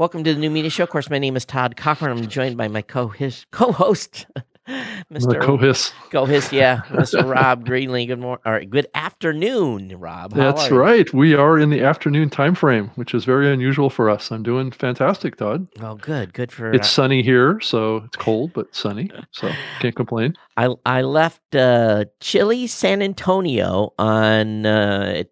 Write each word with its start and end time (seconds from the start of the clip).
Welcome 0.00 0.24
to 0.24 0.32
the 0.32 0.40
New 0.40 0.48
Media 0.48 0.70
Show. 0.70 0.84
Of 0.84 0.88
course, 0.88 1.10
my 1.10 1.18
name 1.18 1.36
is 1.36 1.44
Todd 1.44 1.76
Cochrane. 1.76 2.16
I'm 2.16 2.26
joined 2.26 2.56
by 2.56 2.68
my 2.68 2.80
co 2.80 3.12
co-host, 3.50 4.24
Mr. 5.12 5.38
Co-host. 5.42 5.92
Co-host, 6.10 6.54
yeah, 6.54 6.80
Mr. 6.88 7.22
Rob 7.30 7.66
Greenlee. 7.66 8.06
Good 8.06 8.18
morning, 8.18 8.40
or 8.46 8.64
good 8.64 8.86
afternoon, 8.94 9.92
Rob. 9.98 10.32
How 10.32 10.52
That's 10.52 10.70
right. 10.70 11.12
We 11.12 11.34
are 11.34 11.58
in 11.58 11.68
the 11.68 11.82
afternoon 11.82 12.30
time 12.30 12.54
frame, 12.54 12.90
which 12.94 13.12
is 13.12 13.26
very 13.26 13.52
unusual 13.52 13.90
for 13.90 14.08
us. 14.08 14.30
I'm 14.30 14.42
doing 14.42 14.70
fantastic, 14.70 15.36
Todd. 15.36 15.68
Oh, 15.82 15.96
good, 15.96 16.32
good 16.32 16.50
for. 16.50 16.72
It's 16.72 16.88
uh, 16.88 16.92
sunny 16.92 17.22
here, 17.22 17.60
so 17.60 17.96
it's 17.96 18.16
cold 18.16 18.54
but 18.54 18.74
sunny, 18.74 19.10
so 19.32 19.52
can't 19.80 19.94
complain. 19.94 20.34
I 20.56 20.74
I 20.86 21.02
left 21.02 21.54
uh, 21.54 22.06
chilly 22.20 22.68
San 22.68 23.02
Antonio 23.02 23.92
on. 23.98 24.64
Uh, 24.64 25.24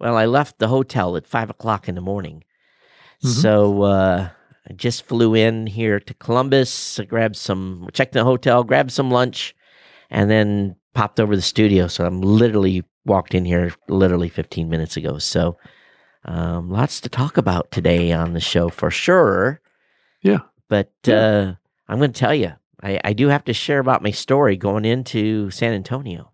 well, 0.00 0.16
I 0.16 0.26
left 0.26 0.58
the 0.58 0.66
hotel 0.66 1.16
at 1.16 1.28
five 1.28 1.48
o'clock 1.48 1.88
in 1.88 1.94
the 1.94 2.00
morning 2.00 2.42
Mm-hmm. 3.24 3.40
So 3.40 3.82
uh, 3.82 4.28
I 4.68 4.72
just 4.72 5.06
flew 5.06 5.34
in 5.34 5.66
here 5.66 6.00
to 6.00 6.14
Columbus, 6.14 7.00
grabbed 7.08 7.36
some, 7.36 7.88
checked 7.92 8.14
in 8.14 8.20
the 8.20 8.24
hotel, 8.24 8.64
grabbed 8.64 8.92
some 8.92 9.10
lunch, 9.10 9.54
and 10.10 10.30
then 10.30 10.76
popped 10.94 11.20
over 11.20 11.36
the 11.36 11.42
studio. 11.42 11.86
So 11.86 12.04
I'm 12.04 12.20
literally 12.20 12.84
walked 13.04 13.34
in 13.34 13.44
here 13.44 13.72
literally 13.88 14.28
15 14.28 14.68
minutes 14.68 14.96
ago. 14.96 15.18
So 15.18 15.56
um, 16.24 16.70
lots 16.70 17.00
to 17.02 17.08
talk 17.08 17.36
about 17.36 17.70
today 17.70 18.12
on 18.12 18.34
the 18.34 18.40
show 18.40 18.68
for 18.68 18.90
sure. 18.90 19.60
Yeah. 20.22 20.40
But 20.68 20.92
yeah. 21.04 21.16
Uh, 21.16 21.54
I'm 21.88 21.98
going 21.98 22.12
to 22.12 22.18
tell 22.18 22.34
you, 22.34 22.52
I, 22.82 23.00
I 23.02 23.12
do 23.12 23.28
have 23.28 23.44
to 23.46 23.52
share 23.52 23.80
about 23.80 24.02
my 24.02 24.12
story 24.12 24.56
going 24.56 24.84
into 24.84 25.50
San 25.50 25.72
Antonio. 25.72 26.30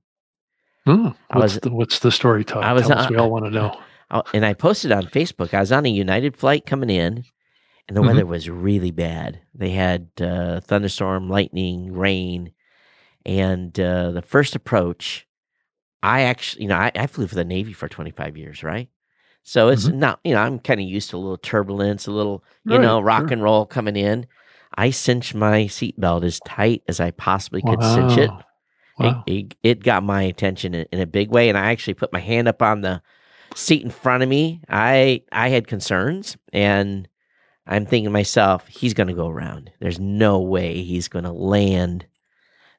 Mm, 0.86 1.16
what's, 1.30 1.54
was, 1.54 1.60
the, 1.60 1.70
what's 1.70 1.98
the 2.00 2.12
story, 2.12 2.44
Todd? 2.44 2.62
I 2.62 2.72
was, 2.72 2.86
Tell 2.86 2.98
us, 2.98 3.10
we 3.10 3.16
all 3.16 3.30
want 3.30 3.46
to 3.46 3.50
know 3.50 3.80
and 4.10 4.44
I 4.44 4.54
posted 4.54 4.92
on 4.92 5.04
Facebook. 5.04 5.54
I 5.54 5.60
was 5.60 5.72
on 5.72 5.86
a 5.86 5.90
United 5.90 6.36
flight 6.36 6.66
coming 6.66 6.90
in, 6.90 7.24
and 7.88 7.96
the 7.96 8.00
mm-hmm. 8.00 8.08
weather 8.08 8.26
was 8.26 8.48
really 8.48 8.90
bad. 8.90 9.40
They 9.54 9.70
had 9.70 10.08
uh, 10.20 10.60
thunderstorm, 10.60 11.28
lightning, 11.28 11.92
rain, 11.92 12.52
and 13.24 13.78
uh, 13.78 14.12
the 14.12 14.22
first 14.22 14.54
approach. 14.54 15.26
I 16.02 16.22
actually, 16.22 16.62
you 16.62 16.68
know, 16.68 16.76
I, 16.76 16.92
I, 16.94 17.06
flew 17.06 17.26
for 17.26 17.34
the 17.34 17.44
Navy 17.44 17.72
for 17.72 17.88
25 17.88 18.36
years, 18.36 18.62
right? 18.62 18.88
So 19.42 19.68
it's 19.68 19.86
mm-hmm. 19.86 19.98
not, 19.98 20.20
you 20.24 20.34
know, 20.34 20.40
I'm 20.40 20.58
kind 20.58 20.78
of 20.78 20.86
used 20.86 21.10
to 21.10 21.16
a 21.16 21.18
little 21.18 21.38
turbulence, 21.38 22.06
a 22.06 22.12
little, 22.12 22.44
you 22.64 22.72
right, 22.72 22.80
know, 22.80 23.00
rock 23.00 23.22
sure. 23.22 23.32
and 23.32 23.42
roll 23.42 23.66
coming 23.66 23.96
in. 23.96 24.26
I 24.76 24.90
cinched 24.90 25.34
my 25.34 25.62
seatbelt 25.62 26.24
as 26.24 26.38
tight 26.46 26.82
as 26.86 27.00
I 27.00 27.12
possibly 27.12 27.62
could 27.62 27.80
wow. 27.80 27.94
cinch 27.94 28.18
it. 28.18 28.30
Wow. 28.98 29.24
It, 29.26 29.32
it, 29.32 29.54
it, 29.62 29.82
got 29.82 30.02
my 30.02 30.22
attention 30.22 30.74
in, 30.74 30.86
in, 30.92 31.00
a 31.00 31.06
big 31.06 31.30
way, 31.30 31.48
and 31.48 31.58
I 31.58 31.70
actually 31.70 31.94
put 31.94 32.12
my 32.12 32.20
hand 32.20 32.48
up 32.48 32.62
on 32.62 32.80
the 32.80 33.02
seat 33.54 33.82
in 33.82 33.90
front 33.90 34.22
of 34.22 34.28
me, 34.28 34.60
I 34.68 35.22
I 35.32 35.48
had 35.48 35.66
concerns 35.66 36.36
and 36.52 37.08
I'm 37.66 37.84
thinking 37.84 38.04
to 38.04 38.10
myself, 38.10 38.66
he's 38.68 38.94
going 38.94 39.08
to 39.08 39.14
go 39.14 39.28
around. 39.28 39.72
There's 39.80 39.98
no 39.98 40.40
way 40.40 40.82
he's 40.82 41.08
going 41.08 41.24
to 41.24 41.32
land. 41.32 42.06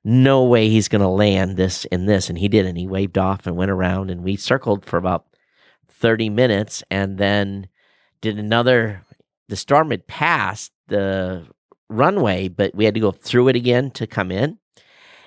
No 0.04 0.46
way 0.46 0.70
he's 0.70 0.88
going 0.88 1.02
to 1.02 1.10
land 1.10 1.58
this 1.58 1.84
in 1.86 2.06
this. 2.06 2.30
And 2.30 2.38
he 2.38 2.48
did. 2.48 2.66
And 2.66 2.78
he 2.78 2.88
waved 2.88 3.18
off 3.18 3.46
and 3.46 3.58
went 3.58 3.72
around. 3.72 4.10
And 4.10 4.24
we 4.24 4.38
circled 4.38 4.86
for 4.86 4.96
about 4.96 5.26
30 5.90 6.30
minutes 6.30 6.84
and 6.90 7.18
then 7.18 7.68
did 8.22 8.40
another. 8.40 9.04
The 9.50 9.58
storm 9.58 9.92
had 9.92 10.08
passed 10.08 10.72
the 10.88 11.46
runway, 11.90 12.48
but 12.48 12.74
we 12.74 12.86
had 12.86 12.94
to 12.94 13.02
go 13.02 13.12
through 13.12 13.50
it 13.50 13.56
again 13.58 13.92
to 13.92 14.08
come 14.08 14.32
in. 14.32 14.58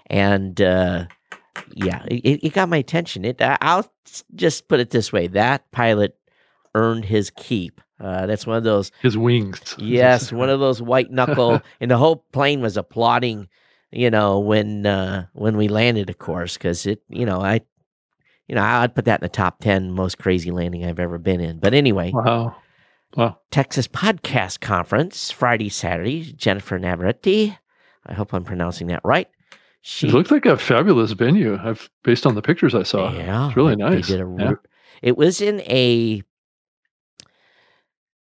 And 0.06 0.58
uh, 0.60 1.06
yeah, 1.74 2.02
it, 2.06 2.40
it 2.42 2.52
got 2.54 2.68
my 2.68 2.78
attention. 2.78 3.26
It 3.26 3.40
I'll 3.40 3.92
just 4.34 4.68
put 4.68 4.80
it 4.80 4.90
this 4.90 5.12
way: 5.12 5.26
that 5.28 5.70
pilot 5.72 6.16
earned 6.74 7.04
his 7.04 7.30
keep. 7.30 7.80
Uh, 7.98 8.26
that's 8.26 8.46
one 8.46 8.56
of 8.56 8.64
those 8.64 8.90
his 9.02 9.16
wings. 9.16 9.74
Yes, 9.78 10.32
one 10.32 10.48
of 10.48 10.60
those 10.60 10.80
white 10.80 11.10
knuckle, 11.10 11.60
and 11.80 11.90
the 11.90 11.98
whole 11.98 12.24
plane 12.32 12.60
was 12.60 12.76
applauding. 12.76 13.48
You 13.92 14.10
know 14.10 14.38
when 14.38 14.86
uh, 14.86 15.26
when 15.32 15.56
we 15.56 15.68
landed, 15.68 16.10
of 16.10 16.18
course, 16.18 16.56
because 16.56 16.86
it. 16.86 17.02
You 17.08 17.26
know 17.26 17.40
I, 17.40 17.60
you 18.46 18.54
know 18.54 18.62
I'd 18.62 18.94
put 18.94 19.04
that 19.06 19.20
in 19.20 19.24
the 19.24 19.28
top 19.28 19.60
ten 19.60 19.90
most 19.90 20.18
crazy 20.18 20.50
landing 20.50 20.84
I've 20.84 21.00
ever 21.00 21.18
been 21.18 21.40
in. 21.40 21.58
But 21.58 21.74
anyway, 21.74 22.12
wow, 22.12 22.56
wow. 23.16 23.38
Texas 23.50 23.88
Podcast 23.88 24.60
Conference 24.60 25.30
Friday, 25.30 25.68
Saturday. 25.68 26.32
Jennifer 26.32 26.78
Navarrete. 26.78 27.58
I 28.06 28.14
hope 28.14 28.32
I'm 28.32 28.44
pronouncing 28.44 28.86
that 28.88 29.02
right. 29.04 29.28
She 29.82 30.08
it 30.08 30.12
looked 30.12 30.30
like 30.30 30.46
a 30.46 30.58
fabulous 30.58 31.12
venue. 31.12 31.58
I've 31.62 31.88
based 32.02 32.26
on 32.26 32.34
the 32.34 32.42
pictures 32.42 32.74
I 32.74 32.82
saw. 32.82 33.12
Yeah, 33.12 33.46
it's 33.46 33.56
really 33.56 33.76
nice. 33.76 34.08
Did 34.08 34.20
a, 34.20 34.36
yeah. 34.38 34.52
It 35.02 35.16
was 35.16 35.40
in 35.40 35.60
a. 35.62 36.22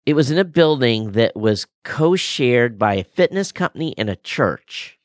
It 0.05 0.13
was 0.13 0.29
in 0.29 0.37
a 0.37 0.45
building 0.45 1.13
that 1.13 1.35
was 1.35 1.65
co-shared 1.83 2.77
by 2.77 2.95
a 2.95 3.03
fitness 3.03 3.51
company 3.51 3.95
and 3.97 4.09
a 4.09 4.15
church, 4.17 4.99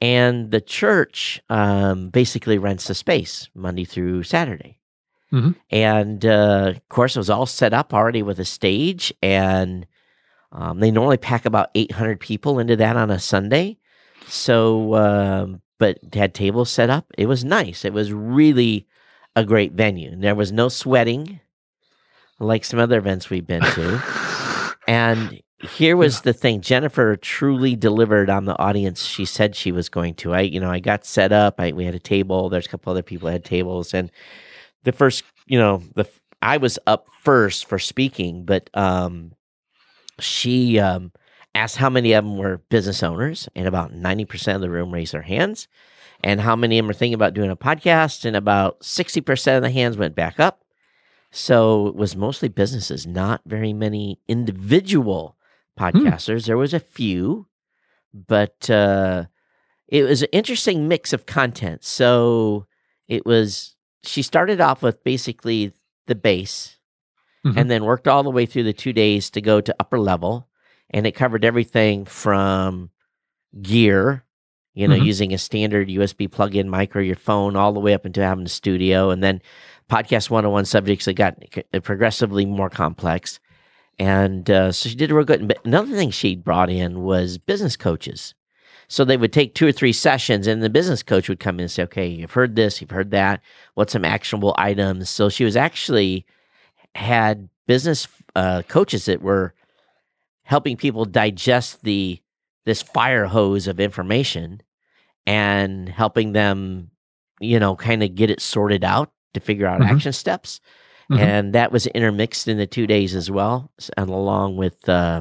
and 0.00 0.50
the 0.50 0.60
church 0.60 1.40
um, 1.50 2.08
basically 2.10 2.56
rents 2.56 2.86
the 2.86 2.94
space 2.94 3.48
Monday 3.54 3.84
through 3.84 4.22
Saturday. 4.22 4.78
Mm-hmm. 5.32 5.50
And 5.70 6.24
uh, 6.24 6.72
of 6.76 6.88
course, 6.88 7.16
it 7.16 7.18
was 7.18 7.28
all 7.28 7.44
set 7.44 7.74
up 7.74 7.92
already 7.92 8.22
with 8.22 8.38
a 8.40 8.44
stage, 8.44 9.12
and 9.20 9.86
um, 10.52 10.80
they 10.80 10.90
normally 10.90 11.18
pack 11.18 11.44
about 11.44 11.70
800 11.74 12.20
people 12.20 12.58
into 12.58 12.76
that 12.76 12.96
on 12.96 13.10
a 13.10 13.18
Sunday. 13.18 13.78
So 14.28 14.94
um, 14.94 15.60
but 15.78 15.98
had 16.12 16.34
tables 16.34 16.70
set 16.70 16.90
up. 16.90 17.06
It 17.16 17.26
was 17.26 17.44
nice. 17.44 17.84
It 17.84 17.92
was 17.92 18.12
really 18.12 18.86
a 19.36 19.44
great 19.44 19.72
venue. 19.72 20.16
There 20.16 20.34
was 20.34 20.52
no 20.52 20.68
sweating 20.68 21.40
like 22.40 22.64
some 22.64 22.78
other 22.78 22.98
events 22.98 23.30
we've 23.30 23.46
been 23.46 23.62
to. 23.62 24.74
and 24.88 25.40
here 25.60 25.96
was 25.96 26.20
the 26.20 26.32
thing 26.32 26.60
Jennifer 26.60 27.16
truly 27.16 27.74
delivered 27.74 28.30
on 28.30 28.44
the 28.44 28.58
audience 28.58 29.04
she 29.04 29.24
said 29.24 29.56
she 29.56 29.72
was 29.72 29.88
going 29.88 30.14
to. 30.14 30.32
I, 30.32 30.40
you 30.42 30.60
know, 30.60 30.70
I 30.70 30.78
got 30.78 31.04
set 31.04 31.32
up. 31.32 31.58
I, 31.58 31.72
we 31.72 31.84
had 31.84 31.94
a 31.94 32.00
table. 32.00 32.48
There's 32.48 32.66
a 32.66 32.68
couple 32.68 32.92
other 32.92 33.02
people 33.02 33.28
had 33.28 33.44
tables. 33.44 33.92
And 33.92 34.10
the 34.84 34.92
first, 34.92 35.24
you 35.46 35.58
know, 35.58 35.82
the, 35.94 36.08
I 36.40 36.58
was 36.58 36.78
up 36.86 37.08
first 37.22 37.68
for 37.68 37.78
speaking, 37.78 38.44
but, 38.44 38.70
um, 38.74 39.32
she, 40.20 40.78
um, 40.78 41.12
asked 41.54 41.76
how 41.76 41.90
many 41.90 42.12
of 42.12 42.24
them 42.24 42.36
were 42.36 42.58
business 42.68 43.02
owners, 43.02 43.48
and 43.54 43.66
about 43.66 43.92
90% 43.92 44.54
of 44.54 44.60
the 44.60 44.70
room 44.70 44.92
raised 44.92 45.12
their 45.12 45.22
hands. 45.22 45.68
And 46.24 46.40
how 46.40 46.56
many 46.56 46.78
of 46.78 46.84
them 46.84 46.90
are 46.90 46.94
thinking 46.94 47.14
about 47.14 47.34
doing 47.34 47.50
a 47.50 47.56
podcast, 47.56 48.24
and 48.24 48.36
about 48.36 48.80
60% 48.80 49.56
of 49.56 49.62
the 49.62 49.70
hands 49.70 49.96
went 49.96 50.14
back 50.14 50.40
up. 50.40 50.64
So 51.30 51.88
it 51.88 51.94
was 51.94 52.16
mostly 52.16 52.48
businesses, 52.48 53.06
not 53.06 53.42
very 53.46 53.72
many 53.72 54.18
individual 54.28 55.36
hmm. 55.76 55.84
podcasters. 55.84 56.42
Hmm. 56.42 56.46
There 56.46 56.56
was 56.56 56.74
a 56.74 56.80
few, 56.80 57.46
but 58.12 58.68
uh, 58.70 59.26
it 59.86 60.04
was 60.04 60.22
an 60.22 60.28
interesting 60.32 60.88
mix 60.88 61.12
of 61.12 61.26
content. 61.26 61.84
So 61.84 62.66
it 63.06 63.24
was, 63.24 63.76
she 64.02 64.22
started 64.22 64.60
off 64.60 64.82
with 64.82 65.04
basically 65.04 65.72
the 66.06 66.14
base 66.14 66.78
mm-hmm. 67.44 67.58
and 67.58 67.70
then 67.70 67.84
worked 67.84 68.08
all 68.08 68.22
the 68.22 68.30
way 68.30 68.46
through 68.46 68.64
the 68.64 68.72
two 68.72 68.92
days 68.92 69.30
to 69.30 69.40
go 69.40 69.60
to 69.60 69.76
upper 69.78 69.98
level 69.98 70.47
and 70.90 71.06
it 71.06 71.12
covered 71.12 71.44
everything 71.44 72.04
from 72.04 72.90
gear, 73.60 74.24
you 74.74 74.86
know, 74.86 74.94
mm-hmm. 74.94 75.04
using 75.04 75.32
a 75.32 75.38
standard 75.38 75.88
USB 75.88 76.30
plug-in 76.30 76.70
mic 76.70 76.94
or 76.94 77.00
your 77.00 77.16
phone, 77.16 77.56
all 77.56 77.72
the 77.72 77.80
way 77.80 77.94
up 77.94 78.06
into 78.06 78.22
having 78.22 78.46
a 78.46 78.48
studio, 78.48 79.10
and 79.10 79.22
then 79.22 79.42
podcast 79.90 80.30
one-on-one 80.30 80.64
subjects 80.64 81.06
that 81.06 81.14
got 81.14 81.36
progressively 81.82 82.46
more 82.46 82.70
complex. 82.70 83.40
And 83.98 84.48
uh, 84.48 84.72
so 84.72 84.88
she 84.88 84.94
did 84.94 85.10
a 85.10 85.14
real 85.14 85.24
good. 85.24 85.48
But 85.48 85.64
another 85.64 85.96
thing 85.96 86.10
she 86.10 86.36
brought 86.36 86.70
in 86.70 87.02
was 87.02 87.38
business 87.38 87.76
coaches. 87.76 88.34
So 88.86 89.04
they 89.04 89.16
would 89.16 89.32
take 89.32 89.54
two 89.54 89.66
or 89.66 89.72
three 89.72 89.92
sessions, 89.92 90.46
and 90.46 90.62
the 90.62 90.70
business 90.70 91.02
coach 91.02 91.28
would 91.28 91.40
come 91.40 91.56
in 91.56 91.62
and 91.62 91.70
say, 91.70 91.82
"Okay, 91.82 92.06
you've 92.06 92.32
heard 92.32 92.56
this, 92.56 92.80
you've 92.80 92.90
heard 92.90 93.10
that. 93.10 93.42
What's 93.74 93.92
some 93.92 94.04
actionable 94.04 94.54
items?" 94.56 95.10
So 95.10 95.28
she 95.28 95.44
was 95.44 95.56
actually 95.56 96.24
had 96.94 97.48
business 97.66 98.08
uh, 98.34 98.62
coaches 98.68 99.04
that 99.04 99.20
were 99.20 99.52
helping 100.48 100.78
people 100.78 101.04
digest 101.04 101.82
the 101.82 102.18
this 102.64 102.80
fire 102.80 103.26
hose 103.26 103.68
of 103.68 103.78
information 103.78 104.62
and 105.26 105.90
helping 105.90 106.32
them, 106.32 106.90
you 107.38 107.60
know, 107.60 107.76
kind 107.76 108.02
of 108.02 108.14
get 108.14 108.30
it 108.30 108.40
sorted 108.40 108.82
out 108.82 109.12
to 109.34 109.40
figure 109.40 109.66
out 109.66 109.80
mm-hmm. 109.80 109.94
action 109.94 110.12
steps. 110.12 110.60
Mm-hmm. 111.12 111.22
And 111.22 111.54
that 111.54 111.70
was 111.70 111.86
intermixed 111.88 112.48
in 112.48 112.56
the 112.56 112.66
two 112.66 112.86
days 112.86 113.14
as 113.14 113.30
well, 113.30 113.70
and 113.96 114.08
along 114.08 114.56
with 114.56 114.88
uh, 114.88 115.20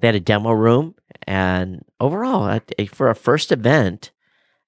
they 0.00 0.08
had 0.08 0.16
a 0.16 0.20
demo 0.20 0.50
room. 0.50 0.96
And 1.24 1.84
overall, 2.00 2.60
for 2.90 3.10
a 3.10 3.14
first 3.14 3.52
event, 3.52 4.10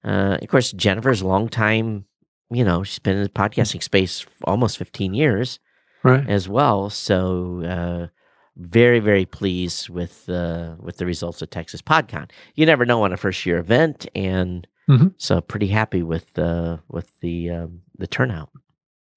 uh, 0.05 0.37
of 0.41 0.47
course, 0.47 0.71
Jennifer's 0.71 1.21
a 1.21 1.27
long 1.27 1.49
time, 1.49 2.05
you 2.49 2.63
know, 2.63 2.83
she's 2.83 2.99
been 2.99 3.17
in 3.17 3.23
the 3.23 3.29
podcasting 3.29 3.83
space 3.83 4.25
almost 4.45 4.77
15 4.77 5.13
years 5.13 5.59
right. 6.03 6.27
as 6.29 6.47
well. 6.47 6.89
So, 6.89 7.61
uh, 7.63 8.14
very 8.57 8.99
very 8.99 9.25
pleased 9.25 9.89
with 9.89 10.25
the 10.25 10.77
with 10.79 10.97
the 10.97 11.05
results 11.05 11.41
of 11.41 11.49
Texas 11.49 11.81
PodCon. 11.81 12.29
You 12.55 12.65
never 12.65 12.85
know 12.85 13.03
on 13.03 13.13
a 13.13 13.17
first 13.17 13.45
year 13.45 13.57
event, 13.57 14.07
and 14.15 14.67
mm-hmm. 14.89 15.07
so 15.17 15.41
pretty 15.41 15.67
happy 15.67 16.03
with 16.03 16.33
the 16.33 16.79
with 16.89 17.19
the 17.19 17.51
um, 17.51 17.81
the 17.97 18.07
turnout. 18.07 18.49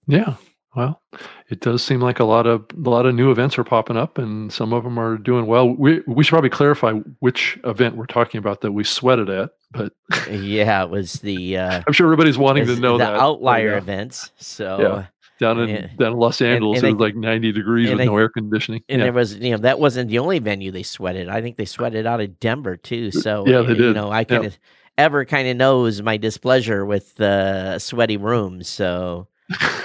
Yeah, 0.06 0.36
Well, 0.74 1.02
it 1.48 1.60
does 1.60 1.82
seem 1.82 2.00
like 2.00 2.20
a 2.20 2.24
lot 2.24 2.46
of 2.46 2.64
a 2.72 2.88
lot 2.88 3.06
of 3.06 3.14
new 3.14 3.30
events 3.30 3.58
are 3.58 3.64
popping 3.64 3.96
up, 3.96 4.18
and 4.18 4.52
some 4.52 4.72
of 4.72 4.84
them 4.84 4.98
are 4.98 5.16
doing 5.16 5.46
well. 5.46 5.68
We 5.68 6.02
we 6.06 6.24
should 6.24 6.32
probably 6.32 6.50
clarify 6.50 6.92
which 7.20 7.58
event 7.64 7.96
we're 7.96 8.06
talking 8.06 8.38
about 8.38 8.60
that 8.60 8.72
we 8.72 8.84
sweated 8.84 9.28
at, 9.30 9.50
but 9.72 9.92
yeah, 10.30 10.84
it 10.84 10.90
was 10.90 11.14
the. 11.14 11.58
Uh, 11.58 11.82
I'm 11.86 11.92
sure 11.92 12.06
everybody's 12.06 12.38
wanting 12.38 12.66
to 12.66 12.76
know 12.76 12.98
the 12.98 13.04
that 13.04 13.14
outlier 13.14 13.70
yeah. 13.72 13.78
events. 13.78 14.30
So 14.36 14.78
yeah. 14.80 15.06
Down 15.38 15.60
in 15.60 15.70
and, 15.70 15.98
down 15.98 16.12
in 16.12 16.18
Los 16.18 16.40
Angeles, 16.40 16.78
and, 16.78 16.86
and 16.86 16.92
it 16.92 16.96
was 16.96 17.00
like 17.00 17.16
90 17.16 17.52
degrees 17.52 17.90
with 17.90 18.00
I, 18.00 18.04
no 18.04 18.16
air 18.16 18.28
conditioning. 18.28 18.82
And 18.88 18.98
yeah. 18.98 19.06
there 19.06 19.12
was, 19.12 19.36
you 19.36 19.50
know, 19.50 19.58
that 19.58 19.78
wasn't 19.78 20.10
the 20.10 20.18
only 20.18 20.38
venue 20.38 20.70
they 20.70 20.82
sweated. 20.82 21.28
I 21.28 21.40
think 21.40 21.56
they 21.56 21.64
sweated 21.64 22.06
out 22.06 22.20
of 22.20 22.38
Denver 22.40 22.76
too. 22.76 23.10
So 23.10 23.46
yeah, 23.46 23.62
they 23.62 23.74
did. 23.74 23.80
You 23.80 23.92
know, 23.94 24.10
I 24.10 24.24
kind 24.24 24.44
of 24.44 24.58
ever 24.96 25.24
kind 25.24 25.48
of 25.48 25.56
knows 25.56 26.02
my 26.02 26.16
displeasure 26.16 26.84
with 26.84 27.20
uh, 27.20 27.78
sweaty 27.78 28.16
rooms. 28.16 28.68
So. 28.68 29.28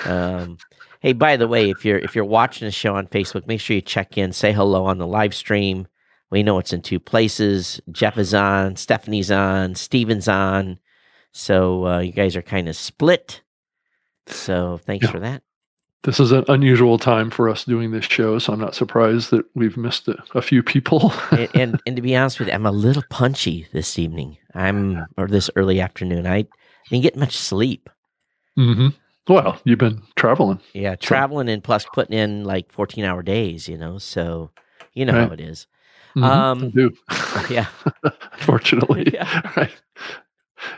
Um, 0.06 0.58
Hey, 1.04 1.12
by 1.12 1.36
the 1.36 1.50
way, 1.50 1.70
if 1.70 1.84
you're 1.84 2.00
if 2.00 2.16
you're 2.16 2.24
watching 2.24 2.66
the 2.66 2.72
show 2.72 2.96
on 2.96 3.08
Facebook, 3.08 3.46
make 3.46 3.60
sure 3.60 3.76
you 3.76 3.82
check 3.82 4.18
in, 4.18 4.32
say 4.32 4.54
hello 4.54 4.86
on 4.86 5.00
the 5.00 5.06
live 5.06 5.36
stream. 5.36 5.86
We 6.32 6.42
know 6.42 6.58
it's 6.60 6.72
in 6.72 6.82
two 6.82 7.00
places. 7.00 7.80
Jeff 7.92 8.18
is 8.18 8.34
on, 8.34 8.78
Stephanie's 8.78 9.30
on, 9.30 9.76
Steven's 9.76 10.28
on. 10.28 10.80
So 11.34 11.86
uh, 11.86 12.00
you 12.00 12.12
guys 12.12 12.36
are 12.36 12.42
kind 12.42 12.68
of 12.68 12.76
split. 12.76 13.43
So 14.28 14.80
thanks 14.86 15.06
yeah. 15.06 15.12
for 15.12 15.20
that. 15.20 15.44
This 16.04 16.20
is 16.20 16.34
an 16.34 16.44
unusual 16.50 16.98
time 16.98 17.30
for 17.30 17.48
us 17.48 17.64
doing 17.64 17.92
this 17.92 18.04
show, 18.04 18.38
so 18.38 18.52
I'm 18.52 18.60
not 18.60 18.76
surprised 18.76 19.32
that 19.32 19.46
we've 19.56 19.78
missed 19.78 20.10
a, 20.10 20.22
a 20.36 20.42
few 20.42 20.62
people. 20.62 21.14
and, 21.32 21.50
and, 21.56 21.82
and 21.86 21.96
to 21.96 22.02
be 22.02 22.14
honest 22.16 22.40
with 22.40 22.50
you, 22.50 22.54
I'm 22.54 22.66
a 22.66 22.72
little 22.72 23.04
punchy 23.10 23.68
this 23.72 23.98
evening. 23.98 24.38
I'm 24.54 25.06
or 25.18 25.28
this 25.28 25.50
early 25.56 25.80
afternoon. 25.80 26.28
I 26.28 26.46
didn't 26.90 27.04
get 27.04 27.16
much 27.16 27.38
sleep. 27.38 27.90
Mm-hmm. 28.60 28.90
Well, 29.28 29.60
you've 29.64 29.80
been 29.80 30.02
traveling. 30.16 30.60
Yeah, 30.74 30.96
traveling 30.96 31.48
so. 31.48 31.54
and 31.54 31.64
plus 31.64 31.86
putting 31.94 32.18
in 32.18 32.44
like 32.44 32.72
14 32.72 33.06
hour 33.06 33.24
days, 33.24 33.70
you 33.70 33.78
know, 33.78 33.98
so 33.98 34.52
you 34.94 35.06
know 35.06 35.14
right. 35.14 35.28
how 35.28 35.34
it 35.34 35.40
is. 35.40 35.68
Mm-hmm. 36.16 36.24
Um, 36.24 36.70
do. 36.72 36.92
Yeah. 37.50 37.66
Fortunately. 38.38 39.10
Yeah. 39.14 39.42
Right. 39.58 39.72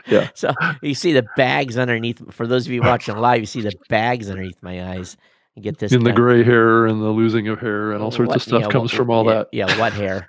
Yeah. 0.06 0.28
So 0.34 0.52
you 0.82 0.94
see 0.94 1.12
the 1.12 1.26
bags 1.36 1.78
underneath. 1.78 2.22
For 2.32 2.46
those 2.46 2.66
of 2.66 2.72
you 2.72 2.82
watching 2.82 3.16
live, 3.16 3.40
you 3.40 3.46
see 3.46 3.60
the 3.60 3.72
bags 3.88 4.30
underneath 4.30 4.62
my 4.62 4.92
eyes. 4.92 5.16
You 5.54 5.62
get 5.62 5.78
this. 5.78 5.92
In 5.92 6.04
the 6.04 6.12
gray 6.12 6.44
hair 6.44 6.86
and 6.86 7.00
the 7.00 7.08
losing 7.08 7.48
of 7.48 7.58
hair 7.58 7.92
and 7.92 8.02
all 8.02 8.10
sorts 8.10 8.28
what, 8.28 8.36
of 8.36 8.42
stuff 8.42 8.62
yeah, 8.62 8.68
comes 8.68 8.92
what, 8.92 8.96
from 8.96 9.10
all 9.10 9.24
yeah, 9.24 9.32
that. 9.32 9.48
Yeah, 9.52 9.78
what 9.78 9.92
hair? 9.94 10.28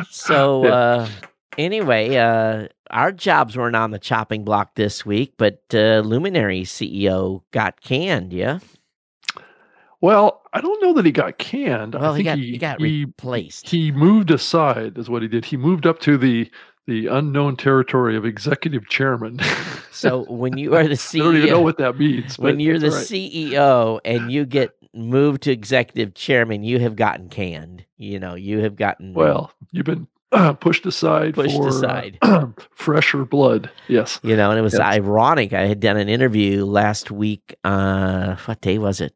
so 0.10 0.66
uh, 0.66 1.08
anyway, 1.56 2.16
uh, 2.16 2.66
our 2.90 3.12
jobs 3.12 3.56
weren't 3.56 3.76
on 3.76 3.92
the 3.92 3.98
chopping 3.98 4.44
block 4.44 4.74
this 4.74 5.06
week, 5.06 5.34
but 5.36 5.62
uh, 5.72 6.00
Luminary 6.04 6.62
CEO 6.62 7.42
got 7.52 7.80
canned. 7.80 8.32
Yeah. 8.32 8.58
Well, 10.00 10.42
I 10.52 10.60
don't 10.60 10.80
know 10.80 10.92
that 10.94 11.04
he 11.04 11.12
got 11.12 11.38
canned. 11.38 11.94
Well, 11.94 12.12
I 12.12 12.16
think 12.16 12.18
he 12.18 12.24
got, 12.24 12.38
he, 12.38 12.50
he 12.52 12.58
got 12.58 12.80
replaced. 12.80 13.68
He 13.68 13.90
moved 13.90 14.30
aside, 14.30 14.96
is 14.96 15.10
what 15.10 15.22
he 15.22 15.28
did. 15.28 15.44
He 15.44 15.56
moved 15.56 15.86
up 15.86 15.98
to 16.00 16.16
the 16.16 16.50
the 16.88 17.06
unknown 17.06 17.54
territory 17.54 18.16
of 18.16 18.24
executive 18.24 18.88
chairman. 18.88 19.38
so 19.92 20.24
when 20.24 20.56
you 20.56 20.74
are 20.74 20.88
the 20.88 20.94
CEO, 20.94 21.20
I 21.20 21.24
don't 21.24 21.36
even 21.36 21.50
know 21.50 21.60
what 21.60 21.76
that 21.76 21.98
means. 21.98 22.38
When 22.38 22.58
you're 22.60 22.78
the 22.78 22.90
right. 22.90 23.04
CEO 23.04 24.00
and 24.06 24.32
you 24.32 24.46
get 24.46 24.74
moved 24.94 25.42
to 25.42 25.52
executive 25.52 26.14
chairman, 26.14 26.64
you 26.64 26.78
have 26.78 26.96
gotten 26.96 27.28
canned. 27.28 27.84
You 27.98 28.18
know, 28.18 28.34
you 28.34 28.60
have 28.60 28.74
gotten 28.74 29.12
well. 29.12 29.52
You've 29.70 29.84
been 29.84 30.08
uh, 30.32 30.54
pushed 30.54 30.86
aside 30.86 31.34
pushed 31.34 31.54
for 31.54 31.68
aside 31.68 32.18
uh, 32.20 32.46
fresher 32.74 33.24
blood 33.24 33.70
yes 33.86 34.20
you 34.22 34.36
know 34.36 34.50
and 34.50 34.58
it 34.58 34.62
was 34.62 34.74
yes. 34.74 34.82
ironic 34.82 35.54
i 35.54 35.62
had 35.62 35.80
done 35.80 35.96
an 35.96 36.10
interview 36.10 36.66
last 36.66 37.10
week 37.10 37.54
uh 37.64 38.36
what 38.44 38.60
day 38.60 38.76
was 38.76 39.00
it 39.00 39.14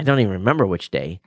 i 0.00 0.02
don't 0.02 0.18
even 0.18 0.32
remember 0.32 0.66
which 0.66 0.90
day 0.90 1.20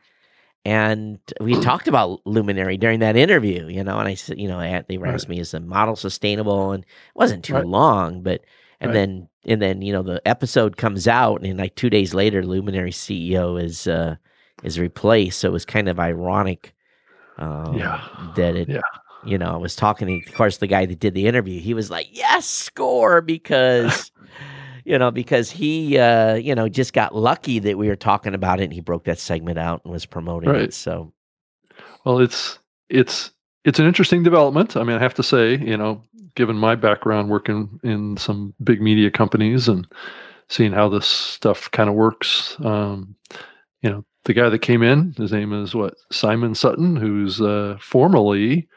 and 0.66 1.20
we 1.42 1.60
talked 1.62 1.88
about 1.88 2.22
luminary 2.26 2.78
during 2.78 3.00
that 3.00 3.16
interview 3.16 3.68
you 3.68 3.84
know 3.84 4.00
and 4.00 4.08
i 4.08 4.14
said 4.14 4.40
you 4.40 4.48
know 4.48 4.60
they 4.60 4.70
asked 4.70 4.90
right. 4.90 5.30
me 5.30 5.40
is 5.40 5.52
the 5.52 5.60
model 5.60 5.96
sustainable 5.96 6.72
and 6.72 6.84
it 6.84 6.90
wasn't 7.16 7.44
too 7.44 7.54
right. 7.54 7.66
long 7.66 8.22
but 8.22 8.42
and 8.80 8.90
right. 8.90 8.94
then 8.94 9.28
and 9.46 9.62
then 9.62 9.82
you 9.82 9.92
know 9.92 10.04
the 10.04 10.26
episode 10.28 10.78
comes 10.78 11.08
out 11.08 11.44
and 11.44 11.60
like 11.60 11.76
two 11.76 11.90
days 11.90 12.14
later 12.14 12.46
luminary 12.46 12.92
ceo 12.92 13.62
is 13.62 13.88
uh 13.88 14.16
is 14.64 14.80
replaced 14.80 15.40
so 15.40 15.50
it 15.50 15.54
was 15.54 15.66
kind 15.66 15.90
of 15.90 16.00
ironic 16.00 16.74
um, 17.38 17.78
yeah 17.78 18.08
that 18.36 18.56
it 18.56 18.70
yeah 18.70 18.82
you 19.26 19.38
know, 19.38 19.54
I 19.54 19.58
was 19.58 19.76
talking 19.76 20.08
to, 20.08 20.30
of 20.30 20.36
course, 20.36 20.58
the 20.58 20.68
guy 20.68 20.86
that 20.86 21.00
did 21.00 21.14
the 21.14 21.28
interview. 21.28 21.60
He 21.60 21.74
was 21.74 21.90
like, 21.90 22.08
yes, 22.12 22.46
score, 22.46 23.22
because, 23.22 24.12
you 24.86 24.98
know, 24.98 25.12
because 25.12 25.50
he, 25.52 25.98
uh, 25.98 26.36
you 26.36 26.56
know, 26.56 26.68
just 26.70 26.94
got 26.94 27.16
lucky 27.16 27.60
that 27.60 27.78
we 27.78 27.88
were 27.88 27.96
talking 27.96 28.34
about 28.34 28.60
it 28.60 28.66
and 28.66 28.74
he 28.74 28.82
broke 28.82 29.06
that 29.06 29.20
segment 29.20 29.58
out 29.58 29.82
and 29.84 29.92
was 29.94 30.06
promoting 30.06 30.50
right. 30.50 30.62
it. 30.62 30.74
So, 30.74 31.14
well, 32.06 32.20
it's, 32.20 32.60
it's, 32.90 33.32
it's 33.66 33.80
an 33.80 33.86
interesting 33.86 34.24
development. 34.24 34.76
I 34.76 34.84
mean, 34.84 34.98
I 34.98 35.02
have 35.02 35.14
to 35.16 35.24
say, 35.24 35.58
you 35.58 35.78
know, 35.78 36.04
given 36.36 36.58
my 36.58 36.76
background 36.76 37.30
working 37.30 37.80
in 37.84 38.18
some 38.18 38.54
big 38.64 38.82
media 38.82 39.10
companies 39.10 39.68
and 39.68 39.88
seeing 40.50 40.74
how 40.74 40.90
this 40.90 41.08
stuff 41.08 41.72
kind 41.72 41.90
of 41.90 41.96
works, 41.96 42.58
um, 42.64 43.16
you 43.82 43.90
know, 43.90 44.04
the 44.26 44.34
guy 44.34 44.50
that 44.50 44.60
came 44.60 44.84
in, 44.84 45.14
his 45.18 45.32
name 45.32 45.54
is 45.54 45.76
what 45.76 45.96
Simon 46.12 46.56
Sutton, 46.56 46.96
who's 46.96 47.42
uh, 47.42 47.78
formerly 47.82 48.68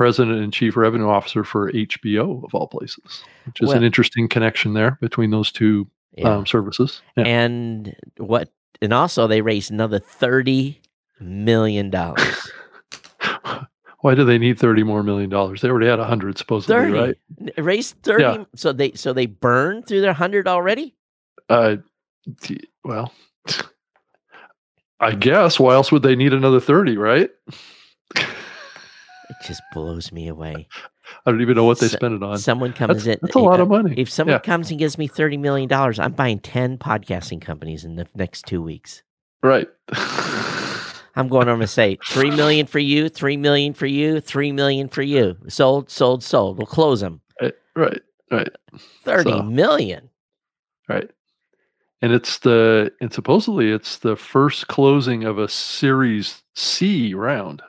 president 0.00 0.40
and 0.40 0.50
chief 0.50 0.78
revenue 0.78 1.10
officer 1.10 1.44
for 1.44 1.70
HBO 1.72 2.42
of 2.42 2.54
all 2.54 2.66
places, 2.66 3.22
which 3.44 3.60
is 3.60 3.68
well, 3.68 3.76
an 3.76 3.84
interesting 3.84 4.28
connection 4.28 4.72
there 4.72 4.96
between 5.02 5.30
those 5.30 5.52
two 5.52 5.86
yeah. 6.16 6.36
um, 6.36 6.46
services. 6.46 7.02
Yeah. 7.18 7.24
And 7.24 7.94
what? 8.16 8.50
And 8.80 8.94
also, 8.94 9.26
they 9.26 9.42
raised 9.42 9.70
another 9.70 9.98
thirty 9.98 10.80
million 11.20 11.90
dollars. 11.90 12.50
Why 14.00 14.14
do 14.14 14.24
they 14.24 14.38
need 14.38 14.58
thirty 14.58 14.84
more 14.84 15.02
million 15.02 15.28
dollars? 15.28 15.60
They 15.60 15.68
already 15.68 15.88
had 15.88 16.00
a 16.00 16.06
hundred, 16.06 16.38
supposedly, 16.38 16.74
30. 16.76 16.92
right? 16.92 17.58
Raised 17.58 17.96
thirty. 18.02 18.22
Yeah. 18.22 18.44
So 18.56 18.72
they 18.72 18.92
so 18.92 19.12
they 19.12 19.26
burned 19.26 19.86
through 19.86 20.00
their 20.00 20.14
hundred 20.14 20.48
already. 20.48 20.94
Uh, 21.50 21.76
well, 22.84 23.12
I 24.98 25.14
guess. 25.14 25.60
Why 25.60 25.74
else 25.74 25.92
would 25.92 26.02
they 26.02 26.16
need 26.16 26.32
another 26.32 26.58
thirty? 26.58 26.96
Right? 26.96 27.28
Just 29.42 29.62
blows 29.72 30.12
me 30.12 30.28
away. 30.28 30.68
I 31.26 31.30
don't 31.30 31.40
even 31.40 31.56
know 31.56 31.64
what 31.64 31.78
they 31.78 31.88
so, 31.88 31.96
spend 31.96 32.14
it 32.14 32.22
on. 32.22 32.38
Someone 32.38 32.72
comes 32.72 33.04
that's, 33.04 33.06
in. 33.06 33.18
That's 33.22 33.34
a 33.34 33.40
lot 33.40 33.60
of 33.60 33.68
money. 33.68 33.94
If 33.96 34.10
someone 34.10 34.34
yeah. 34.34 34.40
comes 34.40 34.70
and 34.70 34.78
gives 34.78 34.98
me 34.98 35.06
thirty 35.06 35.36
million 35.36 35.68
dollars, 35.68 35.98
I'm 35.98 36.12
buying 36.12 36.40
ten 36.40 36.78
podcasting 36.78 37.40
companies 37.40 37.84
in 37.84 37.96
the 37.96 38.06
next 38.14 38.46
two 38.46 38.62
weeks. 38.62 39.02
Right. 39.42 39.68
I'm 41.16 41.28
going 41.28 41.48
over 41.48 41.62
to 41.62 41.66
say 41.66 41.98
three 42.06 42.30
million 42.30 42.66
for 42.66 42.78
you, 42.78 43.08
three 43.08 43.36
million 43.36 43.74
for 43.74 43.86
you, 43.86 44.20
three 44.20 44.52
million 44.52 44.88
for 44.88 45.02
you. 45.02 45.36
Sold, 45.48 45.90
sold, 45.90 46.22
sold. 46.22 46.58
We'll 46.58 46.66
close 46.66 47.00
them. 47.00 47.20
Right, 47.40 47.52
eh, 47.52 47.80
right, 47.80 48.02
right. 48.30 48.48
Thirty 49.02 49.30
so, 49.30 49.42
million. 49.42 50.10
Right. 50.88 51.10
And 52.02 52.12
it's 52.12 52.38
the 52.38 52.92
and 53.00 53.12
supposedly 53.12 53.70
it's 53.70 53.98
the 53.98 54.16
first 54.16 54.68
closing 54.68 55.24
of 55.24 55.38
a 55.38 55.48
Series 55.48 56.42
C 56.54 57.12
round. 57.14 57.62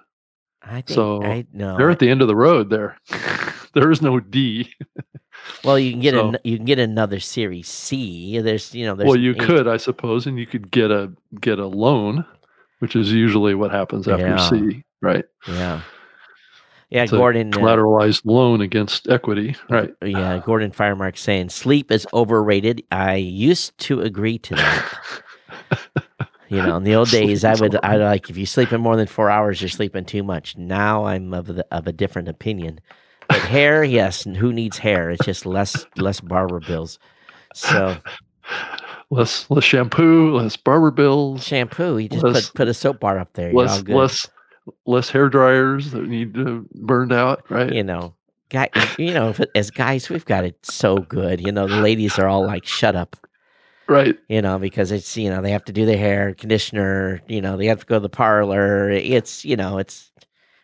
I 0.64 0.82
think 0.82 0.90
so 0.90 1.24
I 1.24 1.46
know 1.54 1.78
they're 1.78 1.90
at 1.90 2.00
the 2.00 2.10
end 2.10 2.22
of 2.22 2.28
the 2.28 2.36
road 2.36 2.70
there. 2.70 2.98
there 3.74 3.92
is 3.92 4.02
no 4.02 4.20
D. 4.20 4.72
well, 5.64 5.80
you 5.80 5.92
can 5.92 6.00
get 6.02 6.14
so, 6.14 6.34
a 6.34 6.40
you 6.44 6.58
can 6.58 6.66
get 6.66 6.80
another 6.80 7.20
Series 7.20 7.68
C. 7.68 8.40
There's 8.40 8.74
you 8.74 8.86
know 8.86 8.96
there's 8.96 9.08
well 9.08 9.18
you 9.18 9.34
could 9.34 9.68
I 9.68 9.78
suppose, 9.78 10.28
and 10.28 10.38
you 10.38 10.46
could 10.46 10.72
get 10.72 10.92
a 10.92 11.12
get 11.40 11.60
a 11.60 11.66
loan, 11.66 12.26
which 12.80 12.96
is 12.96 13.12
usually 13.12 13.56
what 13.56 13.72
happens 13.72 14.08
after 14.08 14.28
yeah. 14.28 14.50
C, 14.50 14.84
right? 15.02 15.26
Yeah. 15.48 15.82
Yeah, 16.92 17.04
it's 17.04 17.12
Gordon 17.14 17.54
uh, 17.54 17.58
collateralized 17.58 18.26
uh, 18.28 18.34
loan 18.34 18.60
against 18.60 19.08
equity, 19.08 19.56
right? 19.70 19.94
Yeah, 20.04 20.42
Gordon 20.46 20.72
Firemark 20.72 21.18
saying 21.18 21.48
sleep 21.48 21.90
is 21.90 22.06
overrated. 22.14 22.84
I 22.92 23.16
used 23.16 23.78
to 23.80 24.02
agree 24.02 24.38
to 24.40 24.56
that. 24.56 25.00
You 26.52 26.62
know, 26.62 26.76
in 26.76 26.84
the 26.84 26.96
old 26.96 27.10
days, 27.10 27.46
I 27.46 27.54
would, 27.56 27.80
I 27.82 27.96
like 27.96 28.30
if 28.30 28.36
you 28.36 28.46
sleep 28.46 28.74
in 28.74 28.82
more 28.82 28.98
than 28.98 29.08
four 29.08 29.30
hours, 29.30 29.62
you're 29.62 29.70
sleeping 29.70 30.04
too 30.04 30.22
much. 30.22 30.58
Now 30.58 31.06
I'm 31.06 31.34
of 31.34 31.48
the, 31.48 31.66
of 31.72 31.88
a 31.88 31.94
different 31.94 32.28
opinion. 32.28 32.82
But 33.30 33.40
hair, 33.40 33.84
yes, 33.86 34.26
and 34.26 34.36
who 34.36 34.52
needs 34.52 34.78
hair? 34.78 35.10
It's 35.12 35.24
just 35.24 35.46
less 35.46 35.86
less 35.96 36.20
barber 36.20 36.60
bills. 36.60 37.00
So 37.54 37.96
less 39.10 39.50
less 39.50 39.64
shampoo, 39.64 40.36
less 40.36 40.58
barber 40.58 40.92
bills. 40.92 41.42
Shampoo. 41.42 41.98
You 41.98 42.10
just 42.10 42.22
less, 42.22 42.50
put 42.50 42.56
put 42.58 42.68
a 42.68 42.74
soap 42.74 43.00
bar 43.00 43.18
up 43.18 43.32
there. 43.32 43.54
Less 43.54 43.82
less 43.84 44.28
less 44.86 45.10
hair 45.10 45.30
dryers 45.30 45.92
that 45.92 46.06
need 46.06 46.34
to 46.34 46.68
burned 46.76 47.14
out. 47.14 47.50
Right. 47.50 47.72
You 47.72 47.84
know, 47.86 48.14
guy. 48.50 48.68
You 48.98 49.14
know, 49.14 49.34
as 49.56 49.72
guys, 49.72 50.10
we've 50.10 50.26
got 50.26 50.44
it 50.44 50.66
so 50.66 50.98
good. 50.98 51.40
You 51.40 51.54
know, 51.54 51.68
the 51.68 51.78
ladies 51.78 52.20
are 52.20 52.28
all 52.28 52.46
like, 52.46 52.66
"Shut 52.66 52.98
up." 52.98 53.16
Right. 53.92 54.18
You 54.30 54.42
know, 54.42 54.58
because 54.58 54.92
it's, 54.92 55.18
you 55.18 55.30
know, 55.30 55.42
they 55.42 55.52
have 55.52 55.66
to 55.66 55.74
do 55.74 55.86
their 55.86 55.98
hair, 55.98 56.34
conditioner, 56.34 57.22
you 57.28 57.42
know, 57.42 57.58
they 57.58 57.66
have 57.66 57.82
to 57.82 57.86
go 57.86 57.96
to 57.96 58.00
the 58.00 58.10
parlor. 58.10 58.90
It's, 58.90 59.44
you 59.44 59.58
know, 59.58 59.78
it's 59.80 60.12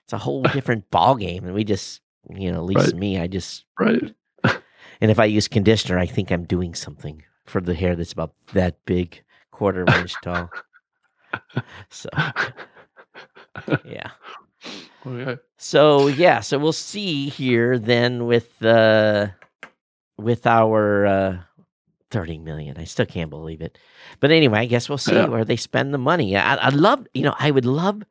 it's 0.05 0.13
a 0.13 0.17
whole 0.17 0.43
different 0.53 0.89
ball 0.89 1.15
game. 1.15 1.43
And 1.46 1.53
we 1.53 1.65
just, 1.65 2.00
you 2.34 2.51
know, 2.51 2.60
at 2.60 2.63
least 2.63 2.93
right. 2.93 2.96
me, 2.96 3.19
I 3.19 3.27
just 3.27 3.65
Right. 3.77 4.15
and 5.01 5.12
if 5.12 5.19
I 5.19 5.25
use 5.25 5.48
conditioner, 5.50 6.00
I 6.00 6.05
think 6.05 6.31
I'm 6.31 6.46
doing 6.46 6.74
something. 6.74 7.24
for 7.46 7.62
the 7.62 7.74
hair 7.75 7.96
that's 7.96 8.13
about 8.13 8.34
that 8.53 8.75
big, 8.86 9.24
quarter 9.51 9.84
of 9.84 9.89
an 9.89 10.01
inch 10.01 10.15
tall. 10.22 10.50
So 11.89 12.10
yeah. 13.86 14.12
Okay. 15.05 15.41
So 15.57 16.07
yeah, 16.07 16.39
so 16.41 16.57
we'll 16.60 16.74
see 16.74 17.29
here 17.29 17.77
then 17.79 18.25
with 18.25 18.63
uh 18.63 19.27
with 20.17 20.48
our 20.48 21.05
uh 21.05 21.38
30 22.11 22.37
million. 22.39 22.77
I 22.77 22.83
still 22.85 23.05
can't 23.05 23.29
believe 23.29 23.61
it. 23.61 23.77
But 24.19 24.31
anyway, 24.31 24.59
I 24.59 24.65
guess 24.65 24.87
we'll 24.89 24.97
see 24.97 25.13
Yeah. 25.13 25.27
where 25.27 25.45
they 25.45 25.55
spend 25.57 25.93
the 25.93 25.97
money. 25.97 26.35
I 26.37 26.55
I 26.55 26.69
love, 26.69 27.05
you 27.13 27.23
know, 27.23 27.35
I 27.37 27.51
would 27.51 27.65
love 27.65 28.03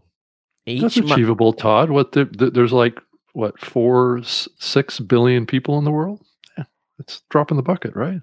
That's 0.65 0.97
Each 0.97 1.03
month, 1.03 1.11
achievable, 1.11 1.53
Todd. 1.53 1.91
What 1.91 2.13
the, 2.13 2.25
the, 2.25 2.49
there's 2.49 2.73
like 2.73 2.99
what 3.33 3.59
four 3.59 4.23
six 4.23 4.99
billion 4.99 5.45
people 5.45 5.77
in 5.77 5.85
the 5.85 5.91
world. 5.91 6.23
Yeah, 6.57 6.63
it's 6.97 7.21
dropping 7.29 7.57
the 7.57 7.63
bucket, 7.63 7.95
right? 7.95 8.21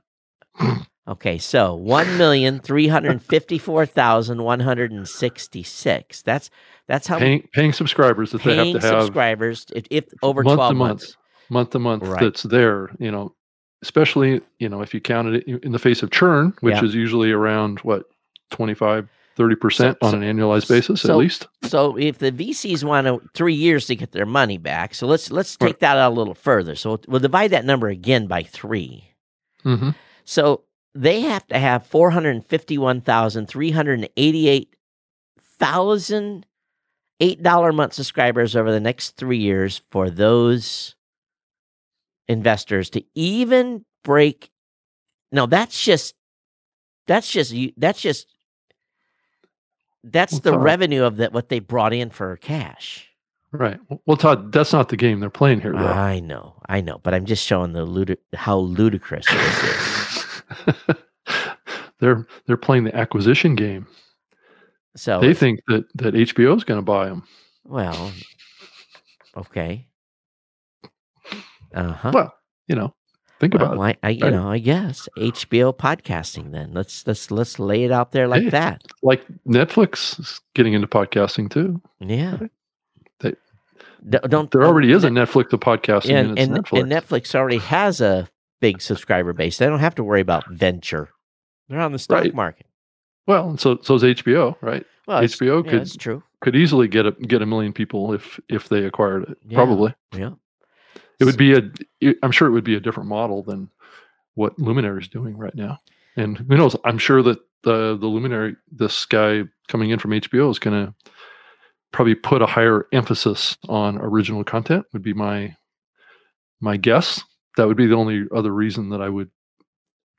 Okay, 1.11 1.39
so 1.39 1.75
one 1.75 2.17
million 2.19 2.61
three 2.61 2.87
hundred 2.87 3.21
fifty-four 3.21 3.85
thousand 3.85 4.45
one 4.45 4.61
hundred 4.61 4.93
and 4.93 5.09
sixty-six. 5.09 6.23
That's 6.23 6.51
that's 6.87 7.07
how 7.09 7.19
Paying 7.19 7.49
paying 7.53 7.73
subscribers 7.73 8.31
that 8.31 8.43
they 8.45 8.55
have 8.55 8.81
to 8.81 8.87
have 8.87 9.03
subscribers 9.03 9.67
if, 9.75 9.87
if 9.91 10.05
over 10.23 10.45
month 10.45 10.57
twelve 10.57 10.71
to 10.71 10.75
month, 10.77 10.89
months. 11.01 11.17
month 11.49 11.71
to 11.71 11.79
month. 11.81 12.03
Right. 12.05 12.21
That's 12.21 12.45
there. 12.45 12.91
You 13.01 13.11
know, 13.11 13.35
especially 13.83 14.41
you 14.61 14.69
know 14.69 14.83
if 14.83 14.95
you 14.95 15.01
counted 15.01 15.43
it 15.49 15.65
in 15.65 15.73
the 15.73 15.81
face 15.81 16.03
of 16.05 16.13
churn, 16.13 16.55
which 16.61 16.77
Yeah. 16.77 16.85
is 16.85 16.95
usually 16.95 17.33
around 17.33 17.81
what 17.81 18.05
25 18.51 19.09
30 19.37 19.55
percent 19.57 19.99
So- 20.03 20.09
on 20.09 20.23
an 20.23 20.37
annualized 20.37 20.69
basis 20.69 21.01
so- 21.01 21.11
at 21.15 21.17
least. 21.17 21.49
So 21.65 21.97
if 21.97 22.19
the 22.19 22.31
VCs 22.31 22.85
want 22.85 23.09
to, 23.09 23.21
three 23.35 23.55
years 23.55 23.87
to 23.87 23.97
get 23.97 24.13
their 24.13 24.27
money 24.27 24.59
back, 24.59 24.95
so 24.95 25.09
let's 25.09 25.33
let's 25.33 25.57
take 25.57 25.81
that 25.81 25.97
out 25.99 26.13
a 26.13 26.15
little 26.15 26.35
further. 26.35 26.77
So 26.77 26.91
we'll, 26.91 27.01
we'll 27.09 27.21
divide 27.21 27.51
that 27.51 27.65
number 27.65 27.89
again 27.89 28.29
by 28.29 28.45
three. 28.45 29.13
hmm 29.65 29.91
So 30.25 30.63
they 30.95 31.21
have 31.23 31.47
to 31.49 31.59
have 31.59 31.87
four 31.87 32.11
hundred 32.11 32.45
fifty-one 32.47 33.01
thousand 33.01 33.47
three 33.47 33.71
hundred 33.71 34.09
eighty-eight 34.17 34.75
thousand 35.59 36.47
eight 37.21 37.43
dollar 37.43 37.69
a 37.69 37.73
month 37.73 37.93
subscribers 37.93 38.57
over 38.57 38.73
the 38.73 38.81
next 38.81 39.17
three 39.17 39.39
years 39.39 39.83
for 39.91 40.11
those 40.11 40.95
investors 42.29 42.91
to 42.91 43.05
even 43.15 43.85
break. 44.05 44.51
No, 45.33 45.47
that's 45.47 45.83
just 45.85 46.15
that's 47.07 47.31
just 47.31 47.53
you- 47.53 47.73
that's 47.77 48.01
just 48.01 48.27
that's 50.03 50.33
Well, 50.33 50.41
the 50.41 50.51
Todd- 50.53 50.63
revenue 50.65 51.03
of 51.05 51.17
that 51.19 51.33
what 51.33 51.51
they 51.51 51.59
brought 51.61 51.93
in 51.93 52.11
for 52.11 52.37
cash. 52.37 53.07
Right. 53.53 53.79
Well, 54.07 54.17
Todd, 54.17 54.53
that's 54.53 54.73
not 54.73 54.91
the 54.91 54.97
game 54.97 55.19
they're 55.21 55.29
playing 55.29 55.61
here, 55.61 55.73
though. 55.73 55.79
I 55.79 56.21
know, 56.21 56.55
I 56.69 56.81
know, 56.81 56.99
but 57.03 57.15
I'm 57.15 57.25
just 57.27 57.45
showing 57.45 57.73
the 57.73 57.85
ludi- 57.85 58.17
how 58.33 58.59
ludicrous 58.59 59.27
this 59.27 59.65
is. 59.65 60.17
they're 62.01 62.27
they're 62.47 62.57
playing 62.57 62.85
the 62.85 62.95
acquisition 62.97 63.55
game. 63.55 63.87
So 64.97 65.21
They 65.21 65.35
think 65.35 65.61
that 65.69 65.85
that 65.97 66.15
HBO 66.15 66.57
is 66.57 66.65
going 66.65 66.79
to 66.79 66.85
buy 66.85 67.07
them. 67.09 67.23
Well, 67.65 68.13
okay. 69.37 69.87
Uh 71.73 71.93
huh. 71.93 72.11
Well, 72.13 72.35
you 72.67 72.75
know, 72.75 72.95
think 73.39 73.55
about 73.55 73.73
Well, 73.79 73.83
I, 73.83 73.97
I, 74.03 74.11
you 74.11 74.25
right? 74.25 74.33
know, 74.33 74.51
I 74.51 74.59
guess 74.59 75.09
HBO 75.17 75.77
podcasting. 75.77 76.51
Then 76.53 76.73
let's 76.73 77.07
let's 77.07 77.31
let's 77.31 77.59
lay 77.61 77.85
it 77.85 77.93
out 77.93 78.11
there 78.13 78.27
like 78.27 78.43
Hey. 78.45 78.51
that. 78.51 78.83
Like 79.03 79.25
Netflix 79.47 80.19
is 80.19 80.41
getting 80.55 80.73
into 80.73 80.89
podcasting 80.89 81.51
too. 81.51 81.81
Yeah. 82.01 82.39
They- 83.21 83.35
D- 84.09 84.19
don't 84.29 84.51
There 84.51 84.65
already 84.65 84.93
is 84.93 85.05
a 85.05 85.11
Netflix 85.11 85.53
of 85.53 85.61
podcasting, 85.61 86.15
and, 86.15 86.31
and, 86.31 86.39
it's 86.39 86.49
and, 86.49 86.57
Netflix. 86.65 86.81
and 86.81 86.91
Netflix 86.93 87.35
already 87.35 87.59
has 87.59 88.01
a 88.01 88.29
big 88.61 88.81
subscriber 88.83 89.33
base. 89.33 89.59
They 89.59 89.67
don't 89.67 89.81
have 89.81 89.95
to 89.97 90.05
worry 90.05 90.21
about 90.21 90.49
venture. 90.51 91.09
They're 91.69 91.81
on 91.81 91.93
the 91.93 91.99
stock 91.99 92.21
Right. 92.23 92.35
market. 92.35 92.67
well, 93.27 93.51
and 93.51 93.61
so 93.61 93.79
so 93.83 93.95
is 93.95 94.03
HBO, 94.03 94.57
right? 94.61 94.85
Well, 95.07 95.23
HBO 95.23 95.65
yeah, 95.65 95.71
could- 95.71 95.99
true. 96.01 96.23
Could 96.41 96.57
easily 96.57 96.89
get 96.89 97.05
a 97.07 97.11
get 97.13 97.43
a 97.43 97.47
million 97.47 97.73
people 97.73 98.13
if 98.15 98.41
if 98.49 98.69
they 98.71 98.85
acquired 98.85 99.25
it. 99.31 99.39
Yeah. 99.47 99.57
Probably, 99.57 99.95
Yeah. 100.17 100.31
it 101.19 101.25
would 101.27 101.37
be 101.37 101.53
a. 101.55 102.15
I'm 102.23 102.31
sure 102.33 102.49
it 102.49 102.53
would 102.53 102.65
be 102.65 102.77
a 102.77 102.81
different 102.81 103.09
model 103.11 103.43
than 103.43 103.69
what 104.35 104.59
Luminary 104.59 105.03
is 105.03 105.09
doing 105.09 105.37
right 105.37 105.55
now. 105.55 105.79
And 106.17 106.39
who 106.39 106.57
knows? 106.57 106.75
I'm 106.85 106.97
sure 106.99 107.23
that 107.23 107.39
the 107.63 107.97
the 107.99 108.07
Luminary, 108.07 108.57
this 108.73 109.05
guy 109.05 109.43
coming 109.69 109.91
in 109.91 109.99
from 109.99 110.13
HBO, 110.13 110.51
is 110.51 110.59
going 110.59 110.87
to 110.87 110.95
probably 111.93 112.15
put 112.15 112.41
a 112.41 112.47
higher 112.47 112.87
emphasis 112.93 113.59
on 113.69 113.99
original 113.99 114.43
content. 114.43 114.87
Would 114.95 115.03
be 115.03 115.13
my 115.13 115.55
my 116.61 116.79
guess. 116.79 117.23
That 117.57 117.67
would 117.69 117.77
be 117.77 117.87
the 117.87 117.97
only 117.97 118.25
other 118.35 118.53
reason 118.53 118.91
that 118.91 119.01
I 119.03 119.09
would 119.09 119.31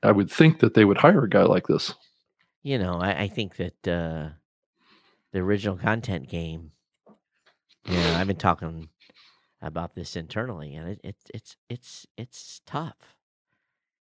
I 0.02 0.12
would 0.12 0.30
think 0.30 0.58
that 0.60 0.74
they 0.74 0.84
would 0.84 0.98
hire 0.98 1.24
a 1.24 1.28
guy 1.28 1.42
like 1.44 1.66
this. 1.66 1.94
You 2.62 2.78
know, 2.78 2.94
I, 3.00 3.22
I 3.22 3.28
think 3.28 3.56
that 3.56 3.88
uh, 3.88 4.28
the 5.32 5.38
original 5.40 5.76
content 5.76 6.28
game. 6.28 6.72
You 7.86 7.96
know, 7.96 8.14
I've 8.14 8.26
been 8.28 8.36
talking 8.36 8.88
about 9.60 9.94
this 9.94 10.14
internally, 10.16 10.74
and 10.74 10.88
it, 10.90 11.00
it 11.02 11.16
it's 11.34 11.56
it's 11.68 12.06
it's 12.16 12.60
tough. 12.66 12.96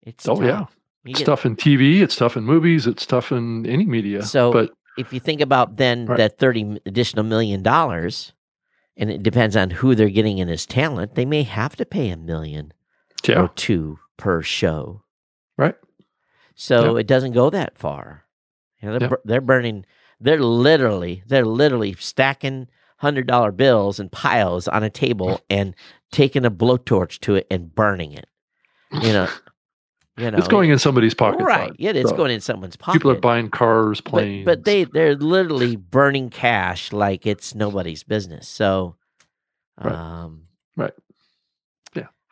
It's 0.03 0.27
Oh, 0.29 0.37
tough. 0.37 0.45
yeah. 0.45 0.61
You 1.05 1.11
It's 1.11 1.19
get- 1.21 1.27
tough 1.27 1.45
in 1.47 1.57
TV. 1.57 2.01
It's 2.01 2.17
tough 2.17 2.37
in 2.37 2.45
movies. 2.45 2.87
It's 2.87 3.05
tough 3.07 3.33
in 3.33 3.67
any 3.67 3.85
media. 3.85 4.23
So 4.23 4.53
but 4.53 4.71
if 4.97 5.13
you 5.13 5.21
think 5.21 5.41
about 5.41 5.77
then 5.77 6.07
Right. 6.07 6.17
that 6.19 6.39
thirty 6.39 6.81
additional 6.87 7.25
million 7.25 7.63
dollars, 7.63 8.33
and 8.97 9.11
it 9.11 9.23
depends 9.23 9.57
on 9.57 9.71
who 9.71 9.95
they're 9.95 10.09
getting 10.09 10.39
in 10.39 10.49
as 10.49 10.65
talent, 10.65 11.15
they 11.15 11.27
may 11.27 11.43
have 11.43 11.77
to 11.77 11.85
pay 11.85 12.09
a 12.11 12.17
million 12.17 12.73
yeah, 13.29 13.41
or 13.43 13.49
two 13.49 13.99
per 14.17 14.43
show. 14.43 15.03
Right. 15.59 15.75
So 16.55 16.97
it 16.97 17.07
doesn't 17.07 17.33
go 17.33 17.51
that 17.51 17.77
far. 17.77 18.25
You 18.81 18.89
know, 18.91 18.99
they're, 18.99 19.09
Yeah. 19.11 19.17
they're 19.25 19.41
burning. 19.41 19.85
They're 20.21 20.41
literally 20.43 21.23
they're 21.27 21.45
literally 21.45 21.95
stacking 21.99 22.69
hundred 22.99 23.27
dollar 23.27 23.53
bills 23.53 24.01
in 24.01 24.09
piles 24.09 24.67
on 24.69 24.83
a 24.83 24.91
table 24.91 25.41
and 25.51 25.75
taking 26.13 26.45
a 26.47 26.51
blowtorch 26.51 27.19
to 27.21 27.35
it 27.35 27.47
and 27.51 27.75
burning 27.75 28.13
it. 28.13 28.27
You 28.93 29.13
know, 29.13 29.29
you 30.17 30.31
know 30.31 30.39
it's 30.39 30.49
going 30.49 30.71
in 30.71 30.79
somebody's 30.79 31.13
pocket. 31.15 31.43
right. 31.45 31.73
Yeah, 31.79 31.91
it's 31.91 32.09
So 32.11 32.17
going 32.17 32.31
in 32.33 32.41
someone's 32.41 32.77
pocket. 32.77 32.99
People 32.99 33.11
are 33.11 33.21
buying 33.21 33.51
cars, 33.51 34.01
but, 34.01 34.11
planes. 34.11 34.45
but 34.47 34.65
they 34.65 34.85
they're 34.85 35.15
literally 35.17 35.77
burning 35.77 36.31
cash 36.31 36.93
like 36.93 37.27
it's 37.27 37.55
nobody's 37.55 38.03
business. 38.03 38.49
So, 38.49 38.97
Right. 39.83 39.93
um, 39.95 40.45
Right. 40.77 40.93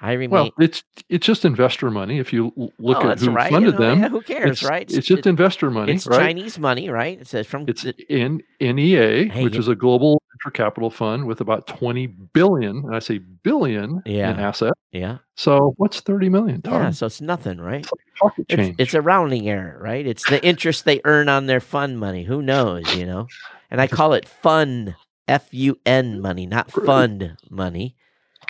I 0.01 0.13
remain. 0.13 0.31
Well, 0.31 0.51
it's 0.59 0.83
it's 1.09 1.25
just 1.27 1.45
investor 1.45 1.91
money. 1.91 2.19
If 2.19 2.33
you 2.33 2.53
look 2.79 2.99
Oh, 3.05 3.11
at 3.11 3.21
who 3.21 3.31
right, 3.31 3.51
you 3.51 3.57
funded 3.57 3.75
know, 3.75 3.81
them, 3.81 4.01
yeah, 4.01 4.09
who 4.09 4.21
cares, 4.23 4.51
it's, 4.61 4.63
right? 4.69 4.83
It's 4.91 5.07
just 5.07 5.21
it- 5.21 5.27
investor 5.27 5.71
money, 5.71 5.93
it's 5.95 6.07
right? 6.07 6.19
Chinese 6.19 6.59
money, 6.59 6.91
right? 6.91 7.21
It 7.21 7.27
says 7.29 7.47
uh, 7.47 7.49
from 7.49 7.65
It's 7.69 7.85
in 8.09 8.43
NEA, 8.61 9.29
Hey, 9.31 9.45
which 9.45 9.55
you- 9.55 9.61
is 9.61 9.69
a 9.69 9.75
global 9.75 10.21
venture 10.33 10.53
capital 10.53 10.91
fund 10.91 11.27
with 11.27 11.41
about 11.41 11.67
20 11.69 12.07
billion, 12.09 12.79
and 12.79 12.95
I 12.95 12.99
say 12.99 13.19
billion 13.19 14.03
Yeah. 14.05 14.33
in 14.33 14.41
asset. 14.41 14.73
yeah, 14.93 15.19
So 15.37 15.75
what's 15.77 16.01
30 16.01 16.29
million, 16.29 16.61
Todd? 16.61 16.73
yeah. 16.73 16.91
So 16.91 17.07
it's 17.07 17.21
nothing, 17.21 17.59
right? 17.61 17.81
It's 17.81 17.93
like 17.93 18.15
pocket 18.21 18.49
change. 18.49 18.77
it's 18.79 18.95
a 18.95 19.01
rounding 19.01 19.49
error, 19.49 19.79
right? 19.81 20.05
It's 20.07 20.29
the 20.29 20.45
interest 20.45 20.85
they 20.85 21.01
earn 21.05 21.29
on 21.29 21.47
their 21.47 21.61
fund 21.61 21.99
money. 22.01 22.25
Who 22.25 22.43
knows, 22.43 22.95
you 22.97 23.07
know? 23.07 23.29
And 23.71 23.81
I 23.81 23.87
call 23.87 24.13
it 24.13 24.29
fun, 24.29 24.97
F 25.29 25.49
U 25.53 25.79
N 25.87 26.21
money, 26.21 26.47
not 26.47 26.71
fund 26.71 27.37
money. 27.49 27.95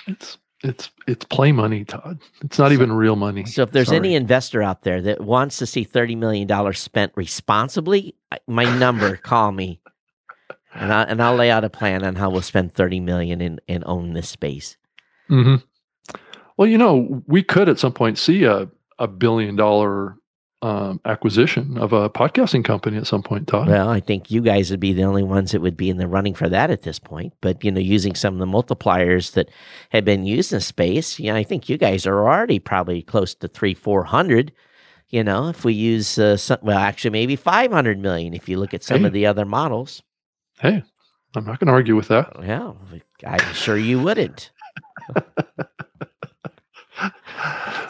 it's 0.07 0.39
it's 0.65 0.91
it's 1.07 1.25
play 1.27 1.53
money, 1.53 1.85
Todd. 1.85 2.19
It's 2.43 2.59
not 2.59 2.73
even 2.73 2.93
real 2.93 3.17
money. 3.17 3.45
So 3.45 3.63
if 3.63 3.71
there's 3.71 3.89
Sorry. 3.89 3.99
any 3.99 4.15
investor 4.15 4.63
out 4.63 4.83
there 4.83 5.01
that 5.03 5.21
wants 5.21 5.59
to 5.59 5.67
see 5.67 5.85
$30 5.85 6.17
million 6.17 6.73
spent 6.73 7.13
responsibly, 7.15 8.17
my 8.47 8.65
number, 8.79 9.17
call 9.23 9.53
me. 9.53 9.81
And, 10.75 10.93
I, 10.93 11.03
and 11.03 11.23
I'll 11.23 11.37
lay 11.37 11.51
out 11.51 11.63
a 11.63 11.71
plan 11.71 12.03
on 12.05 12.17
how 12.17 12.31
we'll 12.31 12.43
spend 12.43 12.73
30 12.73 13.01
million 13.01 13.41
and, 13.41 13.61
and 13.69 13.85
own 13.87 14.13
this 14.15 14.29
space. 14.29 14.77
hmm 15.29 15.57
Well, 16.57 16.67
you 16.69 16.79
know, 16.79 17.23
we 17.27 17.43
could 17.43 17.69
at 17.69 17.79
some 17.79 17.93
point 17.93 18.19
see 18.19 18.45
a 18.45 18.69
a 18.99 19.09
billion 19.09 19.57
dollar 19.57 20.17
um, 20.65 21.01
acquisition 21.05 21.77
of 21.79 21.93
a 21.93 22.09
podcasting 22.09 22.65
company 22.65 22.97
at 22.97 23.07
some 23.07 23.23
point, 23.23 23.47
Todd. 23.49 23.69
Well, 23.69 23.89
I 23.91 24.01
think 24.01 24.31
you 24.31 24.41
guys 24.41 24.71
would 24.71 24.81
be 24.81 24.93
the 24.93 25.03
only 25.05 25.23
ones 25.23 25.53
that 25.53 25.61
would 25.61 25.77
be 25.77 25.91
in 25.91 25.99
the 25.99 26.09
running 26.09 26.35
for 26.35 26.49
that 26.49 26.71
at 26.71 26.83
this 26.83 26.99
point. 26.99 27.35
But 27.41 27.63
you 27.63 27.71
know, 27.71 27.81
using 27.81 28.15
some 28.15 28.35
of 28.35 28.41
the 28.41 28.47
multipliers 28.47 29.33
that 29.33 29.51
have 29.91 30.05
been 30.05 30.25
used 30.25 30.53
in 30.53 30.61
space, 30.61 31.19
you 31.21 31.31
know, 31.31 31.37
I 31.37 31.43
think 31.45 31.69
you 31.69 31.77
guys 31.77 32.07
are 32.07 32.27
already 32.27 32.59
probably 32.59 33.03
close 33.03 33.35
to 33.37 33.49
three, 33.49 33.75
four 33.75 34.05
hundred. 34.05 34.53
You 35.11 35.23
know, 35.23 35.49
if 35.49 35.65
we 35.65 35.75
use 35.75 36.19
uh, 36.19 36.37
some, 36.37 36.59
well, 36.63 36.79
actually, 36.79 37.11
maybe 37.11 37.37
five 37.37 37.71
hundred 37.71 37.99
million 37.99 38.33
if 38.35 38.49
you 38.49 38.59
look 38.59 38.73
at 38.75 38.83
some 38.83 39.01
Hey. 39.03 39.07
of 39.07 39.13
the 39.13 39.27
other 39.27 39.45
models. 39.45 40.03
Hey, 40.61 40.83
I'm 41.37 41.45
not 41.45 41.59
going 41.61 41.67
to 41.67 41.73
argue 41.75 41.95
with 41.95 42.09
that. 42.09 42.35
Yeah, 42.43 42.73
I'm 43.27 43.53
sure 43.55 43.77
you 43.77 44.01
wouldn't. 44.01 44.51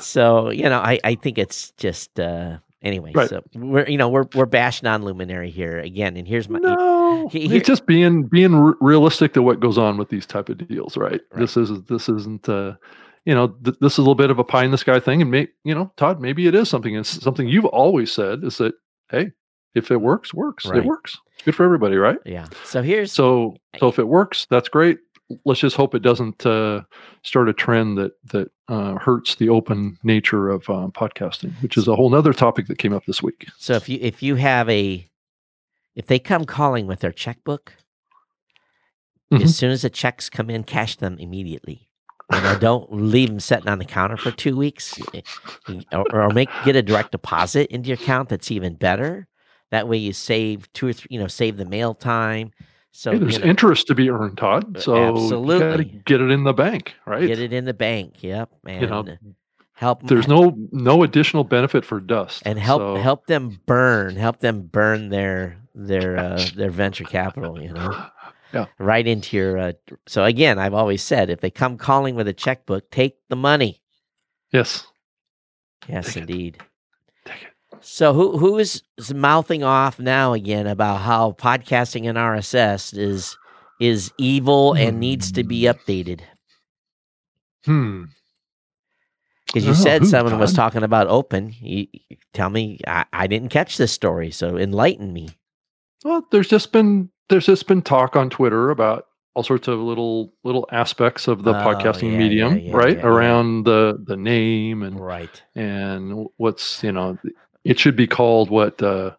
So 0.00 0.50
you 0.50 0.64
know, 0.64 0.80
I, 0.80 0.98
I 1.04 1.14
think 1.14 1.38
it's 1.38 1.70
just 1.78 2.18
uh, 2.20 2.58
anyway. 2.84 3.12
Right. 3.14 3.28
So 3.28 3.42
we're 3.54 3.86
you 3.88 3.98
know 3.98 4.08
we're 4.08 4.26
we're 4.34 4.46
bashing 4.46 4.86
on 4.86 5.02
luminary 5.02 5.50
here 5.50 5.78
again, 5.80 6.16
and 6.16 6.26
here's 6.28 6.48
my 6.48 6.58
No, 6.60 7.28
he- 7.28 7.48
here- 7.48 7.56
it's 7.56 7.66
just 7.66 7.86
being 7.86 8.24
being 8.24 8.54
r- 8.54 8.76
realistic 8.80 9.32
to 9.34 9.42
what 9.42 9.58
goes 9.60 9.78
on 9.78 9.96
with 9.96 10.08
these 10.10 10.26
type 10.26 10.48
of 10.48 10.68
deals, 10.68 10.96
right? 10.96 11.20
Right. 11.32 11.40
This 11.40 11.56
is 11.56 11.82
this 11.84 12.08
isn't 12.08 12.48
uh, 12.48 12.74
you 13.24 13.34
know 13.34 13.48
th- 13.64 13.76
this 13.80 13.94
is 13.94 13.98
a 13.98 14.02
little 14.02 14.14
bit 14.14 14.30
of 14.30 14.38
a 14.38 14.44
pie 14.44 14.64
in 14.64 14.70
the 14.70 14.78
sky 14.78 15.00
thing, 15.00 15.20
and 15.22 15.30
may 15.30 15.48
you 15.64 15.74
know 15.74 15.92
Todd, 15.96 16.20
maybe 16.20 16.46
it 16.46 16.54
is 16.54 16.68
something. 16.68 16.94
It's 16.94 17.22
something 17.22 17.48
you've 17.48 17.64
always 17.64 18.12
said 18.12 18.44
is 18.44 18.58
that 18.58 18.74
hey, 19.10 19.32
if 19.74 19.90
it 19.90 20.00
works, 20.00 20.32
works. 20.32 20.66
Right. 20.66 20.78
It 20.78 20.84
works. 20.84 21.18
Good 21.44 21.54
for 21.54 21.64
everybody, 21.64 21.96
right? 21.96 22.18
yeah. 22.24 22.46
So 22.64 22.80
here's 22.82 23.12
So 23.12 23.56
so 23.78 23.88
if 23.88 23.98
it 23.98 24.06
works, 24.08 24.46
that's 24.50 24.68
great. 24.68 24.98
Let's 25.44 25.60
just 25.60 25.74
hope 25.76 25.94
it 25.94 26.02
doesn't 26.02 26.44
uh, 26.46 26.82
start 27.22 27.48
a 27.48 27.52
trend 27.54 27.96
that 27.98 28.12
that 28.32 28.50
uh, 28.68 28.94
hurts 28.98 29.34
the 29.34 29.48
open 29.48 29.98
nature 30.02 30.48
of 30.48 30.68
um, 30.70 30.90
podcasting, 30.92 31.52
which 31.62 31.76
is 31.76 31.86
a 31.88 31.94
whole 31.96 32.10
nother 32.10 32.32
topic 32.32 32.66
that 32.66 32.78
came 32.78 32.92
up 32.92 33.04
this 33.06 33.22
week. 33.22 33.46
So 33.58 33.74
if 33.74 33.88
you 33.88 33.98
if 34.00 34.22
you 34.22 34.36
have 34.36 34.68
a 34.70 35.08
if 35.94 36.06
they 36.06 36.18
come 36.18 36.44
calling 36.44 36.86
with 36.86 37.00
their 37.00 37.12
checkbook, 37.12 37.74
Mhm. 39.32 39.42
as 39.42 39.56
soon 39.56 39.70
as 39.70 39.82
the 39.82 39.90
checks 39.90 40.28
come 40.30 40.50
in, 40.50 40.64
cash 40.64 40.96
them 40.96 41.16
immediately. 41.18 41.88
You 42.32 42.40
know, 42.40 42.58
don't 42.58 42.92
leave 42.92 43.28
them 43.28 43.40
sitting 43.40 43.68
on 43.68 43.78
the 43.78 43.84
counter 43.84 44.16
for 44.16 44.30
two 44.30 44.56
weeks, 44.56 44.98
eh, 45.12 45.20
or, 45.92 46.04
or 46.12 46.30
make 46.30 46.48
get 46.64 46.74
a 46.76 46.82
direct 46.82 47.12
deposit 47.12 47.70
into 47.70 47.88
your 47.88 47.96
account. 47.96 48.28
That's 48.30 48.50
even 48.50 48.74
better. 48.74 49.28
That 49.70 49.88
way, 49.88 49.98
you 49.98 50.12
save 50.12 50.72
two 50.72 50.88
or 50.88 50.92
three. 50.92 51.08
You 51.10 51.18
know, 51.20 51.26
save 51.26 51.56
the 51.58 51.64
mail 51.64 51.94
time. 51.94 52.52
So 52.96 53.10
Hey, 53.10 53.18
there's 53.18 53.32
you 53.34 53.38
know, 53.40 53.46
interest 53.46 53.88
to 53.88 53.94
be 53.94 54.08
earned, 54.08 54.38
Todd. 54.38 54.76
Uh, 54.76 54.80
So 54.80 54.94
absolutely. 55.08 56.00
get 56.06 56.20
it 56.20 56.30
in 56.30 56.44
the 56.44 56.54
bank, 56.54 56.94
right? 57.06 57.26
get 57.26 57.40
it 57.40 57.52
in 57.52 57.64
the 57.64 57.74
bank. 57.74 58.22
Yep, 58.22 58.50
and 58.66 58.80
You 58.80 58.86
know, 58.86 59.16
help 59.72 60.06
There's 60.06 60.28
no 60.28 60.54
no 60.70 61.02
additional 61.02 61.42
benefit 61.42 61.84
for 61.84 61.98
dust, 61.98 62.42
and 62.46 62.56
help 62.56 62.80
So, 62.80 63.02
help 63.02 63.26
them 63.26 63.60
burn 63.66 64.14
help 64.14 64.38
them 64.38 64.62
burn 64.62 65.08
their 65.08 65.58
their 65.74 66.16
uh, 66.16 66.46
their 66.54 66.70
venture 66.70 67.02
capital 67.04 67.60
you 67.60 67.72
know 67.72 67.96
Yeah. 68.54 68.66
right 68.78 69.04
into 69.04 69.36
your 69.36 69.58
uh, 69.58 69.72
so 70.06 70.22
again 70.22 70.60
i've 70.60 70.74
always 70.74 71.02
said 71.02 71.28
if 71.30 71.40
they 71.40 71.50
come 71.50 71.76
calling 71.76 72.14
with 72.14 72.28
a 72.28 72.32
checkbook 72.32 72.88
take 72.92 73.16
the 73.28 73.34
money 73.34 73.82
Yes, 74.52 74.86
yes 75.88 76.16
indeed 76.16 76.58
it. 76.60 76.62
So 77.84 78.12
who 78.14 78.38
who 78.38 78.58
is 78.58 78.82
mouthing 79.14 79.62
off 79.62 79.98
now 79.98 80.32
again 80.32 80.66
about 80.66 81.00
how 81.00 81.32
podcasting 81.32 82.08
and 82.08 82.16
rss 82.18 82.96
is 82.96 83.36
is 83.80 84.12
evil 84.18 84.72
and 84.74 84.98
needs 85.00 85.30
to 85.32 85.44
be 85.44 85.62
updated? 85.62 86.20
Hmm. 87.64 88.04
because 89.46 89.64
you 89.64 89.70
Oh, 89.70 89.74
said 89.74 90.02
who, 90.02 90.08
someone 90.08 90.38
was 90.38 90.52
talking 90.52 90.82
about 90.82 91.06
open. 91.08 91.54
You, 91.60 91.86
you 91.92 92.16
tell 92.34 92.50
me 92.50 92.78
I, 92.86 93.04
I 93.12 93.26
didn't 93.26 93.48
catch 93.50 93.76
this 93.78 93.92
story 93.92 94.30
so 94.30 94.56
enlighten 94.58 95.12
me. 95.12 95.30
Well, 96.04 96.26
there's 96.30 96.48
just 96.48 96.72
been 96.72 97.10
there's 97.30 97.46
just 97.46 97.66
been 97.66 97.82
talk 97.82 98.16
on 98.16 98.28
Twitter 98.30 98.70
about 98.70 99.06
all 99.34 99.42
sorts 99.42 99.66
of 99.66 99.78
little 99.80 100.32
little 100.44 100.68
aspects 100.72 101.26
of 101.26 101.42
the 101.42 101.50
Oh, 101.52 101.64
podcasting 101.64 102.12
yeah, 102.12 102.18
medium, 102.18 102.58
yeah, 102.58 102.70
yeah, 102.70 102.76
right? 102.76 102.98
Around 103.04 103.64
the 103.64 103.98
the 104.06 104.16
name 104.16 104.82
and 104.82 105.00
right. 105.00 105.42
and 105.54 106.26
what's 106.36 106.82
you 106.84 106.92
know 106.92 107.18
it 107.64 107.78
should 107.78 107.96
be 107.96 108.06
called 108.06 108.50
what 108.50 108.80
uh, 108.82 109.12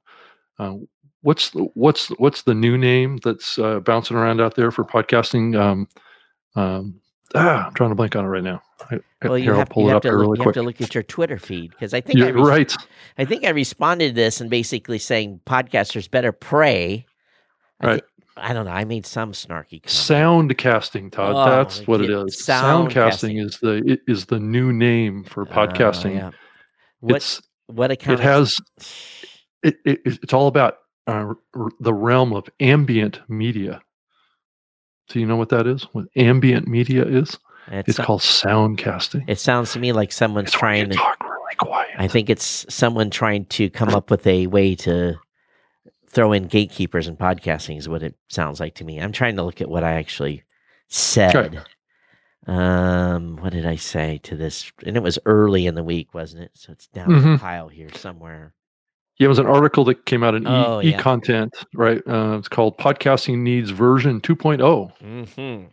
uh 0.60 0.76
what's 1.22 1.50
the, 1.52 1.64
what's 1.74 2.08
what's 2.20 2.44
the 2.44 2.54
new 2.54 2.78
name 2.78 3.18
that's 3.24 3.58
uh, 3.60 3.80
bouncing 3.80 4.16
around 4.18 4.40
out 4.42 4.56
there 4.56 4.72
for 4.72 4.84
podcasting 4.86 5.60
um 5.60 5.88
um 6.56 7.00
ah, 7.34 7.68
i'm 7.68 7.74
trying 7.74 7.90
to 7.90 7.96
blank 7.96 8.16
on 8.16 8.24
it 8.26 8.30
right 8.30 8.44
now 8.44 8.62
I, 8.92 9.00
Well, 9.24 9.38
you 9.38 9.46
here, 9.46 9.54
I'll 9.54 9.60
have, 9.60 9.70
pull 9.70 9.84
you 9.84 9.90
it 9.90 9.92
have 9.94 9.98
up 9.98 10.02
to 10.04 10.12
look, 10.12 10.20
really 10.20 10.38
you 10.38 10.44
quick 10.44 10.56
have 10.56 10.62
to 10.62 10.68
look 10.68 10.82
at 10.82 10.94
your 10.94 11.02
Twitter 11.04 11.40
feed 11.40 11.72
because 11.72 11.94
I 11.94 12.02
think 12.02 12.22
I, 12.22 12.28
res- 12.28 12.46
right 12.46 12.76
I 13.18 13.24
think 13.26 13.46
I 13.46 13.50
responded 13.50 14.10
to 14.10 14.14
this 14.14 14.42
and 14.42 14.50
basically 14.50 15.00
saying 15.00 15.40
podcasters 15.48 16.12
better 16.12 16.32
pray. 16.34 17.06
I, 17.80 17.88
Right. 17.88 18.02
thi- 18.02 18.24
I 18.38 18.52
don't 18.54 18.66
know. 18.66 18.72
I 18.72 18.84
made 18.84 19.06
some 19.06 19.32
snarky 19.32 19.82
comment. 19.82 19.90
sound 19.90 20.58
casting 20.58 21.10
todd 21.10 21.36
Oh, 21.38 21.50
that's 21.50 21.88
what 21.88 22.02
it 22.02 22.10
is. 22.10 22.44
sound 22.44 22.92
sound 22.92 22.92
casting. 22.92 23.38
casting 23.38 23.38
is 23.38 23.60
the 23.60 23.98
is 24.08 24.26
the 24.26 24.40
new 24.40 24.74
name 24.74 25.24
for 25.24 25.44
Oh, 25.44 25.46
podcasting 25.46 26.16
yeah. 26.16 26.32
What 27.00 27.16
it's 27.16 27.42
what 27.68 27.92
account? 27.92 28.20
it 28.20 28.24
has 28.24 28.56
it, 29.64 29.78
it 29.86 30.00
it's 30.06 30.34
all 30.34 30.48
about 30.48 30.78
uh, 31.08 31.34
r- 31.56 31.70
the 31.80 31.94
realm 31.94 32.34
of 32.34 32.48
ambient 32.60 33.20
media 33.30 33.82
do 35.10 35.20
you 35.20 35.26
know 35.26 35.36
what 35.36 35.50
that 35.50 35.68
is 35.68 35.84
what 35.94 36.06
ambient 36.16 36.68
media 36.68 37.04
is 37.06 37.38
It's, 37.68 37.90
It's 37.90 38.00
called 38.00 38.22
sound 38.24 38.78
casting. 38.78 39.24
It 39.28 39.40
sounds 39.40 39.74
to 39.74 39.80
me 39.80 39.92
like 39.94 40.12
someone's 40.12 40.50
It's 40.50 40.58
trying 40.58 40.90
to. 40.90 40.96
talk 40.96 41.24
really 41.24 41.56
quiet. 41.58 41.90
I 41.98 42.08
think 42.08 42.30
it's 42.30 42.66
someone 42.74 43.10
trying 43.10 43.46
to 43.46 43.70
come 43.70 43.90
up 43.90 44.10
with 44.12 44.26
a 44.28 44.48
way 44.48 44.76
to 44.76 45.16
throw 46.10 46.32
in 46.32 46.48
gatekeepers 46.48 47.08
and 47.08 47.18
podcasting 47.18 47.78
is 47.78 47.90
what 47.90 48.02
it 48.04 48.16
sounds 48.30 48.60
like 48.60 48.76
to 48.76 48.84
me. 48.84 49.00
I'm 49.00 49.12
trying 49.12 49.36
to 49.36 49.44
look 49.44 49.62
at 49.62 49.70
what 49.70 49.84
I 49.84 49.94
actually 49.94 50.44
said. 50.90 51.64
Um, 52.48 53.38
what 53.38 53.54
did 53.54 53.66
I 53.66 53.76
say 53.76 54.20
to 54.24 54.36
this? 54.36 54.72
And 54.86 54.96
it 54.96 55.04
was 55.04 55.18
early 55.26 55.66
in 55.66 55.76
the 55.76 55.84
week, 55.84 56.14
wasn't 56.14 56.44
it? 56.44 56.52
So 56.54 56.72
it's 56.72 56.88
down 56.88 57.10
the 57.10 57.20
Mhm. 57.20 57.40
pile 57.40 57.68
here 57.70 57.90
somewhere. 57.96 58.54
Yeah, 59.18 59.26
it 59.26 59.30
was 59.30 59.40
an 59.40 59.48
article 59.48 59.84
that 59.86 60.06
came 60.06 60.24
out 60.24 60.36
in 60.36 60.46
Oh, 60.46 60.82
e, 60.82 60.92
yeah. 60.92 60.98
content 61.02 61.54
right? 61.74 62.02
Uh, 62.08 62.36
it's 62.38 62.50
called 62.50 62.78
"Podcasting 62.78 63.40
Needs 63.40 63.70
Version 63.72 64.20
2.0." 64.22 64.92
Mm-hmm. 65.02 65.66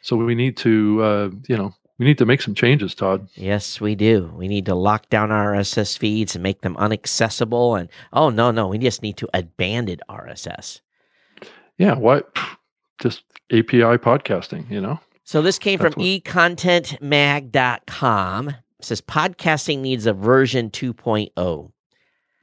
So 0.00 0.16
we 0.16 0.34
need 0.34 0.56
to, 0.58 1.02
uh, 1.02 1.30
you 1.48 1.56
know, 1.56 1.74
we 1.98 2.06
need 2.06 2.16
to 2.18 2.24
make 2.24 2.40
some 2.40 2.54
changes, 2.54 2.94
Todd. 2.94 3.28
Yes, 3.34 3.80
we 3.80 3.94
do. 3.94 4.32
We 4.34 4.48
need 4.48 4.64
to 4.66 4.74
lock 4.74 5.10
down 5.10 5.30
our 5.30 5.52
RSS 5.54 5.96
feeds 5.98 6.34
and 6.34 6.42
make 6.42 6.62
them 6.62 6.76
inaccessible. 6.80 7.74
And 7.76 7.88
oh 8.12 8.30
no, 8.30 8.50
no, 8.50 8.68
we 8.68 8.78
just 8.78 9.02
need 9.02 9.16
to 9.18 9.28
abandon 9.34 10.00
RSS. 10.08 10.80
Yeah, 11.76 11.94
why? 11.94 12.22
Just 13.02 13.22
API 13.52 13.98
podcasting, 13.98 14.68
you 14.70 14.80
know? 14.80 14.98
So 15.28 15.42
this 15.42 15.58
came 15.58 15.78
That's 15.78 15.92
from 15.92 16.02
what- 16.02 16.24
econtentmag.com. 16.24 18.48
It 18.48 18.56
says 18.80 19.02
podcasting 19.02 19.80
needs 19.80 20.06
a 20.06 20.14
version 20.14 20.70
2.0. 20.70 21.70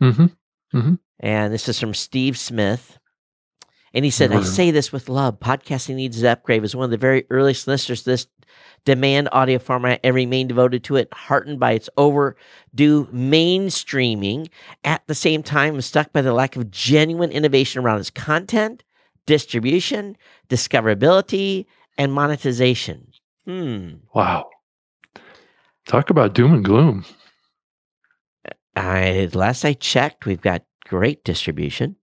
Mm-hmm. 0.04 0.93
And 1.19 1.54
this 1.54 1.67
is 1.67 1.80
from 1.80 1.95
Steve 1.95 2.38
Smith. 2.38 3.00
And 3.91 4.06
he 4.06 4.12
said, 4.12 4.32
I 4.32 4.43
say 4.43 4.69
this 4.69 4.91
with 4.91 5.10
love. 5.10 5.39
Podcasting 5.39 5.95
needs 5.95 6.21
an 6.21 6.28
upgrade. 6.28 6.63
As 6.63 6.76
one 6.76 6.86
of 6.86 6.91
the 6.91 6.98
very 6.98 7.26
earliest 7.32 7.67
listeners 7.67 8.04
to 8.04 8.12
this 8.12 8.28
demand 8.84 9.30
audio 9.32 9.58
format 9.58 10.00
and 10.04 10.13
remain 10.13 10.48
devoted 10.48 10.84
to 10.84 10.95
it, 10.98 11.12
heartened 11.12 11.60
by 11.60 11.71
its 11.71 11.89
overdue 11.98 13.08
mainstreaming. 13.08 14.50
At 14.84 15.02
the 15.08 15.15
same 15.15 15.41
time, 15.41 15.74
I'm 15.74 15.82
stuck 15.82 16.13
by 16.13 16.21
the 16.21 16.34
lack 16.34 16.56
of 16.56 16.69
genuine 16.69 17.32
innovation 17.32 17.82
around 17.82 18.02
its 18.02 18.12
content, 18.12 18.84
distribution, 19.26 20.17
discoverability, 20.50 21.65
and 21.97 22.13
monetization. 22.13 23.12
Hmm. 23.45 23.95
Wow. 24.13 24.49
Talk 25.88 26.10
about 26.10 26.34
doom 26.34 26.53
and 26.53 26.63
gloom. 26.65 27.05
I 28.75 29.29
last 29.34 29.63
I 29.63 29.73
checked, 29.73 30.25
we've 30.25 30.41
got 30.41 30.63
great 30.88 31.23
distribution, 31.23 31.95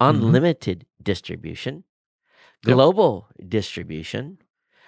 Mm-hmm. 0.00 0.16
unlimited 0.22 0.86
distribution, 1.02 1.82
Yep. 2.64 2.74
global 2.74 3.28
distribution. 3.48 4.38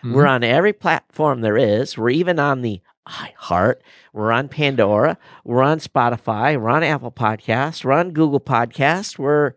Mhm. 0.05 0.13
We're 0.15 0.27
on 0.27 0.45
every 0.45 0.73
platform 0.73 1.41
there 1.41 1.57
is. 1.57 1.99
We're 1.99 2.11
even 2.11 2.39
on 2.39 2.63
the 2.63 2.81
iHeart. 3.09 3.77
We're 4.13 4.31
on 4.31 4.49
Pandora. 4.49 5.19
We're 5.45 5.63
on 5.63 5.79
Spotify. 5.81 6.57
We're 6.61 6.69
on 6.71 6.85
Apple 6.85 7.11
Podcasts. 7.11 7.85
We're 7.85 7.93
on 7.93 8.13
Google 8.13 8.39
Podcasts. 8.41 9.19
We're 9.19 9.55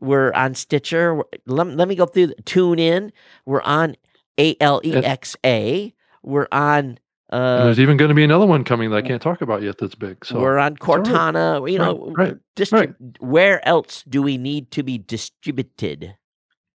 we're 0.00 0.32
on 0.32 0.54
Stitcher. 0.54 1.22
Let, 1.46 1.66
let 1.68 1.88
me 1.88 1.94
go 1.94 2.06
through. 2.06 2.28
The, 2.28 2.34
tune 2.42 2.78
in. 2.78 3.12
We're 3.46 3.62
on 3.62 3.96
A 4.38 4.56
L 4.60 4.80
E 4.84 4.94
X 4.94 5.36
A. 5.44 5.94
We're 6.22 6.48
on. 6.52 6.98
Uh, 7.30 7.64
there's 7.64 7.80
even 7.80 7.96
going 7.96 8.10
to 8.10 8.14
be 8.14 8.22
another 8.22 8.46
one 8.46 8.62
coming 8.64 8.90
that 8.90 8.96
I 8.96 9.02
can't 9.02 9.20
talk 9.22 9.40
about 9.40 9.62
yet. 9.62 9.78
That's 9.78 9.94
big. 9.94 10.24
So 10.24 10.38
we're 10.40 10.58
on 10.58 10.76
all 10.80 10.96
right. 10.96 11.04
Cortana. 11.04 11.70
You 11.70 11.78
know, 11.78 12.12
Right, 12.16 12.28
right, 12.28 12.36
distrib- 12.54 13.18
Where 13.20 13.66
else 13.66 14.04
do 14.08 14.22
we 14.22 14.36
need 14.38 14.70
to 14.72 14.82
be 14.82 14.98
distributed? 14.98 16.16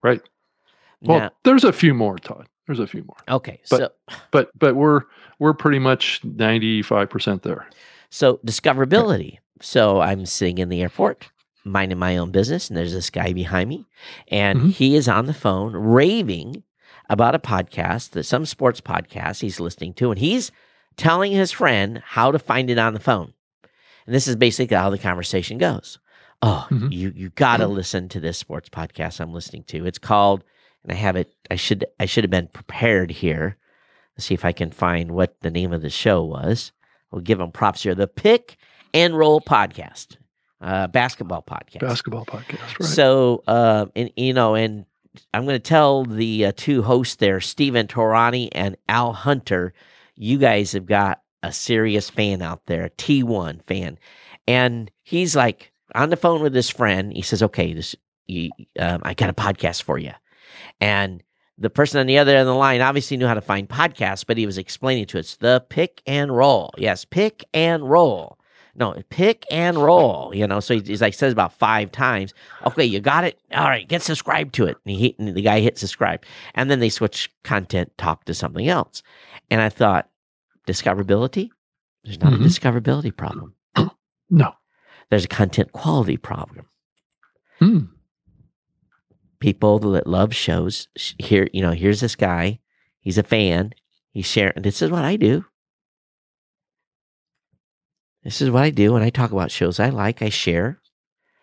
right. 0.03 0.21
Well, 1.01 1.19
Now- 1.19 1.31
there's 1.45 1.63
a 1.63 1.71
few 1.71 1.93
more, 1.93 2.17
Todd. 2.17 2.47
There's 2.67 2.79
a 2.79 2.87
few 2.87 3.03
more, 3.03 3.15
okay, 3.37 3.61
but- 3.69 3.77
so 3.77 3.89
but 4.31 4.51
but 4.57 4.75
we're 4.75 5.01
we're 5.39 5.53
pretty 5.53 5.79
much 5.79 6.19
95 6.25 7.09
percent 7.09 7.43
there. 7.43 7.67
So 8.09 8.39
discoverability. 8.45 9.37
So 9.61 10.01
I'm 10.01 10.25
sitting 10.25 10.57
in 10.57 10.67
the 10.69 10.81
airport, 10.81 11.29
minding 11.71 11.97
my 11.99 12.17
own 12.17 12.31
business, 12.31 12.69
and 12.69 12.77
there's 12.77 12.93
this 12.93 13.09
guy 13.09 13.33
behind 13.33 13.69
me, 13.69 13.85
and 14.29 14.59
Mhm. 14.61 14.71
he 14.73 14.95
is 14.95 15.07
on 15.07 15.25
the 15.25 15.33
phone 15.33 15.73
raving 15.73 16.63
about 17.09 17.35
a 17.35 17.39
podcast, 17.39 18.11
that 18.11 18.23
some 18.23 18.45
sports 18.45 18.81
podcast 18.81 19.41
he's 19.41 19.59
listening 19.59 19.93
to, 19.95 20.11
and 20.11 20.19
he's 20.19 20.51
telling 20.97 21.31
his 21.31 21.51
friend 21.51 22.01
how 22.05 22.31
to 22.31 22.39
find 22.39 22.69
it 22.69 22.77
on 22.77 22.93
the 22.93 22.99
phone. 22.99 23.33
And 24.05 24.13
this 24.15 24.27
is 24.27 24.35
basically 24.35 24.75
how 24.77 24.89
the 24.89 24.97
conversation 24.97 25.57
goes. 25.57 25.99
Oh, 26.41 26.67
Mhm. 26.69 26.91
you 26.91 27.11
you 27.15 27.29
got 27.31 27.57
to 27.57 27.67
listen 27.67 28.07
to 28.09 28.19
this 28.19 28.37
sports 28.37 28.69
podcast 28.69 29.19
I'm 29.19 29.33
listening 29.33 29.63
to. 29.65 29.85
It's 29.85 29.97
called, 29.99 30.43
and 30.83 30.91
I 30.91 30.95
have 30.95 31.15
it. 31.15 31.33
I 31.51 31.55
should 31.55 31.85
I 31.99 32.05
should 32.05 32.23
have 32.23 32.31
been 32.31 32.47
prepared 32.47 33.11
here. 33.11 33.57
Let's 34.15 34.25
see 34.27 34.33
if 34.33 34.45
I 34.45 34.51
can 34.51 34.71
find 34.71 35.11
what 35.11 35.39
the 35.41 35.51
name 35.51 35.73
of 35.73 35.81
the 35.81 35.89
show 35.89 36.23
was. 36.23 36.71
We'll 37.11 37.21
give 37.21 37.39
them 37.39 37.51
props 37.51 37.83
here. 37.83 37.95
The 37.95 38.07
Pick 38.07 38.57
and 38.93 39.17
Roll 39.17 39.41
Podcast, 39.41 40.17
uh, 40.61 40.87
basketball 40.87 41.43
podcast. 41.43 41.81
Basketball 41.81 42.25
podcast, 42.25 42.79
right? 42.79 42.83
So, 42.83 43.43
uh, 43.47 43.87
and 43.95 44.11
you 44.15 44.33
know, 44.33 44.55
and 44.55 44.85
I'm 45.33 45.43
going 45.43 45.55
to 45.55 45.59
tell 45.59 46.05
the 46.05 46.45
uh, 46.47 46.51
two 46.55 46.81
hosts 46.81 47.15
there, 47.15 47.39
Stephen 47.39 47.87
Torani 47.87 48.49
and 48.51 48.77
Al 48.87 49.13
Hunter, 49.13 49.73
you 50.15 50.37
guys 50.37 50.73
have 50.73 50.85
got 50.85 51.21
a 51.43 51.51
serious 51.53 52.09
fan 52.09 52.41
out 52.41 52.65
there, 52.65 52.85
a 52.85 52.89
T1 52.89 53.63
fan, 53.63 53.97
and 54.47 54.91
he's 55.03 55.35
like 55.35 55.71
on 55.95 56.09
the 56.09 56.17
phone 56.17 56.41
with 56.41 56.53
his 56.53 56.69
friend. 56.69 57.13
He 57.15 57.21
says, 57.21 57.41
"Okay, 57.41 57.73
this, 57.73 57.95
you, 58.27 58.49
um, 58.77 59.01
I 59.03 59.13
got 59.13 59.29
a 59.29 59.33
podcast 59.33 59.83
for 59.83 59.97
you," 59.97 60.11
and 60.81 61.23
the 61.57 61.69
person 61.69 61.99
on 61.99 62.07
the 62.07 62.17
other 62.17 62.31
end 62.31 62.41
of 62.41 62.47
the 62.47 62.53
line 62.55 62.81
obviously 62.81 63.17
knew 63.17 63.27
how 63.27 63.33
to 63.33 63.41
find 63.41 63.67
podcasts, 63.67 64.25
but 64.25 64.37
he 64.37 64.45
was 64.45 64.57
explaining 64.57 65.05
to 65.07 65.19
us 65.19 65.35
the 65.35 65.63
pick 65.69 66.01
and 66.07 66.35
roll. 66.35 66.71
Yes, 66.77 67.05
pick 67.05 67.43
and 67.53 67.89
roll. 67.89 68.38
No, 68.79 68.95
pick 69.09 69.45
and 69.51 69.77
roll. 69.77 70.33
You 70.33 70.47
know, 70.47 70.59
so 70.61 70.73
he- 70.75 70.81
he's 70.85 71.01
like 71.01 71.13
says 71.13 71.33
about 71.33 71.53
five 71.53 71.91
times. 71.91 72.33
Okay, 72.65 72.85
you 72.85 72.99
got 73.01 73.25
it. 73.25 73.39
All 73.53 73.65
right, 73.67 73.87
get 73.87 74.01
subscribed 74.01 74.53
to 74.55 74.65
it. 74.65 74.77
And, 74.85 74.95
he, 74.95 75.15
and 75.19 75.35
the 75.35 75.41
guy 75.41 75.59
hit 75.59 75.77
subscribe, 75.77 76.23
and 76.55 76.71
then 76.71 76.79
they 76.79 76.89
switch 76.89 77.29
content 77.43 77.91
talk 77.97 78.23
to 78.25 78.33
something 78.33 78.67
else. 78.69 79.03
And 79.51 79.61
I 79.61 79.67
thought, 79.69 80.09
discoverability. 80.65 81.49
There's 82.05 82.21
not 82.21 82.31
Mhm. 82.33 82.41
a 82.41 82.47
discoverability 82.47 83.15
problem. 83.15 83.55
no. 84.29 84.53
There's 85.09 85.25
a 85.25 85.29
content 85.29 85.71
quality 85.73 86.15
problem. 86.17 86.65
Hmm. 87.59 87.79
people 89.39 89.79
that 89.79 90.07
love 90.07 90.33
shows 90.35 90.87
here 91.17 91.47
you 91.53 91.61
know 91.61 91.71
here's 91.71 92.01
this 92.01 92.15
guy 92.15 92.59
he's 92.99 93.17
a 93.17 93.23
fan 93.23 93.73
he's 94.11 94.25
sharing 94.25 94.61
this 94.61 94.81
is 94.81 94.89
what 94.89 95.03
i 95.03 95.15
do 95.15 95.45
this 98.29 98.41
is 98.41 98.51
what 98.51 98.61
i 98.63 98.69
do 98.69 98.93
when 98.93 99.01
i 99.01 99.09
talk 99.09 99.31
about 99.31 99.49
shows 99.49 99.79
i 99.79 99.89
like 99.89 100.21
i 100.21 100.29
share 100.29 100.79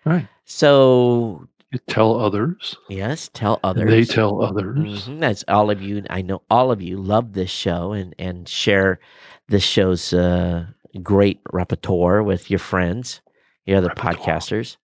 Right. 0.04 0.28
so 0.44 1.48
You 1.72 1.80
tell 1.88 2.20
others. 2.20 2.76
yes 2.88 3.28
tell 3.34 3.54
and 3.64 3.64
others 3.64 3.90
They 3.90 4.04
tell 4.14 4.40
others. 4.42 4.76
Mhm, 5.08 5.18
that's 5.20 5.42
all 5.48 5.68
of 5.70 5.82
you 5.82 6.04
i 6.10 6.22
know 6.22 6.42
all 6.48 6.70
of 6.70 6.80
you 6.80 6.96
love 6.98 7.32
this 7.32 7.50
show 7.50 7.90
and 7.92 8.14
and 8.20 8.48
share 8.48 9.00
this 9.48 9.64
show's 9.64 10.12
uh 10.12 10.66
great 11.02 11.40
repertoire 11.52 12.22
with 12.22 12.50
your 12.50 12.60
friends 12.60 13.20
your 13.64 13.78
other 13.78 13.88
Repertoire. 13.88 14.14
podcasters 14.14 14.76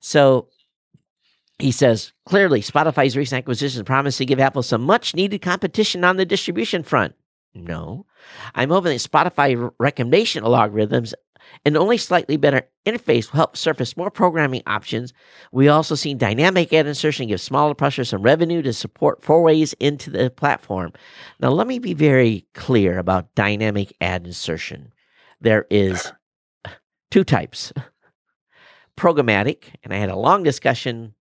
so 0.00 0.48
he 1.58 1.70
says 1.70 2.12
clearly 2.24 2.62
spotify's 2.62 3.16
recent 3.18 3.38
acquisition 3.38 3.84
promised 3.84 4.16
to 4.18 4.24
give 4.24 4.40
apple 4.40 4.62
some 4.62 4.80
much 4.82 5.14
needed 5.14 5.42
competition 5.42 6.04
on 6.04 6.16
the 6.16 6.24
distribution 6.24 6.82
front 6.82 7.14
no 7.64 8.06
i'm 8.54 8.70
hoping 8.70 8.92
that 8.92 8.98
spotify 8.98 9.70
recommendation 9.78 10.44
algorithms 10.44 11.12
and 11.64 11.76
only 11.76 11.96
slightly 11.96 12.36
better 12.36 12.62
interface 12.84 13.32
will 13.32 13.38
help 13.38 13.56
surface 13.56 13.96
more 13.96 14.10
programming 14.10 14.62
options 14.66 15.12
we 15.52 15.68
also 15.68 15.94
seen 15.94 16.18
dynamic 16.18 16.72
ad 16.72 16.86
insertion 16.86 17.28
give 17.28 17.40
smaller 17.40 17.74
publishers 17.74 18.10
some 18.10 18.22
revenue 18.22 18.62
to 18.62 18.72
support 18.72 19.22
forays 19.22 19.72
into 19.74 20.10
the 20.10 20.30
platform. 20.30 20.92
Now, 21.40 21.50
let 21.50 21.66
me 21.66 21.78
be 21.78 21.94
very 21.94 22.46
clear 22.54 22.98
about 22.98 23.34
dynamic 23.34 23.94
ad 24.00 24.26
insertion. 24.26 24.92
There 25.40 25.66
is 25.70 26.12
two 27.10 27.24
types 27.24 27.72
programmatic, 28.96 29.74
and 29.82 29.92
I 29.92 29.96
had 29.96 30.10
a 30.10 30.16
long 30.16 30.42
discussion, 30.42 31.14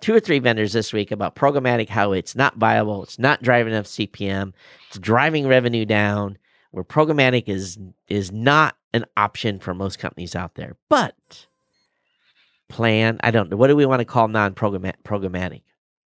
two 0.00 0.14
or 0.14 0.20
three 0.20 0.38
vendors 0.38 0.72
this 0.72 0.92
week 0.92 1.10
about 1.10 1.36
programmatic, 1.36 1.88
how 1.88 2.12
it's 2.12 2.34
not 2.34 2.56
viable, 2.56 3.02
it's 3.02 3.18
not 3.18 3.42
driving 3.42 3.72
enough 3.72 3.86
CPM, 3.86 4.52
it's 4.88 4.98
driving 4.98 5.46
revenue 5.46 5.84
down, 5.84 6.38
where 6.70 6.84
programmatic 6.84 7.48
is 7.48 7.78
is 8.08 8.32
not 8.32 8.76
an 8.92 9.04
option 9.16 9.58
for 9.58 9.74
most 9.74 9.98
companies 9.98 10.34
out 10.34 10.54
there. 10.54 10.76
But 10.88 11.46
plan. 12.70 13.20
I 13.22 13.30
don't 13.30 13.50
know. 13.50 13.56
What 13.56 13.66
do 13.66 13.76
we 13.76 13.84
want 13.84 14.00
to 14.00 14.06
call 14.06 14.28
non 14.28 14.54
programmatic? 14.54 15.62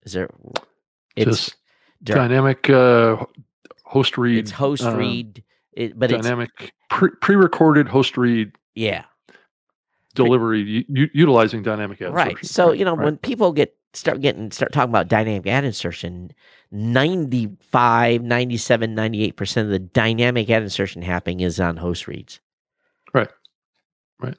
Is 0.03 0.13
there? 0.13 0.29
It's 1.17 1.27
Just 1.27 1.55
dynamic 2.03 2.69
uh, 2.69 3.17
host 3.83 4.17
read. 4.17 4.37
it's 4.37 4.51
host 4.51 4.83
uh, 4.83 4.95
read, 4.95 5.43
it, 5.73 5.99
but 5.99 6.09
dynamic 6.09 6.71
pre- 6.89 7.11
pre-recorded 7.21 7.89
host 7.89 8.17
read 8.17 8.53
yeah, 8.75 9.03
delivery 10.15 10.85
u- 10.87 11.09
utilizing 11.13 11.61
dynamic 11.61 12.01
ad 12.01 12.13
right. 12.13 12.37
So 12.45 12.71
you 12.71 12.85
know 12.85 12.95
right. 12.95 13.03
when 13.03 13.17
people 13.17 13.51
get 13.51 13.75
start 13.93 14.21
getting 14.21 14.51
start 14.51 14.71
talking 14.73 14.89
about 14.91 15.07
dynamic 15.07 15.47
ad 15.47 15.65
insertion 15.65 16.31
95 16.71 18.23
97 18.23 18.95
98% 18.95 19.57
of 19.61 19.69
the 19.69 19.79
dynamic 19.79 20.49
ad 20.49 20.63
insertion 20.63 21.01
happening 21.01 21.41
is 21.41 21.59
on 21.59 21.77
host 21.77 22.07
reads 22.07 22.39
Right. 23.13 23.29
Right. 24.19 24.37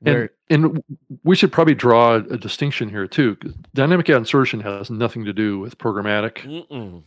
Where, 0.00 0.30
and 0.50 0.82
we 1.24 1.36
should 1.36 1.52
probably 1.52 1.74
draw 1.74 2.16
a 2.16 2.36
distinction 2.38 2.88
here 2.88 3.06
too 3.06 3.36
Dynamic 3.74 4.10
ad 4.10 4.16
insertion 4.18 4.60
has 4.60 4.90
nothing 4.90 5.24
to 5.24 5.32
do 5.32 5.58
with 5.60 5.78
programmatic, 5.78 6.38
mm-mm. 6.38 7.02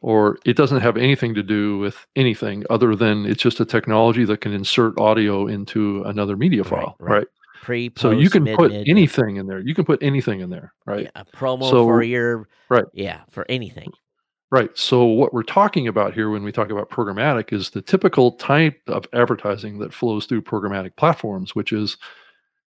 or 0.00 0.38
it 0.46 0.56
doesn't 0.56 0.80
have 0.80 0.96
anything 0.96 1.34
to 1.34 1.42
do 1.42 1.78
with 1.78 2.06
anything 2.16 2.64
other 2.70 2.96
than 2.96 3.26
it's 3.26 3.42
just 3.42 3.60
a 3.60 3.64
technology 3.66 4.24
that 4.24 4.40
can 4.40 4.52
insert 4.52 4.98
audio 4.98 5.46
into 5.46 6.02
another 6.04 6.36
media 6.36 6.64
Right, 6.70 6.86
file, 6.86 6.96
right. 7.00 7.18
right? 7.18 7.26
Pre 7.68 7.92
So 7.98 8.10
you 8.10 8.30
can 8.30 8.44
mid, 8.44 8.56
put 8.56 8.70
mid, 8.72 8.88
anything 8.88 9.36
in 9.36 9.46
there. 9.46 9.60
You 9.60 9.74
can 9.74 9.84
put 9.84 10.02
anything 10.02 10.40
in 10.40 10.48
there, 10.48 10.72
right? 10.86 11.04
yeah, 11.04 11.10
a 11.22 11.24
promo 11.26 11.68
So- 11.68 11.84
for 11.84 12.02
your 12.02 12.48
right. 12.70 12.86
yeah 12.94 13.20
for 13.30 13.44
anything 13.48 13.90
Right. 14.50 14.70
So 14.78 15.04
what 15.04 15.34
we're 15.34 15.42
talking 15.42 15.86
about 15.88 16.14
here 16.14 16.30
when 16.30 16.42
we 16.42 16.52
talk 16.52 16.70
about 16.70 16.88
programmatic 16.88 17.52
is 17.52 17.68
the 17.68 17.82
typical 17.82 18.32
type 18.32 18.80
of 18.86 19.06
advertising 19.12 19.78
that 19.80 19.92
flows 19.92 20.24
through 20.24 20.40
programmatic 20.40 20.96
platforms, 20.96 21.54
which 21.54 21.70
is 21.70 21.98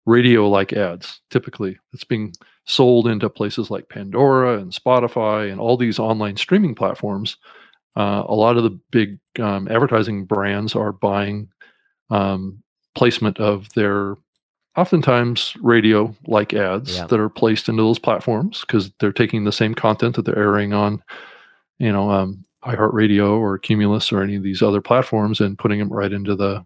radio 0.07 0.49
like 0.49 0.73
ads. 0.73 1.21
Typically, 1.29 1.77
it's 1.93 2.05
being 2.05 2.33
sold 2.65 3.07
into 3.07 3.29
places 3.29 3.71
like 3.71 3.91
Pandora 3.91 4.57
and 4.59 4.73
Spotify 4.73 5.53
and 5.53 5.61
all 5.61 5.77
these 5.77 5.99
online 5.99 6.39
streaming 6.39 6.75
platforms. 6.75 7.37
Uh, 7.97 8.23
a 8.27 8.35
lot 8.35 8.57
of 8.57 8.63
the 8.63 8.79
big 8.91 9.19
um, 9.39 9.69
advertising 9.69 10.25
brands 10.25 10.75
are 10.75 10.93
buying 10.93 11.51
um, 12.09 12.63
placement 12.95 13.39
of 13.41 13.69
their 13.75 14.17
oftentimes 14.79 15.55
radio 15.61 16.15
like 16.27 16.55
ads 16.55 16.97
Yeah. 16.97 17.07
that 17.07 17.21
are 17.21 17.29
placed 17.29 17.69
into 17.69 17.83
those 17.83 17.99
platforms 17.99 18.61
because 18.63 18.91
they're 19.01 19.13
taking 19.13 19.45
the 19.45 19.53
same 19.53 19.75
content 19.75 20.17
that 20.17 20.25
they're 20.25 20.39
airing 20.39 20.73
on 20.73 21.03
you 21.79 21.93
know, 21.93 22.11
um, 22.11 22.45
iHeartRadio 22.65 23.39
or 23.39 23.57
Cumulus 23.59 24.13
or 24.13 24.21
any 24.23 24.35
of 24.35 24.43
these 24.43 24.63
other 24.63 24.81
platforms 24.81 25.41
and 25.41 25.57
putting 25.59 25.79
them 25.79 25.89
right 25.93 26.13
into 26.13 26.35
the 26.35 26.65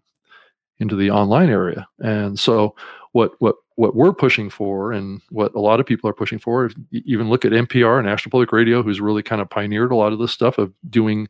into 0.79 0.96
the 0.96 1.11
online 1.11 1.51
area. 1.51 1.87
And 2.01 2.38
so, 2.38 2.75
what 3.12 3.33
what 3.40 3.57
what 3.77 3.94
we're 3.94 4.14
pushing 4.14 4.48
for, 4.48 4.92
and 4.92 5.20
what 5.31 5.55
a 5.55 5.61
lot 5.61 5.81
of 5.81 5.87
people 5.87 6.09
are 6.09 6.14
pushing 6.14 6.38
for, 6.38 6.70
even 6.92 7.29
look 7.29 7.44
at 7.44 7.53
NPR, 7.53 8.03
National 8.03 8.31
Public 8.31 8.53
Radio, 8.53 8.83
who's 8.83 9.01
really 9.01 9.22
kind 9.22 9.42
of 9.42 9.51
pioneered 9.51 9.92
a 9.92 9.96
lot 9.96 10.12
of 10.14 10.18
this 10.18 10.33
stuff 10.33 10.57
of 10.59 10.72
doing 10.88 11.29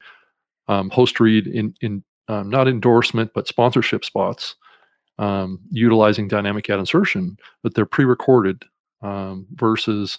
um, 0.69 0.91
host 0.91 1.19
read 1.19 1.49
in 1.49 1.75
in 1.81 2.05
um, 2.29 2.49
not 2.49 2.69
endorsement 2.69 3.33
but 3.35 3.49
sponsorship 3.49 4.05
spots 4.05 4.55
um, 5.23 5.61
utilizing 5.71 6.27
dynamic 6.27 6.69
ad 6.69 6.81
insertion, 6.81 7.39
but 7.63 7.75
they're 7.75 7.87
pre-recorded 7.87 8.65
um, 9.03 9.47
versus 9.53 10.19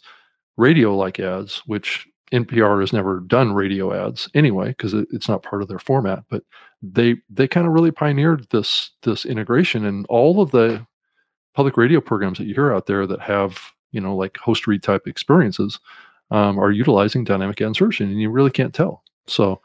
radio-like 0.55 1.19
ads, 1.19 1.61
which 1.65 2.07
NPR 2.31 2.79
has 2.79 2.93
never 2.93 3.19
done 3.19 3.51
radio 3.51 3.93
ads 3.93 4.29
anyway 4.33 4.69
because 4.69 4.93
it, 4.93 5.05
it's 5.11 5.27
not 5.27 5.43
part 5.43 5.61
of 5.61 5.67
their 5.67 5.77
format. 5.77 6.23
But 6.29 6.43
they 6.81 7.17
they 7.29 7.49
kind 7.49 7.67
of 7.67 7.73
really 7.73 7.91
pioneered 7.91 8.47
this 8.51 8.91
this 9.01 9.25
integration, 9.25 9.85
and 9.85 10.05
all 10.07 10.41
of 10.41 10.51
the 10.51 10.85
public 11.53 11.75
radio 11.75 11.99
programs 11.99 12.37
that 12.37 12.45
you 12.45 12.53
hear 12.53 12.73
out 12.73 12.85
there 12.85 13.05
that 13.05 13.19
have 13.19 13.59
you 13.91 13.99
know 13.99 14.15
like 14.15 14.37
host 14.37 14.67
read 14.67 14.83
type 14.83 15.05
experiences 15.05 15.79
um, 16.31 16.57
are 16.57 16.71
utilizing 16.71 17.25
dynamic 17.25 17.59
ad 17.59 17.67
insertion, 17.67 18.09
and 18.09 18.21
you 18.21 18.29
really 18.29 18.51
can't 18.51 18.73
tell. 18.73 19.03
So 19.27 19.59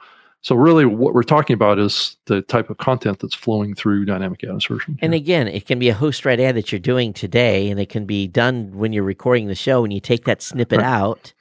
so 0.48 0.54
really, 0.54 0.87
what 0.87 1.12
we're 1.12 1.24
talking 1.24 1.52
about 1.52 1.78
is 1.78 2.16
the 2.24 2.40
type 2.40 2.70
of 2.70 2.78
content 2.78 3.18
that's 3.18 3.34
flowing 3.34 3.74
through 3.74 4.06
dynamic 4.06 4.42
ad 4.42 4.48
insertion. 4.48 4.98
And 5.02 5.12
again, 5.12 5.46
it 5.46 5.66
can 5.66 5.78
be 5.78 5.90
a 5.90 5.94
host 5.94 6.24
read 6.24 6.40
ad 6.40 6.54
that 6.54 6.72
you're 6.72 6.78
doing 6.78 7.12
today, 7.12 7.68
and 7.70 7.78
it 7.78 7.90
can 7.90 8.06
be 8.06 8.26
done 8.26 8.70
when 8.72 8.94
you're 8.94 9.04
recording 9.04 9.48
the 9.48 9.54
show, 9.54 9.84
and 9.84 9.92
you 9.92 10.00
take 10.00 10.24
that 10.24 10.40
snippet 10.40 10.78
Right. 10.78 10.87
out, 10.87 11.34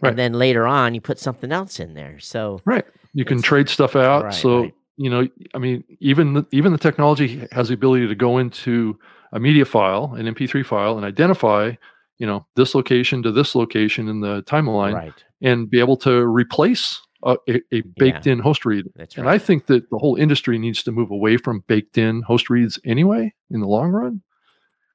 Right. 0.00 0.08
and 0.08 0.18
then 0.18 0.32
later 0.32 0.66
on 0.66 0.94
you 0.94 1.02
put 1.02 1.18
something 1.18 1.52
else 1.52 1.78
in 1.78 1.92
there. 1.92 2.18
So 2.18 2.62
Right. 2.64 2.86
You 3.12 3.26
can 3.26 3.42
trade 3.42 3.68
stuff 3.68 3.94
out. 3.94 4.24
right, 4.24 4.32
so 4.32 4.62
right. 4.62 4.74
you 4.96 5.10
know, 5.10 5.28
I 5.52 5.58
mean, 5.58 5.84
even 6.00 6.32
the, 6.32 6.46
even 6.50 6.72
the 6.72 6.78
technology 6.78 7.46
has 7.52 7.68
the 7.68 7.74
ability 7.74 8.08
to 8.08 8.14
go 8.14 8.38
into 8.38 8.98
a 9.32 9.38
media 9.38 9.66
file, 9.66 10.14
an 10.14 10.34
MP3 10.34 10.64
file, 10.64 10.96
and 10.96 11.04
identify, 11.04 11.72
you 12.16 12.26
know, 12.26 12.46
this 12.54 12.74
location 12.74 13.22
to 13.22 13.32
this 13.32 13.54
location 13.54 14.08
in 14.08 14.20
the 14.20 14.42
timeline, 14.44 14.94
right, 14.94 15.24
and 15.42 15.68
be 15.68 15.78
able 15.78 15.98
to 15.98 16.26
replace 16.26 17.02
a, 17.26 17.36
a, 17.48 17.60
a 17.72 17.80
baked-in 17.98 18.38
host 18.38 18.64
read. 18.64 18.86
that's 18.94 19.16
And 19.16 19.26
right. 19.26 19.34
I 19.34 19.38
think 19.38 19.66
that 19.66 19.90
the 19.90 19.98
whole 19.98 20.16
industry 20.16 20.58
needs 20.58 20.82
to 20.84 20.92
move 20.92 21.10
away 21.10 21.36
from 21.36 21.64
baked-in 21.66 22.22
host 22.22 22.48
reads 22.50 22.78
anyway 22.84 23.34
in 23.50 23.60
the 23.60 23.66
long 23.66 23.90
run, 23.90 24.22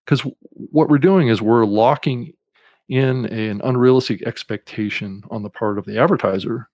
because 0.06 0.22
what 0.52 0.90
we're 0.90 0.98
doing 0.98 1.28
is 1.28 1.42
we're 1.42 1.66
locking 1.66 2.34
in 2.90 3.26
an 3.28 3.62
unrealistic 3.64 4.22
expectation 4.28 5.22
on 5.30 5.44
the 5.44 5.50
part 5.50 5.78
of 5.78 5.86
the 5.86 5.98
advertiser 5.98 6.68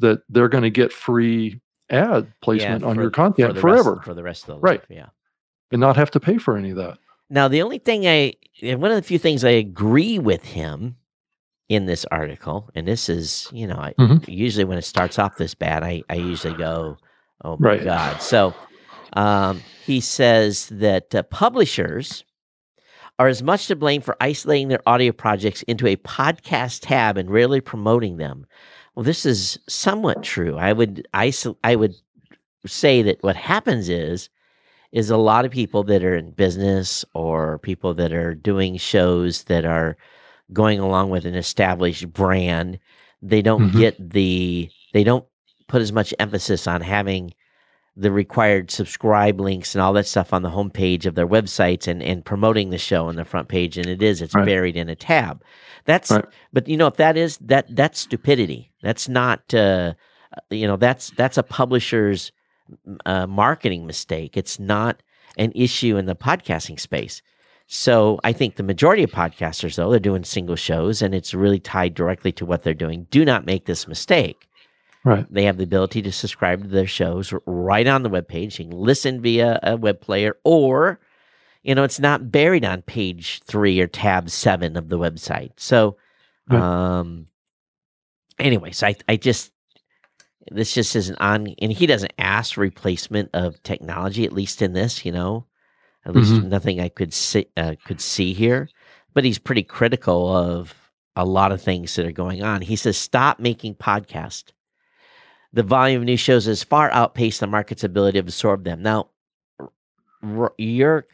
that 0.00 0.20
they're 0.28 0.48
going 0.48 0.64
to 0.64 0.70
get 0.70 0.92
free 0.92 1.60
ad 1.90 2.26
placement 2.40 2.82
Yeah, 2.82 2.88
on 2.88 2.96
your 2.96 3.10
content 3.10 3.54
the 3.54 3.60
forever 3.60 3.94
rest, 3.94 4.04
for 4.04 4.14
the 4.14 4.22
rest 4.22 4.42
of 4.48 4.56
the 4.56 4.60
Right. 4.60 4.80
life. 4.80 4.86
Yeah. 4.90 5.06
and 5.70 5.80
not 5.80 5.96
have 5.96 6.10
to 6.12 6.20
pay 6.20 6.38
for 6.38 6.56
any 6.56 6.70
of 6.70 6.76
that. 6.76 6.98
Now, 7.30 7.48
the 7.48 7.62
only 7.62 7.78
thing 7.78 8.06
I, 8.06 8.34
and 8.62 8.80
one 8.82 8.90
of 8.90 8.96
the 8.96 9.02
few 9.02 9.18
things 9.18 9.44
I 9.44 9.50
agree 9.50 10.18
with 10.18 10.44
him 10.44 10.96
in 11.68 11.86
this 11.86 12.04
article, 12.10 12.68
and 12.74 12.86
this 12.86 13.08
is, 13.08 13.48
you 13.52 13.66
know, 13.66 13.76
I, 13.76 13.94
Mhm. 13.98 14.24
usually 14.28 14.64
when 14.64 14.78
it 14.78 14.84
starts 14.84 15.18
off 15.18 15.36
this 15.38 15.54
bad, 15.54 15.82
I, 15.82 16.02
I 16.10 16.16
usually 16.16 16.54
go, 16.54 16.98
oh 17.44 17.56
my 17.58 17.70
Right. 17.70 17.84
God. 17.84 18.20
So 18.20 18.54
um, 19.14 19.60
he 19.86 20.00
says 20.00 20.68
that 20.70 21.14
uh, 21.14 21.22
publishers 21.24 22.24
are 23.18 23.28
as 23.28 23.42
much 23.42 23.68
to 23.68 23.76
blame 23.76 24.00
for 24.02 24.16
isolating 24.20 24.68
their 24.68 24.86
audio 24.86 25.12
projects 25.12 25.62
into 25.62 25.86
a 25.86 25.96
podcast 25.96 26.80
tab 26.82 27.16
and 27.16 27.30
rarely 27.30 27.60
promoting 27.60 28.16
them. 28.16 28.44
Well, 28.94 29.04
this 29.04 29.24
is 29.24 29.58
somewhat 29.68 30.22
true. 30.22 30.56
I 30.58 30.72
would 30.72 31.06
isol- 31.14 31.56
I 31.64 31.76
would 31.76 31.94
say 32.66 33.02
that 33.02 33.22
what 33.22 33.36
happens 33.36 33.88
is 33.88 34.28
is 34.92 35.10
a 35.10 35.16
lot 35.16 35.44
of 35.44 35.50
people 35.50 35.82
that 35.84 36.04
are 36.04 36.16
in 36.16 36.30
business 36.32 37.04
or 37.14 37.58
people 37.60 37.94
that 37.94 38.12
are 38.12 38.34
doing 38.34 38.76
shows 38.76 39.44
that 39.44 39.64
are 39.64 39.96
going 40.52 40.78
along 40.78 41.10
with 41.10 41.24
an 41.24 41.34
established 41.34 42.12
brand 42.12 42.78
they 43.22 43.40
don't 43.40 43.70
Mhm. 43.70 43.78
get 43.78 44.10
the 44.10 44.68
they 44.92 45.02
don't 45.04 45.24
put 45.68 45.80
as 45.80 45.92
much 45.92 46.12
emphasis 46.18 46.66
on 46.66 46.80
having 46.82 47.32
the 47.96 48.10
required 48.12 48.70
subscribe 48.70 49.40
links 49.40 49.74
and 49.74 49.80
all 49.80 49.92
that 49.94 50.06
stuff 50.06 50.32
on 50.34 50.42
the 50.42 50.50
homepage 50.50 51.06
of 51.06 51.14
their 51.14 51.26
websites 51.28 51.86
and, 51.88 52.02
and 52.02 52.24
promoting 52.24 52.70
the 52.70 52.76
show 52.78 53.06
on 53.06 53.16
the 53.16 53.24
front 53.24 53.48
page 53.48 53.78
and 53.78 53.86
it 53.86 54.02
is 54.02 54.20
it's 54.20 54.34
Right. 54.34 54.44
buried 54.44 54.76
in 54.76 54.88
a 54.88 54.94
tab 54.96 55.42
that's 55.86 56.10
Right. 56.10 56.24
but 56.52 56.68
you 56.68 56.76
know 56.76 56.86
if 56.88 56.96
that 56.96 57.16
is 57.16 57.38
that 57.38 57.66
that's 57.74 58.00
stupidity 58.00 58.70
that's 58.82 59.08
not 59.08 59.54
uh 59.54 59.94
you 60.50 60.66
know 60.66 60.76
that's 60.76 61.10
that's 61.16 61.38
a 61.38 61.42
publisher's 61.42 62.32
uh, 63.04 63.26
marketing 63.26 63.86
mistake. 63.86 64.38
It's 64.38 64.58
not 64.58 65.02
an 65.36 65.52
issue 65.54 65.98
in 65.98 66.06
the 66.06 66.16
podcasting 66.16 66.80
space. 66.80 67.20
So 67.66 68.20
I 68.22 68.32
think 68.32 68.56
the 68.56 68.62
majority 68.62 69.02
of 69.02 69.10
podcasters, 69.10 69.76
though, 69.76 69.90
they're 69.90 69.98
doing 69.98 70.24
single 70.24 70.56
shows 70.56 71.00
and 71.02 71.14
it's 71.14 71.32
really 71.34 71.60
tied 71.60 71.94
directly 71.94 72.30
to 72.32 72.46
what 72.46 72.62
they're 72.62 72.74
doing. 72.74 73.06
Do 73.10 73.24
not 73.24 73.46
make 73.46 73.64
this 73.64 73.88
mistake. 73.88 74.46
Right. 75.02 75.26
They 75.30 75.44
have 75.44 75.56
the 75.56 75.64
ability 75.64 76.02
to 76.02 76.12
subscribe 76.12 76.62
to 76.62 76.68
their 76.68 76.86
shows 76.86 77.32
right 77.46 77.86
on 77.86 78.02
the 78.02 78.10
webpage. 78.10 78.58
You 78.58 78.66
can 78.66 78.78
listen 78.78 79.20
via 79.20 79.60
a 79.62 79.76
web 79.76 80.00
player 80.00 80.36
or, 80.44 81.00
you 81.62 81.74
know, 81.74 81.84
it's 81.84 82.00
not 82.00 82.30
buried 82.30 82.64
on 82.64 82.82
page 82.82 83.40
three 83.44 83.80
or 83.80 83.86
tab 83.86 84.30
seven 84.30 84.76
of 84.76 84.88
the 84.88 84.98
website. 84.98 85.52
So, 85.56 85.96
Right. 86.48 86.60
um, 86.60 87.28
anyways, 88.38 88.82
I, 88.82 88.96
I 89.08 89.16
just, 89.16 89.52
this 90.50 90.74
just 90.74 90.94
isn't 90.94 91.16
on, 91.20 91.54
and 91.60 91.72
he 91.72 91.86
doesn't 91.86 92.12
ask 92.18 92.58
replacement 92.58 93.30
of 93.32 93.62
technology, 93.62 94.26
at 94.26 94.32
least 94.32 94.60
in 94.60 94.74
this, 94.74 95.06
you 95.06 95.12
know, 95.12 95.46
at 96.04 96.14
least 96.14 96.32
Mhm. 96.32 96.48
nothing 96.48 96.80
I 96.80 96.88
could 96.88 97.12
see, 97.12 97.46
uh, 97.56 97.74
could 97.84 98.00
see 98.00 98.32
here, 98.34 98.68
but 99.14 99.24
he's 99.24 99.38
pretty 99.38 99.62
critical 99.62 100.34
of 100.34 100.74
a 101.16 101.24
lot 101.24 101.52
of 101.52 101.62
things 101.62 101.94
that 101.96 102.04
are 102.06 102.12
going 102.12 102.42
on. 102.42 102.60
He 102.62 102.76
says, 102.76 102.96
stop 102.98 103.38
making 103.38 103.76
podcasts. 103.76 104.52
The 105.52 105.62
volume 105.62 106.02
of 106.02 106.06
new 106.06 106.16
shows 106.16 106.46
has 106.46 106.64
far 106.64 106.90
outpaced 106.90 107.40
the 107.40 107.46
market's 107.46 107.84
ability 107.84 108.16
to 108.16 108.20
absorb 108.20 108.64
them. 108.64 108.82
Now, 108.82 109.08
r- 110.22 110.52
your 110.58 111.06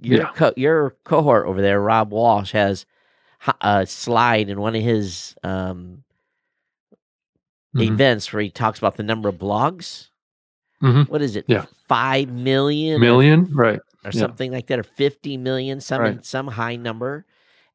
your 0.00 0.20
Yeah. 0.22 0.30
co- 0.34 0.52
your 0.56 0.90
cohort 1.04 1.46
over 1.46 1.62
there, 1.62 1.80
Rob 1.80 2.10
Walch, 2.10 2.50
has 2.52 2.84
a 3.62 3.86
slide 3.86 4.48
in 4.50 4.60
one 4.60 4.74
of 4.76 4.82
his 4.82 5.34
um, 5.42 6.04
Mhm. 7.74 7.92
events 7.92 8.32
where 8.32 8.42
he 8.42 8.50
talks 8.50 8.78
about 8.78 8.96
the 8.96 9.02
number 9.02 9.28
of 9.28 9.36
blogs. 9.36 10.08
Mhm. 10.82 11.08
What 11.08 11.22
is 11.22 11.36
it? 11.36 11.44
Yeah. 11.48 11.64
five 11.88 12.28
million, 12.30 13.00
Million, 13.00 13.48
right? 13.54 13.80
Or, 14.08 14.12
yeah. 14.12 14.20
something 14.20 14.50
like 14.52 14.66
that, 14.68 14.78
or 14.78 14.82
fifty 14.82 15.36
million, 15.36 15.80
some 15.80 16.00
Right. 16.00 16.24
some 16.24 16.46
high 16.48 16.76
number, 16.76 17.24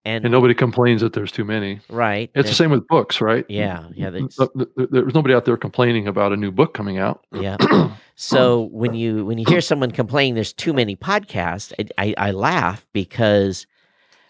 and, 0.06 0.26
And 0.26 0.32
nobody 0.32 0.54
complains 0.54 1.02
that 1.02 1.14
there's 1.14 1.32
too 1.32 1.46
many. 1.46 1.80
right. 1.90 2.30
It's 2.36 2.50
the 2.50 2.56
same 2.56 2.72
with 2.72 2.88
books, 2.88 3.22
right? 3.22 3.46
Yeah, 3.48 3.88
yeah, 3.94 4.08
N- 4.08 4.14
that's- 4.14 4.40
n- 4.40 4.66
th- 4.78 4.90
There's 4.92 5.14
nobody 5.14 5.34
out 5.34 5.46
there 5.46 5.56
complaining 5.58 6.08
about 6.08 6.34
a 6.34 6.38
new 6.38 6.52
book 6.52 6.74
coming 6.74 6.98
out. 6.98 7.26
Yeah. 7.32 7.58
So 8.16 8.66
when 8.72 8.94
you 8.94 9.26
when 9.26 9.40
you 9.40 9.46
hear 9.48 9.60
someone 9.72 9.90
complain 9.90 10.36
there's 10.36 10.54
too 10.54 10.72
many 10.72 10.96
podcasts, 10.96 11.74
I, 11.98 12.10
I, 12.10 12.28
I 12.28 12.32
laugh 12.32 12.86
because 12.94 13.66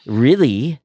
really, 0.05 0.79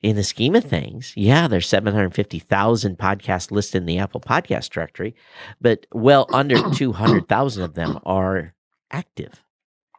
in 0.00 0.14
the 0.14 0.22
scheme 0.22 0.54
of 0.54 0.62
things, 0.64 1.12
yeah, 1.16 1.48
there's 1.48 1.66
seven 1.68 1.92
hundred 1.92 2.14
fifty 2.14 2.38
thousand 2.38 2.98
podcasts 2.98 3.50
listed 3.50 3.82
in 3.82 3.86
the 3.86 3.98
Apple 3.98 4.20
Podcast 4.20 4.70
directory, 4.70 5.16
but 5.60 5.86
well 5.92 6.26
under 6.32 6.56
two 6.74 6.92
hundred 6.92 7.28
thousand 7.28 7.64
of 7.64 7.74
them 7.74 7.98
are 8.06 8.54
active. 8.92 9.42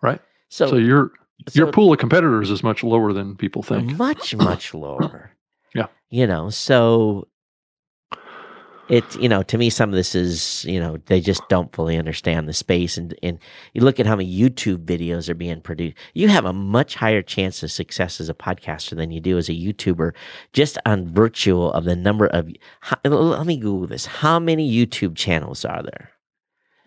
Right. 0.02 0.22
So, 0.50 0.68
So, 0.68 0.76
your 0.78 1.12
so 1.50 1.58
your 1.60 1.72
pool 1.72 1.92
of 1.94 2.00
competitors 2.00 2.50
is 2.50 2.64
much 2.64 2.84
lower 2.84 3.14
than 3.14 3.36
people 3.36 3.64
think. 3.64 3.98
much 3.98 4.36
much 4.36 4.74
lower. 4.74 5.32
Yeah. 5.76 5.88
You 6.10 6.26
know, 6.26 6.50
so 6.50 7.28
it 8.90 9.04
you 9.20 9.28
know 9.28 9.44
to 9.44 9.58
me 9.58 9.70
some 9.70 9.90
of 9.90 9.96
this 9.96 10.16
is 10.16 10.64
you 10.64 10.80
know 10.80 10.96
they 11.08 11.20
just 11.20 11.42
don't 11.50 11.74
fully 11.76 11.98
understand 11.98 12.48
the 12.48 12.54
space 12.54 12.98
and 12.98 13.14
and 13.22 13.38
you 13.74 13.82
look 13.82 14.00
at 14.00 14.06
how 14.06 14.16
many 14.16 14.34
YouTube 14.34 14.86
videos 14.86 15.28
are 15.28 15.34
being 15.36 15.60
produced. 15.62 15.98
You 16.14 16.30
have 16.30 16.46
a 16.46 16.54
much 16.54 16.96
higher 16.96 17.22
chance 17.22 17.62
of 17.64 17.72
success 17.72 18.22
as 18.22 18.30
a 18.30 18.34
podcaster 18.34 18.96
than 18.96 19.12
you 19.12 19.20
do 19.20 19.38
as 19.38 19.50
a 19.50 19.54
YouTuber, 19.54 20.14
just 20.54 20.78
on 20.86 21.06
virtue 21.14 21.62
of 21.62 21.84
the 21.84 21.96
number 21.98 22.28
of. 22.28 22.50
how- 22.80 22.98
Let 23.04 23.46
me 23.46 23.58
Google 23.58 23.88
this. 23.88 24.06
How 24.06 24.40
many 24.40 24.72
YouTube 24.74 25.16
channels 25.18 25.66
are 25.66 25.84
there? 25.84 26.12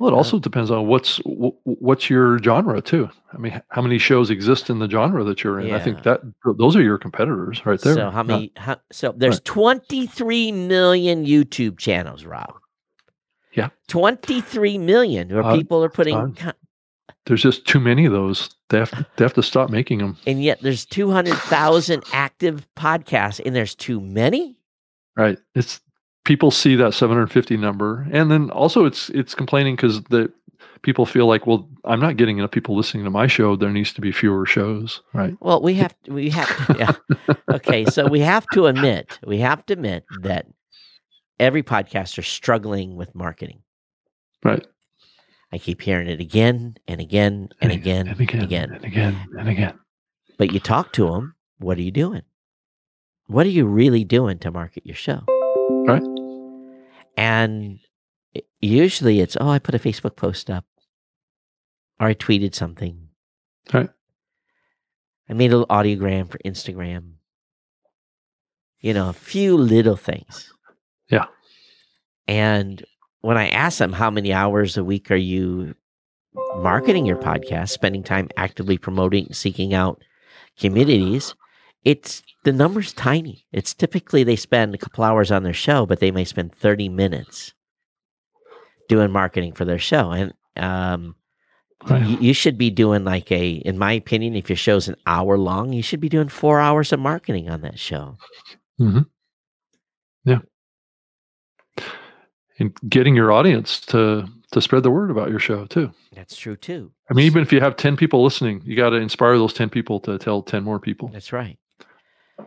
Well, 0.01 0.11
it 0.11 0.15
also 0.17 0.39
depends 0.39 0.71
on 0.71 0.87
what's 0.87 1.19
what's 1.25 2.09
your 2.09 2.39
genre 2.39 2.81
too. 2.81 3.11
I 3.35 3.37
mean, 3.37 3.61
how 3.69 3.83
many 3.83 3.99
shows 3.99 4.31
exist 4.31 4.71
in 4.71 4.79
the 4.79 4.89
genre 4.89 5.23
that 5.25 5.45
you're 5.45 5.61
in? 5.61 5.75
I 5.75 5.79
think 5.79 6.05
that 6.05 6.23
those 6.57 6.75
are 6.75 6.81
your 6.83 6.97
competitors 6.97 7.65
right 7.67 7.79
there. 7.79 7.95
So 7.95 8.11
how 8.11 8.23
many? 8.23 8.51
How, 8.57 8.79
so 8.91 9.13
there's 9.15 9.41
23 9.41 10.53
million 10.53 11.27
YouTube 11.27 11.77
channels, 11.79 12.25
Rob. 12.25 12.55
Yeah. 13.53 13.69
23 13.89 14.79
million 14.79 15.29
where 15.29 15.43
Uh, 15.45 15.55
people 15.57 15.85
are 15.85 15.91
putting, 15.91 16.33
con- 16.35 16.55
there's 17.27 17.43
just 17.43 17.67
too 17.67 17.79
many 17.81 18.07
of 18.07 18.13
those. 18.13 18.49
They 18.71 18.79
have 18.79 18.91
they 19.17 19.25
have 19.25 19.35
to 19.35 19.43
stop 19.43 19.69
making 19.69 19.99
them. 19.99 20.17
and 20.27 20.43
yet 20.43 20.63
there's 20.63 20.87
200,000 20.87 22.05
active 22.15 22.67
podcasts, 22.75 23.39
and 23.45 23.55
there's 23.55 23.75
too 23.75 24.01
many. 24.01 24.57
Right. 25.15 25.37
It's 25.55 25.81
people 26.31 26.53
see 26.53 26.77
that 26.77 26.95
750 26.95 27.57
number, 27.57 28.07
and 28.13 28.31
then 28.31 28.51
also 28.53 28.85
it's 28.85 29.11
it's 29.11 29.35
complaining 29.35 29.75
because 29.75 30.01
the 30.05 30.33
people 30.83 31.05
feel 31.05 31.27
like, 31.27 31.45
well, 31.45 31.69
I'm 31.85 31.99
not 31.99 32.17
getting 32.19 32.39
enough 32.39 32.53
people 32.53 32.77
listening 32.77 33.03
to 33.03 33.11
my 33.11 33.27
show. 33.27 33.57
There 33.57 33.73
needs 33.73 33.93
to 33.95 34.01
be 34.01 34.13
fewer 34.13 34.47
shows. 34.47 35.03
Right. 35.13 35.37
Well, 35.41 35.61
we 35.61 35.75
have 35.75 35.93
to, 36.05 36.13
we 36.13 36.31
have 36.31 36.67
to, 36.69 36.77
yeah. 36.79 37.35
okay, 37.57 37.85
so 37.85 38.07
we 38.07 38.21
have 38.21 38.47
to 38.53 38.67
admit 38.67 39.19
we 39.27 39.39
have 39.39 39.67
to 39.67 39.73
admit 39.73 40.05
that 40.21 40.47
every 41.41 41.65
podcaster 41.65 42.21
is 42.21 42.29
struggling 42.29 42.95
with 42.95 43.13
marketing. 43.13 43.63
Right. 44.45 44.65
I 45.51 45.59
keep 45.59 45.83
hearing 45.83 46.07
it 46.07 46.21
again 46.21 46.77
and 46.87 47.01
again 47.01 47.49
and, 47.61 47.73
and 47.73 47.73
again 47.73 48.07
and 48.07 48.21
again 48.21 48.37
and 48.37 48.45
again 48.45 48.71
and 48.73 48.85
again 48.85 49.27
and 49.37 49.49
again. 49.49 49.81
But 50.39 50.53
you 50.53 50.61
talk 50.61 50.93
to 50.93 51.11
them. 51.11 51.35
What 51.59 51.77
are 51.77 51.83
you 51.83 51.91
doing? 51.91 52.23
What 53.27 53.47
are 53.47 53.51
you 53.51 53.67
really 53.67 54.05
doing 54.05 54.39
to 54.39 54.53
market 54.53 54.87
your 54.87 54.95
show? 54.95 55.25
Right. 55.87 56.20
And 57.21 57.81
usually 58.63 59.21
it's, 59.21 59.37
oh, 59.39 59.51
I 59.51 59.59
put 59.59 59.75
a 59.75 59.79
Facebook 59.79 60.17
post 60.17 60.49
up 60.49 60.65
or 62.01 62.07
I 62.07 62.15
tweeted 62.15 62.55
something. 62.55 63.09
Right. 63.75 63.91
I 65.29 65.35
made 65.35 65.53
a 65.53 65.59
little 65.59 65.67
audiogram 65.67 66.31
for 66.31 66.39
Instagram. 66.39 67.17
You 68.79 68.95
know, 68.95 69.11
a 69.11 69.13
few 69.13 69.59
little 69.59 69.97
things. 69.97 70.51
Yeah. 71.11 71.27
And 72.27 72.83
when 73.21 73.37
I 73.37 73.49
ask 73.49 73.77
them 73.77 73.93
how 73.93 74.11
many 74.11 74.33
hours 74.33 74.79
a 74.79 74.85
week 74.85 75.11
are 75.11 75.17
you 75.17 75.75
marketing 76.57 77.05
your 77.05 77.19
podcast, 77.19 77.69
spending 77.69 78.03
time 78.03 78.31
actively 78.39 78.79
promoting, 78.79 79.35
seeking 79.35 79.75
out 79.75 80.03
communities, 80.59 81.35
it's 81.85 82.23
the 82.45 82.53
number's 82.53 82.93
tiny. 82.93 83.47
It's 83.53 83.75
typically 83.75 84.25
they 84.25 84.37
spend 84.37 84.75
a 84.75 84.79
couple 84.79 85.05
hours 85.05 85.31
on 85.31 85.43
their 85.43 85.55
show, 85.55 85.87
but 85.87 86.01
they 86.01 86.11
may 86.11 86.25
spend 86.25 86.55
30 86.55 86.89
minutes 86.89 87.55
doing 88.89 89.11
marketing 89.11 89.53
for 89.53 89.65
their 89.65 89.79
show. 89.79 90.11
And 90.11 90.35
um, 90.57 91.15
right. 91.89 92.05
you, 92.05 92.19
you 92.19 92.35
should 92.35 92.59
be 92.59 92.71
doing 92.71 93.05
like 93.05 93.31
a, 93.33 93.53
in 93.53 93.79
my 93.79 93.93
opinion, 93.93 94.35
if 94.35 94.51
your 94.51 94.57
show's 94.57 94.89
an 94.89 94.97
hour 95.07 95.39
long, 95.39 95.73
you 95.73 95.83
should 95.83 96.01
be 96.01 96.09
doing 96.09 96.29
four 96.29 96.61
hours 96.61 96.93
of 96.93 97.01
marketing 97.01 97.49
on 97.49 97.63
that 97.63 97.79
show. 97.79 98.17
Mm-hmm. 98.81 99.03
Yeah. 100.25 100.39
And 102.59 102.77
getting 102.89 103.15
your 103.17 103.33
audience 103.33 103.81
to 103.87 104.29
to 104.53 104.61
spread 104.61 104.83
the 104.83 104.91
word 104.91 105.11
about 105.11 105.31
your 105.31 105.39
show 105.39 105.65
too. 105.67 105.93
That's 106.13 106.37
true 106.37 106.57
too. 106.57 106.93
I 107.11 107.15
mean, 107.15 107.27
even 107.27 107.43
if 107.43 107.53
you 107.53 107.61
have 107.61 107.77
10 107.77 107.97
people 107.97 108.23
listening, 108.23 108.63
you 108.65 108.77
got 108.77 108.91
to 108.91 108.97
inspire 108.97 109.39
those 109.39 109.55
10 109.55 109.71
people 109.71 110.01
to 110.01 110.19
tell 110.19 110.43
10 110.43 110.65
more 110.65 110.81
people. 110.81 111.09
That's 111.09 111.33
right. 111.33 111.59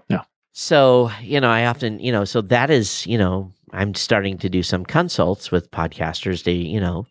Yeah. 0.10 0.24
So, 0.52 1.12
you 1.22 1.42
know, 1.42 1.50
I 1.50 1.66
often, 1.66 2.00
you 2.00 2.12
know, 2.12 2.26
so 2.26 2.42
that 2.42 2.70
is, 2.70 3.08
you 3.08 3.18
know, 3.18 3.52
I'm 3.72 3.96
starting 3.96 4.38
to 4.40 4.50
do 4.50 4.62
some 4.62 4.86
consults 4.86 5.52
with 5.52 5.72
podcasters 5.72 6.44
to, 6.44 6.52
you 6.52 6.80
know, 6.80 7.08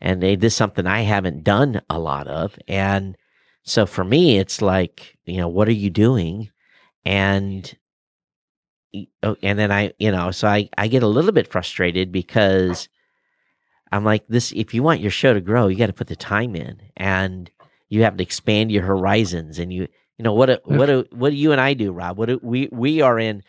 and 0.00 0.22
they, 0.22 0.36
this 0.36 0.52
is 0.52 0.56
something 0.56 0.86
I 0.86 1.00
haven't 1.00 1.44
done 1.44 1.80
a 1.88 1.98
lot 1.98 2.26
of. 2.28 2.58
And 2.68 3.16
so 3.62 3.86
for 3.86 4.04
me, 4.04 4.38
it's 4.38 4.60
like, 4.60 5.16
you 5.24 5.38
know, 5.38 5.48
what 5.48 5.66
are 5.68 5.72
you 5.72 5.88
doing? 5.88 6.50
And, 7.06 7.74
oh, 9.22 9.36
and 9.42 9.58
then 9.58 9.72
I, 9.72 9.94
you 9.98 10.12
know, 10.12 10.30
so 10.30 10.46
I, 10.46 10.68
I 10.76 10.88
get 10.88 11.02
a 11.02 11.08
little 11.08 11.32
bit 11.32 11.50
frustrated 11.50 12.12
because 12.12 12.88
I'm 13.90 14.04
like, 14.04 14.26
this, 14.28 14.52
if 14.52 14.74
you 14.74 14.82
want 14.82 15.00
your 15.00 15.10
show 15.10 15.32
to 15.32 15.40
grow, 15.40 15.68
you 15.68 15.76
got 15.76 15.86
to 15.86 15.94
put 15.94 16.08
the 16.08 16.16
time 16.16 16.54
in 16.54 16.82
and 16.96 17.50
you 17.88 18.02
have 18.02 18.18
to 18.18 18.22
expand 18.22 18.70
your 18.70 18.82
horizons 18.82 19.58
and 19.58 19.72
you, 19.72 19.88
you 20.18 20.22
know 20.22 20.34
what? 20.34 20.60
What? 20.64 20.86
Do, 20.86 21.04
what 21.10 21.30
do 21.30 21.36
you 21.36 21.52
and 21.52 21.60
I 21.60 21.74
do, 21.74 21.92
Rob? 21.92 22.18
What 22.18 22.26
do, 22.26 22.40
we 22.42 22.68
we 22.70 23.00
are 23.00 23.18
in 23.18 23.42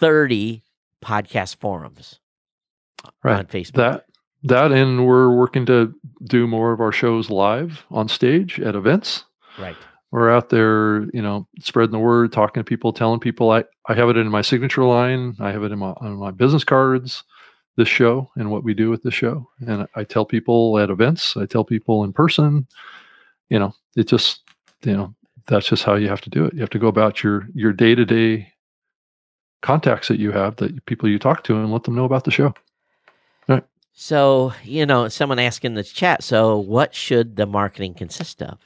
thirty 0.00 0.62
podcast 1.04 1.56
forums 1.56 2.18
right. 3.22 3.38
on 3.38 3.46
Facebook. 3.46 3.74
That 3.74 4.04
that 4.44 4.72
and 4.72 5.06
we're 5.06 5.34
working 5.34 5.66
to 5.66 5.94
do 6.24 6.46
more 6.46 6.72
of 6.72 6.80
our 6.80 6.92
shows 6.92 7.30
live 7.30 7.84
on 7.90 8.08
stage 8.08 8.60
at 8.60 8.74
events. 8.74 9.24
Right. 9.58 9.76
We're 10.10 10.30
out 10.30 10.48
there, 10.48 11.02
you 11.12 11.20
know, 11.20 11.46
spreading 11.60 11.92
the 11.92 11.98
word, 11.98 12.32
talking 12.32 12.62
to 12.62 12.64
people, 12.64 12.92
telling 12.92 13.20
people. 13.20 13.50
I 13.50 13.64
I 13.88 13.94
have 13.94 14.08
it 14.08 14.16
in 14.16 14.28
my 14.28 14.42
signature 14.42 14.84
line. 14.84 15.36
I 15.38 15.52
have 15.52 15.62
it 15.62 15.72
in 15.72 15.78
my 15.78 15.90
on 16.00 16.16
my 16.16 16.30
business 16.30 16.64
cards. 16.64 17.24
This 17.76 17.86
show 17.86 18.28
and 18.34 18.50
what 18.50 18.64
we 18.64 18.74
do 18.74 18.90
with 18.90 19.04
the 19.04 19.12
show, 19.12 19.48
and 19.60 19.86
I 19.94 20.02
tell 20.02 20.24
people 20.24 20.80
at 20.80 20.90
events. 20.90 21.36
I 21.36 21.46
tell 21.46 21.62
people 21.62 22.02
in 22.02 22.12
person. 22.12 22.66
You 23.50 23.60
know, 23.60 23.72
it 23.94 24.08
just 24.08 24.42
you 24.82 24.96
know 24.96 25.14
that's 25.48 25.68
just 25.68 25.82
how 25.82 25.94
you 25.94 26.08
have 26.08 26.20
to 26.20 26.30
do 26.30 26.44
it. 26.44 26.54
You 26.54 26.60
have 26.60 26.70
to 26.70 26.78
go 26.78 26.88
about 26.88 27.22
your 27.22 27.48
your 27.54 27.72
day 27.72 27.94
to 27.94 28.04
day 28.04 28.52
contacts 29.62 30.08
that 30.08 30.20
you 30.20 30.30
have, 30.30 30.56
that 30.56 30.84
people 30.86 31.08
you 31.08 31.18
talk 31.18 31.42
to, 31.44 31.56
and 31.56 31.72
let 31.72 31.82
them 31.84 31.94
know 31.94 32.04
about 32.04 32.24
the 32.24 32.30
show. 32.30 32.54
Right. 33.48 33.64
So 33.92 34.52
you 34.62 34.86
know, 34.86 35.08
someone 35.08 35.38
asked 35.38 35.64
in 35.64 35.74
the 35.74 35.82
chat. 35.82 36.22
So, 36.22 36.58
what 36.58 36.94
should 36.94 37.36
the 37.36 37.46
marketing 37.46 37.94
consist 37.94 38.42
of? 38.42 38.58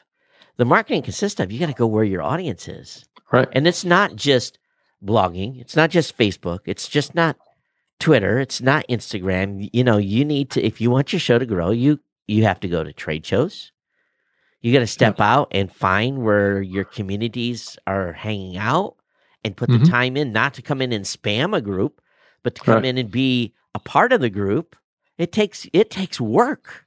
The 0.57 0.64
marketing 0.64 1.03
consists 1.03 1.40
of 1.40 1.51
you 1.51 1.59
got 1.59 1.66
to 1.66 1.73
go 1.73 1.87
where 1.87 2.05
your 2.05 2.23
audience 2.23 2.68
is. 2.68 3.07
Right. 3.33 3.49
And 3.53 3.66
it's 3.66 3.85
not 3.85 4.16
just 4.16 4.59
blogging. 5.03 5.61
It's 5.61 5.77
not 5.77 5.90
just 5.90 6.16
Facebook. 6.16 6.61
It's 6.66 6.88
just 6.88 7.14
not 7.14 7.37
Twitter. 7.99 8.38
It's 8.38 8.61
not 8.61 8.87
Instagram. 8.88 9.71
You 9.73 9.85
know, 9.85 9.97
you 9.97 10.25
need 10.25 10.51
to 10.51 10.62
if 10.62 10.81
you 10.81 10.90
want 10.90 11.12
your 11.12 11.21
show 11.21 11.38
to 11.38 11.47
grow, 11.47 11.71
you 11.71 12.01
you 12.27 12.45
have 12.45 12.61
to 12.61 12.68
go 12.68 12.85
to 12.85 12.92
trade 12.92 13.25
shows. 13.25 13.73
You 14.62 14.72
got 14.72 14.79
to 14.79 14.87
step 14.87 15.20
out 15.20 15.48
and 15.51 15.70
find 15.70 16.22
where 16.22 16.62
your 16.62 16.85
communities 16.85 17.77
are 17.87 18.12
hanging 18.12 18.57
out 18.57 18.94
and 19.44 19.57
put 19.57 19.68
mm-hmm. 19.68 19.83
the 19.83 19.90
time 19.90 20.16
in, 20.16 20.33
not 20.33 20.55
to 20.55 20.62
come 20.62 20.81
in 20.81 20.92
and 20.92 21.05
spam 21.05 21.55
a 21.55 21.61
group, 21.61 22.01
but 22.44 22.55
to 22.55 22.62
come 22.62 22.77
right. 22.77 22.85
in 22.85 22.96
and 22.96 23.11
be 23.11 23.55
a 23.75 23.81
part 23.81 24.12
of 24.12 24.20
the 24.20 24.31
group. 24.31 24.77
It 25.18 25.33
takes 25.33 25.66
it 25.72 25.90
takes 25.90 26.20
work. 26.20 26.87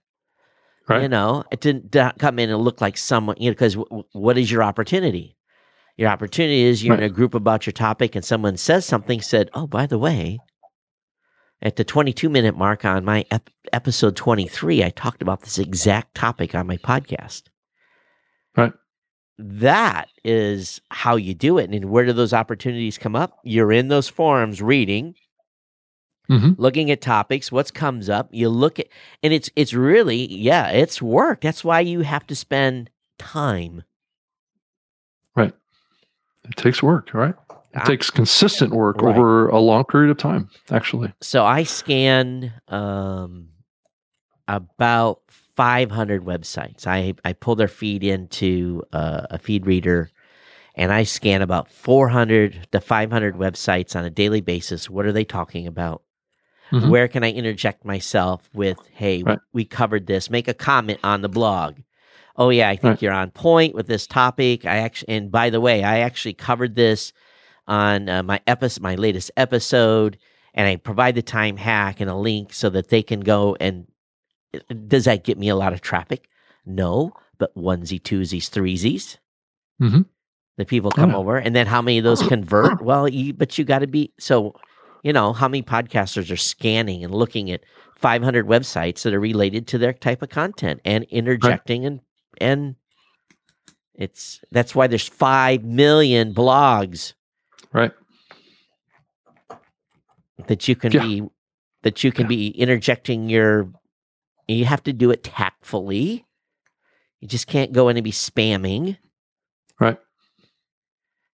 Right. 0.88 1.01
You 1.01 1.09
know, 1.09 1.43
it 1.51 1.61
didn't 1.61 1.91
come 2.19 2.39
in 2.39 2.49
and 2.49 2.61
look 2.61 2.79
like 2.79 2.95
someone, 2.95 3.38
you 3.39 3.49
know, 3.49 3.53
because 3.53 3.75
w- 3.75 4.03
what 4.13 4.38
is 4.38 4.51
your 4.51 4.63
opportunity? 4.63 5.35
Your 5.97 6.09
opportunity 6.09 6.63
is 6.63 6.83
you're 6.83 6.95
right. 6.95 7.03
in 7.03 7.09
a 7.09 7.13
group 7.13 7.33
about 7.33 7.65
your 7.65 7.73
topic 7.73 8.15
and 8.15 8.23
someone 8.23 8.55
says 8.55 8.85
something, 8.85 9.21
said, 9.21 9.49
Oh, 9.53 9.65
by 9.65 9.85
the 9.85 9.97
way, 9.97 10.39
at 11.61 11.75
the 11.75 11.83
22 11.83 12.29
minute 12.29 12.55
mark 12.55 12.85
on 12.85 13.03
my 13.03 13.25
ep- 13.31 13.49
episode 13.73 14.15
23, 14.15 14.83
I 14.83 14.89
talked 14.91 15.21
about 15.21 15.41
this 15.41 15.57
exact 15.57 16.13
topic 16.15 16.53
on 16.53 16.67
my 16.67 16.77
podcast. 16.77 17.43
That 19.38 20.10
is 20.24 20.80
how 20.89 21.17
you 21.17 21.34
do 21.34 21.58
it. 21.58 21.69
And 21.69 21.86
where 21.86 22.06
do 22.06 22.13
those 22.13 22.34
opportunities 22.34 22.98
come 22.98 23.15
up? 23.15 23.39
You're 23.43 23.71
in 23.71 23.89
those 23.89 24.08
forums 24.08 24.62
reading, 24.62 25.15
mm-hmm. 26.30 26.52
looking 26.58 26.89
at 26.89 27.02
topics, 27.02 27.52
what 27.52 27.74
comes 27.74 28.10
up. 28.10 28.30
You 28.32 28.48
look 28.50 28.80
at, 28.80 28.88
and 29.21 29.34
it's 29.34 29.50
it's 29.56 29.74
really 29.74 30.34
yeah, 30.34 30.69
it's 30.69 31.02
work. 31.02 31.41
That's 31.41 31.63
why 31.63 31.82
you 31.82 32.02
have 32.02 32.26
to 32.28 32.36
spend 32.36 32.89
time. 33.17 33.84
Right. 35.36 35.54
It 36.45 36.56
takes 36.56 36.82
work, 36.82 37.13
right? 37.13 37.36
It 37.74 37.82
I, 37.82 37.84
takes 37.84 38.10
consistent 38.10 38.71
work 38.71 39.02
right. 39.02 39.13
over 39.15 39.50
a 39.50 39.60
long 39.60 39.84
period 39.84 40.12
of 40.12 40.17
time, 40.17 40.50
actually. 40.71 41.13
So 41.21 41.45
I 41.45 41.63
scan 41.63 42.54
um, 42.69 43.50
about 44.48 45.21
500 45.56 46.24
websites. 46.24 46.86
I, 46.86 47.13
I 47.24 47.34
pull 47.34 47.56
their 47.56 47.68
feed 47.68 48.04
into 48.04 48.84
uh, 48.91 49.28
a 49.30 49.39
feed 49.39 49.65
reader 49.65 50.12
and 50.76 50.91
I 50.91 51.04
scan 51.04 51.41
about 51.41 51.72
400 51.72 52.68
to 52.72 52.82
500 52.82 53.36
websites 53.36 53.96
on 53.96 54.04
a 54.04 54.10
daily 54.10 54.41
basis. 54.41 54.89
What 54.89 55.06
are 55.06 55.13
they 55.13 55.24
talking 55.24 55.68
about? 55.68 56.04
Mm-hmm. 56.72 56.89
Where 56.89 57.08
can 57.08 57.24
I 57.24 57.32
interject 57.32 57.86
myself 57.86 58.50
with, 58.54 58.78
hey, 58.91 59.24
right. 59.24 59.39
we 59.54 59.65
covered 59.65 60.08
this, 60.08 60.30
make 60.30 60.48
a 60.48 60.54
comment 60.54 61.00
on 61.04 61.22
the 61.22 61.30
blog. 61.30 61.78
Oh, 62.36 62.50
yeah, 62.50 62.68
I 62.68 62.76
think 62.76 62.84
right. 62.84 63.02
you're 63.02 63.13
on 63.13 63.32
point 63.32 63.76
with 63.76 63.88
this 63.88 64.08
topic. 64.08 64.65
I 64.65 64.78
actually, 64.78 65.15
and 65.15 65.32
by 65.32 65.50
the 65.50 65.62
way, 65.62 65.84
I 65.84 66.00
actually 66.00 66.34
covered 66.34 66.76
this 66.76 67.13
on 67.68 68.10
uh, 68.10 68.24
my 68.24 68.41
episode, 68.46 68.84
my 68.84 68.96
latest 68.96 69.32
episode, 69.38 70.18
and 70.54 70.68
I 70.68 70.76
provide 70.76 71.15
the 71.15 71.22
time 71.22 71.56
hack 71.56 72.02
and 72.02 72.10
a 72.10 72.15
link 72.15 72.54
so 72.54 72.70
that 72.72 72.89
they 72.89 73.04
can 73.04 73.22
go 73.22 73.56
and 73.60 73.88
does 74.88 75.06
that 75.06 75.24
get 75.24 75.38
me 75.38 75.50
a 75.50 75.56
lot 75.56 75.74
of 75.74 75.82
traffic? 75.82 76.28
No, 76.65 77.13
but 77.38 77.56
onesie, 77.56 78.02
twosies, 78.02 78.50
threesies. 78.50 79.18
Mm-hmm. 79.82 80.02
The 80.58 80.65
people 80.65 80.91
come 80.91 81.12
yeah. 81.12 81.18
over, 81.18 81.38
and 81.38 81.56
then 81.56 81.68
how 81.68 81.82
many 81.82 81.98
of 81.98 82.04
those 82.04 82.22
convert? 82.24 82.82
Well, 82.82 83.08
you, 83.08 83.34
but 83.34 83.58
you 83.58 83.65
got 83.65 83.80
to 83.80 83.88
be 83.88 84.13
so. 84.20 84.56
You 85.04 85.13
know 85.13 85.34
how 85.34 85.48
many 85.48 85.62
podcasters 85.62 86.32
are 86.32 86.38
scanning 86.38 87.04
and 87.04 87.13
looking 87.13 87.52
at 87.52 87.62
500 87.96 88.48
websites 88.48 89.04
that 89.04 89.13
are 89.13 89.20
related 89.20 89.68
to 89.68 89.78
their 89.78 89.94
type 89.94 90.24
of 90.24 90.30
content 90.30 90.82
and 90.84 91.04
interjecting 91.06 91.84
right. 91.84 91.91
and 91.91 92.02
and 92.41 92.76
it's 93.94 94.41
that's 94.52 94.76
why 94.76 94.88
there's 94.88 95.08
five 95.08 95.63
million 95.63 96.34
blogs, 96.34 97.14
right? 97.72 97.91
That 100.47 100.68
you 100.68 100.76
can 100.76 100.91
yeah. 100.91 101.01
be 101.01 101.24
that 101.84 102.03
you 102.03 102.12
can 102.12 102.24
yeah. 102.24 102.30
be 102.30 102.47
interjecting 102.49 103.30
your 103.30 103.70
you 104.48 104.66
have 104.66 104.84
to 104.84 104.93
do 104.93 105.12
it 105.12 105.24
tactfully. 105.24 106.26
You 107.20 107.28
just 107.28 107.48
can't 107.48 107.72
go 107.72 107.89
in 107.89 107.98
and 107.98 108.04
be 108.04 108.12
spamming. 108.12 108.98
Right. 109.80 109.98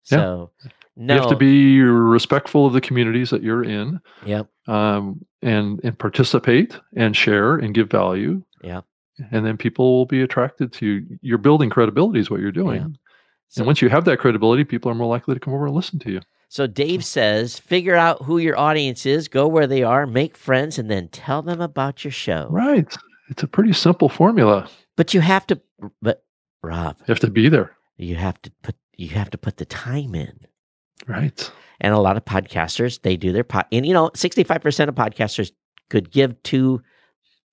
So, 0.03 0.51
yeah. 0.63 0.71
no. 0.95 1.13
You 1.15 1.19
have 1.21 1.29
to 1.29 1.35
be 1.35 1.81
respectful 1.81 2.65
of 2.65 2.73
the 2.73 2.81
communities 2.81 3.29
that 3.31 3.43
you're 3.43 3.63
in. 3.63 3.99
Yep. 4.25 4.47
Um, 4.67 5.25
and 5.41 5.79
and 5.83 5.97
participate 5.97 6.79
and 6.95 7.15
share 7.15 7.55
and 7.55 7.73
give 7.73 7.89
value. 7.89 8.43
Yeah. 8.63 8.81
And 9.31 9.45
then 9.45 9.57
people 9.57 9.97
will 9.97 10.05
be 10.05 10.21
attracted 10.21 10.71
to 10.73 10.85
you. 10.85 11.19
You're 11.21 11.37
building 11.37 11.69
credibility 11.69 12.19
is 12.19 12.29
what 12.29 12.39
you're 12.39 12.51
doing. 12.51 12.81
Yeah. 12.81 12.87
So, 13.49 13.61
and 13.61 13.67
once 13.67 13.81
you 13.81 13.89
have 13.89 14.05
that 14.05 14.19
credibility, 14.19 14.63
people 14.63 14.89
are 14.89 14.95
more 14.95 15.07
likely 15.07 15.33
to 15.33 15.39
come 15.39 15.53
over 15.53 15.65
and 15.65 15.75
listen 15.75 15.99
to 15.99 16.11
you. 16.11 16.21
So 16.51 16.67
Dave 16.67 17.05
says, 17.05 17.57
figure 17.57 17.95
out 17.95 18.23
who 18.23 18.37
your 18.37 18.59
audience 18.59 19.05
is, 19.05 19.29
go 19.29 19.47
where 19.47 19.67
they 19.67 19.83
are, 19.83 20.05
make 20.05 20.35
friends, 20.35 20.77
and 20.77 20.91
then 20.91 21.07
tell 21.07 21.41
them 21.41 21.61
about 21.61 22.03
your 22.03 22.11
show. 22.11 22.47
Right. 22.49 22.93
it's 23.29 23.41
a 23.41 23.47
pretty 23.47 23.71
simple 23.71 24.09
formula. 24.09 24.69
But 24.97 25.13
you 25.13 25.21
have 25.21 25.47
to. 25.47 25.61
But 26.01 26.25
Rob, 26.61 26.97
You 26.99 27.05
have 27.07 27.21
to 27.21 27.31
be 27.31 27.47
there, 27.47 27.71
you 27.95 28.17
have 28.17 28.41
to 28.41 28.51
put 28.63 28.75
you 28.97 29.07
have 29.11 29.29
to 29.29 29.37
put 29.37 29.55
the 29.57 29.65
time 29.65 30.13
in. 30.13 30.41
right? 31.07 31.49
And 31.79 31.93
a 31.93 31.99
lot 31.99 32.17
of 32.17 32.25
podcasters, 32.25 33.01
they 33.01 33.15
do 33.15 33.31
their 33.31 33.45
pod, 33.45 33.67
and 33.71 33.85
you 33.85 33.93
know, 33.93 34.11
sixty 34.13 34.43
five 34.43 34.61
percent 34.61 34.89
of 34.89 34.95
podcasters 34.95 35.53
could 35.89 36.11
give 36.11 36.43
to 36.43 36.81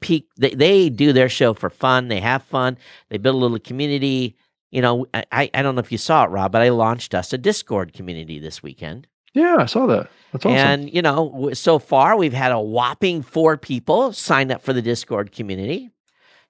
peak. 0.00 0.26
They 0.36 0.50
they 0.50 0.90
do 0.90 1.12
their 1.12 1.28
show 1.28 1.54
for 1.54 1.70
fun. 1.70 2.08
They 2.08 2.18
have 2.20 2.42
fun. 2.42 2.76
They 3.10 3.18
build 3.18 3.36
a 3.36 3.38
little 3.38 3.60
community. 3.60 4.36
You 4.70 4.82
know, 4.82 5.06
I 5.14 5.50
I 5.54 5.62
don't 5.62 5.74
know 5.74 5.80
if 5.80 5.90
you 5.92 5.98
saw 5.98 6.24
it, 6.24 6.28
Rob, 6.30 6.52
but 6.52 6.62
I 6.62 6.68
launched 6.68 7.14
us 7.14 7.32
a 7.32 7.38
Discord 7.38 7.92
community 7.92 8.38
this 8.38 8.62
weekend. 8.62 9.06
Yeah, 9.34 9.56
I 9.60 9.66
saw 9.66 9.86
that. 9.86 10.10
That's 10.32 10.44
awesome. 10.44 10.56
And, 10.56 10.92
you 10.92 11.00
know, 11.02 11.50
so 11.52 11.78
far 11.78 12.16
we've 12.16 12.32
had 12.32 12.50
a 12.50 12.58
whopping 12.60 13.22
four 13.22 13.56
people 13.56 14.12
sign 14.12 14.50
up 14.50 14.62
for 14.62 14.72
the 14.72 14.82
Discord 14.82 15.32
community. 15.32 15.90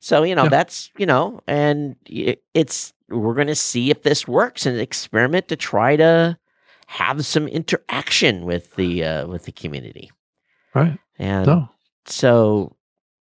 So, 0.01 0.23
you 0.23 0.35
know, 0.35 0.45
Yeah. 0.45 0.49
that's, 0.51 0.91
you 0.97 1.05
know, 1.05 1.41
and 1.47 1.97
it's, 2.07 2.93
we're 3.09 3.35
going 3.35 3.49
to 3.49 3.55
see 3.57 3.91
if 3.91 4.05
this 4.05 4.29
works 4.29 4.65
and 4.65 4.79
experiment 4.79 5.49
to 5.49 5.57
try 5.57 5.97
to 5.97 6.39
have 6.87 7.27
some 7.27 7.49
interaction 7.49 8.45
with 8.45 8.75
the, 8.77 9.05
uh, 9.05 9.27
with 9.27 9.45
the 9.45 9.53
community. 9.53 10.11
right? 10.75 10.99
And 11.19 11.47
No, 11.47 11.69
so, 12.07 12.77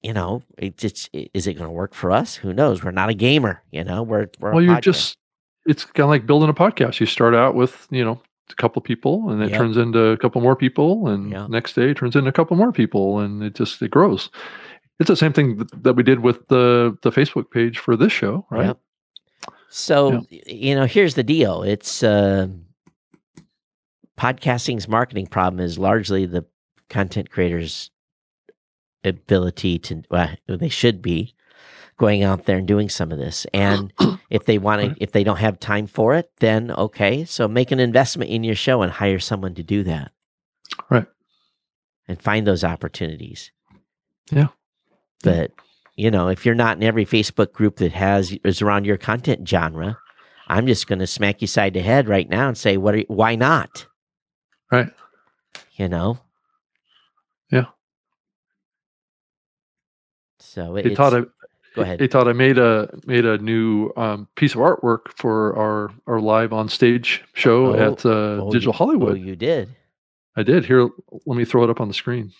you 0.03 0.13
know, 0.13 0.41
it 0.57 0.77
just, 0.77 1.09
is 1.13 1.45
it 1.47 1.53
going 1.53 1.67
to 1.67 1.71
work 1.71 1.93
for 1.93 2.11
us? 2.11 2.35
Who 2.35 2.53
knows? 2.53 2.83
We're 2.83 2.91
not 2.91 3.09
a 3.09 3.13
gamer, 3.13 3.61
you 3.71 3.83
know, 3.83 4.01
we're, 4.03 4.27
we're, 4.39 4.53
well, 4.53 4.61
you're 4.63 4.75
podcast. 4.77 4.81
just. 4.81 5.17
It's 5.67 5.85
kind 5.85 6.05
of 6.05 6.09
like 6.09 6.25
building 6.25 6.49
a 6.49 6.55
podcast. 6.55 6.99
You 6.99 7.05
start 7.05 7.35
out 7.35 7.53
with 7.53 7.87
you 7.91 8.03
know 8.03 8.19
a 8.49 8.55
couple 8.55 8.81
people, 8.81 9.29
and 9.29 9.43
it 9.43 9.51
Yep. 9.51 9.59
turns 9.59 9.77
into 9.77 9.99
a 10.07 10.17
couple 10.17 10.41
more 10.41 10.55
people, 10.55 11.07
and 11.07 11.29
Yeah. 11.31 11.45
next 11.47 11.73
day 11.73 11.91
it 11.91 11.97
turns 11.97 12.15
into 12.15 12.29
a 12.29 12.33
couple 12.33 12.57
more 12.57 12.71
people, 12.71 13.19
and 13.19 13.43
it 13.43 13.53
just 13.53 13.79
it 13.83 13.91
grows. 13.91 14.31
It's 14.99 15.07
the 15.09 15.15
same 15.15 15.33
thing 15.33 15.57
that, 15.57 15.83
that 15.83 15.93
we 15.93 16.01
did 16.01 16.21
with 16.21 16.47
the 16.47 16.97
the 17.03 17.11
Facebook 17.11 17.51
page 17.51 17.77
for 17.77 17.95
this 17.95 18.11
show, 18.11 18.43
right? 18.49 18.65
Yep. 18.69 18.79
So 19.69 20.25
you 20.29 20.73
know, 20.73 20.85
here's 20.85 21.13
the 21.13 21.23
deal. 21.23 21.61
It's 21.61 22.01
uh, 22.01 22.47
podcasting's 24.17 24.87
marketing 24.87 25.27
problem 25.27 25.59
is 25.63 25.77
largely 25.77 26.25
the 26.25 26.45
content 26.89 27.29
creators' 27.29 27.91
ability 29.03 29.79
to. 29.79 30.03
Well, 30.09 30.35
they 30.47 30.69
should 30.69 31.01
be 31.01 31.35
going 32.01 32.23
out 32.23 32.45
there 32.45 32.57
and 32.57 32.67
doing 32.67 32.89
some 32.89 33.11
of 33.11 33.19
this. 33.19 33.45
And 33.53 33.93
if 34.31 34.45
they 34.45 34.57
want 34.57 34.81
to, 34.81 35.03
if 35.03 35.11
they 35.11 35.23
don't 35.23 35.37
have 35.37 35.59
time 35.59 35.85
for 35.85 36.15
it, 36.15 36.31
then 36.39 36.71
okay. 36.71 37.25
So 37.25 37.47
make 37.47 37.71
an 37.71 37.79
investment 37.79 38.31
in 38.31 38.43
your 38.43 38.55
show 38.55 38.81
and 38.81 38.91
hire 38.91 39.19
someone 39.19 39.53
to 39.53 39.63
do 39.63 39.83
that. 39.83 40.11
Right. 40.89 41.05
And 42.07 42.19
find 42.19 42.47
those 42.47 42.63
opportunities. 42.63 43.51
Yeah. 44.31 44.47
But 45.23 45.51
you 45.95 46.09
know, 46.09 46.29
if 46.29 46.43
you're 46.43 46.55
not 46.55 46.77
in 46.77 46.83
every 46.83 47.05
Facebook 47.05 47.53
group 47.53 47.77
that 47.77 47.91
has 47.91 48.35
is 48.43 48.63
around 48.63 48.85
your 48.85 48.97
content 48.97 49.47
genre, 49.47 49.97
I'm 50.47 50.65
just 50.65 50.87
going 50.87 50.99
to 50.99 51.07
smack 51.07 51.41
you 51.41 51.47
side 51.47 51.75
to 51.75 51.81
head 51.81 52.09
right 52.09 52.27
now 52.27 52.47
and 52.47 52.57
say, 52.57 52.77
"What? 52.77 52.95
Are, 52.95 53.03
why 53.07 53.35
not?" 53.35 53.85
Right. 54.71 54.89
You 55.75 55.87
know. 55.87 56.19
Yeah. 57.51 57.65
So 60.41 60.75
it, 60.75 60.83
They 60.83 60.89
it's, 60.91 60.97
thought 60.97 61.13
I 61.13 61.21
go 61.75 61.81
ahead. 61.83 61.99
they 61.99 62.07
thought 62.07 62.27
I 62.27 62.33
made 62.33 62.57
a 62.57 62.89
made 63.05 63.25
a 63.25 63.37
new 63.37 63.91
um, 63.95 64.27
piece 64.35 64.53
of 64.55 64.59
artwork 64.59 65.13
for 65.15 65.55
our 65.57 65.91
our 66.07 66.19
live 66.19 66.51
on 66.53 66.67
stage 66.69 67.23
show 67.33 67.67
Oh, 67.75 67.91
at 67.93 68.05
uh, 68.05 68.09
oh, 68.43 68.51
Digital 68.51 68.73
you- 68.73 68.77
Hollywood. 68.77 69.11
Oh, 69.13 69.15
you 69.15 69.35
did. 69.35 69.69
I 70.35 70.43
did. 70.43 70.65
Here, 70.65 70.89
let 71.25 71.37
me 71.37 71.45
throw 71.45 71.63
it 71.63 71.69
up 71.69 71.81
on 71.81 71.87
the 71.89 71.93
screen, 71.93 72.31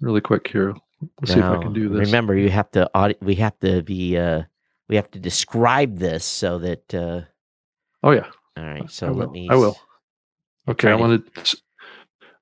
really 0.00 0.20
quick. 0.20 0.48
Here, 0.48 0.74
let's 1.20 1.32
see 1.32 1.38
if 1.38 1.44
I 1.44 1.58
can 1.62 1.72
do 1.72 1.88
this. 1.88 2.06
Remember, 2.08 2.36
you 2.36 2.50
have 2.50 2.70
to 2.72 2.90
audi- 2.94 3.16
we 3.22 3.36
have 3.36 3.58
to 3.60 3.82
be 3.82 4.16
uh 4.18 4.42
we 4.88 4.96
have 4.96 5.10
to 5.12 5.18
describe 5.20 5.98
this 5.98 6.24
so 6.24 6.58
that 6.58 6.92
uh 6.94 7.20
Oh 8.02 8.10
yeah. 8.10 8.26
all 8.56 8.64
right, 8.64 8.90
so 8.90 9.06
I 9.06 9.10
let 9.10 9.28
will. 9.28 9.32
me 9.32 9.48
I 9.48 9.54
will. 9.54 9.78
Okay, 10.68 10.90
I 10.90 10.94
want 10.96 11.34
to. 11.34 11.56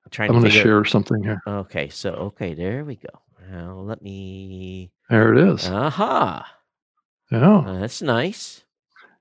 I'm 0.03 0.09
trying 0.11 0.29
I'm 0.31 0.39
going 0.39 0.51
to 0.51 0.51
share 0.51 0.83
something 0.85 1.23
here. 1.23 1.41
Okay, 1.47 1.89
so 1.89 2.09
okay, 2.33 2.53
there 2.55 2.83
we 2.83 2.95
go. 2.95 3.09
Now 3.51 3.79
let 3.79 4.01
me 4.01 4.91
There 5.09 5.33
it 5.33 5.39
is. 5.53 5.67
Aha. 5.67 6.47
Yeah, 7.31 7.57
Uh, 7.57 7.79
that's 7.79 8.01
nice. 8.01 8.63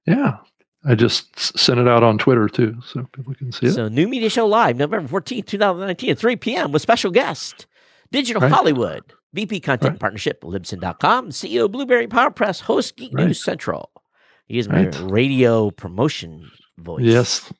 yeah. 0.06 0.38
I 0.84 0.94
just 0.94 1.58
sent 1.58 1.78
it 1.78 1.86
out 1.86 2.02
on 2.02 2.16
Twitter 2.16 2.48
too, 2.48 2.76
so 2.86 3.06
people 3.12 3.34
can 3.34 3.52
see 3.52 3.66
it. 3.66 3.72
So 3.72 3.88
new 3.88 4.08
media 4.08 4.30
show 4.30 4.46
live 4.46 4.76
November 4.78 5.06
14th, 5.08 5.46
2019 5.46 6.10
at 6.12 6.18
3 6.18 6.36
p.m. 6.36 6.72
with 6.72 6.80
special 6.80 7.10
guest 7.10 7.66
Digital 8.12 8.40
Right. 8.40 8.50
Hollywood, 8.50 9.02
VP 9.34 9.60
Content 9.60 9.92
Right. 9.94 10.00
Partnership, 10.00 10.40
Libsyn.com, 10.42 11.30
CEO 11.30 11.70
Blubrry 11.70 12.06
PowerPress, 12.06 12.62
host 12.62 12.96
Geek 12.96 13.12
Right. 13.12 13.26
News 13.26 13.44
Central. 13.44 13.90
Use 14.48 14.68
my 14.68 14.86
Right. 14.86 14.96
radio 15.02 15.70
promotion 15.70 16.50
voice. 16.78 17.02
Yes, 17.04 17.52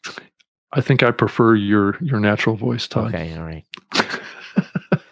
I 0.73 0.81
think 0.81 1.03
I 1.03 1.11
prefer 1.11 1.55
your 1.57 1.99
your 2.01 2.21
natural 2.21 2.57
voice, 2.57 2.89
Todd. 2.89 3.09
Okay, 3.15 3.37
all 3.37 3.45
right. 3.45 3.65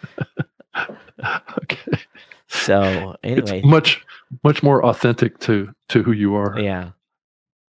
So 2.51 3.15
It's 3.21 3.51
anyway, 3.51 3.67
much 3.67 4.03
much 4.43 4.63
more 4.63 4.83
authentic 4.83 5.37
to 5.41 5.71
to 5.89 6.01
who 6.03 6.11
you 6.11 6.33
are. 6.35 6.59
yeah. 6.59 6.91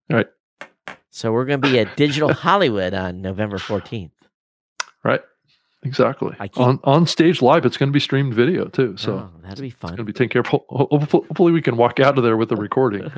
Right. 0.08 0.26
So 1.10 1.32
we're 1.32 1.44
going 1.44 1.60
to 1.60 1.68
be 1.68 1.78
at 1.78 1.96
Digital 1.96 2.32
Hollywood 2.32 2.94
on 2.94 3.20
November 3.20 3.58
14th. 3.58 4.10
Right. 5.04 5.20
Exactly. 5.82 6.34
Keep- 6.40 6.58
on 6.58 6.78
on 6.84 7.06
stage 7.06 7.40
live, 7.42 7.64
it's 7.66 7.76
going 7.76 7.88
to 7.88 7.92
be 7.92 8.00
streamed 8.00 8.32
video 8.34 8.66
too. 8.66 8.96
So 8.96 9.12
oh, 9.14 9.30
that'll 9.42 9.60
be 9.62 9.68
it's 9.68 9.76
fun. 9.76 9.90
going 9.90 9.96
to 9.98 10.04
be 10.04 10.12
taken 10.12 10.28
care 10.28 10.40
of. 10.40 10.46
Ho- 10.48 10.64
ho- 10.70 10.88
Hopefully, 10.90 11.24
hopefully 11.28 11.52
we 11.52 11.62
can 11.62 11.76
walk 11.76 12.00
out 12.00 12.16
of 12.18 12.24
there 12.24 12.36
with 12.36 12.50
a 12.52 12.56
recording. 12.68 13.10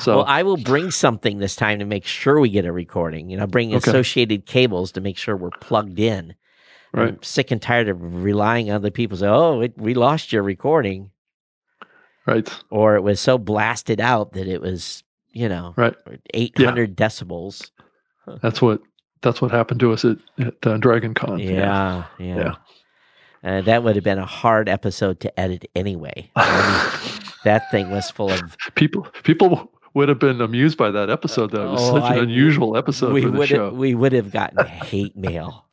So 0.00 0.16
well, 0.18 0.24
I 0.26 0.42
will 0.44 0.56
bring 0.56 0.90
something 0.90 1.38
this 1.38 1.54
time 1.56 1.78
to 1.80 1.84
make 1.84 2.04
sure 2.06 2.38
we 2.40 2.48
get 2.50 2.64
a 2.64 2.72
recording. 2.72 3.28
You 3.30 3.36
know, 3.38 3.46
bring 3.46 3.74
Okay. 3.74 3.90
associated 3.90 4.46
cables 4.46 4.92
to 4.92 5.00
make 5.00 5.16
sure 5.16 5.36
we're 5.36 5.50
plugged 5.50 5.98
in. 5.98 6.34
Right. 6.92 7.08
I'm 7.08 7.22
sick 7.22 7.50
and 7.50 7.60
tired 7.60 7.88
of 7.88 8.22
relying 8.24 8.70
on 8.70 8.76
other 8.76 8.90
people. 8.90 9.16
Say, 9.16 9.26
"Oh, 9.28 9.60
it, 9.60 9.76
we 9.76 9.94
lost 9.94 10.32
your 10.32 10.42
recording," 10.42 11.10
Right. 12.26 12.48
or 12.70 12.96
it 12.96 13.02
was 13.02 13.20
so 13.20 13.38
blasted 13.38 14.00
out 14.00 14.32
that 14.32 14.46
it 14.46 14.60
was, 14.60 15.02
you 15.32 15.48
know, 15.48 15.74
Right. 15.76 15.94
eight 16.34 16.56
hundred 16.58 16.96
decibels. 16.96 17.70
That's 18.42 18.60
what 18.60 18.80
that's 19.22 19.40
what 19.40 19.50
happened 19.50 19.80
to 19.80 19.92
us 19.92 20.04
at 20.04 20.18
at 20.38 20.54
uh, 20.66 20.76
Dragon 20.76 21.14
Con. 21.14 21.38
Yeah, 21.38 22.04
yeah. 22.18 22.36
Yeah. 22.36 22.54
Uh, 23.44 23.60
that 23.62 23.84
would 23.84 23.94
have 23.94 24.04
been 24.04 24.18
a 24.18 24.26
hard 24.26 24.68
episode 24.68 25.20
to 25.20 25.40
edit 25.40 25.64
anyway. 25.76 26.28
that 27.44 27.70
thing 27.70 27.90
was 27.90 28.10
full 28.10 28.30
of. 28.30 28.56
people 28.74 29.06
people 29.22 29.70
would 29.94 30.08
have 30.08 30.18
been 30.18 30.40
amused 30.40 30.76
by 30.76 30.90
that 30.90 31.08
episode. 31.08 31.50
That 31.52 31.62
it 31.62 31.70
was 31.70 31.80
Oh, 31.90 32.00
such 32.00 32.10
an 32.12 32.18
I- 32.18 32.22
unusual 32.22 32.76
episode 32.76 33.12
we 33.12 33.22
for 33.22 33.30
the 33.30 33.38
would 33.38 33.48
show. 33.48 33.64
have 33.66 33.74
we 33.74 33.94
would 33.94 34.12
have 34.12 34.30
gotten 34.32 34.66
hate 34.66 35.16
mail. 35.16 35.64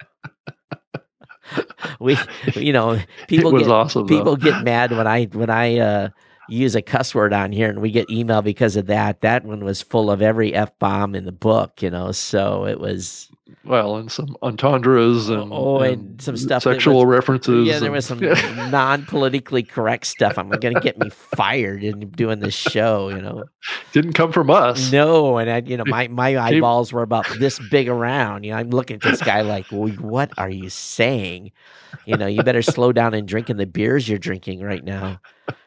we, 2.00 2.18
you 2.56 2.74
know, 2.74 3.00
people 3.28 3.52
get 3.58 3.68
awesome. 3.68 4.08
people 4.08 4.36
get 4.36 4.64
mad 4.64 4.92
when 4.92 5.08
I 5.08 5.26
when 5.26 5.50
I 5.50 5.78
uh, 5.78 6.10
use 6.48 6.76
a 6.76 6.82
cuss 6.82 7.14
word 7.14 7.34
on 7.34 7.52
here, 7.52 7.70
and 7.70 7.82
we 7.82 7.92
get 7.92 8.10
email 8.10 8.42
because 8.42 8.76
of 8.76 8.88
that. 8.88 9.22
That 9.22 9.46
one 9.46 9.64
was 9.64 9.82
full 9.82 10.12
of 10.12 10.22
every 10.22 10.54
f 10.54 10.78
bomb 10.80 11.16
in 11.16 11.26
the 11.26 11.32
book, 11.32 11.82
you 11.82 11.90
know. 11.90 12.12
So 12.12 12.66
it 12.66 12.80
was 12.80 13.30
well, 13.64 13.98
and 13.98 14.12
some 14.12 14.36
entendres 14.42 15.30
oh, 15.30 15.42
and 15.42 15.52
Oh, 15.54 15.80
and 15.82 16.22
some 16.22 16.36
stuff 16.36 16.64
sexual 16.64 17.06
was- 17.06 17.16
references. 17.16 17.68
yeah, 17.68 17.80
there 17.80 17.86
and- 17.88 17.94
was 17.96 18.06
some 18.06 18.20
non 18.72 19.06
politically 19.06 19.62
correct 19.64 20.08
stuff. 20.08 20.38
I'm 20.38 20.50
going 20.50 20.74
to 20.74 20.80
get 20.80 20.98
me 20.98 21.10
fired 21.10 21.84
in 21.84 22.10
doing 22.10 22.40
this 22.40 22.56
show, 22.56 23.10
you 23.10 23.22
know. 23.22 23.44
didn't 23.92 24.14
come 24.14 24.32
from 24.32 24.50
us. 24.50 24.92
No, 24.92 25.38
and 25.38 25.50
I, 25.50 25.62
you 25.66 25.78
know, 25.78 25.86
my 25.86 26.08
my 26.08 26.38
eyeballs 26.46 26.92
were 26.92 27.04
about 27.04 27.28
this 27.40 27.60
big 27.70 27.88
around. 27.88 28.44
You 28.46 28.52
know, 28.52 28.58
I'm 28.58 28.72
looking 28.72 28.96
at 28.96 29.02
this 29.04 29.22
guy 29.22 29.42
like, 29.42 29.66
"Well, 29.72 29.90
what 29.94 30.32
are 30.38 30.50
you 30.50 30.70
saying? 30.70 31.52
You 32.06 32.18
know, 32.18 32.28
you 32.28 32.44
better 32.44 32.62
slow 32.62 32.92
down 32.92 33.14
and 33.14 33.28
drinking 33.28 33.58
the 33.58 33.66
beers 33.66 34.10
you're 34.10 34.20
drinking 34.20 34.62
right 34.62 34.84
now. 34.84 35.20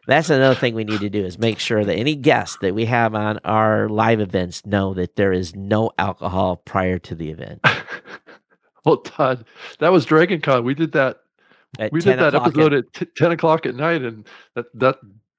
That's 0.08 0.30
another 0.30 0.54
thing 0.54 0.74
we 0.74 0.84
need 0.84 1.00
to 1.00 1.10
do 1.10 1.22
is 1.22 1.38
make 1.38 1.58
sure 1.58 1.84
that 1.84 1.94
any 1.94 2.16
guests 2.16 2.56
that 2.62 2.74
we 2.74 2.86
have 2.86 3.14
on 3.14 3.38
our 3.44 3.90
live 3.90 4.20
events 4.20 4.64
know 4.64 4.94
that 4.94 5.16
there 5.16 5.34
is 5.34 5.54
no 5.54 5.90
alcohol 5.98 6.56
prior 6.56 6.98
to 7.00 7.14
the 7.14 7.28
event. 7.28 7.60
well, 8.86 8.96
Todd, 8.96 9.44
that 9.80 9.92
was 9.92 10.06
Dragon 10.06 10.40
Con. 10.40 10.64
We 10.64 10.72
did 10.72 10.92
that. 10.92 11.18
At 11.78 11.92
we 11.92 12.00
did 12.00 12.18
that 12.18 12.34
episode 12.34 12.72
at- 12.72 12.86
at, 12.86 12.92
t- 12.94 13.06
ten 13.18 13.32
o'clock 13.32 13.66
at 13.66 13.74
night, 13.74 14.00
and 14.00 14.26
that 14.54 14.64
that 14.72 14.96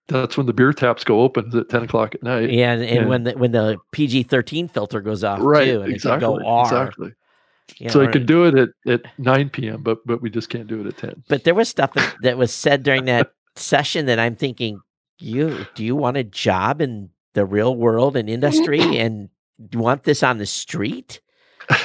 that's 0.07 0.37
when 0.37 0.45
the 0.45 0.53
beer 0.53 0.71
taps 0.71 1.03
go 1.03 1.21
open. 1.21 1.47
Is 1.47 1.55
at 1.55 1.69
ten 1.69 1.81
o'clock 1.81 2.13
at 2.13 2.21
night. 2.21 2.51
yeah, 2.51 2.73
and, 2.73 2.83
and 2.83 2.91
Yeah. 2.91 3.05
when 3.07 3.23
the 3.23 3.31
when 3.31 3.51
the 3.51 3.77
PG 3.91 4.23
thirteen 4.23 4.67
filter 4.67 5.01
goes 5.01 5.23
off 5.23 5.39
right. 5.41 5.65
too, 5.65 5.81
and 5.81 5.91
exactly. 5.91 6.27
it 6.27 6.29
can 6.29 6.43
go 6.43 6.47
R. 6.47 6.65
Exactly. 6.65 7.13
you 7.79 7.89
so 7.89 8.01
you 8.01 8.09
can 8.09 8.27
do 8.27 8.45
it 8.45 8.55
at, 8.55 8.69
at 8.87 9.01
9 9.17 9.49
p.m., 9.49 9.81
but 9.81 10.05
but 10.05 10.21
we 10.21 10.29
just 10.29 10.49
can't 10.49 10.67
do 10.67 10.81
it 10.81 10.85
at 10.85 10.97
10. 10.97 11.23
But 11.27 11.43
there 11.43 11.55
was 11.55 11.69
stuff 11.69 11.93
that, 11.95 12.15
that 12.21 12.37
was 12.37 12.53
said 12.53 12.83
during 12.83 13.05
that 13.05 13.31
session 13.59 14.05
that 14.07 14.19
I'm 14.19 14.35
thinking, 14.35 14.81
you 15.19 15.65
do 15.75 15.83
you 15.83 15.95
want 15.95 16.17
a 16.17 16.23
job 16.23 16.81
in 16.81 17.09
the 17.33 17.45
real 17.45 17.75
world 17.75 18.15
and 18.17 18.29
industry 18.29 18.79
and 18.97 19.29
want 19.73 20.03
this 20.03 20.23
on 20.23 20.37
the 20.37 20.45
street? 20.45 21.21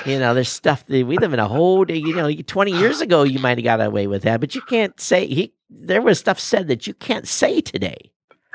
You 0.06 0.18
know, 0.18 0.32
there's 0.32 0.48
stuff 0.48 0.86
that 0.86 1.06
we 1.06 1.18
live 1.18 1.34
in 1.34 1.38
a 1.40 1.48
whole 1.48 1.84
day. 1.84 1.96
You 1.96 2.14
know, 2.14 2.32
20 2.32 2.72
years 2.72 3.00
ago 3.02 3.22
you 3.22 3.38
might 3.38 3.58
have 3.58 3.64
got 3.64 3.80
away 3.80 4.06
with 4.06 4.22
that, 4.22 4.40
but 4.40 4.54
you 4.54 4.62
can't 4.62 4.98
say 5.00 5.26
he. 5.26 5.52
There 5.68 6.00
was 6.00 6.18
stuff 6.18 6.38
said 6.40 6.68
that 6.68 6.86
you 6.86 6.94
can't 6.94 7.28
say 7.28 7.60
today. 7.60 8.12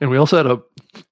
and 0.00 0.10
we 0.10 0.16
also 0.16 0.36
had 0.36 0.46
a 0.46 0.60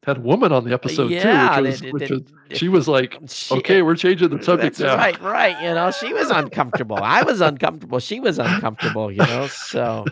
had 0.04 0.18
a 0.18 0.20
woman 0.20 0.52
on 0.52 0.64
the 0.64 0.70
uh, 0.70 0.74
episode 0.74 1.10
Yeah, 1.10 1.56
too, 1.56 1.62
which 1.62 1.80
was, 1.82 1.92
which 1.92 2.10
was 2.10 2.58
she 2.58 2.68
was 2.68 2.88
like, 2.88 3.18
She- 3.28 3.54
"Okay, 3.56 3.82
we're 3.82 3.96
changing 3.96 4.30
the 4.30 4.42
subject 4.42 4.76
That's 4.76 4.80
now." 4.80 4.96
right, 4.96 5.20
right. 5.20 5.60
You 5.62 5.74
know, 5.74 5.90
she 5.90 6.12
was 6.12 6.30
uncomfortable. 6.30 6.96
I 6.96 7.22
was 7.22 7.40
uncomfortable. 7.40 7.98
She 7.98 8.20
was 8.20 8.38
uncomfortable. 8.38 9.10
You 9.10 9.18
know, 9.18 9.46
so 9.48 10.04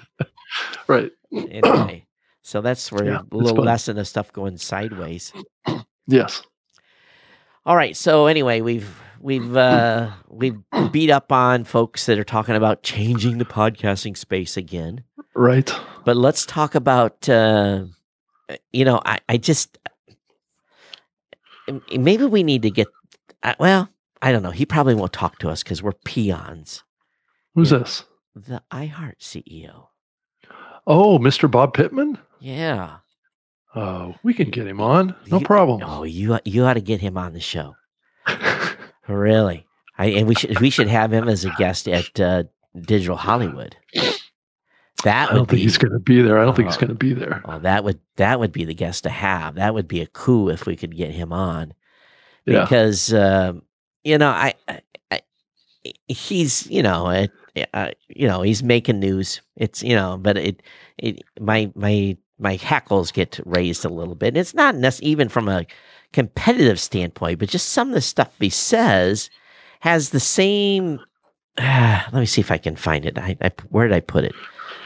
Right. 0.87 1.11
anyway, 1.33 2.07
so 2.43 2.61
that's 2.61 2.91
where 2.93 3.05
Yeah, 3.05 3.21
a 3.31 3.37
little 3.37 3.65
lesson 3.65 3.99
of 3.99 4.07
stuff 4.07 4.33
going 4.33 4.57
sideways. 4.59 5.33
Yes. 6.07 6.43
All 7.67 7.77
right. 7.77 7.97
So 7.97 8.27
anyway, 8.27 8.61
we've 8.61 9.01
we've 9.21 9.57
uh 9.57 10.11
we've 10.29 10.59
beat 10.93 11.11
up 11.11 11.33
on 11.33 11.65
folks 11.65 12.07
that 12.07 12.19
are 12.19 12.25
talking 12.25 12.57
about 12.57 12.83
changing 12.83 13.39
the 13.39 13.47
podcasting 13.47 14.17
space 14.17 14.57
again. 14.57 15.05
Right. 15.35 15.73
But 16.05 16.17
let's 16.17 16.45
talk 16.45 16.75
about 16.75 17.29
uh 17.29 17.85
you 18.73 18.85
know, 18.85 19.01
I, 19.07 19.21
I 19.29 19.39
just 19.39 19.79
maybe 21.97 22.27
we 22.27 22.43
need 22.43 22.63
to 22.63 22.71
get 22.71 22.89
uh, 23.43 23.55
well, 23.59 23.89
I 24.21 24.33
don't 24.33 24.43
know. 24.43 24.51
He 24.51 24.67
probably 24.67 24.95
won't 24.95 25.13
talk 25.13 25.39
to 25.39 25.49
us 25.49 25.63
because 25.63 25.83
we're 25.83 25.93
peons. 26.05 26.83
Who's 27.55 27.71
this? 27.71 28.05
The 28.35 28.63
iHeart 28.71 29.19
CEO. 29.21 29.87
Oh, 30.87 31.19
Mr. 31.19 31.51
Bob 31.51 31.75
Pittman. 31.75 32.19
Yeah. 32.41 32.97
Oh, 33.75 34.15
we 34.23 34.35
can 34.35 34.51
get 34.51 34.67
him 34.67 34.81
on. 34.81 35.15
No 35.31 35.39
You- 35.41 35.45
problem. 35.47 35.83
Oh, 35.85 36.05
you 36.05 36.39
you 36.45 36.65
ought 36.65 36.75
to 36.75 36.81
get 36.81 37.01
him 37.01 37.17
on 37.19 37.33
the 37.33 37.41
show. 37.41 37.75
Really. 39.07 39.67
I, 39.99 40.07
and 40.07 40.27
we 40.27 40.35
should 40.35 40.59
we 40.61 40.71
should 40.71 40.89
have 40.89 41.13
him 41.13 41.29
as 41.29 41.45
a 41.45 41.51
guest 41.59 41.87
at 41.89 42.19
uh, 42.19 42.45
Digital 42.81 43.17
Hollywood. 43.17 43.77
That 45.05 45.29
I 45.29 45.33
would 45.35 45.39
don't 45.41 45.47
think 45.51 45.59
be 45.59 45.63
he's 45.63 45.77
going 45.77 45.93
to 45.93 45.99
be 45.99 46.23
there. 46.23 46.39
I 46.39 46.45
don't 46.47 46.57
think 46.57 46.69
he's 46.69 46.77
Oh. 46.79 46.81
going 46.81 46.89
to 46.89 46.95
be 46.95 47.13
there. 47.13 47.43
oh, 47.45 47.59
that 47.59 47.85
would 47.85 48.01
that 48.17 48.41
would 48.41 48.51
be 48.53 48.65
the 48.65 48.73
guest 48.75 49.03
to 49.05 49.11
have. 49.11 49.57
That 49.57 49.75
would 49.75 49.87
be 49.87 50.01
a 50.01 50.07
coup 50.07 50.49
if 50.49 50.65
we 50.67 50.75
could 50.75 50.97
get 50.97 51.11
him 51.11 51.33
on. 51.35 51.75
Yeah. 52.47 52.63
Because 52.63 53.13
um, 53.13 53.63
you 54.05 54.17
know, 54.17 54.31
I, 54.31 54.55
I, 54.67 54.81
I 55.11 55.21
he's 56.09 56.67
you 56.69 56.83
know, 56.83 57.11
it, 57.11 57.31
uh, 57.73 57.91
you 58.09 58.27
know, 58.27 58.43
he's 58.43 58.63
making 58.63 59.01
news. 59.01 59.41
It's 59.57 59.83
you 59.83 59.95
know, 59.95 60.19
but 60.21 60.37
it 60.37 60.63
it 60.99 61.23
my 61.41 61.71
my 61.75 62.17
my 62.39 62.57
hackles 62.57 63.13
get 63.13 63.41
raised 63.45 63.85
a 63.85 63.89
little 63.89 64.15
bit. 64.15 64.29
And 64.29 64.39
it's 64.39 64.55
not 64.55 64.75
nec- 64.75 65.03
even 65.03 65.29
from 65.29 65.49
a 65.49 65.67
competitive 66.13 66.81
standpoint, 66.81 67.39
but 67.39 67.49
just 67.49 67.71
some 67.71 67.89
of 67.89 67.95
the 67.95 68.01
stuff 68.01 68.33
he 68.39 68.51
says 68.51 69.31
has 69.81 70.11
the 70.11 70.21
same. 70.21 71.01
let 71.59 72.15
me 72.15 72.27
see 72.27 72.41
if 72.41 72.51
I 72.51 72.59
can 72.59 72.77
find 72.77 73.07
it. 73.07 73.19
I, 73.19 73.37
I 73.41 73.53
where 73.69 73.87
did 73.87 73.95
I 73.95 74.01
put 74.01 74.25
it? 74.25 74.35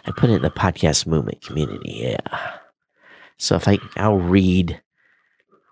I 0.06 0.10
put 0.10 0.30
it 0.30 0.34
in 0.34 0.42
the 0.42 0.50
podcast 0.50 1.06
movement 1.06 1.42
community. 1.42 1.92
Yeah. 2.02 2.56
So 3.36 3.56
if 3.56 3.68
I 3.68 3.78
I'll 3.96 4.18
read 4.18 4.80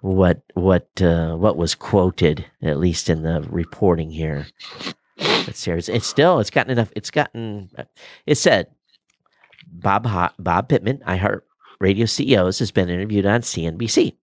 what 0.01 0.42
what 0.55 0.88
uh, 1.01 1.34
what 1.34 1.57
was 1.57 1.74
quoted 1.74 2.47
at 2.62 2.78
least 2.78 3.11
in 3.11 3.22
the 3.22 3.47
reporting 3.51 4.11
here. 4.11 4.47
Let's. 5.19 5.67
It's, 5.67 5.89
it's 5.89 6.07
still 6.07 6.41
it's 6.41 6.51
gotten 6.51 6.73
enough. 6.73 6.93
It's 6.95 7.11
gotten. 7.11 7.71
It 8.27 8.37
said 8.37 8.69
Bob 9.67 10.07
Ho- 10.07 10.31
Bob 10.39 10.69
Pittman, 10.69 10.99
iHeart 11.07 11.41
Radio 11.81 12.07
CEOs, 12.07 12.59
has 12.59 12.71
been 12.71 12.89
interviewed 12.89 13.27
on 13.27 13.41
CNBC, 13.41 14.14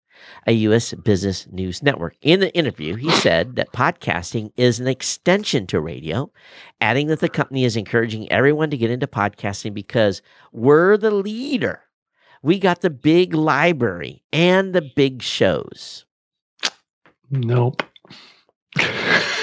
a 0.47 0.51
U.S. 0.51 0.93
business 0.93 1.47
news 1.51 1.81
network. 1.83 2.15
In 2.21 2.39
the 2.39 2.53
interview, 2.55 2.95
he 2.95 3.09
said 3.11 3.55
that 3.55 3.73
podcasting 3.73 4.51
is 4.57 4.79
an 4.79 4.87
extension 4.87 5.67
to 5.67 5.79
radio, 5.79 6.31
adding 6.81 7.07
that 7.07 7.19
the 7.19 7.29
company 7.29 7.65
is 7.65 7.75
encouraging 7.75 8.31
everyone 8.31 8.69
to 8.69 8.77
get 8.77 8.91
into 8.91 9.07
podcasting 9.07 9.73
because 9.73 10.21
we're 10.51 10.97
the 10.97 11.11
leader. 11.11 11.81
We 12.41 12.59
got 12.59 12.81
the 12.81 12.89
big 12.89 13.33
library 13.33 14.23
and 14.33 14.73
the 14.73 14.81
big 14.81 15.21
shows. 15.21 16.05
Nope. 17.31 17.83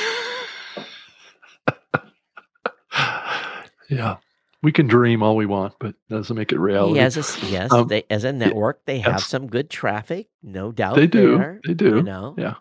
yeah. 3.91 4.17
We 4.63 4.73
can 4.73 4.87
dream 4.87 5.23
all 5.23 5.37
we 5.37 5.47
want, 5.47 5.75
but 5.81 5.95
that 6.09 6.17
doesn't 6.17 6.37
make 6.37 6.53
it 6.53 6.59
reality. 6.59 6.95
He 6.95 6.99
has 7.01 7.17
a 7.17 7.21
s- 7.21 7.43
yes, 7.45 7.73
Um, 7.73 7.89
they, 7.89 8.05
as 8.11 8.25
a 8.25 8.33
network, 8.33 8.85
they 8.85 8.99
have 8.99 9.15
yes. 9.15 9.27
some 9.27 9.47
good 9.47 9.71
traffic, 9.71 10.29
no 10.43 10.71
doubt. 10.71 10.97
They 10.97 11.07
do. 11.07 11.39
there, 11.39 11.61
They 11.67 11.73
do. 11.75 11.97
You 11.97 12.03
know, 12.03 12.35
Yeah. 12.37 12.55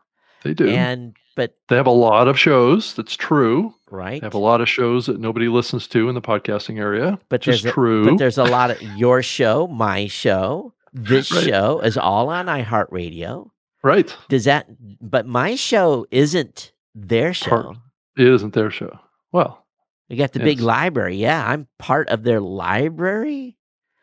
They 0.44 0.54
do. 0.54 0.70
and 0.70 1.16
but 1.36 1.56
they 1.68 1.76
have 1.76 1.88
a 1.88 1.92
lot 1.92 2.28
of 2.30 2.38
shows. 2.40 2.94
That's 2.94 3.16
true. 3.18 3.74
right, 3.92 4.22
They 4.22 4.26
have 4.26 4.34
a 4.34 4.38
lot 4.38 4.62
of 4.62 4.70
shows 4.70 5.08
that 5.08 5.20
nobody 5.20 5.48
listens 5.50 5.88
to 5.90 6.08
in 6.10 6.16
the 6.16 6.22
podcasting 6.22 6.78
area. 6.80 7.20
but 7.30 7.42
there's 7.44 7.66
a, 7.66 7.72
true. 7.72 8.06
but 8.06 8.18
there's 8.18 8.38
a 8.38 8.44
lot 8.46 8.72
of 8.72 8.82
your 8.82 9.22
show, 9.22 9.68
my 9.68 10.08
show, 10.08 10.74
this 10.94 11.32
Right. 11.34 11.44
show 11.44 11.80
is 11.82 11.98
all 11.98 12.30
on 12.30 12.46
iHeartRadio. 12.48 13.50
right. 13.84 14.16
Does 14.30 14.46
that? 14.46 14.68
But 15.02 15.26
my 15.28 15.56
show 15.56 16.06
isn't 16.12 16.72
their 16.96 17.34
show. 17.34 17.50
Part- 17.50 17.78
It 18.18 18.28
isn't 18.28 18.54
their 18.54 18.72
show. 18.72 19.00
Well, 19.32 19.66
We 20.10 20.16
got 20.16 20.34
the 20.34 20.40
big 20.40 20.60
library. 20.60 21.18
Yeah, 21.18 21.46
I'm 21.46 21.68
part 21.78 22.10
of 22.10 22.24
their 22.24 22.40
library. 22.42 23.58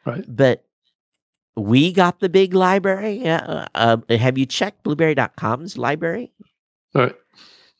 Right. 0.04 0.24
But 0.28 0.64
we 1.56 1.92
got 1.92 2.20
the 2.20 2.28
big 2.28 2.54
library. 2.54 3.14
Yeah. 3.24 3.66
Uh, 3.74 3.96
uh, 4.08 4.16
have 4.16 4.38
you 4.38 4.46
checked 4.46 4.82
blubrry.com's 4.84 5.76
library? 5.76 6.32
right. 6.94 7.14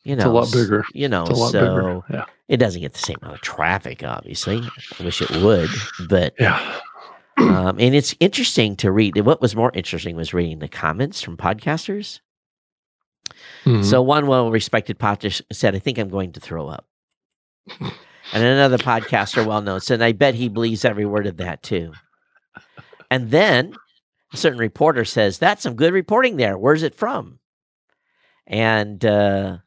You 0.03 0.15
know, 0.15 0.21
It's 0.21 0.25
a 0.25 0.29
lot 0.29 0.51
bigger. 0.53 0.85
You 0.93 1.09
know, 1.09 1.23
It's 1.23 1.31
a 1.31 1.33
lot 1.33 1.51
so 1.51 1.59
bigger. 1.61 2.01
Yeah. 2.17 2.25
it 2.47 2.57
doesn't 2.57 2.79
get 2.81 2.93
the 2.93 2.99
same 2.99 3.17
amount 3.21 3.35
of 3.35 3.41
traffic, 3.41 4.03
obviously. 4.03 4.61
I 4.99 5.03
wish 5.03 5.21
it 5.21 5.29
would, 5.41 5.69
but 6.07 6.33
Yeah. 6.39 6.79
um, 7.37 7.77
and 7.79 7.93
it's 7.93 8.15
interesting 8.21 8.77
to 8.77 8.91
read. 8.91 9.17
What 9.19 9.41
was 9.41 9.53
more 9.55 9.71
interesting 9.73 10.15
was 10.15 10.33
reading 10.33 10.59
the 10.59 10.69
comments 10.69 11.21
from 11.21 11.35
podcasters. 11.35 12.21
Mhm. 13.65 13.83
So 13.83 14.01
one 14.01 14.27
well-respected 14.27 14.97
podcaster 14.97 15.41
said, 15.51 15.75
"I 15.75 15.79
think 15.79 15.97
I'm 15.97 16.07
going 16.09 16.31
to 16.33 16.39
throw 16.39 16.67
up," 16.69 16.87
and 18.33 18.43
another 18.43 18.77
podcaster, 18.77 19.45
well-known, 19.45 19.81
said, 19.81 20.01
"I 20.01 20.11
bet 20.11 20.35
he 20.35 20.49
believes 20.49 20.85
every 20.85 21.05
word 21.05 21.27
of 21.27 21.37
that 21.37 21.63
too." 21.63 21.93
And 23.09 23.31
then 23.31 23.73
a 24.33 24.37
certain 24.37 24.59
reporter 24.59 25.05
says, 25.05 25.39
"That's 25.39 25.63
some 25.63 25.75
good 25.75 25.93
reporting 25.93 26.37
there. 26.37 26.57
Where's 26.57 26.83
it 26.83 26.95
from?" 26.95 27.39
And 28.45 29.03
uh, 29.03 29.57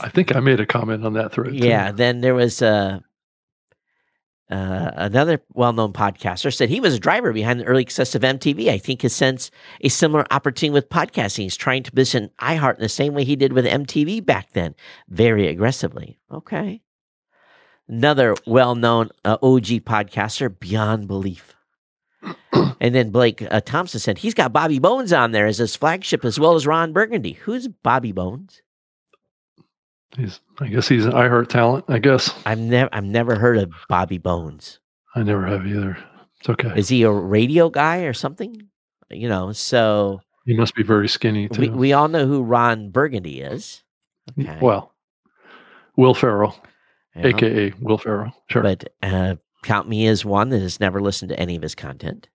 I 0.00 0.08
think 0.08 0.34
I 0.34 0.40
made 0.40 0.60
a 0.60 0.66
comment 0.66 1.04
on 1.04 1.14
that 1.14 1.32
thread. 1.32 1.52
too. 1.52 1.56
yeah, 1.56 1.92
then 1.92 2.20
there 2.20 2.34
was 2.34 2.60
uh, 2.60 3.00
uh, 4.48 4.92
another 4.94 5.42
well-known 5.54 5.92
podcaster 5.92 6.54
said 6.54 6.68
he 6.68 6.80
was 6.80 6.94
a 6.94 7.00
driver 7.00 7.32
behind 7.32 7.58
the 7.58 7.64
early 7.64 7.82
success 7.82 8.14
of 8.14 8.22
MTV. 8.22 8.68
I 8.68 8.78
think 8.78 9.02
has 9.02 9.12
sensed 9.12 9.52
a 9.80 9.88
similar 9.88 10.24
opportunity 10.30 10.74
with 10.74 10.88
podcasting. 10.88 11.42
He's 11.44 11.56
trying 11.56 11.82
to 11.82 11.90
position 11.90 12.30
iHeart 12.38 12.76
in 12.76 12.82
the 12.82 12.88
same 12.88 13.14
way 13.14 13.24
he 13.24 13.34
did 13.34 13.52
with 13.52 13.66
MTV 13.66 14.24
back 14.24 14.52
then, 14.52 14.76
very 15.08 15.48
aggressively. 15.48 16.20
Okay. 16.30 16.82
Another 17.88 18.34
well-known 18.46 19.10
uh, 19.24 19.38
OG 19.42 19.84
podcaster, 19.84 20.56
beyond 20.58 21.08
belief. 21.08 21.54
and 22.80 22.94
then 22.94 23.10
Blake 23.10 23.42
uh, 23.50 23.60
Thompson 23.60 24.00
said 24.00 24.18
he's 24.18 24.34
got 24.34 24.52
Bobby 24.52 24.78
Bones 24.78 25.12
on 25.12 25.32
there 25.32 25.46
as 25.46 25.58
his 25.58 25.76
flagship, 25.76 26.24
as 26.24 26.38
well 26.38 26.54
as 26.54 26.66
Ron 26.66 26.92
Burgundy. 26.92 27.32
Who's 27.32 27.68
Bobby 27.68 28.12
Bones? 28.12 28.62
He's, 30.16 30.40
I 30.58 30.68
guess 30.68 30.88
he's 30.88 31.04
an 31.04 31.12
iHeart 31.12 31.48
talent. 31.48 31.84
I 31.88 31.98
guess 31.98 32.34
I've 32.46 32.58
never, 32.58 32.88
I've 32.92 33.04
never 33.04 33.36
heard 33.36 33.58
of 33.58 33.72
Bobby 33.88 34.18
Bones. 34.18 34.80
I 35.14 35.22
never 35.22 35.46
have 35.46 35.66
either. 35.66 35.98
It's 36.40 36.48
okay. 36.48 36.72
Is 36.76 36.88
he 36.88 37.02
a 37.02 37.10
radio 37.10 37.70
guy 37.70 38.02
or 38.02 38.12
something? 38.12 38.68
You 39.10 39.28
know, 39.28 39.52
so 39.52 40.20
he 40.44 40.56
must 40.56 40.74
be 40.74 40.82
very 40.82 41.08
skinny 41.08 41.48
too. 41.48 41.60
we, 41.60 41.68
we 41.68 41.92
all 41.92 42.08
know 42.08 42.26
who 42.26 42.42
Ron 42.42 42.90
Burgundy 42.90 43.40
is. 43.40 43.82
Okay. 44.38 44.58
Well, 44.60 44.92
Will 45.96 46.14
Ferrell, 46.14 46.56
know, 47.14 47.28
aka 47.28 47.72
Will 47.80 47.98
Ferrell. 47.98 48.32
Sure. 48.50 48.62
But 48.62 48.92
uh, 49.02 49.36
count 49.62 49.88
me 49.88 50.06
as 50.06 50.24
one 50.24 50.48
that 50.50 50.60
has 50.60 50.80
never 50.80 51.00
listened 51.00 51.28
to 51.30 51.38
any 51.38 51.56
of 51.56 51.62
his 51.62 51.74
content. 51.74 52.28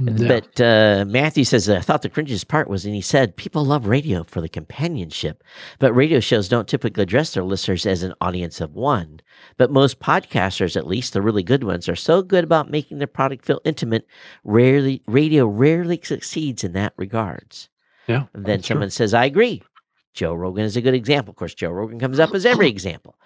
Yeah. 0.00 0.28
But 0.28 0.60
uh, 0.60 1.04
Matthew 1.06 1.44
says, 1.44 1.68
I 1.68 1.80
thought 1.80 2.02
the 2.02 2.08
cringiest 2.08 2.48
part 2.48 2.68
was, 2.68 2.84
and 2.86 2.94
he 2.94 3.00
said, 3.00 3.36
people 3.36 3.64
love 3.64 3.86
radio 3.86 4.24
for 4.24 4.40
the 4.40 4.48
companionship, 4.48 5.44
but 5.78 5.92
radio 5.92 6.20
shows 6.20 6.48
don't 6.48 6.68
typically 6.68 7.02
address 7.02 7.34
their 7.34 7.44
listeners 7.44 7.84
as 7.86 8.02
an 8.02 8.14
audience 8.20 8.60
of 8.60 8.74
one. 8.74 9.20
But 9.56 9.70
most 9.70 10.00
podcasters, 10.00 10.76
at 10.76 10.86
least 10.86 11.12
the 11.12 11.22
really 11.22 11.42
good 11.42 11.64
ones, 11.64 11.88
are 11.88 11.96
so 11.96 12.22
good 12.22 12.44
about 12.44 12.70
making 12.70 12.98
their 12.98 13.06
product 13.06 13.44
feel 13.44 13.60
intimate. 13.64 14.06
Rarely, 14.44 15.02
radio 15.06 15.46
rarely 15.46 16.00
succeeds 16.02 16.64
in 16.64 16.72
that 16.72 16.94
regards. 16.96 17.68
yeah. 18.06 18.24
And 18.32 18.44
then 18.44 18.56
that's 18.58 18.66
true. 18.66 18.74
someone 18.74 18.90
says, 18.90 19.12
I 19.14 19.26
agree. 19.26 19.62
Joe 20.14 20.34
Rogan 20.34 20.64
is 20.64 20.76
a 20.76 20.82
good 20.82 20.94
example. 20.94 21.30
Of 21.30 21.36
course, 21.36 21.54
Joe 21.54 21.70
Rogan 21.70 22.00
comes 22.00 22.18
up 22.18 22.34
as 22.34 22.44
every 22.46 22.68
example. 22.76 23.16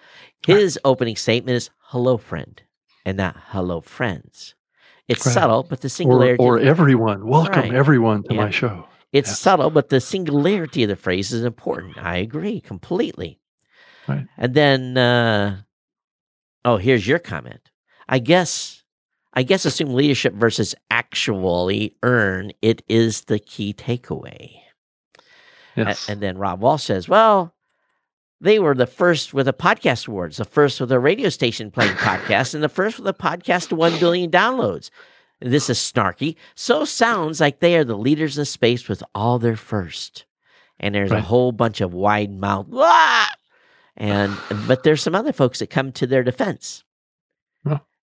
His 0.45 0.77
opening 0.85 1.15
statement 1.15 1.55
is 1.55 1.69
hello, 1.87 2.17
friend, 2.17 2.61
and 3.05 3.17
not 3.17 3.35
hello, 3.47 3.81
friends. 3.81 4.55
It's 5.07 5.25
Right. 5.25 5.33
subtle, 5.33 5.63
but 5.63 5.81
the 5.81 5.85
or, 5.87 5.89
singularity. 5.89 6.43
or 6.43 6.59
everyone. 6.59 7.27
Welcome 7.27 7.61
Right. 7.61 7.73
everyone 7.73 8.23
to 8.23 8.33
Yeah. 8.33 8.45
my 8.45 8.49
show. 8.51 8.87
it's 9.13 9.29
yeah. 9.29 9.35
subtle, 9.35 9.69
but 9.69 9.89
the 9.89 10.01
singularity 10.01 10.83
of 10.83 10.89
the 10.89 10.95
phrase 10.95 11.31
is 11.31 11.43
important. 11.43 11.97
I 11.97 12.17
agree 12.17 12.59
completely. 12.59 13.39
Right. 14.07 14.25
And 14.37 14.53
then, 14.53 14.97
uh, 14.97 15.61
oh, 16.65 16.77
here's 16.77 17.07
your 17.07 17.19
comment. 17.19 17.61
I 18.09 18.19
guess 18.19 18.81
I 19.37 19.43
guess 19.43 19.65
assume 19.65 19.93
leadership 19.93 20.33
versus 20.33 20.73
actually 20.89 21.93
earn 22.03 22.51
it 22.61 22.81
is 22.87 23.21
the 23.25 23.37
key 23.39 23.73
takeaway. 23.73 24.51
Yes. 25.75 26.07
And 26.07 26.21
then 26.21 26.37
Rob 26.37 26.61
Walch 26.61 26.81
says, 26.83 27.09
well, 27.09 27.53
they 28.41 28.59
were 28.59 28.75
the 28.75 28.87
first 28.87 29.33
with 29.33 29.45
the 29.45 29.53
podcast 29.53 30.07
awards, 30.07 30.37
the 30.37 30.45
first 30.45 30.79
with 30.79 30.91
a 30.91 30.99
radio 30.99 31.29
station 31.29 31.71
playing 31.71 31.93
podcasts, 31.93 32.53
and 32.53 32.63
the 32.63 32.69
first 32.69 32.99
with 32.99 33.07
a 33.07 33.13
podcast 33.13 33.69
to 33.69 33.75
1 33.75 33.99
billion 33.99 34.29
downloads. 34.29 34.89
This 35.41 35.69
is 35.69 35.77
snarky. 35.77 36.35
So 36.55 36.85
sounds 36.85 37.39
like 37.39 37.59
they 37.59 37.75
are 37.75 37.83
the 37.83 37.97
leaders 37.97 38.37
in 38.37 38.45
space 38.45 38.87
with 38.87 39.03
all 39.13 39.39
their 39.39 39.57
first. 39.57 40.25
And 40.79 40.93
there's 40.93 41.11
right. 41.11 41.19
a 41.19 41.23
whole 41.23 41.51
bunch 41.51 41.81
of 41.81 41.93
wide 41.93 42.31
mouth, 42.31 42.67
and 43.95 44.37
but 44.67 44.83
there's 44.83 45.01
some 45.01 45.15
other 45.15 45.31
folks 45.31 45.59
that 45.59 45.69
come 45.69 45.93
to 45.93 46.05
their 46.05 46.23
defense. 46.23 46.83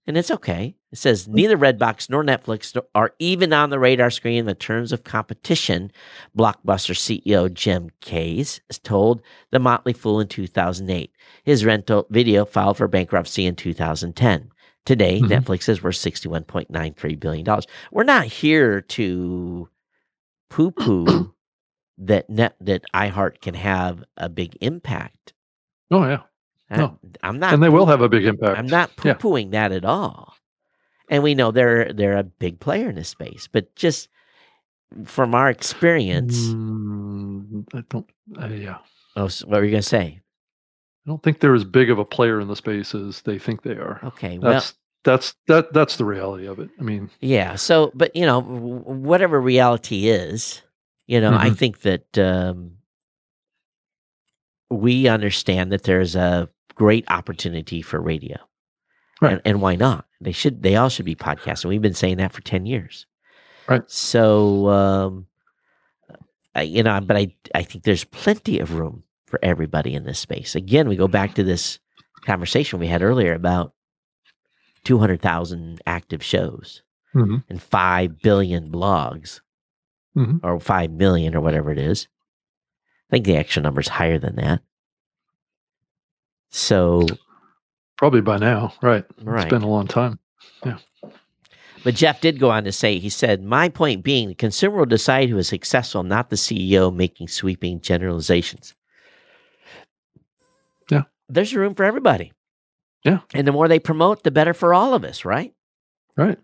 And 0.06 0.18
it's 0.18 0.30
okay. 0.30 0.74
It 0.90 0.98
says 0.98 1.28
neither 1.28 1.56
Redbox 1.56 2.10
nor 2.10 2.24
Netflix 2.24 2.76
are 2.94 3.14
even 3.18 3.52
on 3.52 3.70
the 3.70 3.78
radar 3.78 4.10
screen 4.10 4.38
in 4.38 4.46
the 4.46 4.54
terms 4.54 4.92
of 4.92 5.04
competition. 5.04 5.92
Blockbuster 6.36 6.94
CEO 6.94 7.52
Jim 7.52 7.90
Keyes 8.00 8.60
told 8.82 9.22
The 9.52 9.60
Motley 9.60 9.92
Fool 9.92 10.20
in 10.20 10.26
2008. 10.26 11.12
His 11.44 11.64
rental 11.64 12.06
video 12.10 12.44
filed 12.44 12.78
for 12.78 12.88
bankruptcy 12.88 13.46
in 13.46 13.54
2010. 13.54 14.50
Today, 14.84 15.20
mm-hmm. 15.20 15.32
Netflix 15.32 15.68
is 15.68 15.82
worth 15.82 15.94
$61.93 15.94 17.20
billion. 17.20 17.60
We're 17.92 18.02
not 18.02 18.26
here 18.26 18.80
to 18.80 19.68
poo 20.50 20.70
poo 20.72 21.32
that 21.98 22.28
net 22.28 22.56
that 22.60 22.82
iHeart 22.92 23.40
can 23.40 23.54
have 23.54 24.02
a 24.16 24.28
big 24.28 24.58
impact. 24.60 25.32
Oh 25.92 26.04
yeah. 26.04 26.22
No. 26.78 26.98
I'm 27.22 27.38
not 27.38 27.54
And 27.54 27.62
they 27.62 27.68
will 27.68 27.86
have 27.86 28.02
a 28.02 28.08
big 28.08 28.24
impact. 28.24 28.58
I'm 28.58 28.66
not 28.66 28.94
poo 28.96 29.14
pooing 29.14 29.52
yeah. 29.52 29.68
that 29.68 29.72
at 29.72 29.84
all. 29.84 30.34
And 31.08 31.22
we 31.22 31.34
know 31.34 31.50
they're 31.50 31.92
they're 31.92 32.16
a 32.16 32.22
big 32.22 32.60
player 32.60 32.88
in 32.88 32.94
this 32.94 33.08
space, 33.08 33.48
but 33.50 33.74
just 33.76 34.08
from 35.04 35.34
our 35.34 35.50
experience, 35.50 36.38
mm, 36.38 37.66
I 37.74 37.82
don't. 37.88 38.08
Uh, 38.40 38.46
yeah. 38.46 38.78
Oh, 39.16 39.28
so 39.28 39.46
what 39.46 39.58
were 39.58 39.64
you 39.64 39.70
going 39.70 39.82
to 39.82 39.88
say? 39.88 40.20
I 41.04 41.10
don't 41.10 41.22
think 41.22 41.40
they're 41.40 41.54
as 41.54 41.64
big 41.64 41.90
of 41.90 41.98
a 41.98 42.04
player 42.04 42.40
in 42.40 42.48
the 42.48 42.56
space 42.56 42.94
as 42.94 43.22
they 43.22 43.38
think 43.38 43.62
they 43.62 43.72
are. 43.72 44.00
Okay, 44.04 44.38
well, 44.38 44.52
that's 44.52 44.74
that's 45.04 45.34
that 45.48 45.72
that's 45.72 45.96
the 45.96 46.04
reality 46.04 46.46
of 46.46 46.58
it. 46.60 46.70
I 46.78 46.82
mean, 46.82 47.10
yeah. 47.20 47.56
So, 47.56 47.90
but 47.94 48.14
you 48.14 48.24
know, 48.24 48.40
whatever 48.40 49.40
reality 49.40 50.08
is, 50.08 50.62
you 51.06 51.20
know, 51.20 51.32
mm-hmm. 51.32 51.46
I 51.46 51.50
think 51.50 51.80
that 51.80 52.18
um, 52.18 52.78
we 54.70 55.08
understand 55.08 55.72
that 55.72 55.82
there's 55.82 56.14
a 56.14 56.48
great 56.74 57.04
opportunity 57.08 57.82
for 57.82 58.00
radio, 58.00 58.36
right? 59.20 59.34
And, 59.34 59.42
and 59.44 59.60
why 59.60 59.76
not? 59.76 60.06
They 60.20 60.32
should. 60.32 60.62
They 60.62 60.76
all 60.76 60.88
should 60.88 61.06
be 61.06 61.14
podcasting. 61.14 61.66
We've 61.66 61.82
been 61.82 61.94
saying 61.94 62.18
that 62.18 62.32
for 62.32 62.40
ten 62.42 62.66
years, 62.66 63.06
right? 63.68 63.88
So, 63.90 64.68
um, 64.68 65.26
I, 66.54 66.62
you 66.62 66.82
know, 66.82 67.00
but 67.00 67.16
I 67.16 67.34
I 67.54 67.62
think 67.62 67.84
there's 67.84 68.04
plenty 68.04 68.58
of 68.58 68.74
room 68.74 69.04
for 69.26 69.38
everybody 69.42 69.94
in 69.94 70.04
this 70.04 70.18
space. 70.18 70.54
Again, 70.54 70.88
we 70.88 70.96
go 70.96 71.08
back 71.08 71.34
to 71.34 71.42
this 71.42 71.78
conversation 72.26 72.78
we 72.78 72.86
had 72.86 73.02
earlier 73.02 73.34
about 73.34 73.72
200,000 74.84 75.80
active 75.86 76.22
shows 76.22 76.82
mm-hmm. 77.14 77.36
and 77.48 77.62
5 77.62 78.20
billion 78.20 78.70
blogs 78.70 79.40
mm-hmm. 80.16 80.36
or 80.42 80.58
5 80.58 80.90
million 80.90 81.34
or 81.34 81.40
whatever 81.40 81.70
it 81.70 81.78
is. 81.78 82.08
I 83.08 83.16
think 83.16 83.26
the 83.26 83.36
actual 83.36 83.62
number 83.62 83.80
is 83.80 83.88
higher 83.88 84.18
than 84.18 84.36
that. 84.36 84.60
So 86.52 87.06
probably 87.96 88.20
by 88.20 88.36
now, 88.38 88.74
right? 88.82 89.04
Right. 89.22 89.42
It's 89.44 89.50
been 89.50 89.62
a 89.62 89.68
long 89.68 89.86
time. 89.88 90.18
Yeah. 90.64 90.78
But 91.82 91.94
Jeff 91.96 92.20
did 92.20 92.38
go 92.38 92.50
on 92.50 92.62
to 92.64 92.72
say, 92.72 92.98
he 93.00 93.08
said, 93.08 93.42
My 93.42 93.68
point 93.68 94.04
being, 94.04 94.28
the 94.28 94.34
consumer 94.36 94.76
will 94.76 94.86
decide 94.86 95.28
who 95.30 95.38
is 95.38 95.48
successful, 95.48 96.02
not 96.04 96.30
the 96.30 96.36
CEO 96.36 96.94
making 96.94 97.26
sweeping 97.28 97.80
generalizations 97.80 98.74
Yeah. 100.90 101.02
there's 101.28 101.54
room 101.54 101.74
for 101.74 101.82
everybody. 101.84 102.32
Yeah. 103.04 103.20
And 103.34 103.48
the 103.48 103.52
more 103.52 103.66
they 103.66 103.80
promote, 103.80 104.22
the 104.22 104.30
better 104.30 104.54
for 104.54 104.72
all 104.74 104.94
of 104.94 105.02
us, 105.04 105.24
right? 105.24 105.52
Right. 106.16 106.38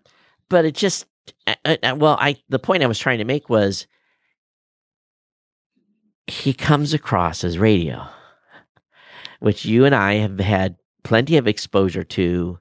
But 0.49 0.65
it 0.65 0.75
just, 0.75 1.05
uh, 1.47 1.55
uh, 1.63 1.77
uh, 1.83 1.95
well, 1.97 2.17
I 2.19 2.35
the 2.49 2.59
point 2.59 2.83
I 2.83 2.87
was 2.87 2.99
trying 2.99 3.19
to 3.19 3.23
make 3.25 3.47
was 3.49 3.87
he 6.27 6.53
comes 6.53 6.93
across 6.93 7.43
as 7.45 7.57
radio, 7.57 8.05
which 9.39 9.65
you 9.65 9.85
and 9.85 9.95
I 9.95 10.15
have 10.15 10.39
had 10.39 10.75
plenty 11.03 11.37
of 11.37 11.47
exposure 11.47 12.03
to. 12.03 12.59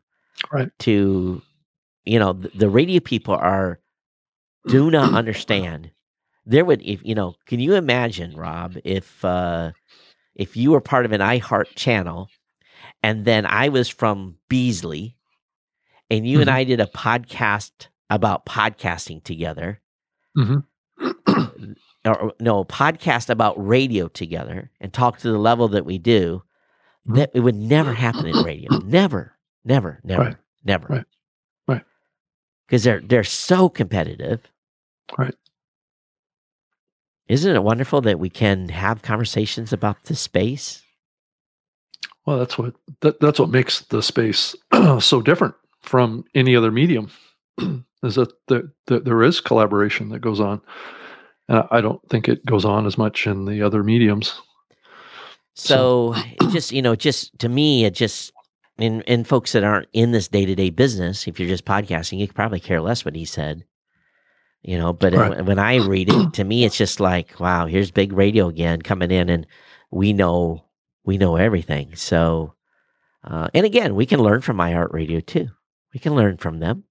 Right. 0.53 0.71
To, 0.81 1.43
you 2.05 2.19
know, 2.19 2.33
the, 2.33 2.49
the 2.55 2.71
radio 2.71 3.01
people 3.01 3.35
are 3.35 3.81
do 4.69 4.91
not 4.91 5.15
understand. 5.15 5.91
There 6.47 6.65
would, 6.65 6.81
if 6.83 7.05
you 7.05 7.15
know, 7.15 7.35
can 7.47 7.61
you 7.61 7.75
imagine, 7.75 8.37
Rob, 8.37 8.77
if 8.85 9.25
uh, 9.25 9.73
if 10.35 10.57
you 10.57 10.71
were 10.71 10.81
part 10.81 11.05
of 11.05 11.13
an 11.13 11.21
iHeart 11.21 11.75
channel 11.75 12.31
and 13.03 13.25
then 13.25 13.45
I 13.47 13.69
was 13.69 13.89
from 13.89 14.37
Beasley 14.49 15.17
and 16.11 16.27
you 16.27 16.37
mm-hmm. 16.37 16.43
and 16.43 16.51
I 16.51 16.65
did 16.65 16.81
a 16.81 16.87
podcast 16.87 17.89
about 18.09 18.47
podcasting 18.47 19.23
together. 19.23 19.81
Mm-hmm. 20.37 21.73
or 22.07 22.33
no, 22.41 22.65
podcast 22.65 23.29
about 23.29 23.55
radio 23.65 24.09
together 24.09 24.71
and 24.81 24.93
talk 24.93 25.19
to 25.19 25.31
the 25.31 25.39
level 25.39 25.69
that 25.69 25.85
we 25.85 25.99
do. 25.99 26.43
That 27.09 27.31
it 27.35 27.41
would 27.41 27.57
never 27.57 27.93
happen 27.95 28.27
in 28.27 28.37
radio. 28.45 28.79
Never, 28.79 29.37
never, 29.65 30.01
never, 30.05 30.23
right. 30.23 30.37
never. 30.65 30.87
Right. 30.89 31.05
Right. 31.67 31.85
Because 32.67 32.85
they're 32.85 33.01
they're 33.01 33.25
so 33.25 33.69
competitive. 33.69 34.41
Right. 35.17 35.35
Isn't 37.29 37.55
it 37.55 37.63
wonderful 37.63 38.01
that 38.03 38.19
we 38.19 38.31
can 38.31 38.71
have 38.71 39.03
conversations 39.03 39.73
about 39.73 40.05
the 40.05 40.17
space? 40.17 40.83
Well, 42.25 42.39
that's 42.39 42.59
what 42.59 42.75
that, 43.01 43.21
that's 43.21 43.39
what 43.39 43.51
makes 43.51 43.81
the 43.83 44.03
space 44.03 44.55
so 45.01 45.21
different 45.23 45.55
from 45.83 46.25
any 46.35 46.57
other 46.57 46.71
medium. 46.71 47.11
is 48.03 48.15
that 48.15 48.33
there, 48.49 48.63
there 48.87 49.23
is 49.23 49.41
collaboration 49.41 50.09
that 50.11 50.21
goes 50.21 50.41
on. 50.41 50.61
And 51.49 51.65
I 51.71 51.81
don't 51.81 52.07
think 52.09 52.29
it 52.29 52.45
goes 52.45 52.65
on 52.65 52.87
as 52.87 52.99
much 52.99 53.27
in 53.27 53.45
the 53.45 53.63
other 53.63 53.83
mediums. 53.83 54.41
So, 55.61 56.15
so. 56.15 56.51
just 56.51 56.73
you 56.73 56.83
know, 56.83 56.97
just 56.97 57.39
to 57.41 57.49
me, 57.49 57.85
it 57.85 57.95
just 57.95 58.33
in 58.79 59.03
in 59.03 59.25
folks 59.25 59.53
that 59.53 59.65
aren't 59.65 59.89
in 59.93 60.13
this 60.13 60.29
day 60.29 60.47
to 60.47 60.55
day 60.55 60.71
business, 60.71 61.27
if 61.27 61.39
you're 61.39 61.49
just 61.49 61.65
podcasting, 61.65 62.19
you 62.19 62.27
could 62.27 62.37
probably 62.37 62.61
care 62.61 62.81
less 62.81 63.05
what 63.05 63.15
he 63.15 63.25
said 63.25 63.65
you 64.63 64.77
know 64.77 64.93
but 64.93 65.15
right. 65.15 65.45
when 65.45 65.59
i 65.59 65.77
read 65.77 66.09
it 66.09 66.33
to 66.35 66.45
me 66.45 66.65
it's 66.65 66.77
just 66.77 67.01
like 67.01 67.39
wow 67.39 67.67
here's 67.67 67.91
big 67.91 68.13
radio 68.13 68.49
again 68.49 68.83
coming 68.83 69.11
in 69.11 69.29
and 69.29 69.47
we 69.91 70.13
know 70.13 70.65
we 71.05 71.17
know 71.17 71.37
everything 71.37 71.95
so 71.95 72.55
uh, 73.25 73.49
and 73.55 73.65
again 73.65 73.95
we 73.95 74.07
can 74.07 74.21
learn 74.21 74.41
from 74.41 74.59
iHeart 74.59 74.93
Radio 74.93 75.21
too 75.21 75.49
we 75.95 76.01
can 76.01 76.15
learn 76.15 76.37
from 76.37 76.59
them 76.59 76.85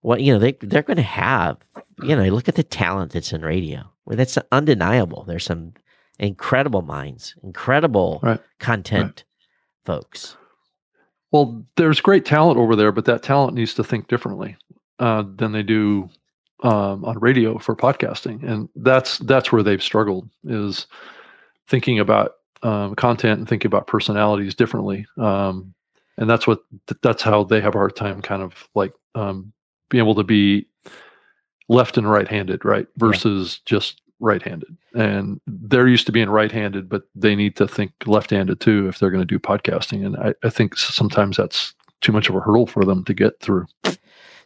what 0.00 0.20
you 0.20 0.32
know 0.32 0.38
they, 0.38 0.52
they're 0.60 0.82
going 0.82 0.96
to 0.96 1.02
have 1.02 1.58
you 2.02 2.16
know 2.16 2.24
look 2.24 2.48
at 2.48 2.54
the 2.54 2.62
talent 2.62 3.12
that's 3.12 3.32
in 3.32 3.42
radio 3.42 3.82
well, 4.04 4.16
that's 4.16 4.38
undeniable 4.50 5.24
there's 5.24 5.44
some 5.44 5.72
incredible 6.18 6.82
minds 6.82 7.34
incredible 7.42 8.20
right. 8.22 8.40
content 8.60 9.24
right. 9.86 9.94
folks 9.96 10.36
well 11.32 11.64
there's 11.76 12.00
great 12.00 12.24
talent 12.24 12.58
over 12.58 12.76
there 12.76 12.92
but 12.92 13.04
that 13.04 13.22
talent 13.22 13.54
needs 13.54 13.74
to 13.74 13.82
think 13.84 14.08
differently 14.08 14.56
uh, 15.00 15.24
than 15.36 15.52
they 15.52 15.62
do 15.62 16.08
um, 16.62 17.04
on 17.04 17.18
radio 17.18 17.58
for 17.58 17.76
podcasting, 17.76 18.42
and 18.42 18.68
that's 18.76 19.18
that's 19.18 19.52
where 19.52 19.62
they've 19.62 19.82
struggled 19.82 20.28
is 20.44 20.86
thinking 21.68 21.98
about 21.98 22.32
um, 22.62 22.94
content 22.94 23.38
and 23.38 23.48
thinking 23.48 23.68
about 23.68 23.86
personalities 23.86 24.54
differently. 24.54 25.06
Um, 25.18 25.74
and 26.16 26.28
that's 26.30 26.46
what 26.46 26.60
that's 27.02 27.22
how 27.22 27.44
they 27.44 27.60
have 27.60 27.74
a 27.74 27.78
hard 27.78 27.96
time 27.96 28.22
kind 28.22 28.42
of 28.42 28.68
like 28.74 28.92
um, 29.14 29.52
being 29.90 30.02
able 30.02 30.14
to 30.14 30.24
be 30.24 30.66
left 31.68 31.98
and 31.98 32.10
right-handed, 32.10 32.64
right? 32.64 32.86
Versus 32.96 33.60
yeah. 33.60 33.76
just 33.76 34.00
right-handed. 34.20 34.76
And 34.94 35.40
they're 35.46 35.88
used 35.88 36.06
to 36.06 36.12
being 36.12 36.30
right-handed, 36.30 36.88
but 36.88 37.02
they 37.14 37.34
need 37.34 37.56
to 37.56 37.68
think 37.68 37.92
left-handed 38.06 38.60
too 38.60 38.88
if 38.88 38.98
they're 38.98 39.10
going 39.10 39.26
to 39.26 39.26
do 39.26 39.38
podcasting. 39.38 40.04
And 40.04 40.16
I, 40.16 40.34
I 40.44 40.50
think 40.50 40.76
sometimes 40.76 41.36
that's 41.36 41.74
too 42.00 42.12
much 42.12 42.28
of 42.28 42.36
a 42.36 42.40
hurdle 42.40 42.66
for 42.66 42.84
them 42.84 43.04
to 43.04 43.14
get 43.14 43.40
through. 43.40 43.66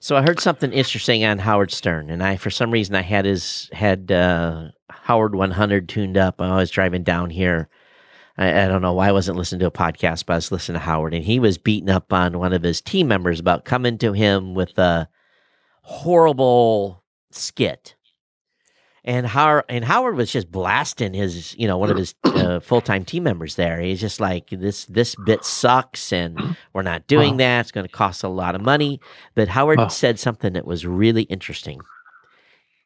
So 0.00 0.16
I 0.16 0.22
heard 0.22 0.38
something 0.38 0.72
interesting 0.72 1.24
on 1.24 1.38
Howard 1.38 1.72
Stern, 1.72 2.08
and 2.08 2.22
I 2.22 2.36
for 2.36 2.50
some 2.50 2.70
reason 2.70 2.94
I 2.94 3.02
had 3.02 3.24
his 3.24 3.68
had 3.72 4.12
uh, 4.12 4.68
Howard 4.90 5.34
100 5.34 5.88
tuned 5.88 6.16
up. 6.16 6.40
I 6.40 6.56
was 6.56 6.70
driving 6.70 7.02
down 7.02 7.30
here. 7.30 7.68
I, 8.36 8.64
I, 8.64 8.68
don't 8.68 8.82
know 8.82 8.92
why 8.92 9.08
I 9.08 9.12
wasn't 9.12 9.36
listening 9.36 9.58
to 9.60 9.66
a 9.66 9.72
podcast, 9.72 10.26
but 10.26 10.34
I 10.34 10.36
was 10.36 10.52
listening 10.52 10.78
to 10.78 10.84
Howard, 10.84 11.14
and 11.14 11.24
he 11.24 11.40
was 11.40 11.58
beating 11.58 11.90
up 11.90 12.12
on 12.12 12.38
one 12.38 12.52
of 12.52 12.62
his 12.62 12.80
team 12.80 13.08
members 13.08 13.40
about 13.40 13.64
coming 13.64 13.98
to 13.98 14.12
him 14.12 14.54
with 14.54 14.78
a 14.78 15.08
horrible 15.82 17.02
skit. 17.32 17.96
And 19.08 19.26
Howard 19.26 19.64
and 19.70 19.84
Howard 19.84 20.14
was 20.16 20.30
just 20.30 20.52
blasting 20.52 21.14
his, 21.14 21.56
you 21.58 21.66
know, 21.66 21.78
one 21.78 21.90
of 21.90 21.96
his 21.96 22.14
uh, 22.24 22.60
full 22.60 22.80
time 22.82 23.04
team 23.04 23.22
members 23.24 23.56
there. 23.56 23.80
He's 23.80 24.00
just 24.00 24.20
like 24.20 24.50
this 24.50 24.84
this 24.84 25.14
bit 25.16 25.44
sucks, 25.44 26.12
and 26.12 26.56
we're 26.74 26.82
not 26.82 27.06
doing 27.06 27.32
Wow. 27.32 27.36
that. 27.38 27.60
It's 27.62 27.72
going 27.72 27.86
to 27.86 27.92
cost 27.92 28.22
a 28.22 28.28
lot 28.28 28.54
of 28.54 28.60
money. 28.60 29.00
But 29.34 29.48
Howard 29.48 29.78
Wow. 29.78 29.88
said 29.88 30.18
something 30.20 30.52
that 30.52 30.66
was 30.66 30.86
really 30.86 31.22
interesting. 31.24 31.80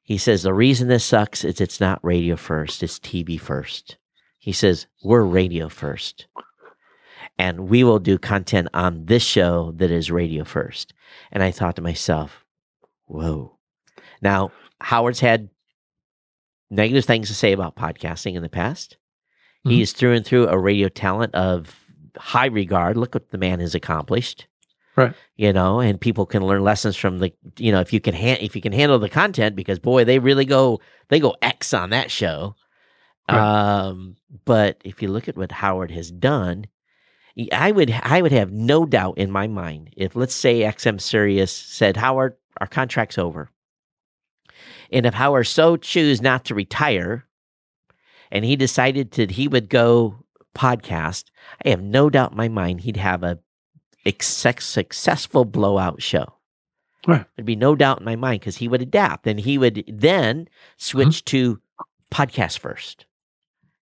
He 0.04 0.16
says 0.16 0.42
the 0.42 0.54
reason 0.54 0.88
this 0.88 1.04
sucks 1.04 1.44
is 1.44 1.60
it's 1.60 1.80
not 1.80 1.98
radio 2.04 2.36
first; 2.36 2.82
it's 2.82 2.98
TV 3.00 3.38
first. 3.38 3.98
He 4.38 4.52
says 4.52 4.86
we're 5.02 5.22
radio 5.22 5.68
first, 5.68 6.26
and 7.38 7.68
we 7.68 7.84
will 7.84 7.98
do 7.98 8.16
content 8.18 8.68
on 8.74 9.06
this 9.06 9.22
show 9.24 9.72
that 9.76 9.90
is 9.90 10.10
radio 10.10 10.44
first. 10.44 10.94
And 11.32 11.42
I 11.42 11.50
thought 11.50 11.76
to 11.76 11.82
myself, 11.82 12.44
"Whoa!" 13.06 13.58
Now 14.20 14.52
Howard's 14.80 15.20
had 15.20 15.48
negative 16.72 17.04
things 17.04 17.28
to 17.28 17.34
say 17.34 17.52
about 17.52 17.76
podcasting 17.76 18.34
in 18.34 18.42
the 18.42 18.48
past. 18.48 18.96
Mhm. 19.66 19.70
He 19.72 19.82
is 19.82 19.92
through 19.92 20.14
and 20.14 20.24
through 20.26 20.48
a 20.48 20.58
radio 20.58 20.88
talent 20.88 21.34
of 21.34 21.78
high 22.16 22.46
regard. 22.46 22.96
Look 22.96 23.14
what 23.14 23.30
the 23.30 23.38
man 23.38 23.60
has 23.60 23.74
accomplished. 23.74 24.46
Right. 24.96 25.14
You 25.36 25.52
know, 25.52 25.80
and 25.80 26.00
people 26.00 26.26
can 26.26 26.44
learn 26.46 26.62
lessons 26.62 26.96
from 26.96 27.18
the 27.18 27.32
you 27.58 27.72
know, 27.72 27.80
if 27.80 27.92
you 27.92 28.00
can 28.00 28.14
han- 28.14 28.38
if 28.40 28.54
you 28.56 28.60
can 28.62 28.72
handle 28.72 28.98
the 28.98 29.08
content 29.08 29.56
because 29.56 29.78
boy, 29.78 30.04
they 30.04 30.18
really 30.18 30.44
go 30.44 30.80
they 31.08 31.20
go 31.20 31.34
X 31.40 31.72
on 31.72 31.90
that 31.90 32.10
show. 32.10 32.54
Right. 33.30 33.38
Um 33.38 34.16
but 34.44 34.80
if 34.84 35.00
you 35.02 35.08
look 35.08 35.28
at 35.28 35.36
what 35.36 35.52
Howard 35.52 35.90
has 35.92 36.10
done, 36.10 36.66
I 37.52 37.72
would 37.72 37.90
I 38.02 38.20
would 38.20 38.32
have 38.32 38.52
no 38.52 38.84
doubt 38.84 39.16
in 39.16 39.30
my 39.30 39.46
mind 39.46 39.90
if 39.96 40.14
let's 40.14 40.34
say 40.34 40.60
XM 40.60 41.00
Sirius 41.00 41.52
said, 41.52 41.96
Howard, 41.96 42.34
our 42.60 42.66
contract's 42.66 43.16
over. 43.16 43.50
And 44.92 45.06
if 45.06 45.14
Howard 45.14 45.46
so 45.46 45.76
choose 45.76 46.20
not 46.20 46.44
to 46.46 46.54
retire 46.54 47.26
and 48.30 48.44
he 48.44 48.56
decided 48.56 49.12
that 49.12 49.32
he 49.32 49.48
would 49.48 49.68
go 49.68 50.24
podcast, 50.54 51.24
I 51.64 51.70
have 51.70 51.82
no 51.82 52.10
doubt 52.10 52.32
in 52.32 52.36
my 52.36 52.48
mind 52.48 52.82
he'd 52.82 52.98
have 52.98 53.22
a 53.22 53.38
successful 54.20 55.44
blowout 55.44 56.02
show. 56.02 56.34
Right. 57.06 57.24
There'd 57.34 57.46
be 57.46 57.56
no 57.56 57.74
doubt 57.74 57.98
in 57.98 58.04
my 58.04 58.16
mind 58.16 58.40
because 58.40 58.56
he 58.56 58.68
would 58.68 58.82
adapt 58.82 59.26
and 59.26 59.40
he 59.40 59.58
would 59.58 59.84
then 59.88 60.42
mm-hmm. 60.42 60.52
switch 60.76 61.24
to 61.26 61.60
podcast 62.12 62.58
first. 62.58 63.06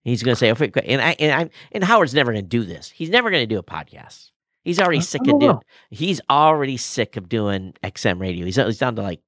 He's 0.02 0.22
going 0.22 0.34
to 0.34 0.38
say, 0.38 0.50
"Okay," 0.50 0.70
and 0.86 1.00
I 1.00 1.16
and 1.18 1.32
I 1.32 1.50
and 1.72 1.82
Howard's 1.82 2.12
never 2.12 2.32
going 2.32 2.44
to 2.44 2.48
do 2.48 2.64
this. 2.64 2.90
He's 2.90 3.08
never 3.08 3.30
going 3.30 3.42
to 3.42 3.54
do 3.54 3.58
a 3.58 3.62
podcast. 3.62 4.30
He's 4.62 4.78
already 4.78 4.98
I- 4.98 5.02
sick 5.02 5.26
of 5.26 5.40
doing. 5.40 5.58
He's 5.90 6.20
already 6.28 6.76
sick 6.76 7.16
of 7.16 7.28
doing 7.28 7.74
XM 7.82 8.20
radio. 8.20 8.44
He's 8.44 8.56
he's 8.56 8.78
down 8.78 8.96
to 8.96 9.02
like 9.02 9.20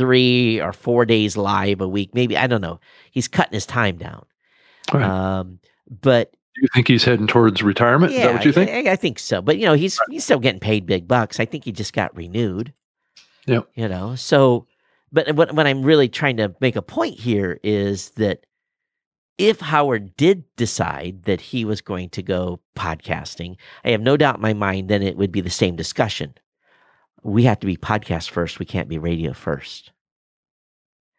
three 0.00 0.58
or 0.62 0.72
four 0.72 1.04
days 1.04 1.36
live 1.36 1.82
a 1.82 1.86
week. 1.88 2.14
Maybe 2.14 2.38
I 2.38 2.46
don't 2.46 2.62
know. 2.62 2.80
He's 3.10 3.28
cutting 3.28 3.52
his 3.52 3.66
time 3.66 3.98
down. 3.98 4.24
Right. 4.94 5.02
Um, 5.02 5.58
but 6.00 6.32
Do 6.54 6.62
you 6.62 6.68
think 6.74 6.88
he's 6.88 7.04
heading 7.04 7.26
towards 7.26 7.62
retirement? 7.62 8.12
yeah, 8.14 8.20
Is 8.20 8.24
that 8.24 8.32
what 8.32 8.44
you 8.46 8.52
think? 8.52 8.70
I, 8.70 8.92
I 8.92 8.96
think 8.96 9.18
so. 9.18 9.42
But 9.42 9.58
you 9.58 9.66
know, 9.66 9.74
he's 9.74 10.00
he's 10.08 10.24
still 10.24 10.38
getting 10.38 10.58
paid 10.58 10.86
big 10.86 11.06
bucks. 11.06 11.38
I 11.38 11.44
think 11.44 11.66
he 11.66 11.72
just 11.72 11.92
got 11.92 12.16
renewed. 12.16 12.72
Yep. 13.46 13.68
You 13.74 13.88
know, 13.88 14.14
so 14.14 14.66
but 15.12 15.34
what 15.34 15.52
what 15.54 15.66
I'm 15.66 15.82
really 15.82 16.08
trying 16.08 16.38
to 16.38 16.54
make 16.62 16.76
a 16.76 16.82
point 16.82 17.20
here 17.20 17.60
is 17.62 18.12
that 18.12 18.46
if 19.36 19.60
Howard 19.60 20.16
did 20.16 20.44
decide 20.56 21.24
that 21.24 21.42
he 21.42 21.66
was 21.66 21.82
going 21.82 22.08
to 22.10 22.22
go 22.22 22.60
podcasting, 22.74 23.56
I 23.84 23.90
have 23.90 24.00
no 24.00 24.16
doubt 24.16 24.36
in 24.36 24.40
my 24.40 24.54
mind 24.54 24.88
then 24.88 25.02
it 25.02 25.18
would 25.18 25.30
be 25.30 25.42
the 25.42 25.50
same 25.50 25.76
discussion. 25.76 26.34
We 27.22 27.44
have 27.44 27.60
to 27.60 27.66
be 27.66 27.76
podcast 27.76 28.30
first. 28.30 28.58
We 28.58 28.66
can't 28.66 28.88
be 28.88 28.98
radio 28.98 29.32
first. 29.32 29.92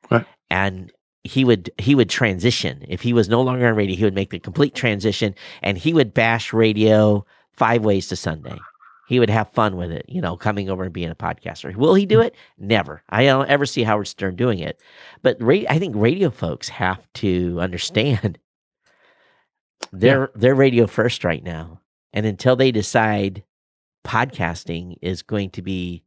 Right. 0.10 0.26
And 0.50 0.92
he 1.24 1.46
would 1.46 1.72
he 1.78 1.94
would 1.96 2.10
transition 2.10 2.84
if 2.88 3.02
he 3.02 3.14
was 3.14 3.30
no 3.30 3.42
longer 3.42 3.68
on 3.68 3.76
radio. 3.76 3.96
He 3.96 4.04
would 4.04 4.16
make 4.16 4.32
the 4.32 4.40
complete 4.40 4.74
transition, 4.74 5.36
and 5.62 5.78
he 5.78 5.94
would 5.94 6.14
bash 6.14 6.52
radio 6.52 7.26
five 7.52 7.86
ways 7.86 8.08
to 8.08 8.16
Sunday. 8.16 8.58
He 9.08 9.20
would 9.20 9.30
have 9.30 9.52
fun 9.52 9.76
with 9.76 9.92
it, 9.92 10.06
you 10.08 10.22
know, 10.22 10.38
coming 10.38 10.70
over 10.70 10.84
and 10.84 10.94
being 10.94 11.10
a 11.10 11.16
podcaster. 11.16 11.76
Will 11.76 11.96
he 11.96 12.06
do 12.06 12.22
it? 12.22 12.34
Never. 12.58 13.04
I 13.10 13.26
don't 13.26 13.50
ever 13.50 13.66
see 13.66 13.84
Howard 13.84 14.08
Stern 14.08 14.36
doing 14.38 14.60
it. 14.60 14.80
But 15.22 15.36
ra- 15.42 15.68
I 15.70 15.80
think 15.80 15.96
radio 15.98 16.30
folks 16.30 16.70
have 16.70 17.06
to 17.16 17.60
understand 17.60 18.40
they're 19.92 20.32
they're 20.34 20.56
radio 20.56 20.88
first 20.88 21.24
right 21.24 21.44
now, 21.44 21.82
and 22.14 22.26
until 22.26 22.56
they 22.56 22.72
decide 22.72 23.44
podcasting 24.04 24.96
is 25.02 25.22
going 25.22 25.50
to 25.52 25.62
be, 25.62 26.04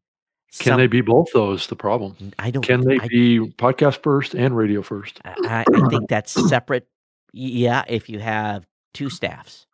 Can 0.58 0.72
some- 0.72 0.78
they 0.80 0.86
be 0.86 1.00
both 1.00 1.28
those? 1.34 1.66
The 1.66 1.76
problem. 1.76 2.16
I 2.38 2.50
don't. 2.50 2.62
Can 2.62 2.80
they 2.82 2.98
I, 3.00 3.06
be 3.08 3.38
podcast 3.58 4.02
first 4.02 4.34
and 4.34 4.56
radio 4.56 4.82
first? 4.82 5.20
I, 5.24 5.64
I 5.72 5.88
think 5.88 6.08
that's 6.08 6.32
separate. 6.48 6.86
Yeah, 7.32 7.82
if 7.88 8.08
you 8.08 8.20
have 8.20 8.66
two 8.92 9.10
staffs, 9.10 9.66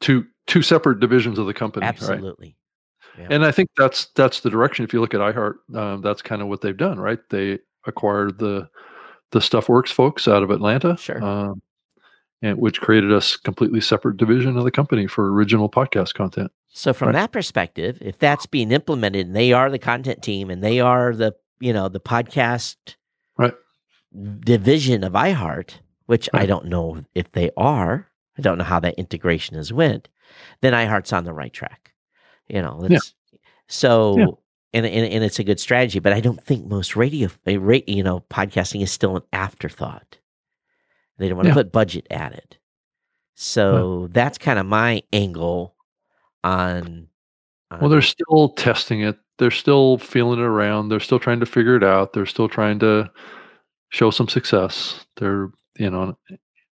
Two 0.00 0.26
two 0.46 0.62
separate 0.62 1.00
divisions 1.00 1.38
of 1.38 1.46
the 1.46 1.54
company, 1.54 1.84
right? 1.84 1.88
absolutely. 1.94 2.56
Yeah. 3.18 3.28
And 3.30 3.44
I 3.46 3.50
think 3.50 3.70
that's 3.78 4.06
that's 4.14 4.40
the 4.40 4.50
direction. 4.50 4.84
If 4.84 4.92
you 4.92 5.00
look 5.00 5.14
at 5.14 5.20
iHeart, 5.20 5.54
um, 5.74 6.02
that's 6.02 6.20
kind 6.22 6.42
of 6.42 6.48
what 6.48 6.60
they've 6.60 6.76
done, 6.76 6.98
right? 7.00 7.18
They 7.30 7.58
acquired 7.86 8.38
the 8.38 8.68
the 9.32 9.40
Stuff 9.40 9.68
Works 9.68 9.90
folks 9.90 10.28
out 10.28 10.42
of 10.42 10.50
Atlanta, 10.50 10.96
Sure. 10.98 11.22
um, 11.24 11.60
and 12.42 12.58
which 12.58 12.80
created 12.80 13.12
us 13.12 13.36
completely 13.36 13.80
separate 13.80 14.18
division 14.18 14.56
of 14.56 14.64
the 14.64 14.70
company 14.70 15.06
for 15.06 15.32
original 15.32 15.68
podcast 15.70 16.14
content. 16.14 16.52
So 16.76 16.92
from 16.92 17.06
Right. 17.06 17.14
that 17.14 17.32
perspective, 17.32 17.96
if 18.02 18.18
that's 18.18 18.44
being 18.44 18.70
implemented 18.70 19.26
and 19.26 19.34
they 19.34 19.50
are 19.54 19.70
the 19.70 19.78
content 19.78 20.22
team 20.22 20.50
and 20.50 20.62
they 20.62 20.78
are 20.78 21.14
the 21.14 21.34
you 21.58 21.72
know 21.72 21.88
the 21.88 22.00
podcast 22.00 22.76
Right. 23.38 23.54
division 24.40 25.02
of 25.02 25.14
iHeart, 25.14 25.78
which 26.04 26.28
I 26.34 26.44
don't 26.44 26.66
know 26.66 27.04
if 27.14 27.30
they 27.30 27.50
are, 27.56 28.08
I 28.36 28.42
don't 28.42 28.58
know 28.58 28.64
how 28.64 28.78
that 28.80 28.94
integration 28.98 29.56
has 29.56 29.72
went, 29.72 30.08
then 30.60 30.74
iHeart's 30.74 31.14
on 31.14 31.24
the 31.24 31.32
right 31.32 31.52
track. 31.52 31.92
You 32.46 32.60
know, 32.60 32.86
Yeah. 32.90 32.98
so 33.68 34.18
Yeah. 34.18 34.26
and, 34.74 34.84
and 34.86 35.12
and 35.14 35.24
it's 35.24 35.38
a 35.38 35.44
good 35.44 35.58
strategy, 35.58 35.98
but 35.98 36.12
I 36.12 36.20
don't 36.20 36.44
think 36.44 36.66
most 36.66 36.94
radio, 36.94 37.30
uh, 37.46 37.50
you 37.86 38.02
know, 38.02 38.20
podcasting 38.28 38.82
is 38.82 38.92
still 38.92 39.16
an 39.16 39.22
afterthought. 39.32 40.18
They 41.16 41.28
don't 41.28 41.38
want 41.38 41.46
to 41.46 41.50
Yeah. 41.52 41.54
put 41.54 41.72
budget 41.72 42.06
at 42.10 42.34
it. 42.34 42.58
So 43.34 44.08
that's 44.08 44.36
kind 44.36 44.58
of 44.58 44.66
my 44.66 45.02
angle 45.12 45.75
on. 46.46 47.08
Well, 47.80 47.90
they're 47.90 48.02
still 48.02 48.50
testing 48.50 49.02
it. 49.02 49.16
They're 49.38 49.50
still 49.50 49.98
feeling 49.98 50.38
it 50.38 50.44
around. 50.44 50.88
They're 50.88 51.00
still 51.00 51.18
trying 51.18 51.40
to 51.40 51.46
figure 51.46 51.76
it 51.76 51.84
out. 51.84 52.12
They're 52.12 52.26
still 52.26 52.48
trying 52.48 52.78
to 52.80 53.10
show 53.90 54.10
some 54.10 54.28
success. 54.28 55.04
They're, 55.16 55.50
you 55.78 55.90
know, 55.90 56.16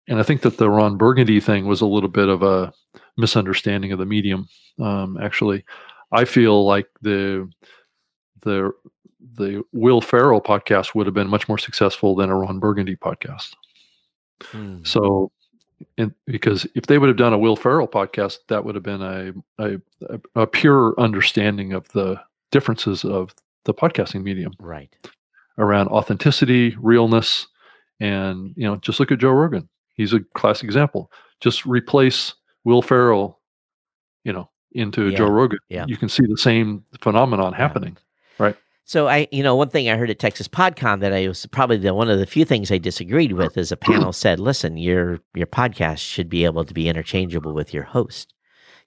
and 0.08 0.20
I 0.20 0.24
think 0.24 0.42
that 0.42 0.58
the 0.58 0.70
Ron 0.70 0.98
Burgundy 0.98 1.40
thing 1.40 1.68
was 1.68 1.82
a 1.82 1.86
little 1.86 2.10
bit 2.10 2.28
of 2.28 2.42
a 2.42 2.74
misunderstanding 3.18 3.92
of 3.92 4.00
the 4.00 4.06
medium. 4.06 4.48
Um, 4.80 5.18
actually, 5.22 5.64
I 6.12 6.26
feel 6.26 6.66
like 6.66 6.88
the 7.02 7.50
the 8.42 8.72
the 9.36 9.64
Will 9.72 10.02
Ferrell 10.02 10.42
podcast 10.42 10.96
would 10.96 11.06
have 11.06 11.14
been 11.14 11.30
much 11.30 11.48
more 11.48 11.58
successful 11.58 12.16
than 12.16 12.30
a 12.30 12.36
Ron 12.36 12.60
Burgundy 12.60 12.96
podcast. 12.96 13.54
Hmm. 14.46 14.84
So, 14.84 15.32
and 15.98 16.14
because 16.26 16.66
if 16.76 16.86
they 16.88 16.98
would 16.98 17.08
have 17.10 17.18
done 17.18 17.34
a 17.34 17.38
Will 17.38 17.56
Ferrell 17.56 17.88
podcast, 17.88 18.40
that 18.48 18.64
would 18.66 18.76
have 18.76 18.84
been 18.84 19.02
a, 19.02 19.34
a 19.58 19.80
a 20.36 20.48
pure 20.48 20.94
understanding 21.00 21.74
of 21.74 21.88
the 21.90 22.20
differences 22.52 23.04
of 23.06 23.34
the 23.66 23.74
podcasting 23.74 24.24
medium 24.24 24.54
right. 24.60 24.90
around 25.58 25.88
authenticity, 25.90 26.76
realness, 26.80 27.48
and 28.00 28.54
you 28.56 28.64
know, 28.64 28.78
just 28.78 29.00
look 29.00 29.12
at 29.12 29.20
Joe 29.20 29.32
Rogan. 29.32 29.68
He's 29.96 30.14
a 30.14 30.22
classic 30.34 30.64
example. 30.64 31.12
Just 31.42 31.66
replace 31.66 32.34
Will 32.64 32.82
Ferrell, 32.82 33.40
you 34.24 34.34
know, 34.34 34.50
into 34.72 35.10
Yeah, 35.10 35.18
Joe 35.18 35.30
Rogan. 35.30 35.60
yeah. 35.70 35.86
You 35.88 35.98
can 35.98 36.10
see 36.10 36.26
the 36.26 36.38
same 36.38 36.84
phenomenon 37.02 37.52
Yeah. 37.52 37.58
happening. 37.58 37.98
So 38.90 39.08
I, 39.08 39.28
you 39.32 39.44
know, 39.44 39.56
one 39.56 39.70
thing 39.70 39.88
I 39.88 39.98
heard 39.98 40.10
at 40.10 40.18
Texas 40.18 40.48
PodCon 40.48 41.00
that 41.02 41.14
I 41.14 41.28
was 41.28 41.46
probably 41.46 41.78
the 41.78 41.94
one 41.94 42.10
of 42.10 42.18
the 42.18 42.26
few 42.26 42.44
things 42.44 42.72
I 42.72 42.80
disagreed 42.80 43.34
with 43.34 43.56
is 43.56 43.72
a 43.72 43.78
panel 43.78 44.12
said, 44.12 44.40
"Listen, 44.40 44.78
your 44.78 45.20
your 45.36 45.46
podcast 45.46 46.00
should 46.00 46.28
be 46.28 46.44
able 46.44 46.66
to 46.66 46.74
be 46.74 46.90
interchangeable 46.90 47.54
with 47.54 47.72
your 47.72 47.84
host. 47.84 48.34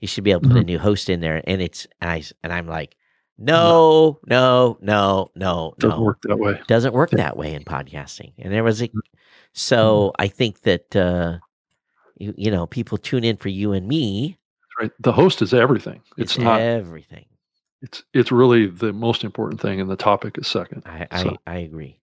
You 0.00 0.08
should 0.08 0.24
be 0.24 0.32
able 0.32 0.40
to 0.40 0.48
put 0.48 0.56
a 0.56 0.64
new 0.64 0.80
host 0.80 1.08
in 1.08 1.20
there." 1.20 1.40
And 1.46 1.62
it's 1.62 1.86
and 2.00 2.10
I 2.10 2.24
and 2.42 2.52
I'm 2.52 2.66
like, 2.66 2.96
no, 3.38 4.18
no, 4.26 4.76
no, 4.80 5.30
no, 5.36 5.74
Doesn't 5.78 5.96
no, 5.96 6.02
work 6.04 6.18
that 6.22 6.36
way. 6.36 6.60
doesn't 6.66 6.94
work 6.94 7.12
Yeah. 7.12 7.18
that 7.18 7.36
way 7.36 7.54
in 7.54 7.62
podcasting. 7.62 8.32
And 8.40 8.52
there 8.52 8.64
was 8.64 8.82
a, 8.82 8.90
so 9.52 10.12
I 10.18 10.26
think 10.26 10.62
that 10.62 10.96
uh, 10.96 11.38
you 12.16 12.34
you 12.36 12.50
know 12.50 12.66
people 12.66 12.98
tune 12.98 13.22
in 13.22 13.36
for 13.36 13.50
you 13.50 13.72
and 13.72 13.86
me. 13.86 14.36
Right. 14.80 14.90
The 14.98 15.12
host 15.12 15.42
is 15.42 15.54
everything. 15.54 16.00
It's, 16.16 16.38
not. 16.38 16.60
everything. 16.60 17.26
It's 17.82 18.02
it's 18.14 18.32
really 18.32 18.66
the 18.66 18.92
most 18.92 19.24
important 19.24 19.60
thing, 19.60 19.80
and 19.80 19.90
the 19.90 19.96
topic 19.96 20.38
is 20.38 20.46
second. 20.46 20.82
I, 20.86 21.06
I, 21.10 21.22
So- 21.22 21.36
I 21.46 21.58
agree. 21.58 21.98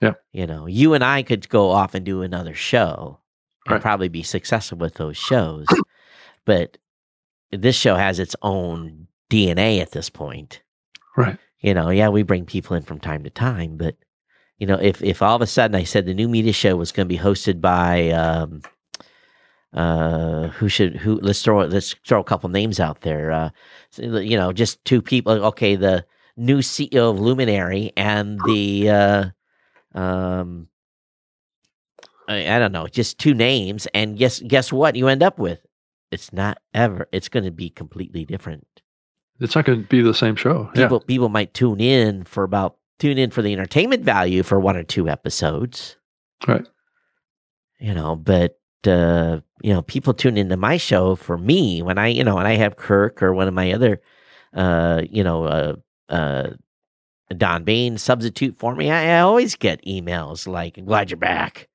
Yeah. 0.00 0.14
You 0.32 0.46
know, 0.46 0.66
you 0.66 0.92
and 0.92 1.02
I 1.04 1.22
could 1.22 1.48
go 1.48 1.70
off 1.70 1.94
and 1.94 2.04
do 2.04 2.20
another 2.22 2.52
show 2.54 3.20
and 3.64 3.72
Right. 3.74 3.80
probably 3.80 4.08
be 4.08 4.22
successful 4.22 4.76
with 4.76 4.94
those 4.94 5.16
shows. 5.16 5.66
but 6.44 6.76
this 7.52 7.76
show 7.76 7.94
has 7.94 8.18
its 8.18 8.36
own 8.42 9.06
DNA 9.30 9.80
at 9.80 9.92
this 9.92 10.10
point. 10.10 10.60
Right. 11.16 11.38
You 11.60 11.72
know, 11.72 11.88
yeah, 11.90 12.08
we 12.10 12.22
bring 12.24 12.44
people 12.44 12.76
in 12.76 12.82
from 12.82 12.98
time 13.00 13.22
to 13.24 13.30
time, 13.30 13.76
but 13.78 13.96
you 14.58 14.66
know, 14.66 14.78
if 14.80 15.00
if 15.02 15.22
all 15.22 15.36
of 15.36 15.42
a 15.42 15.46
sudden 15.46 15.74
I 15.74 15.84
said 15.84 16.04
the 16.06 16.12
new 16.14 16.28
media 16.28 16.52
show 16.52 16.76
was 16.76 16.92
going 16.92 17.08
to 17.08 17.14
be 17.14 17.18
hosted 17.22 17.60
by, 17.60 18.10
um, 18.10 18.62
uh, 19.74 20.48
who 20.48 20.68
should 20.68 20.96
who? 20.96 21.18
Let's 21.20 21.42
throw 21.42 21.64
let's 21.64 21.94
throw 22.06 22.20
a 22.20 22.24
couple 22.24 22.48
names 22.48 22.78
out 22.78 23.00
there. 23.00 23.32
Uh, 23.32 23.50
you 23.98 24.36
know, 24.36 24.52
just 24.52 24.84
two 24.84 25.02
people. 25.02 25.32
Okay, 25.46 25.74
the 25.74 26.06
new 26.36 26.58
CEO 26.58 27.10
of 27.10 27.20
Luminary 27.20 27.92
and 27.96 28.40
the, 28.46 28.90
uh, 28.90 29.98
um, 29.98 30.68
I, 32.28 32.56
I 32.56 32.58
don't 32.58 32.72
know, 32.72 32.86
just 32.86 33.18
two 33.18 33.34
names, 33.34 33.86
and 33.94 34.16
guess 34.16 34.40
guess 34.40 34.72
what? 34.72 34.94
You 34.94 35.08
end 35.08 35.22
up 35.22 35.38
with 35.38 35.60
it's 36.14 36.32
not 36.32 36.58
ever. 36.72 37.08
It's 37.10 37.28
going 37.28 37.44
to 37.44 37.50
be 37.50 37.68
completely 37.68 38.24
different. 38.24 38.66
It's 39.40 39.56
not 39.56 39.64
going 39.64 39.82
to 39.82 39.88
be 39.88 40.00
the 40.00 40.14
same 40.14 40.36
show. 40.36 40.70
People 40.74 41.00
yeah. 41.02 41.06
people 41.08 41.28
might 41.28 41.52
tune 41.52 41.80
in 41.80 42.22
for 42.22 42.44
about 42.44 42.76
tune 43.00 43.18
in 43.18 43.30
for 43.30 43.42
the 43.42 43.52
entertainment 43.52 44.04
value 44.04 44.44
for 44.44 44.60
one 44.60 44.76
or 44.76 44.84
two 44.84 45.08
episodes. 45.08 45.96
Right. 46.46 46.66
You 47.80 47.94
know, 47.94 48.14
but 48.14 48.60
uh, 48.86 49.40
you 49.64 49.72
know, 49.72 49.80
people 49.80 50.12
tune 50.12 50.36
into 50.36 50.58
my 50.58 50.76
show 50.76 51.16
for 51.16 51.38
me 51.38 51.80
when 51.80 51.96
I, 51.96 52.08
you 52.08 52.22
know, 52.22 52.34
when 52.34 52.44
I 52.44 52.56
have 52.56 52.76
Kirk 52.76 53.22
or 53.22 53.32
one 53.32 53.48
of 53.48 53.54
my 53.54 53.72
other 53.72 54.02
uh, 54.52 55.02
you 55.10 55.24
know, 55.24 55.44
uh 55.44 55.74
uh 56.10 56.50
Don 57.34 57.64
Bain 57.64 57.96
substitute 57.96 58.56
for 58.58 58.76
me, 58.76 58.90
I, 58.90 59.16
I 59.16 59.20
always 59.20 59.56
get 59.56 59.82
emails 59.86 60.46
like, 60.46 60.84
glad 60.84 61.10
you're 61.10 61.16
back. 61.16 61.68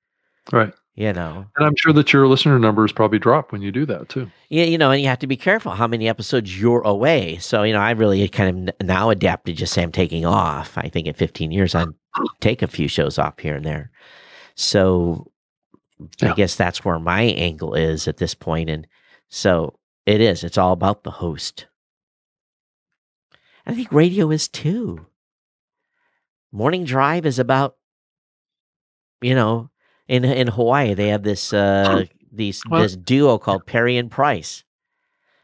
Right. 0.52 0.72
You 0.94 1.14
know. 1.14 1.48
And 1.56 1.66
I'm 1.66 1.76
sure 1.78 1.92
that 1.94 2.14
your 2.14 2.28
listener 2.28 2.60
numbers 2.60 2.92
probably 2.92 3.18
drop 3.18 3.52
when 3.52 3.64
you 3.64 3.72
do 3.72 3.88
that 3.88 4.08
too. 4.08 4.30
Yeah, 4.50 4.66
you 4.66 4.78
know, 4.78 4.92
and 4.92 5.02
you 5.02 5.08
have 5.08 5.20
to 5.20 5.28
be 5.28 5.36
careful 5.36 5.72
how 5.72 5.88
many 5.88 6.08
episodes 6.08 6.62
you're 6.62 6.82
away. 6.82 7.38
So, 7.38 7.64
you 7.64 7.74
know, 7.74 7.80
I 7.80 7.92
really 7.92 8.28
kind 8.28 8.70
of 8.70 8.86
now 8.86 9.10
adapted 9.10 9.58
just 9.58 9.74
say 9.74 9.82
I'm 9.82 9.92
taking 9.92 10.28
off. 10.28 10.78
I 10.78 10.90
think 10.90 11.08
in 11.08 11.16
15 11.16 11.52
years 11.52 11.74
I 11.74 11.86
take 12.40 12.62
a 12.62 12.68
few 12.68 12.88
shows 12.88 13.18
off 13.18 13.40
here 13.40 13.56
and 13.56 13.66
there. 13.66 13.90
So 14.54 15.32
yeah. 16.22 16.32
I 16.32 16.36
guess 16.36 16.56
that's 16.56 16.84
where 16.84 17.00
my 17.00 17.22
angle 17.22 17.74
is 17.74 18.08
at 18.08 18.18
this 18.18 18.34
point. 18.34 18.70
And 18.70 18.88
so 19.28 19.80
it 20.06 20.22
is. 20.22 20.44
It's 20.44 20.58
all 20.58 20.74
about 20.74 21.04
the 21.04 21.12
host. 21.12 21.68
I 23.66 23.76
think 23.76 23.92
radio 23.92 24.32
is 24.32 24.48
too. 24.48 25.06
Morning 26.52 26.84
Drive 26.84 27.26
is 27.26 27.38
about, 27.38 27.76
you 29.22 29.36
know, 29.36 29.70
in 30.08 30.26
in 30.26 30.48
Hawaii 30.48 30.96
they 30.96 31.10
have 31.10 31.22
this 31.22 31.54
uh 31.54 32.06
these 32.32 32.64
well, 32.68 32.82
this 32.82 32.96
duo 32.96 33.38
called 33.38 33.68
Perry 33.68 33.98
and 33.98 34.10
Price. 34.10 34.64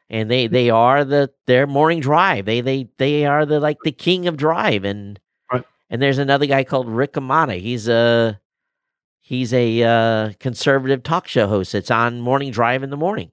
And 0.09 0.29
they 0.29 0.47
they 0.47 0.69
are 0.69 1.03
the 1.03 1.31
their 1.45 1.67
morning 1.67 1.99
drive. 1.99 2.45
They 2.45 2.61
they 2.61 2.89
they 2.97 3.25
are 3.25 3.45
the 3.45 3.59
like 3.59 3.77
the 3.83 3.91
king 3.91 4.27
of 4.27 4.37
drive 4.37 4.83
and 4.83 5.19
right. 5.51 5.63
and 5.89 6.01
there's 6.01 6.17
another 6.17 6.45
guy 6.45 6.63
called 6.63 6.87
Rick 6.87 7.13
Hamada. 7.13 7.59
He's 7.59 7.87
a 7.87 8.39
he's 9.25 9.51
a 9.53 9.81
uh, 9.83 10.33
conservative 10.39 11.01
talk 11.01 11.27
show 11.27 11.47
host. 11.47 11.73
It's 11.73 11.89
on 11.89 12.21
morning 12.21 12.51
drive 12.51 12.83
in 12.83 12.91
the 12.91 12.97
morning. 12.97 13.31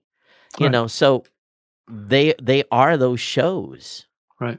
You 0.58 0.66
right. 0.66 0.72
know, 0.72 0.86
so 0.86 1.24
they 1.88 2.34
they 2.42 2.64
are 2.72 2.96
those 2.96 3.20
shows. 3.20 4.06
Right. 4.40 4.58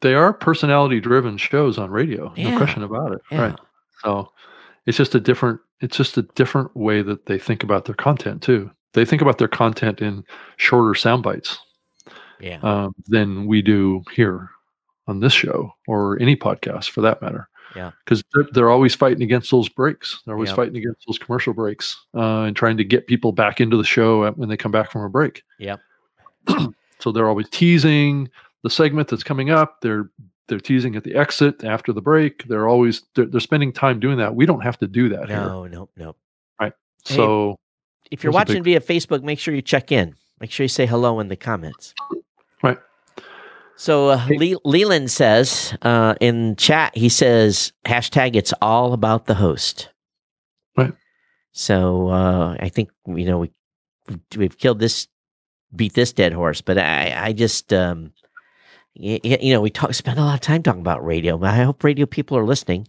They 0.00 0.14
are 0.14 0.32
personality 0.32 1.00
driven 1.00 1.38
shows 1.38 1.78
on 1.78 1.90
radio. 1.90 2.32
Yeah. 2.36 2.50
No 2.50 2.56
question 2.58 2.82
about 2.82 3.12
it. 3.12 3.20
Yeah. 3.30 3.40
Right. 3.40 3.58
So 4.02 4.32
it's 4.86 4.98
just 4.98 5.14
a 5.14 5.20
different 5.20 5.60
it's 5.80 5.96
just 5.96 6.18
a 6.18 6.22
different 6.22 6.76
way 6.76 7.02
that 7.02 7.26
they 7.26 7.38
think 7.38 7.62
about 7.62 7.84
their 7.86 7.94
content 7.94 8.42
too. 8.42 8.70
They 8.94 9.04
think 9.04 9.22
about 9.22 9.38
their 9.38 9.48
content 9.48 10.00
in 10.00 10.24
shorter 10.56 10.94
sound 10.94 11.22
bites, 11.22 11.58
yeah, 12.40 12.60
um, 12.62 12.94
than 13.06 13.46
we 13.46 13.62
do 13.62 14.02
here 14.12 14.50
on 15.06 15.20
this 15.20 15.32
show 15.32 15.72
or 15.86 16.20
any 16.20 16.36
podcast 16.36 16.90
for 16.90 17.00
that 17.00 17.22
matter. 17.22 17.48
Yeah, 17.74 17.92
because 18.04 18.22
they're, 18.34 18.46
they're, 18.52 18.70
always 18.70 18.94
fighting 18.94 19.22
against 19.22 19.50
those 19.50 19.68
breaks. 19.68 20.22
They're 20.24 20.34
always 20.34 20.50
fighting 20.50 20.76
against 20.76 21.04
those 21.06 21.18
commercial 21.18 21.52
breaks 21.52 21.96
uh, 22.14 22.42
and 22.42 22.56
trying 22.56 22.76
to 22.76 22.84
get 22.84 23.06
people 23.06 23.32
back 23.32 23.60
into 23.60 23.76
the 23.76 23.84
show 23.84 24.30
when 24.32 24.48
they 24.48 24.56
come 24.56 24.72
back 24.72 24.90
from 24.90 25.02
a 25.02 25.08
break. 25.08 25.42
Yeah. 25.58 25.76
so 26.98 27.12
they're 27.12 27.28
always 27.28 27.48
teasing 27.50 28.30
the 28.62 28.70
segment 28.70 29.08
that's 29.08 29.22
coming 29.22 29.50
up. 29.50 29.80
They're 29.80 30.10
they're 30.48 30.60
teasing 30.60 30.96
at 30.96 31.04
the 31.04 31.14
exit 31.14 31.64
after 31.64 31.92
the 31.92 32.02
break. 32.02 32.46
They're 32.48 32.68
always 32.68 33.02
they're, 33.14 33.26
they're 33.26 33.40
spending 33.40 33.72
time 33.72 34.00
doing 34.00 34.18
that. 34.18 34.34
We 34.34 34.46
don't 34.46 34.60
have 34.60 34.78
to 34.78 34.86
do 34.86 35.08
that. 35.10 35.28
No, 35.28 35.62
here. 35.62 35.72
no, 35.72 35.88
no. 35.96 36.16
Right. 36.60 36.72
Hey, 37.06 37.14
so 37.16 37.58
if 38.10 38.22
you're 38.22 38.32
watching 38.32 38.62
big... 38.62 38.82
via 38.82 39.00
Facebook, 39.00 39.22
make 39.22 39.38
sure 39.38 39.54
you 39.54 39.62
check 39.62 39.92
in. 39.92 40.14
Make 40.40 40.50
sure 40.50 40.64
you 40.64 40.68
say 40.68 40.86
hello 40.86 41.20
in 41.20 41.28
the 41.28 41.36
comments. 41.36 41.94
So 43.76 44.10
uh, 44.10 44.18
hey. 44.18 44.56
Leland 44.64 45.10
says 45.10 45.76
uh, 45.82 46.14
in 46.20 46.56
chat, 46.56 46.96
he 46.96 47.08
says 47.08 47.72
hashtag 47.86 48.36
It's 48.36 48.54
all 48.60 48.92
about 48.92 49.26
the 49.26 49.34
host. 49.34 49.88
Right. 50.76 50.94
So 51.52 52.08
uh, 52.08 52.56
I 52.60 52.68
think 52.68 52.90
you 53.06 53.24
know 53.24 53.38
we 53.38 53.50
we've 54.36 54.56
killed 54.56 54.78
this, 54.78 55.08
beat 55.74 55.94
this 55.94 56.12
dead 56.12 56.32
horse, 56.32 56.60
but 56.60 56.78
I 56.78 57.12
I 57.16 57.32
just 57.32 57.72
um, 57.72 58.12
you, 58.94 59.18
you 59.22 59.52
know, 59.52 59.60
we 59.60 59.70
talk 59.70 59.94
spend 59.94 60.18
a 60.18 60.22
lot 60.22 60.34
of 60.34 60.40
time 60.40 60.62
talking 60.62 60.80
about 60.80 61.04
radio, 61.04 61.38
but 61.38 61.50
I 61.50 61.62
hope 61.64 61.82
radio 61.82 62.06
people 62.06 62.36
are 62.36 62.44
listening. 62.44 62.88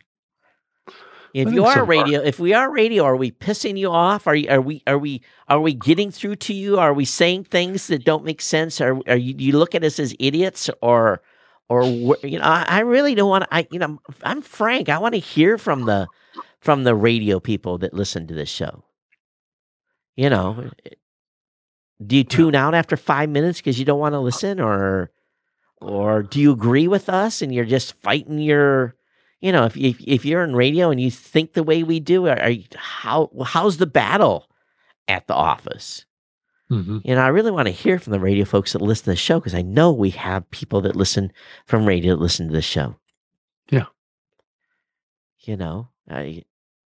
If 1.33 1.51
you 1.51 1.65
are 1.65 1.83
radio, 1.83 2.21
if 2.21 2.39
we 2.39 2.53
are 2.53 2.69
radio, 2.71 3.03
are 3.05 3.15
we 3.15 3.31
pissing 3.31 3.75
you 3.75 3.89
off? 3.89 4.27
Are 4.27 4.35
you, 4.35 4.47
are 4.49 4.61
we 4.61 4.83
are 4.85 4.99
we 4.99 5.23
are 5.47 5.59
we 5.59 5.73
getting 5.73 6.11
through 6.11 6.35
to 6.37 6.53
you? 6.53 6.77
Are 6.77 6.93
we 6.93 7.05
saying 7.05 7.45
things 7.45 7.87
that 7.87 8.05
don't 8.05 8.23
make 8.23 8.39
sense? 8.39 8.79
Are 8.79 8.99
are 9.07 9.17
you, 9.17 9.33
you 9.37 9.57
look 9.57 9.73
at 9.73 9.83
us 9.83 9.97
as 9.97 10.15
idiots 10.19 10.69
or 10.83 11.21
or 11.69 11.83
you 12.21 12.37
know? 12.37 12.45
I, 12.45 12.65
I 12.67 12.79
really 12.81 13.15
don't 13.15 13.29
want 13.29 13.45
to. 13.45 13.53
I 13.53 13.67
you 13.71 13.79
know 13.79 13.99
I'm 14.21 14.43
frank. 14.43 14.89
I 14.89 14.99
want 14.99 15.15
to 15.15 15.19
hear 15.19 15.57
from 15.57 15.85
the 15.85 16.07
from 16.59 16.83
the 16.83 16.93
radio 16.93 17.39
people 17.39 17.79
that 17.79 17.95
listen 17.95 18.27
to 18.27 18.35
this 18.35 18.49
show. 18.49 18.83
You 20.15 20.29
know, 20.29 20.69
do 22.05 22.15
you 22.15 22.23
tune 22.23 22.53
out 22.53 22.75
after 22.75 22.95
five 22.95 23.29
minutes 23.29 23.59
because 23.59 23.79
you 23.79 23.85
don't 23.85 23.99
want 23.99 24.13
to 24.13 24.19
listen, 24.19 24.59
or 24.59 25.09
or 25.81 26.21
do 26.21 26.39
you 26.39 26.51
agree 26.51 26.87
with 26.87 27.09
us 27.09 27.41
and 27.41 27.51
you're 27.51 27.65
just 27.65 27.93
fighting 28.03 28.37
your 28.37 28.95
you 29.43 29.51
know 29.51 29.65
if 29.65 29.75
if, 29.77 29.99
if 30.01 30.25
you're 30.25 30.43
in 30.43 30.55
radio 30.55 30.89
and 30.89 30.99
you 30.99 31.11
think 31.11 31.53
the 31.53 31.63
way 31.63 31.83
we 31.83 31.99
do 31.99 32.27
are, 32.27 32.49
you, 32.49 32.63
how 32.75 33.29
how's 33.45 33.77
the 33.77 33.85
battle 33.85 34.49
at 35.07 35.27
the 35.27 35.35
office? 35.35 36.05
Mm-hmm. 36.71 36.99
you 37.03 37.13
know 37.13 37.21
i 37.21 37.27
really 37.27 37.51
want 37.51 37.67
to 37.67 37.73
hear 37.73 37.99
from 37.99 38.13
the 38.13 38.19
radio 38.21 38.45
folks 38.45 38.71
that 38.71 38.81
listen 38.81 39.03
to 39.03 39.09
the 39.11 39.15
show 39.17 39.37
because 39.37 39.53
i 39.53 39.61
know 39.61 39.91
we 39.91 40.09
have 40.11 40.49
people 40.49 40.79
that 40.81 40.95
listen 40.95 41.31
from 41.67 41.85
radio 41.85 42.15
that 42.15 42.21
listen 42.21 42.47
to 42.47 42.53
the 42.53 42.61
show. 42.63 42.95
Yeah. 43.69 43.87
You 45.41 45.57
know 45.57 45.89
I, 46.09 46.43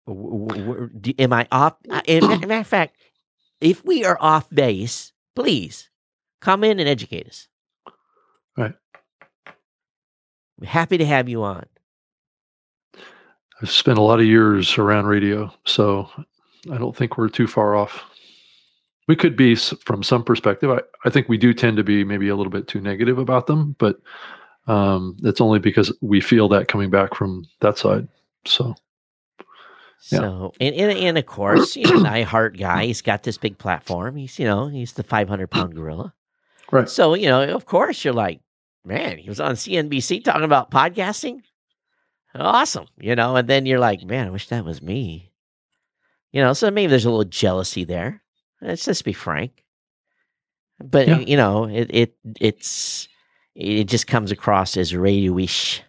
w- 0.06 0.46
w- 0.46 0.88
w- 0.90 1.14
am 1.18 1.32
i 1.32 1.48
off 1.50 1.76
in 2.06 2.20
matter 2.28 2.54
of 2.60 2.66
fact 2.66 2.96
if 3.60 3.82
we 3.84 4.04
are 4.04 4.18
off 4.20 4.48
base 4.50 5.12
please 5.34 5.88
come 6.40 6.62
in 6.64 6.78
and 6.78 6.88
educate 6.88 7.26
us. 7.26 7.48
Right. 8.56 8.74
Happy 10.62 10.98
to 10.98 11.06
have 11.06 11.28
you 11.30 11.42
on. 11.42 11.64
I've 13.62 13.70
spent 13.70 13.98
a 13.98 14.02
lot 14.02 14.18
of 14.18 14.26
years 14.26 14.76
around 14.76 15.06
radio, 15.06 15.52
so 15.64 16.10
I 16.70 16.78
don't 16.78 16.96
think 16.96 17.16
we're 17.16 17.28
too 17.28 17.46
far 17.46 17.76
off. 17.76 18.04
We 19.06 19.14
could 19.14 19.36
be 19.36 19.54
from 19.54 20.02
some 20.02 20.24
perspective. 20.24 20.70
I, 20.70 20.80
I 21.04 21.10
think 21.10 21.28
we 21.28 21.38
do 21.38 21.54
tend 21.54 21.76
to 21.76 21.84
be 21.84 22.02
maybe 22.02 22.28
a 22.28 22.34
little 22.34 22.50
bit 22.50 22.66
too 22.66 22.80
negative 22.80 23.18
about 23.18 23.46
them, 23.46 23.76
but 23.78 24.00
um, 24.66 25.16
it's 25.22 25.40
only 25.40 25.60
because 25.60 25.92
we 26.00 26.20
feel 26.20 26.48
that 26.48 26.66
coming 26.68 26.90
back 26.90 27.14
from 27.14 27.44
that 27.60 27.78
side. 27.78 28.08
So, 28.46 28.74
yeah. 30.10 30.18
so 30.18 30.52
and, 30.60 30.74
and, 30.74 30.98
and 30.98 31.18
of 31.18 31.26
course, 31.26 31.76
you 31.76 32.02
know, 32.02 32.08
I 32.08 32.22
heart 32.22 32.56
guy. 32.56 32.86
He's 32.86 33.02
got 33.02 33.22
this 33.22 33.38
big 33.38 33.58
platform. 33.58 34.16
He's 34.16 34.38
you 34.38 34.44
know 34.44 34.66
he's 34.68 34.92
the 34.94 35.04
five 35.04 35.28
hundred 35.28 35.48
pound 35.48 35.74
gorilla. 35.76 36.14
Right. 36.72 36.88
So 36.88 37.14
you 37.14 37.26
know, 37.26 37.42
of 37.54 37.66
course, 37.66 38.04
you're 38.04 38.14
like, 38.14 38.40
man, 38.84 39.18
he 39.18 39.28
was 39.28 39.40
on 39.40 39.54
CNBC 39.54 40.24
talking 40.24 40.44
about 40.44 40.70
podcasting. 40.72 41.42
Awesome, 42.34 42.86
you 42.98 43.14
know, 43.14 43.36
and 43.36 43.48
then 43.48 43.66
you're 43.66 43.78
like, 43.78 44.04
man, 44.04 44.28
I 44.28 44.30
wish 44.30 44.48
that 44.48 44.64
was 44.64 44.80
me. 44.80 45.32
You 46.32 46.40
know, 46.40 46.54
so 46.54 46.70
maybe 46.70 46.88
there's 46.88 47.04
a 47.04 47.10
little 47.10 47.24
jealousy 47.24 47.84
there. 47.84 48.22
Let's 48.62 48.84
just 48.84 49.04
be 49.04 49.12
frank. 49.12 49.64
But 50.82 51.08
yeah. 51.08 51.18
you 51.18 51.36
know, 51.36 51.64
it 51.66 51.90
it 51.90 52.14
it's 52.40 53.08
it 53.54 53.84
just 53.84 54.06
comes 54.06 54.30
across 54.30 54.76
as 54.76 54.94
radio-ish. 54.94 55.82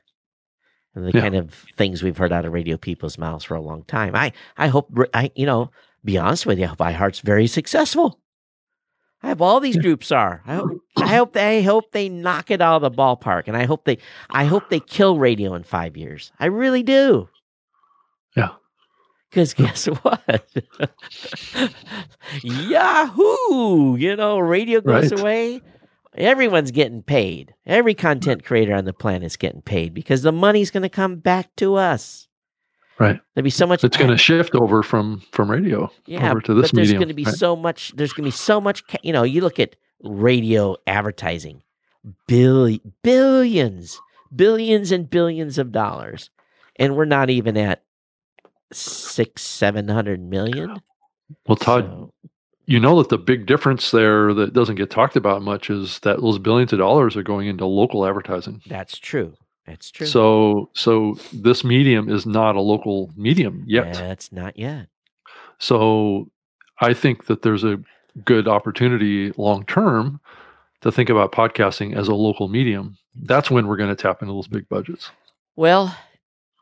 And 0.96 1.06
the 1.06 1.12
yeah. 1.14 1.22
kind 1.22 1.36
of 1.36 1.54
things 1.76 2.04
we've 2.04 2.18
heard 2.18 2.32
out 2.32 2.46
of 2.46 2.54
radio 2.54 2.78
people's 2.78 3.18
mouths 3.18 3.46
for 3.46 3.56
a 3.56 3.62
long 3.62 3.84
time. 3.86 4.16
I 4.16 4.32
I 4.58 4.68
hope 4.68 4.92
I 5.14 5.32
you 5.36 5.46
know, 5.46 5.72
be 6.04 6.18
honest 6.18 6.46
with 6.46 6.60
you, 6.60 6.66
I 6.66 6.68
hope 6.68 6.80
iHeart's 6.80 7.22
very 7.22 7.48
successful. 7.48 8.20
I 9.24 9.30
hope 9.30 9.42
all 9.42 9.60
these 9.62 9.78
groups 9.78 10.12
are. 10.12 10.44
I 10.46 10.56
hope, 10.56 10.82
I 10.98 11.16
hope 11.16 11.34
they 11.34 11.60
I 11.60 11.62
hope 11.62 11.92
they 11.92 12.10
knock 12.10 12.52
it 12.52 12.62
out 12.62 12.84
of 12.84 12.92
the 12.92 12.92
ballpark, 12.92 13.48
and 13.48 13.56
I 13.56 13.66
hope 13.66 13.86
they 13.86 13.98
I 14.30 14.46
hope 14.46 14.70
they 14.70 14.82
kill 14.82 15.18
radio 15.18 15.54
in 15.56 15.64
five 15.64 15.96
years. 15.96 16.32
I 16.40 16.48
really 16.48 16.84
do. 16.84 17.30
Yeah. 18.36 18.50
Because 19.30 19.54
guess 19.54 19.86
what? 19.86 20.46
Yahoo! 22.44 23.96
You 23.96 24.16
know, 24.16 24.40
radio 24.40 24.82
goes 24.82 25.12
right. 25.12 25.20
away. 25.20 25.62
Everyone's 26.16 26.70
getting 26.70 27.02
paid. 27.02 27.56
Every 27.66 27.96
content 27.96 28.46
creator 28.46 28.76
on 28.76 28.86
the 28.86 28.94
planet 28.94 29.24
is 29.24 29.38
getting 29.38 29.64
paid 29.64 29.96
because 29.96 30.22
the 30.22 30.32
money's 30.32 30.70
going 30.70 30.84
to 30.84 30.90
come 30.90 31.16
back 31.16 31.56
to 31.56 31.76
us. 31.76 32.28
Right. 33.04 33.20
There'd 33.36 33.44
be 33.44 33.50
so 33.50 33.68
much. 33.68 33.84
It's 33.84 33.98
going 33.98 34.10
to 34.10 34.18
shift 34.18 34.56
over 34.56 34.84
from 34.84 35.22
from 35.32 35.50
radio 35.52 35.92
yeah, 36.06 36.32
over 36.32 36.42
to 36.42 36.54
this 36.54 36.72
but 36.72 36.76
there's 36.78 36.88
medium. 36.88 37.00
going 37.00 37.08
to 37.10 37.14
be 37.14 37.26
right? 37.26 37.36
so 37.36 37.56
much. 37.56 37.94
There's 37.96 38.14
going 38.14 38.24
to 38.24 38.28
be 38.28 38.32
so 38.32 38.60
much. 38.60 38.84
You 39.02 39.14
know, 39.14 39.24
you 39.24 39.42
look 39.42 39.60
at 39.60 39.76
radio 40.02 40.76
advertising, 40.88 41.64
billion, 42.28 42.94
billions, 43.04 44.00
billions 44.36 44.92
and 44.92 45.10
billions 45.10 45.58
of 45.58 45.72
dollars, 45.72 46.30
and 46.78 46.96
we're 46.96 47.06
not 47.06 47.30
even 47.30 47.58
at 47.58 47.84
six, 48.72 49.42
seven 49.42 49.88
hundred 49.88 50.22
million. 50.22 50.82
well, 51.48 51.56
Todd, 51.56 51.86
So, 51.86 52.14
you 52.66 52.80
know 52.80 52.98
that 53.00 53.10
the 53.10 53.18
big 53.18 53.46
difference 53.46 53.92
there 53.92 54.34
that 54.34 54.54
doesn't 54.54 54.76
get 54.76 54.90
talked 54.90 55.16
about 55.16 55.42
much 55.42 55.70
is 55.70 56.00
that 56.00 56.22
those 56.22 56.40
billions 56.40 56.72
of 56.74 56.80
dollars 56.80 57.16
are 57.18 57.24
going 57.24 57.48
into 57.48 57.66
local 57.66 58.06
advertising. 58.06 58.62
that's 58.68 58.98
true. 58.98 59.34
That's 59.66 59.92
true. 59.92 60.08
So 60.08 60.70
so 60.74 61.18
this 61.32 61.64
medium 61.64 62.10
is 62.10 62.26
not 62.26 62.56
a 62.56 62.62
local 62.62 63.12
medium 63.16 63.64
yet. 63.66 63.94
That's 63.94 64.32
not 64.32 64.58
yet. 64.58 64.88
So 65.60 66.30
I 66.80 66.94
think 66.94 67.28
that 67.28 67.42
there's 67.42 67.64
a 67.64 67.80
good 68.26 68.48
opportunity 68.48 69.32
long 69.38 69.66
term 69.66 70.20
to 70.82 70.92
think 70.92 71.10
about 71.10 71.32
podcasting 71.32 71.96
as 71.96 72.08
a 72.08 72.16
local 72.16 72.50
medium. 72.50 72.98
That's 73.16 73.50
when 73.50 73.68
we're 73.68 73.78
going 73.78 73.96
to 73.96 74.02
tap 74.02 74.22
into 74.22 74.34
those 74.34 74.48
big 74.48 74.68
budgets. 74.68 75.12
Well, 75.56 75.96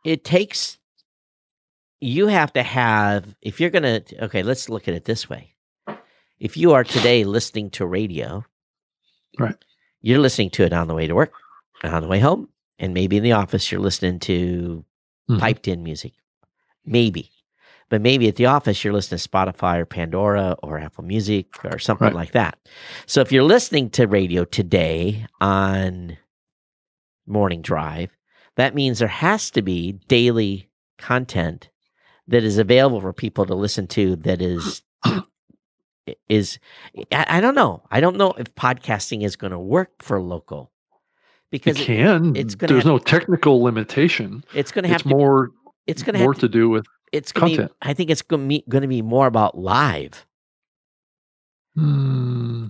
it 0.04 0.24
takes. 0.24 0.78
You 2.02 2.28
have 2.28 2.54
to 2.54 2.64
have 2.64 3.36
if 3.41 3.60
you're 3.60 3.70
gonna. 3.70 4.02
Okay, 4.20 4.43
let's 4.43 4.70
look 4.70 4.88
at 4.88 4.93
it 4.93 5.06
this 5.06 5.30
way. 5.30 5.54
If 6.39 6.58
you 6.58 6.74
are 6.74 6.84
today 6.84 7.24
listening 7.24 7.70
to 7.72 7.86
radio, 7.86 8.43
Right. 9.39 9.56
You're 10.02 10.20
listening 10.20 10.49
to 10.52 10.64
it 10.64 10.74
on 10.74 10.88
the 10.88 10.93
way 10.93 11.08
to 11.08 11.16
work, 11.16 11.34
on 11.84 12.02
the 12.02 12.08
way 12.08 12.20
home, 12.20 12.49
and 12.82 12.94
maybe 12.94 13.16
in 13.18 13.24
the 13.24 13.32
office 13.32 13.72
you're 13.72 13.80
listening 13.80 14.20
to 14.20 14.84
Mhm. 15.30 15.40
piped 15.40 15.68
in 15.70 15.84
music. 15.84 16.14
Maybe. 16.86 17.32
But 17.90 18.02
maybe 18.02 18.28
at 18.28 18.36
the 18.38 18.48
office 18.48 18.84
you're 18.84 18.94
listening 18.94 19.20
to 19.20 19.30
Spotify 19.30 19.78
or 19.80 19.86
Pandora 19.86 20.56
or 20.64 20.80
Apple 20.80 21.04
Music 21.04 21.48
or 21.64 21.78
something 21.80 22.08
Right. 22.08 22.16
like 22.16 22.32
that. 22.32 22.58
So 23.06 23.22
if 23.22 23.32
you're 23.32 23.44
listening 23.44 23.90
to 23.92 24.08
radio 24.08 24.44
today 24.46 25.26
on 25.40 26.18
morning 27.28 27.62
drive, 27.62 28.18
that 28.56 28.76
means 28.76 29.00
there 29.00 29.08
has 29.08 29.52
to 29.52 29.62
be 29.62 29.94
daily 30.08 30.70
content 30.98 31.70
that 32.28 32.44
is 32.44 32.58
available 32.58 33.02
for 33.02 33.14
people 33.14 33.46
to 33.46 33.56
listen 33.56 33.88
to 33.88 34.16
that 34.18 34.42
is 34.42 34.82
is 36.30 36.60
I, 37.12 37.26
I 37.38 37.42
don't 37.42 37.56
know. 37.56 37.84
I 37.92 38.00
don't 38.00 38.18
know 38.18 38.32
if 38.34 38.54
podcasting 38.56 39.24
is 39.24 39.36
going 39.36 39.52
to 39.52 39.60
work 39.60 40.02
for 40.02 40.22
local 40.22 40.72
because 41.52 41.80
it- 41.80 41.86
can. 41.86 42.36
it's 42.36 42.56
gonna 42.56 42.74
There's 42.74 42.84
have- 42.84 42.91
no 42.93 42.97
technical 42.97 43.62
limitation. 43.62 44.43
it's 44.54 44.72
going 44.72 44.84
to 44.84 44.89
have 44.89 45.06
more 45.06 45.52
it's 45.88 46.04
going 46.04 46.14
to 46.16 46.20
more 46.22 46.34
to 46.36 46.47
do 46.47 46.70
with 46.70 46.86
it's 47.12 47.32
going 47.32 47.47
to 47.47 47.52
be 47.52 47.58
content. 47.58 47.78
I 47.82 47.93
think 47.93 48.10
it's 48.10 48.22
going 48.22 48.43
to 48.43 48.47
be 48.47 48.64
going 48.70 49.06
more 49.06 49.28
about 49.28 49.58
live 49.58 50.26
Hmm. 51.76 52.68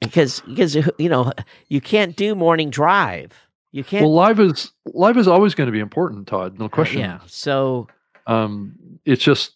because 0.00 0.40
because 0.40 0.74
you 0.98 1.08
know 1.08 1.32
you 1.68 1.80
can't 1.80 2.16
do 2.16 2.34
morning 2.34 2.70
drive. 2.70 3.32
You 3.72 3.84
can't 3.84 4.04
well, 4.04 4.14
live 4.14 4.40
is 4.40 4.72
live 4.86 5.16
is 5.16 5.28
always 5.28 5.54
going 5.54 5.66
to 5.68 5.72
be 5.72 5.78
important, 5.80 6.26
Todd. 6.26 6.58
No 6.58 6.64
uh, 6.64 6.68
question. 6.68 7.00
yeah. 7.00 7.20
So 7.26 7.86
Um, 8.26 8.74
it's 9.04 9.22
just 9.22 9.52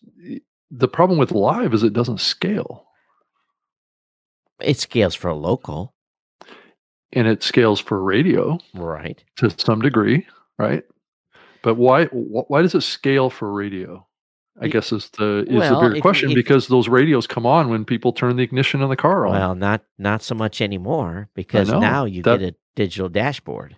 the 0.71 0.89
problem 0.89 1.19
with 1.19 1.33
live 1.33 1.73
is 1.75 1.83
it 1.83 1.93
doesn't 1.93 2.21
scale, 2.21 2.85
it 4.61 4.79
scales 4.79 5.15
for 5.15 5.33
local, 5.33 5.94
and 7.15 7.27
it 7.29 7.43
scales 7.43 7.81
for 7.81 8.03
radio 8.03 8.59
right? 8.75 9.23
to 9.37 9.51
some 9.57 9.81
degree, 9.81 10.27
right? 10.59 10.85
But 11.63 11.77
why 11.77 12.07
why 12.07 12.63
does 12.63 12.75
it 12.75 12.83
scale 12.83 13.31
for 13.31 13.53
radio? 13.53 14.07
I 14.61 14.69
guess 14.69 14.93
is 14.93 15.11
the 15.11 15.45
is 15.49 15.57
well, 15.57 15.75
the 15.75 15.81
bigger 15.87 15.97
you- 15.97 16.03
question 16.03 16.31
if- 16.31 16.37
because 16.37 16.69
those 16.69 16.89
radios 16.89 17.27
come 17.27 17.45
on 17.47 17.69
when 17.71 17.85
people 17.85 18.13
turn 18.13 18.37
the 18.37 18.43
ignition 18.45 18.83
in 18.83 18.89
the 18.89 18.97
car 18.97 19.27
on. 19.27 19.33
Well, 19.33 19.55
not 19.55 19.83
not 19.99 20.23
so 20.23 20.35
much 20.35 20.61
anymore 20.61 21.29
because 21.35 21.71
know. 21.71 21.81
now 21.81 22.05
you 22.05 22.23
That- 22.23 22.41
get 22.41 22.51
a 22.51 22.57
digital 22.77 23.09
dashboard. 23.09 23.77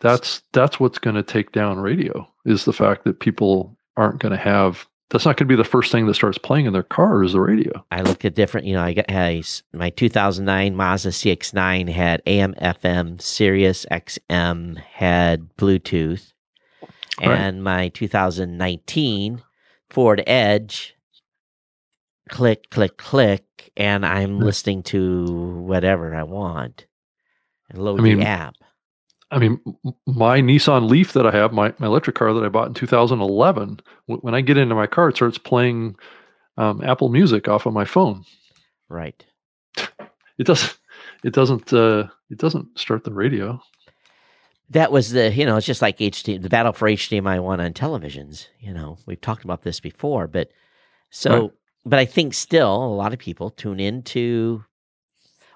that's 0.00 0.42
that's 0.52 0.78
what's 0.78 0.98
going 0.98 1.16
to 1.16 1.22
take 1.22 1.52
down 1.52 1.78
radio 1.80 2.26
is 2.44 2.64
the 2.64 2.72
fact 2.72 3.04
that 3.04 3.20
people 3.20 3.76
aren't 3.96 4.18
going 4.20 4.32
to 4.32 4.38
have 4.38 4.86
that's 5.12 5.26
not 5.26 5.36
going 5.36 5.46
to 5.46 5.52
be 5.52 5.56
the 5.56 5.62
first 5.68 5.92
thing 5.92 6.06
that 6.06 6.14
starts 6.14 6.38
playing 6.38 6.66
in 6.66 6.72
their 6.72 6.82
car 6.82 7.22
is 7.22 7.32
the 7.34 7.40
radio. 7.40 7.84
I 7.90 8.00
looked 8.02 8.24
at 8.24 8.34
different, 8.34 8.66
you 8.66 8.74
know, 8.74 8.82
I 8.82 8.94
got 8.94 9.04
I 9.10 9.42
my 9.72 9.90
2009 9.90 10.74
Mazda 10.74 11.10
CX9 11.10 11.88
had 11.90 12.22
AM, 12.26 12.54
FM, 12.54 13.20
Sirius 13.20 13.84
XM, 13.90 14.78
had 14.78 15.54
Bluetooth, 15.56 16.32
Right. 17.20 17.38
and 17.38 17.62
my 17.62 17.88
2019 17.90 19.42
Ford 19.90 20.22
Edge, 20.26 20.94
click, 22.30 22.70
click, 22.70 22.96
click, 22.96 23.70
and 23.76 24.06
I'm 24.06 24.38
Hmm. 24.38 24.44
listening 24.44 24.82
to 24.84 25.26
whatever 25.66 26.14
I 26.14 26.22
want 26.22 26.86
and 27.68 27.78
load 27.84 28.00
I 28.00 28.02
mean, 28.02 28.18
the 28.20 28.24
app. 28.26 28.54
I 29.32 29.38
mean, 29.38 29.60
my 30.06 30.40
Nissan 30.40 30.88
Leaf 30.88 31.14
that 31.14 31.26
I 31.26 31.30
have, 31.32 31.52
my, 31.52 31.72
my 31.78 31.86
electric 31.86 32.14
car 32.16 32.32
that 32.34 32.44
I 32.44 32.48
bought 32.48 32.68
in 32.68 32.74
2011, 32.74 33.80
w- 34.08 34.20
when 34.20 34.34
I 34.34 34.40
get 34.42 34.58
into 34.58 34.74
my 34.74 34.86
car, 34.86 35.08
it 35.08 35.16
starts 35.16 35.38
playing 35.38 35.96
um, 36.58 36.84
Apple 36.84 37.08
Music 37.08 37.48
off 37.48 37.66
of 37.66 37.72
my 37.72 37.84
phone. 37.84 38.24
Right. 38.88 39.24
It 40.38 40.44
doesn't. 40.46 40.78
It 41.24 41.32
doesn't. 41.32 41.72
Uh, 41.72 42.08
it 42.30 42.38
doesn't 42.38 42.78
start 42.78 43.04
the 43.04 43.12
radio. 43.12 43.60
that 44.70 44.90
was 44.92 45.10
the 45.12 45.32
you 45.32 45.44
know 45.46 45.56
it's 45.56 45.66
just 45.66 45.82
like 45.82 45.98
HD 45.98 46.40
the 46.40 46.48
battle 46.48 46.72
for 46.72 46.88
HDMI 46.88 47.42
one 47.42 47.60
on 47.60 47.72
televisions. 47.72 48.48
You 48.60 48.74
know 48.74 48.98
we've 49.06 49.20
talked 49.20 49.44
about 49.44 49.62
this 49.62 49.80
before, 49.80 50.26
but 50.26 50.50
so 51.10 51.40
Right. 51.42 51.50
but 51.86 51.98
I 51.98 52.04
think 52.06 52.34
still 52.34 52.74
a 52.84 52.94
lot 52.96 53.12
of 53.12 53.18
people 53.18 53.50
tune 53.50 53.80
into. 53.80 54.64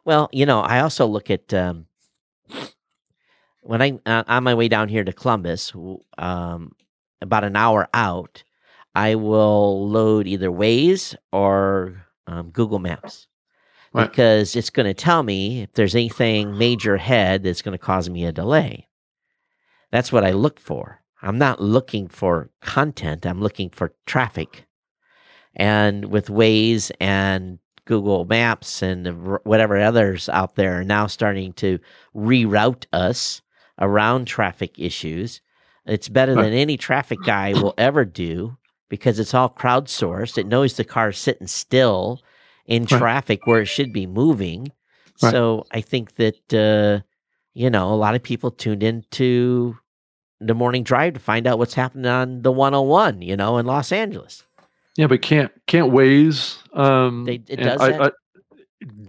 Well, 0.05 0.29
you 0.33 0.47
know, 0.47 0.61
I 0.61 0.81
also 0.81 1.05
look 1.07 1.31
at 1.31 1.53
um, 1.53 1.87
when 3.67 3.83
I 3.83 3.99
uh, 4.07 4.25
on 4.27 4.45
my 4.45 4.55
way 4.55 4.69
down 4.69 4.89
here 4.89 5.05
to 5.05 5.12
Columbus, 5.12 5.73
um, 6.19 6.73
about 7.21 7.45
an 7.45 7.57
hour 7.57 7.89
out, 7.95 8.45
I 8.95 9.14
will 9.14 9.89
load 9.89 10.27
either 10.27 10.51
Waze 10.51 11.14
or 11.33 12.07
um, 12.27 12.51
Google 12.51 12.79
Maps 12.79 13.27
Right. 13.93 14.11
because 14.11 14.55
it's 14.57 14.71
going 14.71 14.87
to 14.87 14.95
tell 14.95 15.23
me 15.23 15.62
if 15.62 15.73
there's 15.73 15.95
anything 15.95 16.59
major 16.59 16.97
ahead 16.97 17.43
that's 17.43 17.62
going 17.62 17.73
to 17.73 17.79
cause 17.85 18.11
me 18.11 18.25
a 18.27 18.33
delay. 18.33 18.89
That's 19.91 20.12
what 20.12 20.25
I 20.25 20.33
look 20.33 20.59
for. 20.61 21.01
I'm 21.23 21.39
not 21.39 21.61
looking 21.61 22.09
for 22.09 22.51
content, 22.61 23.25
I'm 23.25 23.41
looking 23.41 23.71
for 23.71 23.95
traffic. 24.05 24.67
And 25.55 26.07
with 26.07 26.29
Waze 26.29 26.91
and 27.01 27.59
Google 27.87 28.27
Maps 28.27 28.83
and 28.83 29.39
whatever 29.45 29.79
others 29.79 30.29
out 30.29 30.57
there 30.57 30.81
are 30.81 30.85
now 30.85 31.07
starting 31.07 31.55
to 31.55 31.79
reroute 32.14 32.85
us 32.93 33.41
around 33.79 34.27
traffic 34.27 34.79
issues, 34.79 35.41
it's 35.85 36.09
better 36.09 36.35
than 36.35 36.53
any 36.53 36.77
traffic 36.77 37.18
guy 37.24 37.53
will 37.53 37.74
ever 37.79 38.05
do 38.05 38.57
because 38.89 39.18
it's 39.20 39.35
all 39.35 39.49
crowdsourced. 39.49 40.39
It 40.39 40.47
knows 40.47 40.74
the 40.74 40.85
car's 40.85 41.18
sitting 41.18 41.47
still 41.47 42.22
in 42.66 42.87
traffic 42.87 43.47
where 43.47 43.61
it 43.61 43.66
should 43.66 43.93
be 43.93 44.07
moving. 44.07 44.72
Right. 45.22 45.31
So 45.31 45.64
I 45.70 45.81
think 45.81 46.16
that 46.16 46.53
uh, 46.55 47.05
you 47.55 47.70
know 47.70 47.93
a 47.93 47.97
lot 47.97 48.14
of 48.14 48.22
people 48.22 48.51
tuned 48.51 48.83
into 48.83 49.77
the 50.41 50.55
morning 50.55 50.83
drive 50.83 51.14
to 51.14 51.20
find 51.20 51.47
out 51.47 51.59
what's 51.59 51.74
happening 51.74 52.07
on 52.07 52.43
the 52.43 52.53
101, 52.53 53.22
you 53.22 53.37
know, 53.37 53.57
in 53.57 53.64
Los 53.64 53.91
Angeles. 53.91 54.45
Yeah, 54.97 55.07
but 55.07 55.22
can't 55.22 55.53
can't 55.66 55.93
Waze. 55.93 56.59
Um, 56.77 57.24
They- 57.24 57.43
it 57.49 57.57
does 57.57 57.81
I. 57.81 58.07
I, 58.07 58.11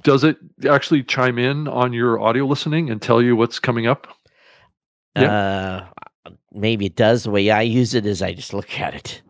does 0.02 0.24
it 0.24 0.38
actually 0.68 1.04
chime 1.04 1.38
in 1.38 1.68
on 1.68 1.92
your 1.92 2.20
audio 2.22 2.46
listening 2.46 2.90
and 2.90 3.02
tell 3.02 3.22
you 3.22 3.36
what's 3.36 3.60
coming 3.60 3.86
up? 3.86 4.08
Uh, 5.26 5.86
maybe 6.54 6.86
it 6.86 6.96
does. 6.96 7.24
The 7.24 7.32
way 7.32 7.50
I 7.50 7.62
use 7.62 7.94
it 7.94 8.06
is 8.06 8.22
I 8.22 8.34
just 8.34 8.54
look 8.54 8.80
at 8.80 8.94
it. 8.94 9.22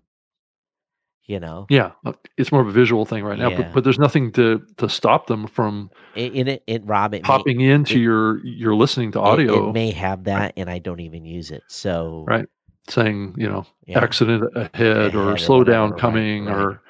You 1.26 1.42
know, 1.42 1.66
Yeah, 1.70 1.92
uh, 2.06 2.14
it's 2.38 2.54
more 2.54 2.62
of 2.62 2.68
a 2.70 2.72
visual 2.72 3.06
thing 3.06 3.22
right 3.26 3.38
now. 3.38 3.50
Yeah. 3.50 3.58
But, 3.58 3.74
but 3.74 3.84
there's 3.84 4.00
nothing 4.00 4.32
to 4.34 4.62
to 4.78 4.88
stop 4.88 5.28
them 5.28 5.46
from 5.46 5.92
in, 6.16 6.34
in 6.34 6.48
it, 6.48 6.64
it 6.68 6.86
Rob, 6.86 7.14
it 7.14 7.18
may, 7.24 7.28
popping 7.28 7.60
into 7.60 7.96
it- 7.96 8.02
your 8.02 8.46
your 8.46 8.76
listening 8.76 9.12
to 9.12 9.20
audio, 9.20 9.70
It, 9.70 9.74
may 9.74 9.92
have 9.92 10.24
that, 10.24 10.54
and 10.56 10.70
I 10.70 10.80
don't 10.80 11.02
even 11.02 11.26
use 11.26 11.52
it. 11.52 11.64
So 11.68 12.24
Right. 12.26 12.46
saying 12.88 13.36
you 13.38 13.50
know 13.50 13.66
yeah. 13.86 14.00
accident 14.02 14.46
ahead 14.56 14.72
Ahead 14.76 15.16
or 15.16 15.38
slow 15.38 15.66
down 15.66 15.90
whatever, 15.92 15.94
right, 15.96 16.00
coming 16.02 16.46
right. 16.46 16.56
or 16.56 16.82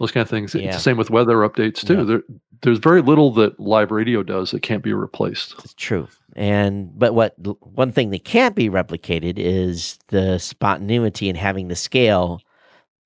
those 0.00 0.12
kind 0.12 0.22
of 0.22 0.30
things. 0.30 0.54
Yeah. 0.54 0.68
It's 0.68 0.76
the 0.76 0.82
same 0.82 0.96
with 0.96 1.10
weather 1.10 1.36
updates 1.46 1.86
too. 1.86 2.06
Yeah. 2.10 2.18
There's 2.64 2.78
very 2.78 3.02
little 3.02 3.30
that 3.34 3.60
live 3.60 3.90
radio 3.90 4.22
does 4.22 4.50
that 4.50 4.62
can't 4.62 4.82
be 4.82 4.94
replaced. 4.94 5.54
It's 5.58 5.74
true. 5.74 6.08
And 6.34 6.98
but 6.98 7.14
what 7.14 7.34
one 7.60 7.92
thing 7.92 8.10
that 8.10 8.24
can't 8.24 8.56
be 8.56 8.70
replicated 8.70 9.34
is 9.36 9.98
the 10.08 10.38
spontaneity 10.38 11.28
and 11.28 11.38
having 11.38 11.68
the 11.68 11.76
scale 11.76 12.40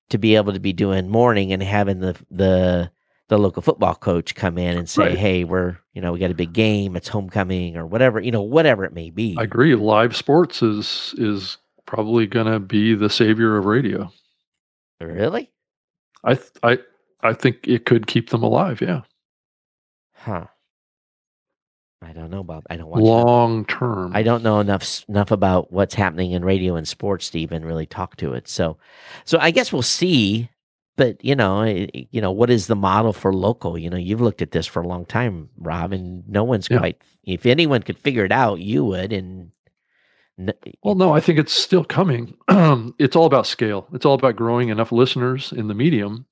to 0.09 0.17
be 0.17 0.35
able 0.35 0.53
to 0.53 0.59
be 0.59 0.73
doing 0.73 1.09
morning 1.09 1.51
and 1.51 1.61
having 1.61 1.99
the 1.99 2.17
the 2.31 2.89
the 3.27 3.37
local 3.37 3.61
football 3.61 3.95
coach 3.95 4.33
come 4.33 4.57
in 4.57 4.77
and 4.77 4.89
say, 4.89 5.09
Right. 5.09 5.17
"Hey, 5.17 5.43
we're 5.43 5.77
you 5.93 6.01
know 6.01 6.13
we 6.13 6.19
got 6.19 6.31
a 6.31 6.35
big 6.35 6.53
game. 6.53 6.95
It's 6.95 7.09
homecoming 7.09 7.75
or 7.75 7.85
whatever 7.85 8.21
you 8.21 8.31
know 8.31 8.41
whatever 8.41 8.85
it 8.85 8.93
may 8.93 9.09
be." 9.09 9.35
I 9.37 9.43
agree. 9.43 9.75
Live 9.75 10.15
sports 10.15 10.63
is 10.63 11.13
is 11.17 11.57
probably 11.85 12.27
going 12.27 12.47
to 12.47 12.59
be 12.59 12.95
the 12.95 13.09
savior 13.09 13.57
of 13.57 13.65
radio. 13.65 14.09
Really? 15.01 15.51
I 16.23 16.35
th- 16.35 16.51
I 16.63 16.79
I 17.21 17.33
think 17.33 17.67
it 17.67 17.85
could 17.85 18.07
keep 18.07 18.29
them 18.29 18.41
alive. 18.41 18.81
Yeah. 18.81 19.01
Huh. 20.29 20.45
I 22.01 22.13
don't 22.13 22.29
know 22.29 22.43
Bob. 22.43 22.63
I 22.69 22.77
don't 22.77 22.87
watch. 22.89 23.01
Long 23.01 23.65
term. 23.65 24.11
I 24.15 24.23
don't 24.23 24.43
know 24.43 24.59
enough 24.59 25.03
enough 25.09 25.31
about 25.31 25.71
what's 25.73 25.95
happening 25.95 26.31
in 26.31 26.45
radio 26.45 26.75
and 26.75 26.87
sports 26.87 27.29
to 27.31 27.39
even 27.39 27.65
really 27.65 27.85
talk 27.85 28.15
to 28.17 28.33
it. 28.33 28.47
So, 28.47 28.77
so 29.25 29.37
I 29.39 29.51
guess 29.51 29.73
we'll 29.73 29.81
see. 29.81 30.49
But 30.95 31.23
you 31.23 31.35
know, 31.35 31.61
eh, 31.61 31.87
eh, 31.93 32.03
you 32.11 32.21
know, 32.21 32.31
what 32.31 32.49
is 32.49 32.67
the 32.67 32.75
model 32.75 33.11
for 33.11 33.33
local? 33.33 33.77
You 33.77 33.89
know, 33.89 33.97
you've 33.97 34.21
looked 34.21 34.41
at 34.41 34.51
this 34.51 34.65
for 34.65 34.81
a 34.81 34.87
long 34.87 35.05
time, 35.05 35.49
Rob, 35.57 35.91
and 35.91 36.27
no 36.27 36.43
one's 36.43 36.69
Yeah. 36.69 36.77
quite. 36.79 37.01
If 37.25 37.45
anyone 37.45 37.83
could 37.83 37.97
figure 37.97 38.23
it 38.25 38.31
out, 38.31 38.59
you 38.59 38.85
would. 38.85 39.11
And 39.11 39.51
n- 40.39 40.53
Well, 40.83 40.95
no, 40.95 41.11
I 41.13 41.19
think 41.19 41.37
it's 41.39 41.53
still 41.53 41.83
coming. 41.83 42.33
it's 42.99 43.15
all 43.15 43.25
about 43.25 43.47
scale. 43.47 43.87
It's 43.93 44.05
all 44.05 44.13
about 44.15 44.35
growing 44.37 44.69
enough 44.69 44.91
listeners 44.91 45.51
in 45.51 45.67
the 45.67 45.73
medium 45.75 46.25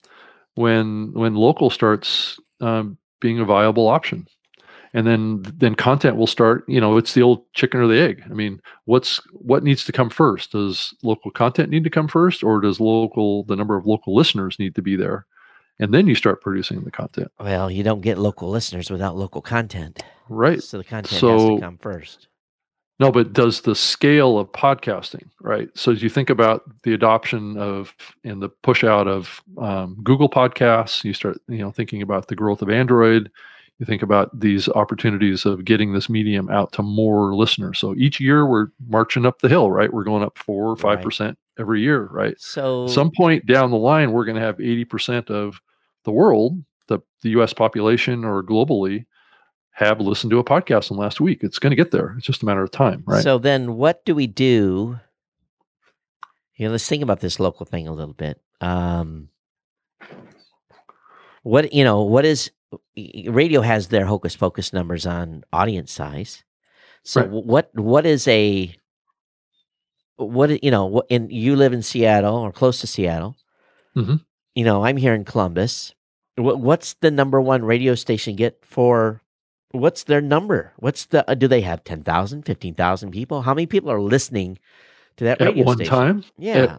when 0.56 1.12
when 1.14 1.36
local 1.36 1.70
starts 1.70 2.40
um, 2.62 2.98
being 3.20 3.40
a 3.40 3.46
viable 3.46 3.88
option, 3.88 4.28
and 4.94 5.06
then 5.08 5.44
then 5.56 5.76
content 5.76 6.18
will 6.18 6.28
start. 6.28 6.64
You 6.68 6.82
know, 6.82 6.98
it's 6.98 7.14
the 7.14 7.22
old 7.22 7.52
chicken 7.54 7.80
or 7.80 7.88
the 7.88 8.00
egg. 8.00 8.24
I 8.26 8.34
mean, 8.34 8.62
what's 8.86 9.22
what 9.34 9.64
needs 9.64 9.86
to 9.86 9.92
come 9.92 10.10
first? 10.10 10.52
Does 10.52 10.94
local 11.04 11.32
content 11.32 11.70
need 11.70 11.84
to 11.84 11.90
come 11.90 12.08
first, 12.08 12.44
or 12.44 12.60
does 12.62 12.80
local 12.80 13.44
the 13.44 13.56
number 13.56 13.78
of 13.78 13.86
local 13.86 14.16
listeners 14.16 14.60
need 14.60 14.76
to 14.76 14.82
be 14.82 14.96
there, 14.96 15.26
and 15.80 15.94
then 15.94 16.08
you 16.08 16.16
start 16.16 16.42
producing 16.42 16.84
the 16.84 16.92
content, 16.92 17.32
well, 17.40 17.70
you 17.70 17.84
don't 17.84 18.02
get 18.02 18.18
local 18.18 18.50
listeners 18.50 18.90
without 18.90 19.16
local 19.16 19.42
content. 19.42 20.04
right? 20.30 20.62
So 20.64 20.78
the 20.78 20.84
content 20.84 21.22
has 21.22 21.22
to 21.22 21.60
come 21.60 21.78
first. 21.78 22.28
No, 23.00 23.12
but 23.12 23.32
does 23.32 23.62
the 23.62 23.76
scale 23.76 24.40
of 24.40 24.52
podcasting, 24.54 25.30
right? 25.42 25.70
So 25.76 25.92
as 25.92 26.02
you 26.02 26.10
think 26.10 26.32
about 26.32 26.64
the 26.82 26.94
adoption 26.94 27.56
of 27.58 27.94
and 28.24 28.42
the 28.42 28.50
push 28.50 28.84
out 28.84 29.08
of 29.08 29.42
um, 29.60 29.98
Google 30.04 30.30
Podcasts, 30.30 31.04
you 31.04 31.14
start, 31.14 31.38
you 31.48 31.60
know, 31.60 31.72
thinking 31.72 32.02
about 32.02 32.28
the 32.28 32.36
growth 32.36 32.62
of 32.64 32.70
Android. 32.70 33.30
You 33.78 33.86
think 33.86 34.02
about 34.02 34.38
these 34.40 34.68
opportunities 34.70 35.46
of 35.46 35.64
getting 35.64 35.94
this 35.94 36.10
medium 36.10 36.50
out 36.50 36.72
to 36.74 36.82
more 36.82 37.36
listeners. 37.36 37.78
So 37.78 37.94
each 37.96 38.20
year 38.20 38.48
we're 38.48 38.70
marching 38.88 39.28
up 39.28 39.40
the 39.42 39.50
hill, 39.50 39.70
right? 39.70 39.94
We're 39.94 40.04
going 40.04 40.24
up 40.24 40.36
four 40.36 40.72
or 40.72 40.76
five 40.76 41.04
percent 41.04 41.38
every 41.60 41.82
year, 41.82 42.06
right? 42.06 42.40
So 42.40 42.88
Some 42.88 43.12
point 43.16 43.46
down 43.46 43.70
the 43.70 43.78
line, 43.78 44.12
we're 44.12 44.26
going 44.26 44.38
to 44.38 44.42
have 44.42 44.60
eighty 44.60 44.86
percent 44.86 45.30
of 45.30 45.62
the 46.06 46.12
world, 46.12 46.64
the 46.88 47.00
the 47.22 47.30
U.S. 47.32 47.54
population 47.54 48.26
or 48.26 48.42
globally, 48.42 49.06
have 49.78 50.00
listened 50.02 50.32
to 50.32 50.40
a 50.40 50.44
podcast 50.44 50.90
in 50.90 50.98
the 50.98 51.02
last 51.02 51.22
week. 51.22 51.40
It's 51.44 51.60
going 51.60 51.70
to 51.70 51.76
get 51.76 51.92
there. 51.92 52.16
It's 52.18 52.26
just 52.26 52.42
a 52.42 52.46
matter 52.48 52.64
of 52.64 52.72
time, 52.72 53.04
right? 53.06 53.22
So 53.24 53.38
then, 53.38 53.76
what 53.76 54.04
do 54.06 54.16
we 54.16 54.26
do? 54.26 55.00
You 56.56 56.66
know, 56.66 56.72
let's 56.72 56.88
think 56.88 57.04
about 57.04 57.20
this 57.20 57.40
local 57.40 57.66
thing 57.68 57.88
a 57.88 57.94
little 57.94 58.16
bit. 58.16 58.42
Um, 58.60 59.30
what 61.44 61.72
you 61.74 61.84
know, 61.84 62.02
what 62.02 62.26
is 62.26 62.50
radio 63.30 63.62
has 63.62 63.88
their 63.90 64.06
hocus 64.06 64.36
pocus 64.36 64.74
numbers 64.74 65.06
on 65.06 65.44
audience 65.54 65.92
size. 65.92 66.44
So 67.04 67.22
Right. 67.22 67.30
what 67.30 67.70
what 67.76 68.06
is 68.06 68.28
a 68.28 68.76
what 70.18 70.64
you 70.64 70.72
know? 70.72 71.04
In 71.10 71.30
you 71.30 71.56
live 71.56 71.74
in 71.74 71.84
Seattle 71.84 72.36
or 72.36 72.52
close 72.52 72.82
to 72.82 72.88
Seattle? 72.88 73.38
Mhm. 73.96 74.24
You 74.56 74.64
know, 74.66 74.84
I'm 74.84 74.98
here 74.98 75.14
in 75.14 75.24
Columbus. 75.24 75.94
What, 76.36 76.60
what's 76.60 76.96
the 76.96 77.12
number 77.12 77.40
one 77.40 77.64
radio 77.64 77.94
station 77.96 78.36
get 78.36 78.66
for 78.66 79.22
what's 79.80 80.04
their 80.04 80.22
number? 80.22 80.74
What's 80.78 81.06
the 81.06 81.30
uh, 81.30 81.36
do 81.36 81.48
they 81.48 81.62
have 81.62 81.84
10,000, 81.84 82.44
15,000 82.44 83.12
people? 83.12 83.42
How 83.44 83.54
many 83.54 83.66
people 83.68 83.92
are 83.92 84.02
listening 84.02 84.58
to 85.18 85.24
that 85.26 85.42
at 85.42 85.56
one 85.56 85.78
station? 85.78 85.94
time, 85.94 86.24
Yeah. 86.38 86.78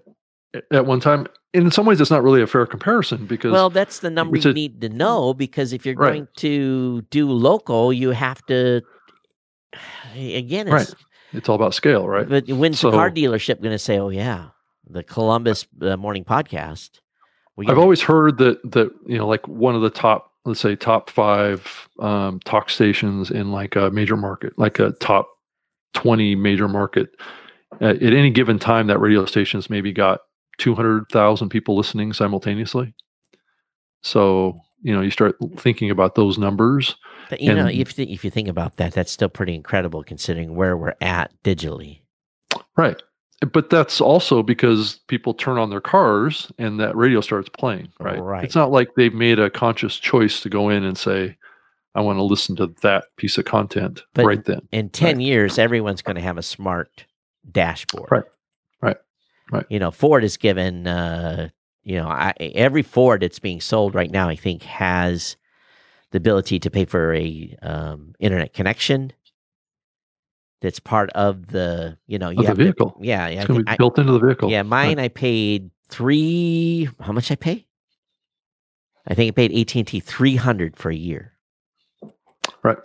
at 0.73 0.87
one 0.87 1.01
time, 1.01 1.27
and 1.55 1.65
in 1.65 1.71
some 1.71 1.87
ways, 1.87 2.01
it's 2.01 2.11
not 2.11 2.23
really 2.23 2.43
a 2.43 2.47
fair 2.47 2.67
comparison 2.67 3.27
because 3.27 3.53
Well, 3.53 3.71
that's 3.71 4.01
the 4.01 4.11
number 4.11 4.37
you 4.37 4.51
a- 4.51 4.53
need 4.53 4.81
to 4.83 4.89
know 4.89 5.35
because 5.35 5.73
if 5.73 5.85
you're 5.87 5.95
Right. 5.97 6.13
going 6.15 6.29
to 6.39 7.03
do 7.11 7.31
local, 7.31 7.93
you 7.93 8.11
have 8.11 8.45
to 8.47 8.83
again 10.15 10.67
it's 10.69 10.73
Right. 10.73 10.95
it's 11.33 11.49
all 11.49 11.55
about 11.57 11.75
scale, 11.75 12.09
right? 12.09 12.29
but 12.29 12.49
when's 12.49 12.81
the 12.81 12.91
car 12.91 13.11
dealership 13.11 13.61
going 13.61 13.73
to 13.75 13.79
say, 13.79 13.99
"Oh 13.99 14.09
yeah, 14.09 14.49
the 14.89 15.03
Columbus 15.03 15.67
uh, 15.83 15.97
morning 15.97 16.25
podcast." 16.25 17.01
I've 17.67 17.79
always 17.79 18.01
heard 18.03 18.39
that 18.39 18.59
that 18.71 18.91
you 19.07 19.19
know, 19.19 19.27
like 19.27 19.47
one 19.49 19.75
of 19.75 19.83
the 19.83 19.91
top, 19.91 20.28
let's 20.49 20.61
say, 20.61 20.75
top 20.75 21.11
five 21.11 21.89
um, 22.01 22.41
talk 22.41 22.71
stations 22.71 23.31
in 23.31 23.53
like 23.53 23.77
a 23.77 23.91
major 23.91 24.17
market, 24.17 24.59
like 24.59 24.79
a 24.79 24.93
top 24.93 25.29
twenty 25.95 26.35
major 26.35 26.67
market. 26.67 27.11
Uh, 27.81 27.91
at 27.91 28.03
any 28.03 28.31
given 28.31 28.59
time, 28.59 28.89
that 28.89 28.99
radio 28.99 29.25
station's 29.27 29.71
maybe 29.71 29.93
got 29.93 30.21
two 30.59 30.75
hundred 30.75 31.05
thousand 31.13 31.51
people 31.51 31.77
listening 31.77 32.13
simultaneously. 32.13 32.95
So 34.03 34.61
you 34.83 34.95
know, 34.95 35.01
you 35.01 35.11
start 35.11 35.37
thinking 35.57 35.91
about 35.91 36.15
those 36.15 36.39
numbers. 36.39 36.97
But, 37.31 37.41
you 37.41 37.53
know, 37.53 37.67
if 37.67 37.95
th- 37.95 38.09
if 38.09 38.25
you 38.25 38.31
think 38.31 38.49
about 38.49 38.77
that, 38.77 38.93
that's 38.93 39.11
still 39.11 39.29
pretty 39.29 39.55
incredible 39.55 40.03
considering 40.03 40.55
where 40.55 40.77
we're 40.77 40.95
at 41.01 41.33
digitally. 41.43 42.01
Right. 42.77 43.03
But 43.41 43.71
that's 43.71 44.01
also 44.01 44.43
because 44.43 45.01
people 45.07 45.33
turn 45.33 45.59
on 45.59 45.71
their 45.71 45.81
cars 45.81 46.51
and 46.59 46.81
that 46.81 46.97
radio 46.97 47.21
starts 47.21 47.49
playing, 47.49 47.89
right? 48.01 48.21
Right. 48.21 48.45
It's 48.45 48.57
not 48.57 48.73
like 48.73 48.95
they've 48.97 49.15
made 49.15 49.39
a 49.39 49.49
conscious 49.49 49.97
choice 49.97 50.41
to 50.41 50.49
go 50.49 50.71
in 50.71 50.83
and 50.83 50.99
say, 50.99 51.37
I 51.95 52.01
want 52.01 52.19
to 52.19 52.23
listen 52.23 52.57
to 52.57 52.75
that 52.83 53.05
piece 53.17 53.39
of 53.39 53.45
content 53.45 54.03
But- 54.15 54.27
right 54.27 54.45
then. 54.45 54.63
In 54.73 54.91
10 54.91 55.21
years, 55.21 55.59
everyone's 55.59 56.03
going 56.03 56.17
to 56.17 56.23
have 56.23 56.39
a 56.39 56.43
smart 56.43 57.07
dashboard. 57.51 58.09
Right. 58.11 58.25
Right. 58.83 58.97
Right. 59.53 59.67
You 59.69 59.79
know, 59.79 59.91
Ford 59.91 60.23
has 60.25 60.37
given, 60.37 60.87
uh, 60.87 61.49
you 61.83 61.97
know, 61.97 62.09
I, 62.09 62.35
every 62.39 62.83
Ford 62.83 63.23
that's 63.23 63.39
being 63.39 63.61
sold 63.61 63.95
right 63.95 64.11
now, 64.11 64.29
I 64.29 64.37
think, 64.37 64.63
has 64.65 65.37
the 66.11 66.19
ability 66.19 66.59
to 66.61 66.71
pay 66.71 66.85
for 66.85 67.15
a 67.15 67.57
um, 67.63 68.15
internet 68.19 68.53
connection. 68.53 69.13
That's 70.61 70.81
part 70.81 71.11
of 71.11 71.49
the, 71.53 71.99
you 72.09 72.19
know, 72.19 72.31
you 72.31 72.39
Of 72.39 72.43
the 72.45 72.49
have 72.49 72.57
to- 72.59 72.65
vehicle. 72.65 72.99
yeah, 73.01 73.29
yeah, 73.29 73.39
It's 73.41 73.47
to 73.47 73.53
think 73.55 73.67
be 73.67 73.73
I- 73.73 73.77
built 73.77 73.99
into 73.99 74.13
the 74.13 74.19
vehicle. 74.19 74.51
yeah. 74.51 74.63
Mine, 74.63 74.99
I 74.99 75.09
paid 75.09 75.71
three. 75.89 76.89
How 77.01 77.13
much 77.13 77.31
I 77.31 77.37
pay? 77.37 77.67
I 79.07 79.15
think 79.15 79.29
I 79.29 79.35
paid 79.35 79.53
AT 79.53 79.79
and 79.79 79.87
T 79.87 80.01
three 80.01 80.37
hundred 80.37 80.77
for 80.77 80.91
a 80.91 80.95
year. 80.97 81.33
Right. 82.63 82.77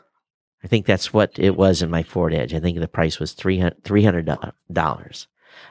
I 0.64 0.68
think 0.68 0.86
that's 0.86 1.12
what 1.12 1.32
it 1.38 1.58
was 1.58 1.82
in 1.82 1.90
my 1.90 2.04
Ford 2.04 2.34
Edge. 2.34 2.54
I 2.54 2.60
think 2.60 2.80
the 2.80 2.88
price 2.88 3.20
was 3.20 3.34
three 3.34 3.58
hundred 3.60 4.30
dollars. 4.72 5.28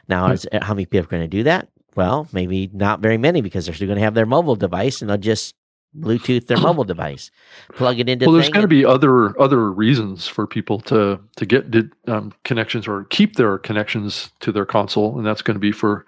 Now, 0.08 0.24
Right. 0.26 0.34
is, 0.34 0.46
how 0.60 0.74
many 0.74 0.86
people 0.86 1.06
are 1.06 1.10
going 1.10 1.22
to 1.22 1.28
do 1.28 1.44
that? 1.44 1.68
Well, 1.94 2.26
maybe 2.32 2.68
not 2.72 3.00
very 3.00 3.16
many 3.18 3.40
because 3.42 3.66
they're 3.66 3.74
still 3.74 3.86
going 3.86 3.98
to 3.98 4.04
have 4.04 4.14
their 4.14 4.26
mobile 4.26 4.56
device 4.56 5.00
and 5.00 5.08
they'll 5.10 5.16
just 5.18 5.54
Bluetooth 5.98 6.46
their 6.46 6.58
mobile 6.58 6.84
device, 6.84 7.30
plug 7.74 7.98
it 7.98 8.08
into. 8.08 8.26
Well, 8.26 8.34
there's 8.34 8.48
going 8.48 8.62
to 8.62 8.68
be 8.68 8.84
other 8.84 9.38
other 9.40 9.70
reasons 9.70 10.26
for 10.26 10.46
people 10.46 10.80
to 10.80 11.20
to 11.36 11.46
get 11.46 11.70
di- 11.70 11.90
um, 12.08 12.32
connections 12.44 12.88
or 12.88 13.04
keep 13.04 13.36
their 13.36 13.58
connections 13.58 14.30
to 14.40 14.52
their 14.52 14.64
console, 14.64 15.18
and 15.18 15.26
that's 15.26 15.42
going 15.42 15.54
to 15.56 15.60
be 15.60 15.72
for 15.72 16.06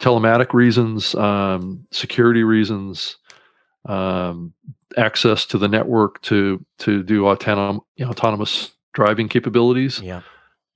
telematic 0.00 0.52
reasons, 0.52 1.14
um, 1.14 1.86
security 1.90 2.42
reasons, 2.44 3.16
um, 3.88 4.52
access 4.96 5.46
to 5.46 5.58
the 5.58 5.68
network 5.68 6.20
to 6.22 6.64
to 6.78 7.02
do 7.02 7.22
autonom- 7.22 7.80
you 7.96 8.04
know, 8.04 8.10
autonomous 8.10 8.72
driving 8.92 9.28
capabilities, 9.28 10.00
Yeah. 10.00 10.22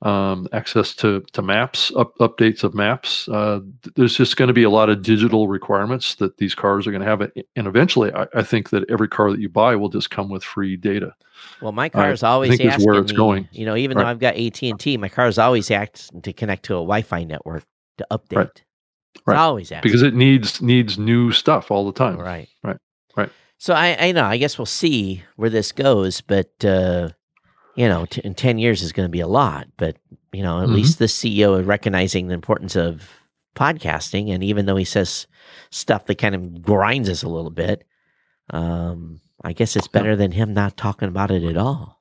Um, 0.02 0.48
access 0.52 0.94
to 0.96 1.20
to 1.32 1.42
maps, 1.42 1.92
up, 1.96 2.16
updates 2.18 2.64
of 2.64 2.74
maps. 2.74 3.28
Uh, 3.28 3.60
there's 3.96 4.16
just 4.16 4.36
going 4.36 4.48
to 4.48 4.54
be 4.54 4.62
a 4.62 4.70
lot 4.70 4.88
of 4.88 5.02
digital 5.02 5.46
requirements 5.48 6.14
that 6.16 6.38
these 6.38 6.54
cars 6.54 6.86
are 6.86 6.90
going 6.90 7.02
to 7.02 7.06
have, 7.08 7.20
and 7.20 7.66
eventually, 7.66 8.12
I, 8.12 8.26
I 8.34 8.42
think 8.42 8.70
that 8.70 8.88
every 8.90 9.08
car 9.08 9.30
that 9.30 9.40
you 9.40 9.48
buy 9.48 9.76
will 9.76 9.90
just 9.90 10.10
come 10.10 10.28
with 10.30 10.42
free 10.42 10.76
data. 10.76 11.14
Well, 11.60 11.72
my 11.72 11.84
I 11.86 11.88
car's 11.90 12.22
always 12.22 12.50
think 12.50 12.62
is 12.62 12.74
asking 12.74 12.86
where 12.86 13.00
it's 13.00 13.12
me, 13.12 13.16
going. 13.16 13.48
You 13.52 13.66
know, 13.66 13.76
even 13.76 13.98
though 13.98 14.04
I've 14.06 14.18
got 14.18 14.36
AT 14.36 14.62
and 14.62 14.80
T, 14.80 14.96
my 14.96 15.08
car's 15.08 15.38
always 15.38 15.70
asking 15.70 16.22
to 16.22 16.32
connect 16.32 16.64
to 16.64 16.74
a 16.74 16.76
Wi-Fi 16.76 17.24
network 17.24 17.64
to 17.98 18.06
update. 18.10 18.36
Right. 18.36 18.46
It's 19.16 19.26
Right. 19.26 19.36
always 19.36 19.70
asking. 19.72 19.82
because 19.90 20.02
it 20.02 20.14
needs 20.14 20.62
needs 20.62 20.96
new 20.98 21.32
stuff 21.32 21.70
all 21.70 21.84
the 21.84 21.92
time. 21.92 22.16
Right. 22.16 22.48
Right. 22.62 22.76
Right. 23.16 23.28
So 23.58 23.74
I, 23.74 24.06
I 24.06 24.12
know. 24.12 24.24
I 24.24 24.38
guess 24.38 24.56
we'll 24.56 24.66
see 24.66 25.24
where 25.36 25.50
this 25.50 25.72
goes, 25.72 26.20
but 26.22 26.64
uh, 26.64 27.10
you 27.80 27.88
know, 27.88 28.04
t- 28.04 28.20
in 28.24 28.34
ten 28.34 28.58
years 28.58 28.82
is 28.82 28.92
going 28.92 29.06
to 29.08 29.10
be 29.10 29.20
a 29.20 29.26
lot. 29.26 29.66
But 29.78 29.96
you 30.32 30.42
know, 30.42 30.60
at 30.62 30.68
Mhm. 30.68 30.74
least 30.74 30.98
the 30.98 31.06
CEO 31.08 31.58
is 31.58 31.66
recognizing 31.66 32.28
the 32.28 32.34
importance 32.34 32.76
of 32.76 33.08
podcasting, 33.56 34.30
and 34.30 34.44
even 34.44 34.66
though 34.66 34.76
he 34.76 34.84
says 34.84 35.26
stuff 35.70 36.04
that 36.06 36.18
kind 36.18 36.34
of 36.34 36.62
grinds 36.62 37.08
us 37.08 37.22
a 37.22 37.28
little 37.28 37.50
bit, 37.50 37.84
um, 38.50 39.20
I 39.42 39.52
guess 39.54 39.76
it's 39.76 39.88
better 39.88 40.14
than 40.14 40.32
him 40.32 40.52
not 40.52 40.76
talking 40.76 41.08
about 41.08 41.30
it 41.30 41.42
at 41.42 41.56
all. 41.56 42.00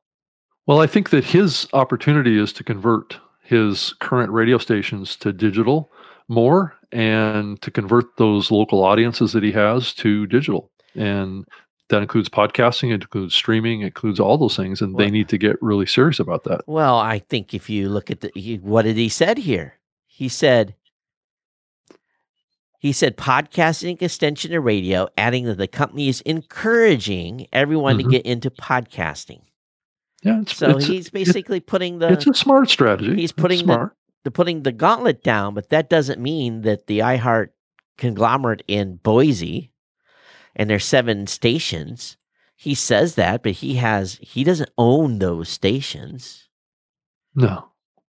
Well, 0.68 0.82
I 0.82 0.88
think 0.88 1.10
that 1.10 1.24
his 1.26 1.68
opportunity 1.74 2.38
is 2.38 2.54
to 2.54 2.64
convert 2.64 3.18
his 3.44 3.94
current 4.00 4.32
radio 4.32 4.58
stations 4.58 5.16
to 5.18 5.32
digital 5.34 5.92
more 6.28 6.76
and 6.92 7.60
to 7.64 7.72
convert 7.72 8.18
those 8.18 8.52
local 8.52 8.84
audiences 8.84 9.32
that 9.34 9.44
he 9.44 9.52
has 9.54 9.94
to 9.96 10.28
digital. 10.28 10.72
And 10.96 11.46
that 11.90 12.02
includes 12.02 12.30
podcasting, 12.30 12.90
it 12.90 13.02
includes 13.02 13.34
streaming, 13.36 13.82
it 13.82 13.88
includes 13.88 14.20
all 14.20 14.38
those 14.38 14.56
things. 14.56 14.82
And 14.82 14.94
Well- 14.94 15.06
they 15.06 15.12
need 15.12 15.30
to 15.30 15.38
get 15.38 15.62
really 15.62 15.86
serious 15.86 16.20
about 16.20 16.44
that. 16.46 16.62
Well, 16.68 16.98
I 16.98 17.20
think 17.20 17.54
if 17.54 17.70
you 17.70 17.90
look 17.90 18.10
at 18.12 18.22
the, 18.22 18.32
he, 18.36 18.58
what 18.58 18.84
did 18.84 18.96
he 18.96 19.10
said 19.10 19.38
here? 19.40 19.76
He 20.06 20.28
said, 20.30 20.76
He 22.82 22.94
said 22.94 23.18
podcasting 23.18 24.02
extension 24.02 24.52
to 24.52 24.62
radio, 24.62 25.10
adding 25.18 25.44
that 25.46 25.58
the 25.58 25.68
company 25.68 26.08
is 26.08 26.22
encouraging 26.22 27.48
everyone 27.52 27.98
Mhm. 27.98 28.04
to 28.04 28.10
get 28.10 28.26
into 28.26 28.50
podcasting. 28.50 29.42
Yeah, 30.24 30.40
it's, 30.42 30.56
So 30.56 30.78
it's, 30.78 30.86
he's 30.88 31.10
basically 31.10 31.60
putting 31.60 32.00
the 32.00 32.08
it's 32.14 32.26
a 32.28 32.34
smart 32.34 32.70
strategy. 32.70 33.16
he's 33.16 33.34
putting 33.34 33.66
the- 33.68 33.92
the 34.24 34.32
putting 34.32 34.64
the 34.64 34.72
gauntlet 34.72 35.24
down, 35.24 35.54
but 35.56 35.70
that 35.70 35.90
doesn't 35.90 36.22
mean 36.22 36.62
that 36.62 36.88
the 36.88 37.00
iHeart 37.00 37.50
conglomerate 37.98 38.64
in 38.68 38.96
Boise 38.98 39.72
and 40.56 40.70
there's 40.70 40.86
seven 40.86 41.28
stations. 41.28 42.18
He 42.56 42.76
says 42.76 43.16
that, 43.16 43.44
but 43.44 43.54
he 43.54 43.76
has 43.76 44.20
he 44.22 44.44
doesn't 44.44 44.70
own 44.78 45.20
those 45.20 45.50
stations. 45.50 46.48
no, 47.36 47.66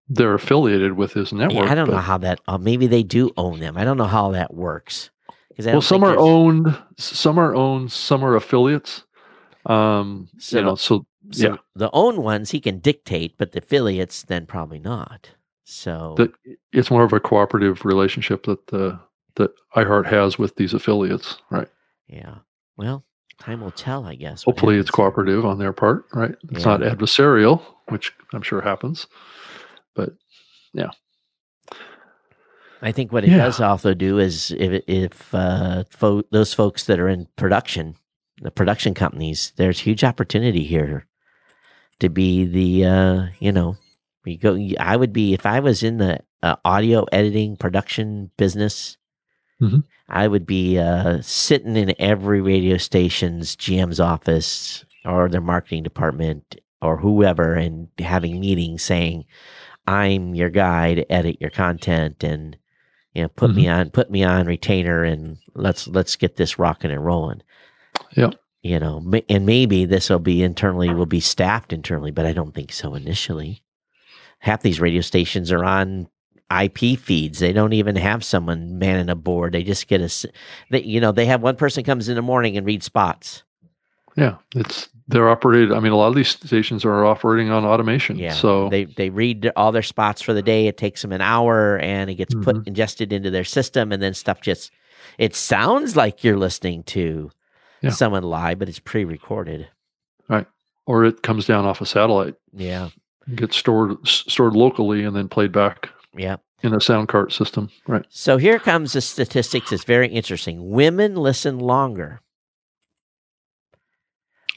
they're 0.09 0.33
affiliated 0.33 0.93
with 0.97 1.13
his 1.13 1.31
Yeah, 1.31 1.37
network. 1.47 1.69
I 1.69 1.75
don't 1.75 1.85
but- 1.87 1.93
know 1.95 2.01
how 2.01 2.17
that. 2.19 2.41
Uh, 2.47 2.57
maybe 2.57 2.87
they 2.87 3.03
do 3.03 3.31
own 3.37 3.59
them. 3.59 3.77
I 3.77 3.83
don't 3.85 3.97
know 3.97 4.05
how 4.05 4.31
that 4.31 4.53
works. 4.53 5.09
Well, 5.57 5.81
some 5.81 6.03
are 6.03 6.17
owned, 6.17 6.75
some 6.97 7.37
are 7.37 7.53
owned, 7.55 7.91
some 7.91 8.23
are 8.25 8.35
affiliates. 8.35 9.03
Um, 9.67 10.27
So 10.39 10.57
you 10.57 10.63
know, 10.65 10.71
the- 10.71 10.77
so 10.77 11.05
So 11.31 11.49
yeah. 11.51 11.57
the 11.75 11.89
own 11.93 12.23
ones 12.23 12.49
he 12.51 12.59
can 12.59 12.79
dictate, 12.79 13.37
but 13.37 13.51
the 13.51 13.59
affiliates 13.59 14.23
then 14.23 14.47
probably 14.47 14.79
not. 14.79 15.29
So 15.63 16.15
that 16.17 16.31
it's 16.73 16.89
more 16.91 17.03
of 17.03 17.13
a 17.13 17.19
cooperative 17.19 17.85
relationship 17.85 18.43
that 18.47 18.67
the 18.67 18.99
that 19.35 19.51
iHeart 19.77 20.07
has 20.07 20.37
with 20.37 20.55
these 20.57 20.73
affiliates, 20.73 21.37
right? 21.51 21.69
Yeah. 22.11 22.35
Well, 22.77 23.03
time 23.39 23.61
will 23.61 23.71
tell, 23.71 24.05
I 24.05 24.15
guess. 24.15 24.43
Hopefully, 24.43 24.77
it's 24.77 24.91
cooperative 24.91 25.45
on 25.45 25.57
their 25.59 25.73
part, 25.73 26.05
right? 26.13 26.35
It's 26.51 26.65
Yeah. 26.65 26.77
not 26.77 26.81
adversarial, 26.81 27.61
which 27.89 28.11
I'm 28.33 28.41
sure 28.41 28.61
happens. 28.61 29.07
But 29.95 30.13
yeah. 30.73 30.89
I 32.81 32.91
think 32.91 33.11
what 33.11 33.23
it 33.23 33.29
Yeah. 33.29 33.37
does 33.37 33.59
also 33.61 33.93
do 33.93 34.17
is 34.17 34.51
if 34.51 34.83
if 34.87 35.33
uh, 35.35 35.83
fo- 35.89 36.23
those 36.31 36.53
folks 36.53 36.85
that 36.85 36.99
are 36.99 37.07
in 37.07 37.27
production, 37.35 37.95
the 38.41 38.51
production 38.51 38.93
companies, 38.93 39.53
there's 39.57 39.79
huge 39.79 40.03
opportunity 40.03 40.63
here 40.63 41.05
to 41.99 42.09
be 42.09 42.43
the 42.45 42.85
uh, 42.85 43.25
you 43.39 43.51
know 43.51 43.77
you 44.25 44.37
go. 44.37 44.57
I 44.79 44.95
would 44.97 45.13
be 45.13 45.33
if 45.33 45.45
I 45.45 45.59
was 45.59 45.83
in 45.83 45.97
the 45.97 46.21
uh, 46.41 46.55
audio 46.65 47.05
editing 47.11 47.55
production 47.55 48.31
business. 48.37 48.97
Mhm. 49.61 49.83
I 50.09 50.27
would 50.27 50.45
be 50.45 50.77
uh, 50.77 51.21
sitting 51.21 51.77
in 51.77 51.93
every 51.99 52.41
radio 52.41 52.77
station's 52.77 53.55
GM's 53.55 53.99
office 53.99 54.83
or 55.05 55.29
their 55.29 55.41
marketing 55.41 55.83
department 55.83 56.59
or 56.81 56.97
whoever 56.97 57.53
and 57.53 57.87
having 57.99 58.39
meetings 58.39 58.81
saying, 58.81 59.25
I'm 59.87 60.35
your 60.35 60.49
guy 60.49 60.95
to 60.95 61.11
edit 61.11 61.37
your 61.39 61.49
content 61.49 62.23
and 62.23 62.57
you 63.13 63.23
know 63.23 63.27
put 63.29 63.53
me 63.55 63.67
on 63.67 63.89
put 63.89 64.09
me 64.09 64.23
on 64.23 64.45
retainer 64.47 65.03
and 65.03 65.37
let's 65.53 65.87
let's 65.87 66.15
get 66.15 66.35
this 66.35 66.59
rocking 66.59 66.91
and 66.91 67.05
rolling. 67.05 67.41
Yep. 68.15 68.35
You 68.63 68.79
know, 68.79 69.03
and 69.27 69.45
maybe 69.45 69.85
this 69.85 70.09
will 70.09 70.19
be 70.19 70.43
internally 70.43 70.93
will 70.93 71.07
be 71.07 71.19
staffed 71.19 71.73
internally, 71.73 72.11
but 72.11 72.25
I 72.27 72.33
don't 72.33 72.53
think 72.53 72.71
so 72.71 72.93
initially. 72.93 73.63
Half 74.39 74.61
these 74.61 74.79
radio 74.79 75.01
stations 75.01 75.51
are 75.51 75.63
on 75.63 76.07
IP 76.51 76.99
feeds. 76.99 77.39
They 77.39 77.53
don't 77.53 77.73
even 77.73 77.95
have 77.95 78.23
someone 78.23 78.77
manning 78.77 79.09
a 79.09 79.15
board. 79.15 79.53
They 79.53 79.63
just 79.63 79.87
get 79.87 80.01
a, 80.01 80.29
they, 80.69 80.81
you 80.83 80.99
know, 80.99 81.11
they 81.11 81.25
have 81.25 81.41
one 81.41 81.55
person 81.55 81.83
comes 81.83 82.09
in 82.09 82.15
the 82.15 82.21
morning 82.21 82.57
and 82.57 82.65
reads 82.65 82.85
spots. 82.85 83.43
yeah, 84.17 84.37
it's 84.55 84.89
they're 85.07 85.29
operated. 85.29 85.71
I 85.73 85.79
mean, 85.79 85.91
a 85.91 85.97
lot 85.97 86.07
of 86.07 86.15
these 86.15 86.29
stations 86.29 86.85
are 86.85 87.05
operating 87.05 87.49
on 87.49 87.65
automation. 87.65 88.17
Yeah. 88.17 88.33
So 88.33 88.69
they 88.69 88.85
they 88.85 89.09
read 89.09 89.51
all 89.55 89.71
their 89.71 89.81
spots 89.81 90.21
for 90.21 90.33
the 90.33 90.41
day. 90.41 90.67
It 90.67 90.77
takes 90.77 91.01
them 91.01 91.11
an 91.11 91.21
hour, 91.21 91.77
and 91.79 92.09
it 92.09 92.15
gets 92.15 92.33
put 92.35 92.55
Mhm. 92.57 92.67
ingested 92.67 93.11
into 93.13 93.29
their 93.29 93.43
system, 93.43 93.91
and 93.91 94.01
then 94.01 94.13
stuff 94.13 94.41
just. 94.41 94.71
It 95.17 95.35
sounds 95.35 95.95
like 95.95 96.23
you're 96.23 96.37
listening 96.37 96.83
to 96.83 97.31
Yeah. 97.81 97.89
someone 97.89 98.23
live, 98.23 98.59
but 98.59 98.69
it's 98.69 98.79
pre-recorded. 98.79 99.67
Right, 100.29 100.45
or 100.85 101.03
it 101.05 101.23
comes 101.23 101.45
down 101.45 101.65
off 101.65 101.81
a 101.81 101.85
satellite, 101.85 102.35
Yeah, 102.53 102.89
gets 103.35 103.57
stored 103.57 103.97
stored 104.07 104.55
locally, 104.55 105.03
and 105.03 105.15
then 105.15 105.27
played 105.27 105.51
back 105.51 105.89
yeah. 106.15 106.37
in 106.63 106.73
a 106.73 106.81
sound 106.81 107.07
cart 107.07 107.31
system. 107.33 107.69
Right. 107.87 108.05
So 108.09 108.37
here 108.37 108.59
comes 108.59 108.93
the 108.93 109.01
statistics. 109.01 109.71
It's 109.71 109.83
very 109.83 110.07
interesting. 110.09 110.69
Women 110.71 111.15
listen 111.15 111.59
longer. 111.59 112.21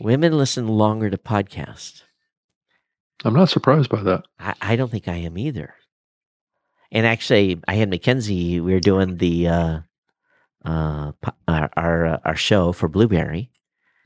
Women 0.01 0.37
listen 0.37 0.67
longer 0.67 1.09
to 1.11 1.17
podcasts. 1.19 2.03
I'm 3.25 3.35
not 3.35 3.49
surprised 3.49 3.89
by 3.91 4.03
that. 4.03 4.25
I, 4.39 4.55
I 4.61 4.77
don't 4.77 4.91
think 4.91 5.09
I 5.09 5.17
am 5.17 5.39
either. 5.39 5.75
And 6.91 7.07
actually, 7.07 7.61
I 7.67 7.75
had 7.75 7.91
Mackenzie. 7.91 8.61
We 8.61 8.73
were 8.75 8.81
doing 8.81 9.17
the 9.17 9.49
uh, 9.49 9.79
uh, 10.65 11.13
our 11.49 11.71
our, 11.77 12.07
uh, 12.07 12.19
our 12.25 12.37
show 12.37 12.73
for 12.73 12.89
Blubrry 12.89 13.51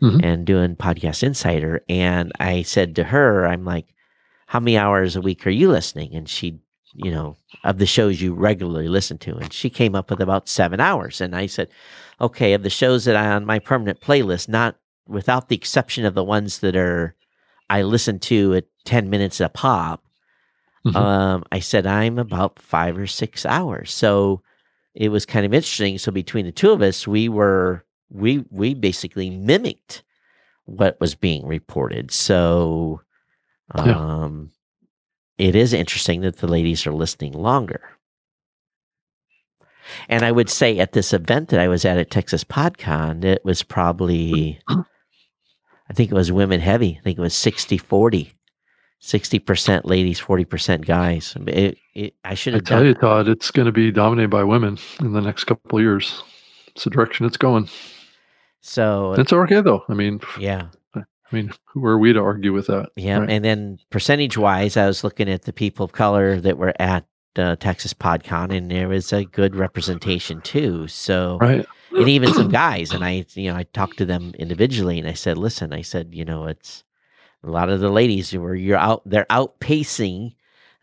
Mhm. 0.03 0.25
and 0.25 0.47
doing 0.47 0.77
Podcast 0.77 1.23
Insider. 1.23 1.83
And 1.89 2.33
I 2.39 2.63
said 2.63 2.95
to 2.97 3.05
her, 3.05 3.47
"I'm 3.47 3.65
like, 3.65 3.93
how 4.47 4.61
many 4.61 4.79
hours 4.79 5.17
a 5.17 5.21
week 5.21 5.47
are 5.47 5.51
you 5.51 5.71
listening?" 5.71 6.15
And 6.15 6.29
she, 6.29 6.61
you 6.95 7.11
know, 7.11 7.37
of 7.65 7.79
the 7.79 7.87
shows 7.87 8.21
you 8.21 8.35
regularly 8.35 8.89
listen 8.89 9.19
to, 9.19 9.37
and 9.37 9.53
she 9.53 9.71
came 9.71 9.95
up 9.95 10.11
with 10.11 10.21
about 10.21 10.49
seven 10.49 10.81
hours. 10.81 11.21
And 11.21 11.35
I 11.37 11.47
said, 11.47 11.69
"Okay, 12.21 12.55
of 12.55 12.63
the 12.63 12.71
shows 12.71 13.05
that 13.05 13.17
I 13.17 13.29
on 13.29 13.45
my 13.47 13.59
permanent 13.59 14.01
playlist, 14.01 14.49
not 14.49 14.77
without 15.07 15.49
the 15.49 15.57
exception 15.57 16.05
of 16.05 16.15
the 16.15 16.25
ones 16.25 16.61
that 16.61 16.77
are 16.77 17.15
I 17.71 17.83
listen 17.83 18.19
to 18.21 18.55
at 18.55 18.65
ten 18.85 19.11
minutes 19.11 19.41
a 19.41 19.49
pop." 19.49 20.05
Mhm. 20.87 20.97
um, 20.97 21.45
I 21.53 21.61
said 21.61 21.87
I'm 21.87 22.19
about 22.19 22.59
five 22.59 22.97
or 22.99 23.07
six 23.07 23.45
hours. 23.47 23.93
So 23.93 24.43
it 24.95 25.11
was 25.11 25.27
kind 25.27 25.45
of 25.47 25.55
interesting. 25.55 25.99
So 25.99 26.13
between 26.13 26.47
the 26.47 26.53
two 26.53 26.71
of 26.73 26.83
us, 26.83 27.07
we 27.07 27.29
were 27.29 27.85
we 28.11 28.45
we 28.51 28.75
basically 28.75 29.31
mimicked 29.31 30.03
what 30.67 31.01
was 31.01 31.15
being 31.15 31.47
reported. 31.47 32.11
So 32.13 33.03
Yeah. 33.85 33.99
It 35.39 35.55
is 35.55 35.73
interesting 35.73 36.21
that 36.23 36.39
the 36.39 36.49
ladies 36.49 36.87
are 36.87 36.93
listening 36.93 37.33
longer. 37.33 37.81
And 40.09 40.25
I 40.25 40.33
would 40.33 40.51
say 40.51 40.79
at 40.79 40.93
this 40.93 41.13
event 41.13 41.49
that 41.49 41.61
I 41.61 41.69
was 41.69 41.85
at 41.85 41.99
at 41.99 42.11
Texas 42.11 42.45
PodCon, 42.45 43.25
it 43.25 43.45
was 43.45 43.63
probably, 43.63 44.59
I 44.69 45.93
think 45.95 46.11
it 46.11 46.15
was 46.15 46.31
women 46.31 46.61
heavy. 46.61 46.99
I 47.01 47.03
think 47.03 47.19
it 47.19 47.23
was 47.23 47.35
60 47.35 47.79
40. 47.79 48.35
60% 49.01 49.83
ladies, 49.85 50.21
40% 50.21 50.85
guys. 50.85 51.37
It, 51.47 51.79
it, 51.95 52.15
I 52.25 52.35
should 52.35 52.57
I 52.57 52.59
tell 52.59 52.79
done 52.79 52.87
you, 52.89 52.95
Todd, 52.95 53.29
it's 53.29 53.53
going 53.53 53.67
to 53.67 53.73
be 53.73 53.93
dominated 53.93 54.29
by 54.29 54.43
women 54.43 54.77
in 54.99 55.13
the 55.13 55.21
next 55.21 55.45
couple 55.45 55.79
of 55.79 55.85
years. 55.85 56.25
It's 56.67 56.83
the 56.83 56.91
direction 56.91 57.25
it's 57.25 57.37
going. 57.37 57.69
So, 58.61 59.13
It's 59.13 59.33
okay 59.33 59.61
though. 59.61 59.85
I 59.89 59.95
mean, 59.95 60.21
yeah. 60.39 60.67
I 61.31 61.37
mean, 61.37 61.53
who 61.67 61.85
are 61.85 61.99
we 61.99 62.13
to 62.13 62.21
argue 62.21 62.53
with 62.53 62.69
that? 62.69 62.91
Yeah, 62.97 63.19
right? 63.19 63.31
and 63.31 63.45
then 63.45 63.79
percentage 63.91 64.39
wise, 64.39 64.77
I 64.77 64.87
was 64.87 65.05
looking 65.05 65.29
at 65.29 65.43
the 65.43 65.53
people 65.53 65.85
of 65.85 65.93
color 65.93 66.41
that 66.41 66.57
were 66.57 66.75
at 66.79 67.05
uh, 67.37 67.57
Texas 67.57 67.93
PodCon, 67.93 68.55
and 68.55 68.71
there 68.71 68.89
was 68.89 69.13
a 69.13 69.25
good 69.25 69.55
representation 69.55 70.41
too. 70.41 70.89
So, 70.89 71.39
right. 71.41 71.67
and 71.93 72.09
even 72.09 72.33
some 72.33 72.49
guys, 72.51 72.93
and 72.93 73.05
I, 73.05 73.27
you 73.35 73.51
know, 73.51 73.57
I 73.57 73.65
talked 73.65 73.99
to 73.99 74.07
them 74.07 74.33
individually, 74.39 74.99
and 74.99 75.07
I 75.09 75.13
said, 75.13 75.37
"Listen," 75.37 75.73
I 75.73 75.83
said, 75.83 76.15
you 76.15 76.25
know, 76.25 76.47
it's 76.47 76.83
a 77.45 77.51
lot 77.51 77.69
of 77.69 77.81
the 77.81 77.91
ladies 77.91 78.31
who 78.31 78.43
are 78.45 78.55
you're 78.55 78.79
out, 78.79 79.03
they're 79.05 79.27
outpacing 79.27 80.35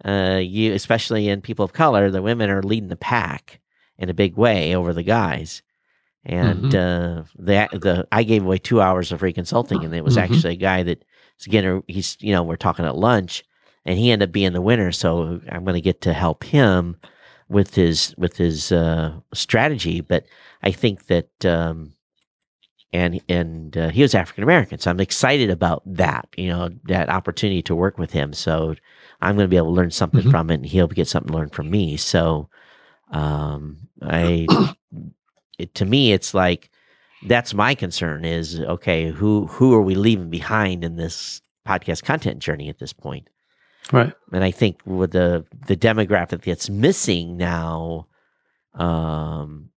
uh, 0.03 0.39
you, 0.41 0.73
especially 0.73 1.27
in 1.27 1.41
people 1.41 1.65
of 1.65 1.73
color. 1.73 2.11
The 2.11 2.21
women 2.21 2.49
are 2.49 2.63
leading 2.63 2.89
the 2.89 2.95
pack 2.95 3.59
in 3.97 4.09
a 4.09 4.13
big 4.13 4.35
way 4.35 4.75
over 4.75 4.93
the 4.93 5.03
guys. 5.03 5.61
And 6.25 6.73
uh, 6.73 7.23
the 7.37 7.67
the 7.71 8.07
I 8.11 8.23
gave 8.23 8.43
away 8.43 8.57
two 8.57 8.81
hours 8.81 9.11
of 9.11 9.19
free 9.19 9.33
consulting, 9.33 9.83
and 9.83 9.93
it 9.93 10.03
was 10.03 10.15
Mhm. 10.15 10.21
actually 10.23 10.53
a 10.53 10.57
guy 10.57 10.83
that 10.83 11.05
again 11.45 11.83
he's 11.87 12.17
you 12.19 12.33
know 12.33 12.41
we're 12.43 12.55
talking 12.55 12.85
at 12.85 12.97
lunch, 12.97 13.43
and 13.85 13.99
he 13.99 14.11
ended 14.11 14.29
up 14.29 14.33
being 14.33 14.53
the 14.53 14.61
winner. 14.61 14.91
So 14.91 15.39
I'm 15.49 15.63
going 15.63 15.75
to 15.75 15.81
get 15.81 16.01
to 16.01 16.13
help 16.13 16.43
him 16.43 16.97
with 17.47 17.75
his 17.75 18.15
with 18.17 18.37
his 18.37 18.71
uh, 18.71 19.19
strategy. 19.33 20.01
But 20.01 20.25
I 20.63 20.71
think 20.71 21.05
that 21.07 21.45
um, 21.45 21.93
and 22.91 23.21
and 23.29 23.77
uh, 23.77 23.89
he 23.89 24.01
was 24.01 24.15
African 24.15 24.43
American, 24.43 24.79
so 24.79 24.89
I'm 24.89 24.99
excited 24.99 25.49
about 25.51 25.83
that. 25.85 26.27
You 26.37 26.47
know 26.47 26.69
that 26.85 27.09
opportunity 27.09 27.61
to 27.63 27.75
work 27.75 27.99
with 27.99 28.11
him. 28.13 28.33
So 28.33 28.75
I'm 29.21 29.35
going 29.35 29.45
to 29.45 29.49
be 29.49 29.57
able 29.57 29.67
to 29.67 29.73
learn 29.73 29.91
something 29.91 30.23
Mhm. 30.23 30.31
from 30.31 30.49
it, 30.49 30.55
and 30.55 30.65
he'll 30.65 30.87
get 30.87 31.07
something 31.07 31.33
learned 31.33 31.53
from 31.53 31.69
me. 31.69 31.97
So 31.97 32.49
um, 33.11 33.89
I 34.01 34.47
it, 35.59 35.73
to 35.75 35.85
me 35.85 36.11
it's 36.13 36.33
like 36.33 36.69
that's 37.27 37.53
my 37.53 37.73
concern 37.75 38.25
is 38.25 38.59
okay 38.59 39.09
who 39.09 39.47
who 39.47 39.73
are 39.73 39.81
we 39.81 39.95
leaving 39.95 40.29
behind 40.29 40.83
in 40.83 40.95
this 40.95 41.41
podcast 41.67 42.03
content 42.03 42.39
journey 42.39 42.69
at 42.69 42.79
this 42.79 42.93
point 42.93 43.29
Right. 43.91 44.13
and 44.33 44.43
i 44.43 44.51
think 44.51 44.79
with 44.85 45.11
the 45.11 45.45
the 45.67 45.77
demographic 45.77 46.43
that's 46.43 46.69
missing 46.69 47.37
now 47.37 48.07
um 48.73 49.69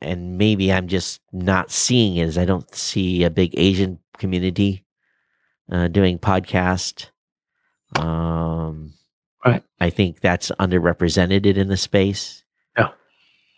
and 0.00 0.36
maybe 0.38 0.72
i'm 0.72 0.88
just 0.88 1.20
not 1.32 1.70
seeing 1.70 2.16
it 2.16 2.28
is 2.28 2.36
i 2.38 2.44
don't 2.44 2.74
see 2.74 3.24
a 3.24 3.30
big 3.30 3.54
asian 3.58 3.98
community 4.18 4.84
uh 5.72 5.88
doing 5.88 6.18
podcast 6.18 7.10
um 7.96 8.92
Right. 9.44 9.62
i 9.80 9.90
think 9.90 10.20
that's 10.20 10.50
underrepresented 10.58 11.46
in 11.56 11.68
the 11.68 11.76
space. 11.76 12.42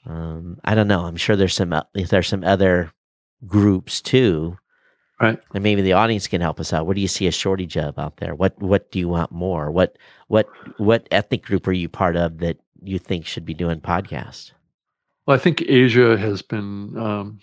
Um, 0.06 0.58
I 0.64 0.74
don't 0.74 0.88
know. 0.88 1.04
I'm 1.04 1.16
sure 1.16 1.36
there's 1.36 1.54
some 1.54 1.74
if 1.94 2.08
there's 2.08 2.28
some 2.28 2.44
other 2.44 2.92
groups 3.46 4.00
too. 4.00 4.56
Right. 5.20 5.38
And 5.52 5.64
maybe 5.64 5.82
the 5.82 5.94
audience 5.94 6.28
can 6.28 6.40
help 6.40 6.60
us 6.60 6.72
out. 6.72 6.86
What 6.86 6.94
do 6.94 7.02
you 7.02 7.08
see 7.08 7.26
a 7.26 7.32
shortage 7.32 7.76
of 7.76 7.98
out 7.98 8.18
there? 8.18 8.34
What 8.34 8.60
what 8.62 8.90
do 8.92 8.98
you 8.98 9.08
want 9.08 9.32
more? 9.32 9.70
What 9.70 9.98
what 10.28 10.48
what 10.76 11.08
ethnic 11.10 11.42
group 11.42 11.66
are 11.66 11.72
you 11.72 11.88
part 11.88 12.16
of 12.16 12.38
that 12.38 12.58
you 12.82 12.98
think 12.98 13.26
should 13.26 13.44
be 13.44 13.54
doing 13.54 13.80
podcasts? 13.80 14.52
Well, 15.26 15.36
I 15.36 15.40
think 15.40 15.62
Asia 15.62 16.16
has 16.16 16.40
been 16.40 16.96
um, 16.96 17.40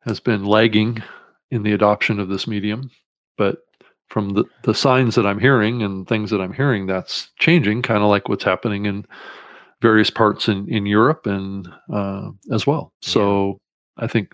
has 0.00 0.20
been 0.20 0.44
lagging 0.44 1.02
in 1.50 1.62
the 1.62 1.72
adoption 1.72 2.20
of 2.20 2.28
this 2.28 2.46
medium, 2.46 2.90
but 3.38 3.58
from 4.08 4.30
the, 4.30 4.44
the 4.62 4.74
signs 4.74 5.14
that 5.14 5.26
I'm 5.26 5.40
hearing 5.40 5.82
and 5.82 6.06
things 6.06 6.30
that 6.30 6.40
I'm 6.40 6.52
hearing, 6.52 6.86
that's 6.86 7.30
changing, 7.38 7.82
kind 7.82 8.02
of 8.02 8.10
like 8.10 8.28
what's 8.28 8.44
happening 8.44 8.86
in 8.86 9.06
various 9.80 10.10
parts 10.10 10.48
in, 10.48 10.68
in 10.68 10.86
Europe 10.86 11.26
and 11.26 11.68
uh, 11.92 12.30
as 12.52 12.66
well. 12.66 12.92
So 13.02 13.60
I 13.96 14.06
think 14.06 14.32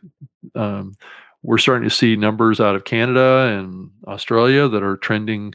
um, 0.55 0.95
we're 1.43 1.59
starting 1.59 1.89
to 1.89 1.95
see 1.95 2.17
numbers 2.17 2.61
out 2.61 2.75
of 2.75 2.85
Canada 2.85 3.59
and 3.59 3.91
Australia 4.07 4.69
that 4.69 4.83
are 4.83 4.97
trending 4.99 5.55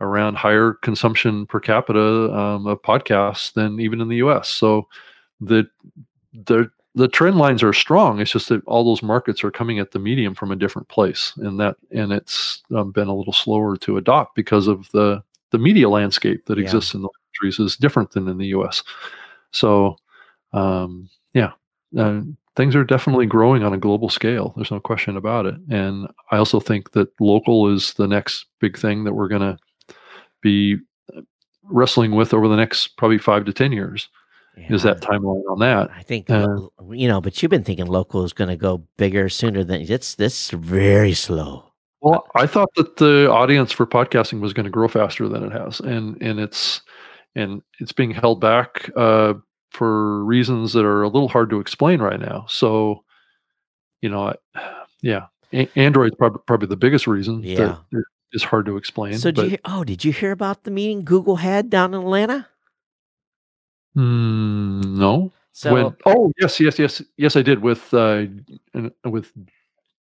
around 0.00 0.36
higher 0.36 0.74
consumption 0.82 1.46
per 1.46 1.60
capita 1.60 2.32
um, 2.34 2.66
of 2.66 2.82
podcasts 2.82 3.52
than 3.52 3.80
even 3.80 4.00
in 4.00 4.08
the 4.08 4.16
U.S. 4.16 4.48
So 4.48 4.88
the 5.40 5.66
the 6.32 6.70
the 6.94 7.08
trend 7.08 7.38
lines 7.38 7.62
are 7.62 7.72
strong. 7.72 8.20
It's 8.20 8.32
just 8.32 8.50
that 8.50 8.62
all 8.66 8.84
those 8.84 9.02
markets 9.02 9.42
are 9.42 9.50
coming 9.50 9.78
at 9.78 9.92
the 9.92 9.98
medium 9.98 10.34
from 10.34 10.52
a 10.52 10.56
different 10.56 10.88
place, 10.88 11.32
and 11.38 11.58
that 11.60 11.76
and 11.90 12.12
it's 12.12 12.62
um, 12.74 12.92
been 12.92 13.08
a 13.08 13.14
little 13.14 13.32
slower 13.32 13.76
to 13.78 13.96
adopt 13.96 14.34
because 14.34 14.66
of 14.66 14.90
the 14.92 15.22
the 15.50 15.58
media 15.58 15.88
landscape 15.88 16.46
that 16.46 16.58
yeah. 16.58 16.64
exists 16.64 16.94
in 16.94 17.02
those 17.02 17.10
countries 17.28 17.58
is 17.58 17.76
different 17.76 18.10
than 18.10 18.28
in 18.28 18.38
the 18.38 18.48
U.S. 18.48 18.82
So, 19.52 19.96
um, 20.52 21.08
yeah, 21.34 21.52
uh, 21.96 22.22
things 22.56 22.74
are 22.74 22.84
definitely 22.84 23.26
growing 23.26 23.62
on 23.62 23.72
a 23.72 23.78
global 23.78 24.08
scale. 24.08 24.52
There's 24.56 24.70
no 24.70 24.80
question 24.80 25.16
about 25.16 25.46
it. 25.46 25.54
And 25.70 26.08
I 26.30 26.36
also 26.36 26.60
think 26.60 26.92
that 26.92 27.08
local 27.20 27.72
is 27.72 27.94
the 27.94 28.08
next 28.08 28.46
big 28.60 28.78
thing 28.78 29.04
that 29.04 29.14
we're 29.14 29.28
going 29.28 29.56
to 29.56 29.58
be 30.42 30.78
wrestling 31.64 32.12
with 32.12 32.34
over 32.34 32.48
the 32.48 32.56
next 32.56 32.96
probably 32.96 33.18
five 33.18 33.44
to 33.44 33.52
ten 33.52 33.72
years. 33.72 34.08
Yeah. 34.56 34.74
Is 34.74 34.82
that 34.82 35.00
timeline 35.00 35.42
on 35.50 35.60
that? 35.60 35.90
I 35.96 36.02
think 36.02 36.28
uh, 36.28 36.46
you 36.90 37.08
know, 37.08 37.22
but 37.22 37.42
you've 37.42 37.50
been 37.50 37.64
thinking 37.64 37.86
local 37.86 38.22
is 38.24 38.34
going 38.34 38.50
to 38.50 38.56
go 38.56 38.84
bigger 38.98 39.30
sooner 39.30 39.64
than 39.64 39.80
it's 39.80 40.16
this 40.16 40.50
very 40.50 41.14
slow. 41.14 41.64
Well, 42.02 42.26
I 42.34 42.46
thought 42.46 42.68
that 42.76 42.96
the 42.96 43.30
audience 43.30 43.72
for 43.72 43.86
podcasting 43.86 44.40
was 44.40 44.52
going 44.52 44.64
to 44.64 44.70
grow 44.70 44.88
faster 44.88 45.26
than 45.26 45.42
it 45.44 45.52
has, 45.52 45.80
and 45.80 46.20
and 46.20 46.38
it's 46.38 46.82
and 47.34 47.62
it's 47.80 47.92
being 47.92 48.10
held 48.10 48.40
back 48.40 48.90
uh, 48.96 49.34
for 49.70 50.24
reasons 50.24 50.72
that 50.74 50.84
are 50.84 51.02
a 51.02 51.08
little 51.08 51.28
hard 51.28 51.50
to 51.50 51.60
explain 51.60 52.00
right 52.02 52.20
now. 52.20 52.44
So, 52.48 53.04
you 54.00 54.08
know, 54.10 54.34
yeah, 55.02 55.26
a- 55.52 55.70
Android's 55.76 56.16
probably 56.16 56.40
probably 56.46 56.68
the 56.68 56.76
biggest 56.76 57.06
reason. 57.06 57.42
Yeah, 57.42 57.76
that 57.92 58.04
is 58.32 58.42
hard 58.42 58.66
to 58.66 58.76
explain. 58.76 59.18
So, 59.18 59.30
did 59.30 59.42
you 59.44 59.50
hear, 59.50 59.58
oh, 59.64 59.84
did 59.84 60.04
you 60.04 60.12
hear 60.12 60.32
about 60.32 60.64
the 60.64 60.70
meeting 60.70 61.04
Google 61.04 61.36
had 61.36 61.70
down 61.70 61.94
in 61.94 62.00
Atlanta? 62.00 62.48
Mm, 63.96 64.96
no. 64.96 65.32
So, 65.52 65.72
when, 65.72 65.96
oh 66.06 66.32
yes, 66.40 66.58
yes, 66.60 66.78
yes, 66.78 67.02
yes, 67.18 67.36
I 67.36 67.42
did 67.42 67.60
with 67.60 67.92
uh, 67.92 68.24
with 69.04 69.32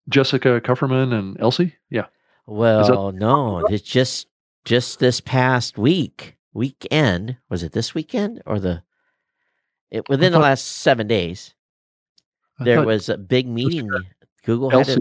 Jessica 0.07 0.61
Kupferman 0.61 1.13
and 1.13 1.39
Elsie. 1.41 1.75
Yeah. 1.89 2.05
Well, 2.45 3.11
that- 3.11 3.19
no, 3.19 3.59
it's 3.69 3.83
just 3.83 4.27
just 4.63 4.99
this 4.99 5.19
past 5.19 5.77
week 5.77 6.37
weekend. 6.53 7.37
Was 7.49 7.63
it 7.63 7.71
this 7.71 7.93
weekend 7.93 8.41
or 8.45 8.59
the 8.59 8.83
it, 9.89 10.07
within 10.09 10.31
thought, 10.31 10.39
the 10.39 10.43
last 10.43 10.65
seven 10.65 11.07
days? 11.07 11.53
there 12.63 12.85
was 12.85 13.09
a 13.09 13.17
big 13.17 13.47
meeting. 13.47 13.89
Google 14.43 14.69
had 14.69 14.89
a 14.89 14.97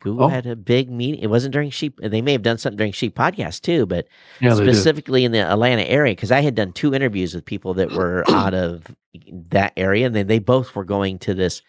Google 0.00 0.24
oh. 0.24 0.28
had 0.28 0.46
a 0.46 0.56
big 0.56 0.90
meeting. 0.90 1.20
It 1.20 1.28
wasn't 1.28 1.52
during 1.52 1.70
Sheep. 1.70 2.00
They 2.02 2.20
may 2.20 2.32
have 2.32 2.42
done 2.42 2.58
something 2.58 2.76
during 2.76 2.92
She 2.92 3.08
Podcast 3.08 3.62
too, 3.62 3.86
but 3.86 4.08
yeah, 4.40 4.54
specifically 4.54 5.24
in 5.24 5.32
the 5.32 5.38
Atlanta 5.38 5.82
area, 5.82 6.12
because 6.12 6.32
I 6.32 6.40
had 6.40 6.56
done 6.56 6.72
two 6.72 6.92
interviews 6.92 7.34
with 7.34 7.44
people 7.44 7.74
that 7.74 7.92
were 7.92 8.24
out 8.28 8.54
of 8.54 8.84
that 9.50 9.72
area, 9.76 10.06
and 10.06 10.14
then 10.14 10.26
they 10.26 10.40
both 10.40 10.74
were 10.74 10.84
going 10.84 11.18
to 11.20 11.34
this 11.34 11.62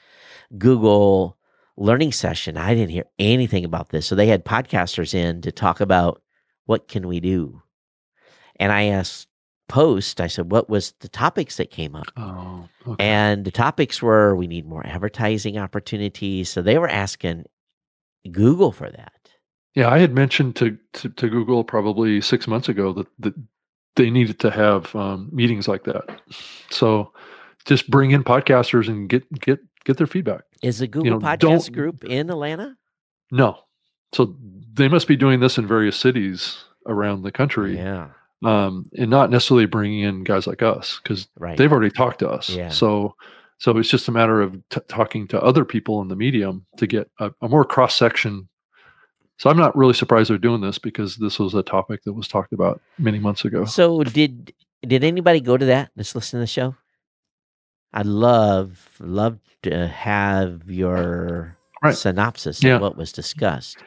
Google 0.58 1.38
learning 1.76 2.12
session. 2.12 2.58
I 2.58 2.74
didn't 2.74 2.90
hear 2.90 3.06
anything 3.20 3.66
about 3.66 3.90
this, 3.90 4.08
so 4.08 4.16
they 4.16 4.28
had 4.28 4.46
podcasters 4.46 5.14
in 5.14 5.42
to 5.42 5.52
talk 5.52 5.80
about 5.80 6.22
what 6.66 6.88
can 6.88 7.08
we 7.08 7.20
do. 7.20 7.62
And 8.60 8.72
I 8.72 8.86
asked 8.86 9.28
Post, 9.68 10.22
I 10.22 10.28
said, 10.28 10.50
what 10.50 10.70
was 10.70 10.94
the 11.02 11.10
topics 11.10 11.58
that 11.58 11.72
came 11.72 11.94
up? 11.94 12.08
Oh, 12.16 12.70
okay. 12.88 13.04
And 13.06 13.44
the 13.44 13.52
topics 13.52 14.02
were 14.02 14.36
we 14.36 14.48
need 14.48 14.66
more 14.66 14.86
advertising 14.88 15.58
opportunities. 15.58 16.50
So 16.50 16.62
they 16.62 16.78
were 16.78 16.88
asking 16.88 17.46
Google 18.32 18.72
for 18.72 18.90
that. 18.90 19.12
Yeah, 19.76 19.90
I 19.90 20.00
had 20.00 20.14
mentioned 20.14 20.56
to, 20.56 20.78
to, 20.94 21.10
to 21.10 21.30
Google 21.30 21.64
probably 21.64 22.22
six 22.22 22.48
months 22.48 22.70
ago 22.70 22.94
that, 22.94 23.08
that 23.20 23.34
they 23.98 24.10
needed 24.10 24.40
to 24.40 24.52
have 24.52 24.96
um, 24.96 25.30
meetings 25.34 25.68
like 25.68 25.84
that. 25.84 26.22
So 26.70 27.12
just 27.66 27.90
bring 27.90 28.12
in 28.12 28.24
podcasters 28.24 28.88
and 28.88 29.10
get 29.10 29.30
get 29.40 29.60
get 29.84 29.98
their 29.98 30.08
feedback. 30.08 30.44
Is 30.64 30.80
the 30.80 30.88
Google 30.88 31.06
you 31.06 31.12
know, 31.12 31.20
podcast 31.20 31.74
group 31.74 32.06
in 32.06 32.30
Atlanta? 32.30 32.78
No. 33.32 33.60
So 34.14 34.36
they 34.74 34.88
must 34.88 35.08
be 35.08 35.18
doing 35.18 35.42
this 35.42 35.58
in 35.58 35.68
various 35.68 35.98
cities 35.98 36.64
around 36.86 37.24
the 37.24 37.32
country. 37.32 37.76
Yeah. 37.76 38.10
Um, 38.46 38.88
and 38.96 39.10
not 39.10 39.32
necessarily 39.32 39.66
bringing 39.66 40.02
in 40.02 40.24
guys 40.24 40.46
like 40.46 40.62
us 40.62 41.00
because 41.02 41.28
right. 41.40 41.58
they've 41.58 41.72
already 41.72 41.90
talked 41.90 42.20
to 42.20 42.30
us. 42.30 42.50
Yeah. 42.50 42.70
So 42.70 43.16
so 43.60 43.78
it's 43.78 43.90
just 43.90 44.08
a 44.08 44.12
matter 44.12 44.42
of 44.42 44.56
t- 44.70 44.82
talking 44.88 45.28
to 45.30 45.42
other 45.42 45.66
people 45.66 46.02
in 46.02 46.08
the 46.08 46.16
medium 46.16 46.66
to 46.78 46.86
get 46.86 47.10
a, 47.20 47.32
a 47.42 47.50
more 47.50 47.66
cross 47.66 47.96
section. 47.96 48.48
So 49.38 49.50
I'm 49.50 49.58
not 49.58 49.76
really 49.76 49.94
surprised 49.94 50.30
they're 50.30 50.38
doing 50.38 50.62
this 50.62 50.78
because 50.78 51.16
this 51.18 51.40
was 51.40 51.54
a 51.54 51.64
topic 51.64 52.04
that 52.04 52.14
was 52.14 52.28
talked 52.28 52.54
about 52.54 52.82
many 52.98 53.20
months 53.20 53.46
ago. 53.46 53.66
So 53.66 54.04
did 54.04 54.54
did 54.86 55.04
anybody 55.04 55.42
go 55.42 55.58
to 55.58 55.66
that? 55.66 55.92
Let's 55.96 56.14
listen 56.14 56.38
to 56.38 56.42
the 56.42 56.48
show. 56.48 56.76
I'd 57.94 58.06
love 58.06 58.88
love 59.00 59.40
to 59.64 59.88
have 59.88 60.70
your 60.70 61.58
right. 61.84 61.96
synopsis 61.96 62.64
yeah. 62.64 62.76
of 62.76 62.82
what 62.82 62.98
was 62.98 63.12
discussed. 63.12 63.78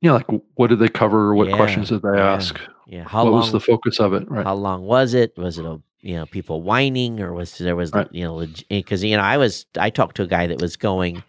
Yeah, 0.00 0.12
like 0.12 0.26
what 0.54 0.68
did 0.68 0.80
they 0.80 0.88
cover? 0.88 1.34
What 1.34 1.48
yeah, 1.48 1.56
questions 1.56 1.88
did 1.88 2.02
they 2.02 2.18
ask? 2.18 2.60
Yeah, 2.86 3.04
how 3.04 3.24
what 3.24 3.32
long, 3.32 3.40
was 3.40 3.52
the 3.52 3.60
focus 3.60 3.98
of 3.98 4.12
it? 4.14 4.30
Right. 4.30 4.46
How 4.46 4.54
long 4.54 4.84
was 4.84 5.12
it? 5.12 5.36
Was 5.36 5.58
it 5.58 5.64
a 5.64 5.80
you 6.06 6.14
know 6.14 6.26
people 6.26 6.62
whining 6.62 7.20
or 7.20 7.32
was 7.32 7.58
there 7.58 7.74
was 7.74 7.92
right. 7.92 8.08
you 8.12 8.22
know 8.22 8.46
because 8.68 9.02
you 9.02 9.16
know 9.16 9.22
I 9.22 9.38
was 9.38 9.66
I 9.76 9.90
talked 9.90 10.16
to 10.16 10.22
a 10.22 10.26
guy 10.28 10.46
that 10.46 10.60
was 10.60 10.76
going 10.76 11.22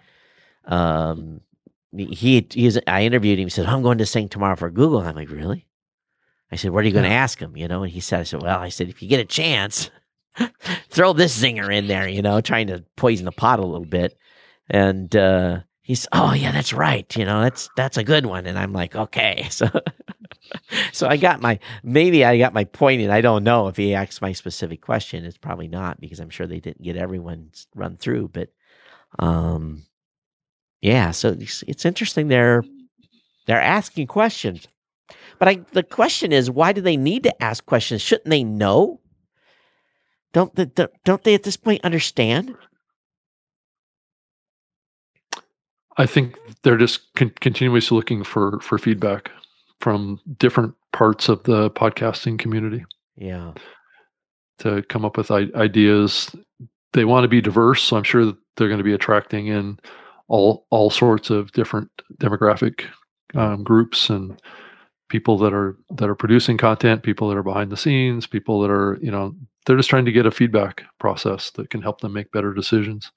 um 0.66 1.42
he 1.96 2.46
he's 2.52 2.78
I 2.86 3.04
interviewed 3.04 3.40
him 3.40 3.48
he 3.48 3.50
said 3.50 3.66
I'm 3.66 3.82
going 3.82 3.98
to 3.98 4.06
sing 4.06 4.30
tomorrow 4.30 4.56
for 4.56 4.70
Google 4.70 5.00
I'm 5.00 5.16
like 5.16 5.32
really 5.32 5.66
I 6.52 6.58
said 6.58 6.72
what 6.72 6.84
are 6.84 6.88
you 6.88 6.94
going 6.94 7.06
to 7.06 7.10
yeah. 7.10 7.16
ask 7.24 7.40
him 7.40 7.58
you 7.58 7.68
know 7.68 7.82
and 7.82 7.92
he 7.92 8.00
said 8.00 8.20
I 8.20 8.24
said 8.24 8.44
well 8.44 8.60
I 8.60 8.70
said 8.70 8.88
if 8.88 9.02
you 9.02 9.10
get 9.10 9.20
a 9.20 9.26
chance 9.26 9.90
throw 10.90 11.14
this 11.14 11.42
zinger 11.42 11.74
in 11.74 11.88
there 11.88 12.08
you 12.08 12.22
know 12.22 12.40
trying 12.40 12.68
to 12.68 12.84
poison 12.98 13.26
the 13.26 13.32
pot 13.32 13.60
a 13.60 13.66
little 13.66 13.84
bit 13.84 14.16
and 14.70 15.16
uh 15.16 15.62
he's 15.88 16.06
oh 16.12 16.34
yeah 16.34 16.52
that's 16.52 16.74
right 16.74 17.16
you 17.16 17.24
know 17.24 17.42
that's 17.42 17.70
that's 17.78 17.96
a 17.96 18.04
good 18.04 18.26
one 18.26 18.46
and 18.46 18.60
I'm 18.60 18.74
like 18.74 18.94
okay 18.94 19.48
so 19.50 19.70
so 20.92 21.08
I 21.08 21.16
got 21.16 21.42
my 21.42 21.60
maybe 21.82 22.26
I 22.26 22.38
got 22.38 22.54
my 22.54 22.66
point 22.66 23.02
and 23.02 23.12
I 23.12 23.22
don't 23.22 23.46
know 23.46 23.68
if 23.68 23.78
he 23.78 23.94
asked 23.96 24.22
my 24.22 24.34
specific 24.34 24.82
question. 24.82 25.24
It's 25.24 25.38
probably 25.38 25.70
not 25.70 26.02
because 26.02 26.20
I'm 26.20 26.30
sure 26.30 26.46
they 26.46 26.60
didn't 26.60 26.84
get 26.84 26.98
everyone 26.98 27.52
run 27.74 27.96
through. 27.96 28.30
But 28.30 28.50
um, 29.18 29.84
yeah, 30.82 31.12
so 31.12 31.30
it's, 31.30 31.64
it's 31.68 31.86
interesting. 31.86 32.28
They're 32.28 32.64
they're 33.46 33.62
asking 33.62 34.08
questions, 34.08 34.68
but 35.40 35.48
I 35.48 35.62
the 35.72 35.84
question 35.84 36.34
is 36.34 36.52
why 36.52 36.74
do 36.74 36.82
they 36.82 36.98
need 36.98 37.24
to 37.24 37.44
ask 37.44 37.66
questions? 37.66 38.02
Shouldn't 38.02 38.30
they 38.30 38.44
know? 38.44 39.00
Don't 40.34 40.54
the, 40.54 40.92
don't 41.06 41.24
they 41.24 41.34
at 41.34 41.44
this 41.44 41.58
point 41.58 41.86
understand? 41.86 42.54
I 45.98 46.06
think 46.06 46.38
they're 46.64 46.78
just 46.78 47.14
con- 47.16 47.34
continuously 47.40 47.96
looking 47.96 48.24
for 48.24 48.60
for 48.62 48.78
feedback 48.78 49.32
from 49.80 50.20
different 50.38 50.74
parts 50.94 51.30
of 51.30 51.44
the 51.44 51.70
podcasting 51.72 52.40
community. 52.40 52.86
Yeah. 53.16 53.54
To 54.60 54.84
come 54.84 55.06
up 55.06 55.18
with 55.18 55.32
ideas. 55.32 56.36
They 56.94 57.06
want 57.06 57.26
to 57.26 57.28
be 57.28 57.42
diverse, 57.42 57.84
so 57.84 57.98
I'm 57.98 58.04
sure 58.04 58.26
that 58.26 58.38
they're 58.56 58.70
going 58.70 58.80
to 58.80 58.84
be 58.84 58.94
attracting 58.94 59.48
in 59.48 59.78
all 60.28 60.66
all 60.72 60.90
sorts 60.90 61.30
of 61.30 61.52
different 61.52 61.90
demographic 62.20 62.86
um, 63.36 63.64
groups 63.64 64.10
and 64.10 64.42
people 65.10 65.38
that 65.38 65.54
are 65.54 65.78
that 65.92 66.10
are 66.10 66.16
producing 66.16 66.58
content, 66.58 67.04
people 67.04 67.30
that 67.30 67.38
are 67.38 67.44
behind 67.44 67.72
the 67.72 67.78
scenes, 67.78 68.26
people 68.26 68.62
that 68.62 68.72
are 68.72 68.98
you 69.02 69.12
know 69.12 69.36
they're 69.66 69.78
just 69.78 69.90
trying 69.90 70.06
to 70.06 70.12
get 70.12 70.26
a 70.26 70.32
feedback 70.32 70.84
process 71.00 71.52
that 71.52 71.70
can 71.70 71.82
help 71.82 72.02
them 72.02 72.14
make 72.14 72.32
better 72.32 72.54
decisions, 72.54 73.12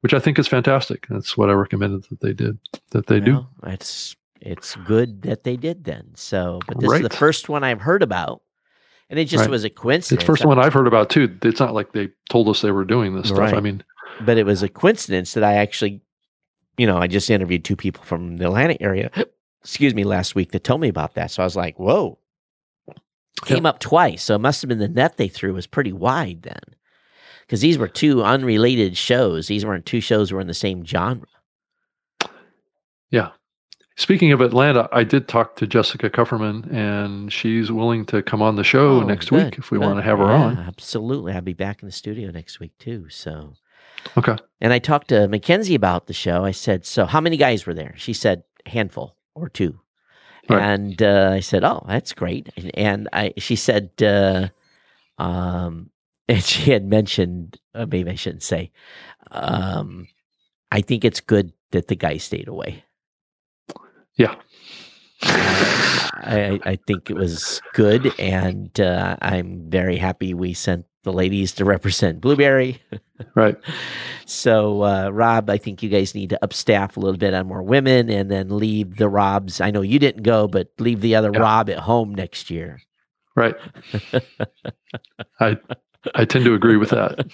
which 0.00 0.14
I 0.14 0.18
think 0.18 0.38
is 0.38 0.48
fantastic. 0.48 1.06
That's 1.08 1.36
what 1.36 1.50
I 1.50 1.52
recommended 1.52 2.04
that 2.10 2.20
they 2.20 2.32
did 2.32 2.58
that 2.90 3.06
they 3.06 3.20
well, 3.20 3.48
do. 3.62 3.68
It's 3.70 4.16
it's 4.40 4.76
good 4.76 5.22
that 5.22 5.42
they 5.44 5.56
did 5.56 5.84
then. 5.84 6.12
So, 6.14 6.60
but 6.66 6.78
this 6.80 6.90
right. 6.90 7.02
is 7.02 7.08
the 7.08 7.16
first 7.16 7.48
one 7.48 7.64
I've 7.64 7.80
heard 7.80 8.02
about. 8.02 8.42
and 9.10 9.18
it 9.18 9.24
just 9.24 9.42
Right. 9.42 9.50
was 9.50 9.64
a 9.64 9.70
coincidence. 9.70 10.12
It's 10.20 10.22
the 10.22 10.26
first 10.32 10.44
one 10.44 10.58
I've 10.58 10.74
heard 10.74 10.86
about 10.86 11.10
too. 11.10 11.36
It's 11.42 11.60
not 11.60 11.74
like 11.74 11.92
they 11.92 12.10
told 12.30 12.48
us 12.48 12.60
they 12.60 12.70
were 12.70 12.84
doing 12.84 13.14
this 13.16 13.28
stuff. 13.28 13.52
I 13.54 13.60
mean, 13.60 13.82
but 14.20 14.36
it 14.38 14.44
was 14.44 14.62
a 14.62 14.68
coincidence 14.68 15.32
that 15.34 15.42
I 15.42 15.54
actually, 15.54 16.02
you 16.76 16.86
know, 16.86 16.98
I 16.98 17.06
just 17.06 17.30
interviewed 17.30 17.64
two 17.64 17.74
people 17.76 18.04
from 18.04 18.36
the 18.36 18.44
Atlanta 18.46 18.80
area, 18.82 19.10
excuse 19.62 19.94
me, 19.94 20.04
last 20.04 20.34
week 20.34 20.52
that 20.52 20.62
told 20.62 20.80
me 20.80 20.88
about 20.88 21.14
that. 21.14 21.30
So 21.30 21.42
I 21.42 21.46
was 21.46 21.56
like, 21.56 21.78
whoa. 21.78 22.18
Came 23.44 23.66
up 23.66 23.78
twice. 23.78 24.24
So 24.24 24.34
it 24.34 24.40
must 24.40 24.62
have 24.62 24.68
been 24.68 24.78
the 24.78 24.88
net 24.88 25.16
they 25.16 25.28
threw 25.28 25.54
was 25.54 25.66
pretty 25.68 25.92
wide 25.92 26.42
then. 26.42 26.74
Because 27.48 27.62
these 27.62 27.78
were 27.78 27.88
two 27.88 28.22
unrelated 28.22 28.94
shows. 28.96 29.48
These 29.48 29.64
weren't 29.64 29.86
two 29.86 30.00
shows 30.02 30.30
were 30.32 30.40
in 30.40 30.46
the 30.48 30.54
same 30.54 30.84
genre. 30.84 31.26
yeah. 33.10 33.30
Speaking 33.96 34.30
of 34.30 34.40
Atlanta, 34.40 34.88
I 34.92 35.02
did 35.02 35.26
talk 35.26 35.56
to 35.56 35.66
Jessica 35.66 36.08
Kupferman, 36.08 36.72
and 36.72 37.32
she's 37.32 37.72
willing 37.72 38.06
to 38.06 38.22
come 38.22 38.40
on 38.42 38.54
the 38.54 38.62
show 38.62 39.00
Oh, 39.00 39.00
next 39.00 39.30
good, 39.30 39.44
week 39.46 39.58
if 39.58 39.72
we 39.72 39.78
good. 39.78 39.86
want 39.86 39.98
to 39.98 40.02
have 40.04 40.18
her 40.18 40.26
Yeah, 40.26 40.42
on. 40.42 40.58
Absolutely. 40.58 41.32
I'll 41.32 41.40
be 41.40 41.52
back 41.52 41.82
in 41.82 41.86
the 41.88 41.92
studio 41.92 42.30
next 42.30 42.60
week 42.60 42.72
too. 42.78 43.08
So 43.08 43.54
Okay. 44.16 44.36
And 44.60 44.72
I 44.72 44.78
talked 44.78 45.08
to 45.08 45.26
Mackenzie 45.26 45.74
about 45.74 46.06
the 46.06 46.12
show. 46.12 46.44
I 46.44 46.52
said, 46.52 46.86
"So, 46.86 47.06
how 47.06 47.20
many 47.20 47.36
guys 47.36 47.66
were 47.66 47.74
there?" 47.74 47.94
She 47.96 48.12
said, 48.12 48.44
"Handful 48.66 49.16
or 49.34 49.48
two. 49.48 49.80
Right. 50.48 50.62
And 50.62 51.02
uh, 51.02 51.30
I 51.34 51.40
said, 51.40 51.64
"Oh, 51.64 51.84
that's 51.88 52.12
great." 52.12 52.48
And, 52.56 52.70
and 52.78 53.08
I, 53.12 53.32
she 53.38 53.56
said, 53.56 53.90
uh, 54.00 54.48
um, 55.20 55.90
and 56.38 56.42
she 56.42 56.70
had 56.70 56.84
mentioned, 56.84 57.58
uh, 57.74 57.86
maybe 57.90 58.10
I 58.10 58.14
shouldn't 58.14 58.42
say, 58.42 58.70
um, 59.30 60.08
I 60.70 60.80
think 60.80 61.04
it's 61.04 61.20
good 61.20 61.52
that 61.72 61.88
the 61.88 61.96
guy 61.96 62.16
stayed 62.18 62.48
away. 62.48 62.84
Yeah. 64.16 64.34
I, 65.22 66.60
I 66.64 66.78
think 66.86 67.10
it 67.10 67.14
was 67.16 67.60
good, 67.74 68.12
and 68.18 68.78
uh, 68.80 69.16
I'm 69.20 69.68
very 69.70 69.96
happy 69.96 70.34
we 70.34 70.52
sent 70.54 70.84
the 71.04 71.12
ladies 71.12 71.52
to 71.52 71.64
represent 71.64 72.20
Blubrry. 72.20 72.80
right. 73.34 73.56
So, 74.30 74.82
uh, 74.82 75.08
Rob, 75.08 75.48
I 75.48 75.56
think 75.56 75.82
you 75.82 75.88
guys 75.88 76.14
need 76.14 76.28
to 76.28 76.44
upstaff 76.44 76.98
a 76.98 77.00
little 77.00 77.16
bit 77.16 77.32
on 77.32 77.46
more 77.46 77.62
women 77.62 78.10
and 78.10 78.30
then 78.30 78.54
leave 78.58 78.96
the 78.96 79.08
Robs. 79.08 79.58
I 79.58 79.70
know 79.70 79.80
you 79.80 79.98
didn't 79.98 80.22
go, 80.22 80.46
but 80.46 80.68
leave 80.78 81.00
the 81.00 81.14
other 81.14 81.30
Yeah. 81.32 81.40
Rob 81.40 81.70
at 81.70 81.78
home 81.78 82.14
next 82.14 82.50
year. 82.50 82.78
Right. 83.34 83.54
I 85.40 85.56
I 86.14 86.24
tend 86.24 86.44
to 86.44 86.54
agree 86.54 86.76
with 86.76 86.90
that. 86.90 87.26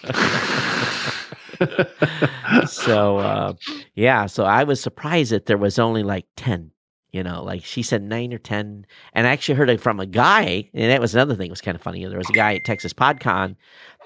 so, 2.69 3.19
uh, 3.19 3.55
yeah, 3.95 4.27
so 4.27 4.45
I 4.45 4.65
was 4.65 4.81
surprised 4.81 5.33
that 5.33 5.47
there 5.47 5.59
was 5.59 5.79
only 5.79 6.03
like 6.03 6.27
10. 6.37 6.71
You 7.13 7.23
know, 7.23 7.45
like 7.45 7.65
she 7.65 7.85
said 7.85 8.03
nine 8.03 8.33
or 8.35 8.39
10. 8.39 8.87
And 9.13 9.27
I 9.27 9.31
actually 9.31 9.55
heard 9.55 9.71
it 9.71 9.81
from 9.81 10.01
a 10.01 10.07
guy, 10.07 10.69
and 10.75 10.91
that 10.91 11.01
was 11.01 11.15
another 11.15 11.37
thing 11.37 11.49
that 11.49 11.53
was 11.53 11.61
kind 11.61 11.77
of 11.77 11.83
funny. 11.83 12.05
There 12.05 12.19
was 12.19 12.29
a 12.29 12.33
guy 12.33 12.57
at 12.57 12.65
Texas 12.65 12.93
PodCon 12.93 13.55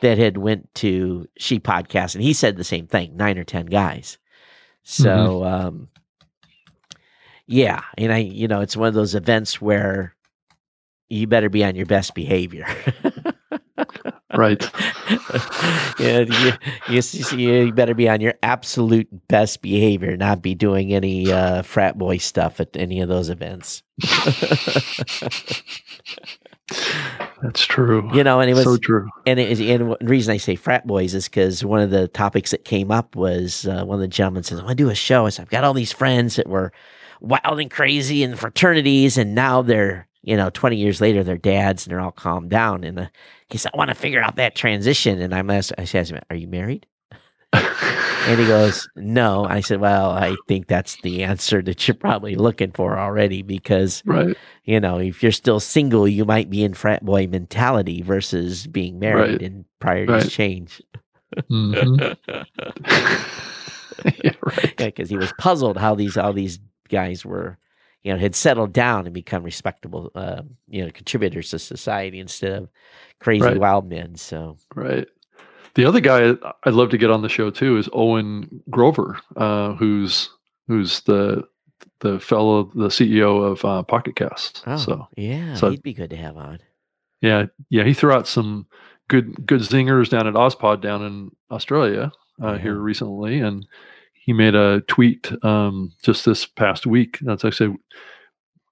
that 0.03 0.19
had 0.19 0.37
went 0.37 0.75
to 0.77 1.27
She 1.39 1.59
Podcast, 1.59 2.15
and 2.15 2.23
he 2.23 2.35
said 2.35 2.57
the 2.57 2.65
same 2.65 2.87
thing, 2.87 3.17
nine 3.17 3.39
or 3.39 3.45
10 3.45 3.67
guys. 3.67 4.19
So, 4.83 5.45
um, 5.45 5.89
yeah, 7.47 7.83
and 7.97 8.13
I, 8.13 8.19
you 8.19 8.47
know, 8.47 8.61
it's 8.61 8.77
one 8.77 8.89
of 8.89 8.95
those 8.95 9.15
events 9.15 9.59
where 9.59 10.15
you 11.09 11.27
better 11.27 11.49
be 11.49 11.65
on 11.65 11.77
your 11.77 11.87
best 11.87 12.15
behavior. 12.15 12.67
right. 14.39 14.63
yeah, 15.99 16.21
you, 16.21 16.53
you, 16.89 17.03
you 17.37 17.73
better 17.73 17.95
be 17.95 18.09
on 18.09 18.21
your 18.21 18.35
absolute 18.43 19.09
best 19.29 19.61
behavior, 19.61 20.17
not 20.17 20.41
be 20.41 20.55
doing 20.55 20.95
any 20.95 21.31
uh, 21.31 21.63
frat 21.63 21.99
boy 21.99 22.17
stuff 22.19 22.61
at 22.61 22.69
any 22.77 23.01
of 23.01 23.09
those 23.09 23.29
events. 23.29 23.83
That's 27.43 27.65
true. 27.67 28.11
You 28.15 28.25
know, 28.25 28.41
and 28.41 28.51
it 28.51 28.55
was 28.55 28.65
so 28.65 28.77
true. 28.77 29.09
and 29.27 29.39
it 29.39 29.51
is, 29.51 29.61
and 29.61 29.97
the 30.01 30.07
reason 30.07 30.33
I 30.33 30.39
say 30.39 30.57
frat 30.57 30.87
boys 30.87 31.15
is 31.15 31.25
because 31.29 31.65
one 31.65 31.81
of 31.81 31.91
the 31.91 32.09
topics 32.09 32.51
that 32.51 32.65
came 32.65 32.91
up 32.91 33.17
was 33.17 33.67
uh, 33.67 33.85
one 33.85 33.97
of 33.97 34.01
the 34.01 34.09
gentlemen 34.09 34.43
says, 34.43 34.59
"I 34.59 34.65
want 34.65 34.77
to 34.77 34.85
do 34.85 34.91
a 34.91 34.95
show." 34.95 35.27
I 35.27 35.31
said, 35.31 35.43
"I've 35.43 35.51
got 35.51 35.65
all 35.65 35.75
these 35.75 35.93
friends 35.93 36.37
that 36.37 36.49
were 36.49 36.73
wild 37.21 37.61
and 37.61 37.71
crazy 37.71 38.23
in 38.23 38.37
fraternities, 38.37 39.17
and 39.17 39.35
now 39.35 39.63
they're 39.63 40.08
you 40.29 40.37
know, 40.37 40.51
twenty 40.51 40.77
years 40.77 41.01
later, 41.01 41.25
they're 41.25 41.39
dads 41.39 41.87
and 41.87 41.93
they're 41.93 42.01
all 42.01 42.13
calmed 42.13 42.51
down." 42.51 42.85
And 42.85 42.99
uh, 43.01 43.07
he 43.49 43.59
said, 43.59 43.73
"I 43.75 43.79
want 43.79 43.89
to 43.89 43.95
figure 43.95 44.23
out 44.23 44.37
that 44.37 44.55
transition." 44.55 45.21
And 45.21 45.35
I'm 45.35 45.51
asked, 45.51 45.73
I 45.79 45.85
said, 45.85 46.23
"Are 46.31 46.37
you 46.37 46.49
married?" 46.49 46.87
And 48.29 48.39
he 48.39 48.47
goes, 48.47 48.87
No. 48.95 49.47
I 49.47 49.61
said, 49.61 49.81
Well, 49.81 50.11
I 50.11 50.37
think 50.49 50.67
that's 50.67 51.01
the 51.01 51.23
answer 51.25 51.63
that 51.63 51.89
you're 51.89 51.95
probably 51.95 52.35
looking 52.35 52.73
for 52.73 52.99
already 52.99 53.41
because, 53.41 54.03
right. 54.05 54.37
you 54.65 54.79
know, 54.81 54.99
if 54.99 55.23
you're 55.23 55.33
still 55.33 55.61
single, 55.61 56.07
you 56.07 56.27
might 56.27 56.51
be 56.51 56.63
in 56.63 56.75
frat 56.75 57.03
boy 57.03 57.27
mentality 57.27 58.03
versus 58.03 58.67
being 58.67 58.99
married 58.99 59.41
Right. 59.41 59.43
and 59.43 59.65
priorities 59.81 60.25
Right. 60.25 60.31
change. 60.31 60.83
Mhm. 61.51 62.17
yeah, 64.25 64.33
right. 64.43 64.75
Because 64.77 65.09
he 65.09 65.17
was 65.17 65.33
puzzled 65.39 65.79
how 65.79 65.95
these 65.95 66.19
all 66.19 66.33
these 66.35 66.59
guys 66.91 67.25
were, 67.25 67.57
you 68.03 68.13
know, 68.13 68.19
had 68.19 68.35
settled 68.35 68.73
down 68.73 69.07
and 69.07 69.15
become 69.15 69.43
respectable, 69.43 70.11
uh, 70.15 70.43
you 70.69 70.85
know, 70.85 70.91
contributors 70.91 71.51
to 71.51 71.59
society 71.59 72.21
instead 72.21 72.53
of 72.53 72.69
crazy 73.21 73.45
Right. 73.45 73.59
wild 73.59 73.89
men. 73.89 74.15
So, 74.17 74.57
Right. 74.75 75.07
The 75.75 75.85
other 75.85 76.01
guy 76.01 76.33
I'd 76.65 76.75
love 76.75 76.91
to 76.91 76.99
get 76.99 77.11
on 77.11 77.23
the 77.23 77.29
show 77.29 77.51
too 77.51 77.77
is 77.77 77.89
Owen 77.93 78.63
Grover, 78.71 79.19
uh, 79.37 79.75
who's 79.75 80.31
who's 80.67 81.01
the 81.03 81.45
the 82.01 82.19
fellow, 82.21 82.71
the 82.75 82.89
CEO 82.89 83.43
of 83.45 83.65
uh, 83.65 83.83
Pocket 83.83 84.17
Cast. 84.17 84.63
oh, 84.67 84.77
So 84.77 85.09
yeah, 85.17 85.55
so- 85.55 85.71
he'd 85.71 85.83
be 85.83 85.93
good 85.95 86.11
to 86.11 86.17
have 86.17 86.37
on. 86.37 86.59
yeah, 87.21 87.47
yeah, 87.71 87.85
he 87.85 87.95
threw 87.95 88.13
out 88.13 88.27
some 88.27 88.67
good 89.09 89.47
good 89.47 89.61
zingers 89.61 90.09
down 90.09 90.27
at 90.27 90.35
Ozpod 90.35 90.81
down 90.81 91.05
in 91.05 91.31
Australia 91.51 92.13
uh, 92.43 92.53
Yeah. 92.55 92.59
here 92.59 92.75
recently, 92.77 93.41
and 93.41 93.67
he 94.29 94.35
made 94.35 94.55
a 94.55 94.83
tweet 94.83 95.33
um, 95.43 95.91
just 96.03 96.27
this 96.27 96.45
past 96.45 96.87
week. 96.87 97.19
That's 97.23 97.47
actually, 97.47 97.79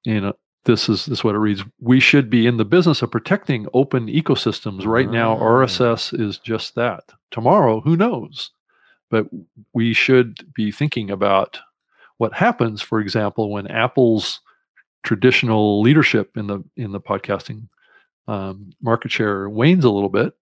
you 0.04 0.20
know, 0.20 0.34
this 0.66 0.86
is 0.86 1.06
this 1.06 1.20
is 1.20 1.24
what 1.24 1.34
it 1.34 1.38
reads: 1.38 1.64
We 1.80 1.98
should 1.98 2.28
be 2.28 2.46
in 2.46 2.58
the 2.58 2.64
business 2.66 3.00
of 3.00 3.10
protecting 3.10 3.66
open 3.72 4.06
ecosystems. 4.06 4.84
Right 4.84 5.10
now. 5.10 5.34
RSS 5.34 6.20
is 6.20 6.36
just 6.36 6.74
that. 6.74 7.04
Tomorrow, 7.30 7.80
who 7.80 7.96
knows? 7.96 8.50
But 9.08 9.28
we 9.72 9.94
should 9.94 10.46
be 10.52 10.70
thinking 10.70 11.10
about 11.10 11.58
what 12.18 12.34
happens, 12.34 12.82
for 12.82 13.00
example, 13.00 13.50
when 13.50 13.66
Apple's 13.68 14.40
traditional 15.04 15.80
leadership 15.80 16.36
in 16.36 16.48
the 16.48 16.62
in 16.76 16.92
the 16.92 17.00
podcasting 17.00 17.66
um, 18.28 18.72
market 18.82 19.10
share 19.10 19.48
wanes 19.48 19.86
a 19.86 19.90
little 19.90 20.10
bit, 20.10 20.34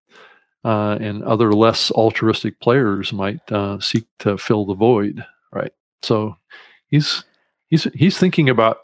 uh, 0.64 0.96
and 1.00 1.22
other 1.24 1.52
less 1.52 1.90
altruistic 1.92 2.58
players 2.60 3.12
might 3.12 3.40
uh, 3.52 3.78
seek 3.80 4.04
to 4.20 4.38
fill 4.38 4.64
the 4.66 4.74
void. 4.74 5.24
Right. 5.52 5.72
So 6.02 6.36
he's 6.88 7.24
he's 7.68 7.84
he's 7.94 8.18
thinking 8.18 8.48
about 8.48 8.78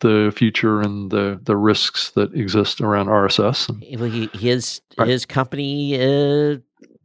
the 0.00 0.32
future 0.34 0.80
and 0.80 1.10
the 1.10 1.38
the 1.42 1.56
risks 1.56 2.10
that 2.12 2.34
exist 2.34 2.80
around 2.80 3.06
RSS 3.08 3.68
and 3.68 4.00
Well, 4.00 4.10
he, 4.10 4.28
his 4.32 4.80
Right. 4.98 5.08
his 5.08 5.26
company, 5.26 5.94
uh, 6.00 6.56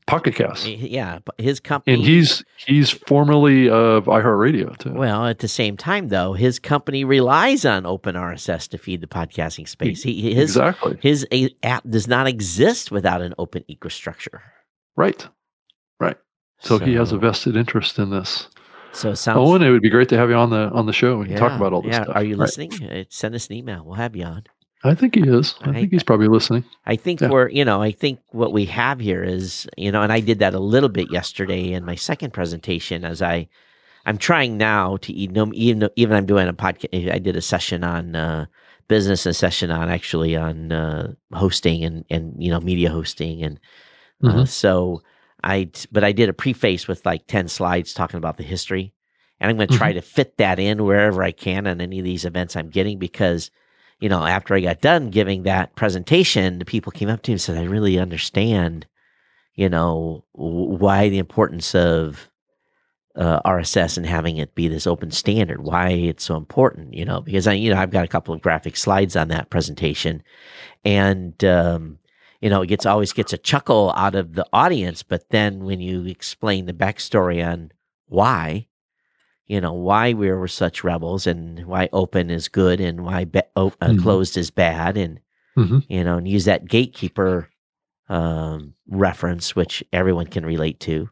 Pocket 0.07 0.35
Cast. 0.35 0.67
yeah, 0.67 1.19
his 1.37 1.59
company. 1.59 1.95
And 1.95 2.03
he's 2.03 2.43
he's 2.67 2.91
formerly 2.91 3.69
of 3.69 4.05
iHeartRadio 4.05 4.77
too. 4.77 4.93
well, 4.93 5.25
at 5.25 5.39
the 5.39 5.47
same 5.47 5.77
time, 5.77 6.09
though, 6.09 6.33
his 6.33 6.59
company 6.59 7.03
relies 7.03 7.65
on 7.65 7.87
open 7.87 8.15
RSS 8.15 8.69
to 8.69 8.77
feed 8.77 9.01
the 9.01 9.07
podcasting 9.07 9.67
space. 9.67 10.03
He, 10.03 10.33
his 10.33 10.51
exactly. 10.51 10.99
his 11.01 11.25
a- 11.31 11.55
app 11.63 11.83
does 11.89 12.07
not 12.07 12.27
exist 12.27 12.91
without 12.91 13.21
an 13.21 13.33
open 13.39 13.63
ecostructure. 13.69 14.41
Right. 14.95 15.27
Right. 15.99 16.17
So, 16.59 16.77
he 16.77 16.93
has 16.93 17.11
a 17.11 17.17
vested 17.17 17.57
interest 17.57 17.97
in 17.97 18.11
this. 18.11 18.47
So 18.95 19.09
it 19.11 19.17
sounds. 19.17 19.37
Owen, 19.37 19.61
it 19.61 19.71
would 19.71 19.81
be 19.81 19.89
great 19.89 20.07
to 20.09 20.17
have 20.17 20.29
you 20.29 20.35
on 20.35 20.51
the 20.51 20.69
on 20.69 20.85
the 20.85 20.93
show. 20.93 21.17
We 21.17 21.27
can 21.27 21.37
talk 21.37 21.51
about 21.51 21.73
all 21.73 21.81
this 21.81 21.91
yeah. 21.91 22.03
stuff. 22.03 22.15
Are 22.15 22.23
you 22.23 22.37
listening? 22.37 22.71
Uh, 22.81 23.03
Send 23.09 23.35
us 23.35 23.47
an 23.47 23.53
email. 23.53 23.83
We'll 23.83 23.95
have 23.95 24.15
you 24.15 24.23
on. 24.23 24.43
I 24.85 24.95
think 24.95 25.15
he 25.15 25.21
is. 25.21 25.55
I 25.61 25.69
I- 25.69 25.73
think 25.73 25.91
he's 25.91 26.03
probably 26.03 26.27
listening. 26.27 26.63
I 26.85 26.95
think 26.95 27.21
Yeah. 27.21 27.29
we're, 27.29 27.49
you 27.49 27.65
know, 27.65 27.81
I 27.81 27.91
think 27.91 28.19
what 28.31 28.53
we 28.53 28.65
have 28.65 28.99
here 28.99 29.23
is, 29.23 29.67
you 29.77 29.91
know, 29.91 30.01
and 30.01 30.11
I 30.13 30.19
did 30.19 30.39
that 30.39 30.53
a 30.53 30.59
little 30.59 30.89
bit 30.89 31.11
yesterday 31.11 31.71
in 31.73 31.83
my 31.85 31.95
second 31.95 32.31
presentation 32.33 33.03
as 33.03 33.21
I, 33.21 33.47
I'm 34.05 34.17
trying 34.17 34.57
now 34.57 34.97
to 34.97 35.27
no, 35.27 35.51
even, 35.53 35.89
even 35.95 36.15
I'm 36.15 36.25
doing 36.27 36.47
a 36.47 36.53
podcast. 36.53 37.11
I 37.11 37.17
did 37.19 37.35
a 37.35 37.41
session 37.41 37.83
on 37.83 38.15
uh, 38.15 38.45
business, 38.87 39.25
a 39.25 39.33
session 39.33 39.71
on 39.71 39.89
actually 39.89 40.35
on 40.35 40.71
uh, 40.71 41.13
hosting 41.33 41.83
and, 41.83 42.05
and, 42.11 42.35
you 42.37 42.51
know, 42.51 42.59
media 42.59 42.89
hosting. 42.91 43.41
And 43.43 43.59
uh, 44.23 44.27
Mhm. 44.43 44.47
so 44.47 45.01
I, 45.43 45.69
but 45.91 46.03
I 46.03 46.11
did 46.11 46.29
a 46.29 46.33
preface 46.33 46.87
with 46.87 47.05
like 47.05 47.25
10 47.27 47.47
slides 47.47 47.93
talking 47.93 48.17
about 48.19 48.37
the 48.37 48.43
history. 48.43 48.93
And 49.39 49.49
I'm 49.49 49.57
going 49.57 49.67
to 49.69 49.77
try 49.77 49.91
to 49.93 50.01
fit 50.01 50.37
that 50.37 50.59
in 50.59 50.83
wherever 50.85 51.21
I 51.23 51.31
can 51.31 51.67
on 51.67 51.81
any 51.81 51.99
of 51.99 52.05
these 52.05 52.23
events 52.25 52.55
I'm 52.55 52.69
getting 52.69 52.99
because 52.99 53.51
you 53.99 54.09
know, 54.09 54.25
after 54.25 54.55
I 54.55 54.59
got 54.59 54.81
done 54.81 55.09
giving 55.09 55.43
that 55.43 55.75
presentation, 55.75 56.59
the 56.59 56.65
people 56.65 56.91
came 56.91 57.09
up 57.09 57.21
to 57.23 57.31
me 57.31 57.33
and 57.33 57.41
said, 57.41 57.57
I 57.57 57.63
really 57.63 57.97
understand, 57.97 58.85
you 59.55 59.69
know, 59.69 60.25
why 60.33 61.09
the 61.09 61.17
importance 61.17 61.73
of 61.73 62.29
uh, 63.15 63.39
RSS 63.45 63.95
and 63.97 64.05
having 64.05 64.37
it 64.37 64.55
be 64.55 64.67
this 64.67 64.85
open 64.85 65.11
standard, 65.11 65.63
why 65.63 65.89
it's 65.89 66.25
so 66.25 66.35
important, 66.35 66.93
you 66.93 67.05
know, 67.05 67.21
because 67.21 67.47
I, 67.47 67.53
you 67.53 67.73
know, 67.73 67.79
I've 67.79 67.91
got 67.91 68.03
a 68.03 68.09
couple 68.09 68.33
of 68.33 68.41
graphic 68.41 68.75
slides 68.75 69.15
on 69.15 69.29
that 69.29 69.49
presentation. 69.49 70.21
And, 70.83 71.41
um, 71.45 71.99
you 72.41 72.49
know, 72.49 72.61
it 72.61 72.67
gets 72.67 72.85
always 72.85 73.13
gets 73.13 73.31
a 73.31 73.37
chuckle 73.37 73.93
out 73.95 74.15
of 74.15 74.33
the 74.33 74.45
audience. 74.51 75.01
But 75.03 75.29
then 75.29 75.63
when 75.63 75.79
you 75.79 76.05
explain 76.05 76.65
the 76.65 76.73
backstory 76.73 77.45
on 77.45 77.71
why, 78.07 78.67
you 79.47 79.61
know, 79.61 79.73
why 79.73 80.13
we 80.13 80.31
were 80.31 80.47
such 80.47 80.83
rebels 80.83 81.27
and 81.27 81.65
why 81.65 81.89
open 81.93 82.29
is 82.29 82.47
good 82.47 82.79
and 82.81 83.05
why 83.05 83.25
be- 83.25 83.41
uh, 83.55 83.69
mm-hmm. 83.69 84.01
closed 84.01 84.37
is 84.37 84.49
bad, 84.49 84.97
and 84.97 85.19
mm-hmm. 85.57 85.79
you 85.87 86.03
know, 86.03 86.17
and 86.17 86.27
use 86.27 86.45
that 86.45 86.65
gatekeeper 86.65 87.49
um, 88.09 88.73
reference, 88.87 89.55
which 89.55 89.83
everyone 89.93 90.27
can 90.27 90.45
relate 90.45 90.79
to. 90.81 91.09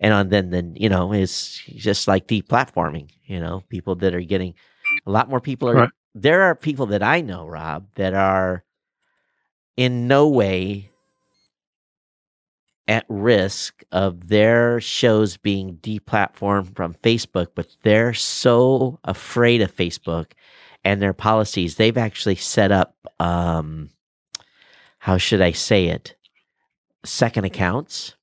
And 0.00 0.12
on 0.12 0.28
then, 0.28 0.50
then 0.50 0.74
you 0.76 0.88
know, 0.88 1.12
it's 1.12 1.58
just 1.58 2.08
like 2.08 2.26
deplatforming. 2.26 3.10
You 3.24 3.40
know, 3.40 3.62
people 3.68 3.94
that 3.96 4.14
are 4.14 4.20
getting 4.20 4.54
a 5.06 5.10
lot 5.10 5.28
more 5.28 5.40
people 5.40 5.68
are. 5.68 5.74
Right. 5.74 5.90
There 6.14 6.42
are 6.42 6.54
people 6.54 6.86
that 6.86 7.02
I 7.02 7.20
know, 7.20 7.46
Rob, 7.46 7.88
that 7.96 8.14
are 8.14 8.64
in 9.76 10.08
no 10.08 10.28
way 10.28 10.88
at 12.88 13.04
risk 13.08 13.82
of 13.90 14.28
their 14.28 14.80
shows 14.80 15.36
being 15.36 15.76
deplatformed 15.78 16.74
from 16.76 16.94
Facebook, 16.94 17.48
but 17.54 17.68
they're 17.82 18.14
so 18.14 19.00
afraid 19.04 19.60
of 19.60 19.74
Facebook 19.74 20.32
and 20.84 21.02
their 21.02 21.12
policies. 21.12 21.76
They've 21.76 21.98
actually 21.98 22.36
set 22.36 22.70
up, 22.70 22.96
um, 23.18 23.90
how 24.98 25.16
should 25.16 25.40
I 25.40 25.50
say 25.50 25.86
it, 25.86 26.14
second 27.04 27.44
accounts 27.44 28.14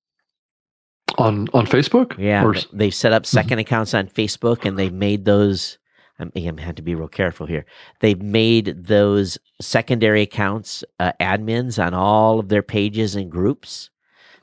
on 1.17 1.47
on 1.53 1.65
Facebook. 1.65 2.17
Yeah, 2.17 2.45
or... 2.45 2.55
they've 2.71 2.93
set 2.93 3.13
up 3.13 3.23
2nd 3.23 3.43
mm-hmm. 3.43 3.59
accounts 3.59 3.93
on 3.93 4.07
Facebook, 4.07 4.65
and 4.65 4.77
they've 4.77 4.93
made 4.93 5.25
those. 5.25 5.77
I'm, 6.19 6.31
I'm 6.35 6.57
had 6.57 6.77
to 6.77 6.83
be 6.83 6.95
real 6.95 7.07
careful 7.07 7.47
here. 7.47 7.65
They've 7.99 8.21
made 8.21 8.85
those 8.85 9.37
secondary 9.61 10.21
accounts 10.21 10.83
uh, 10.99 11.13
admins 11.19 11.83
on 11.83 11.93
all 11.93 12.39
of 12.39 12.49
their 12.49 12.61
pages 12.61 13.15
and 13.15 13.31
groups, 13.31 13.89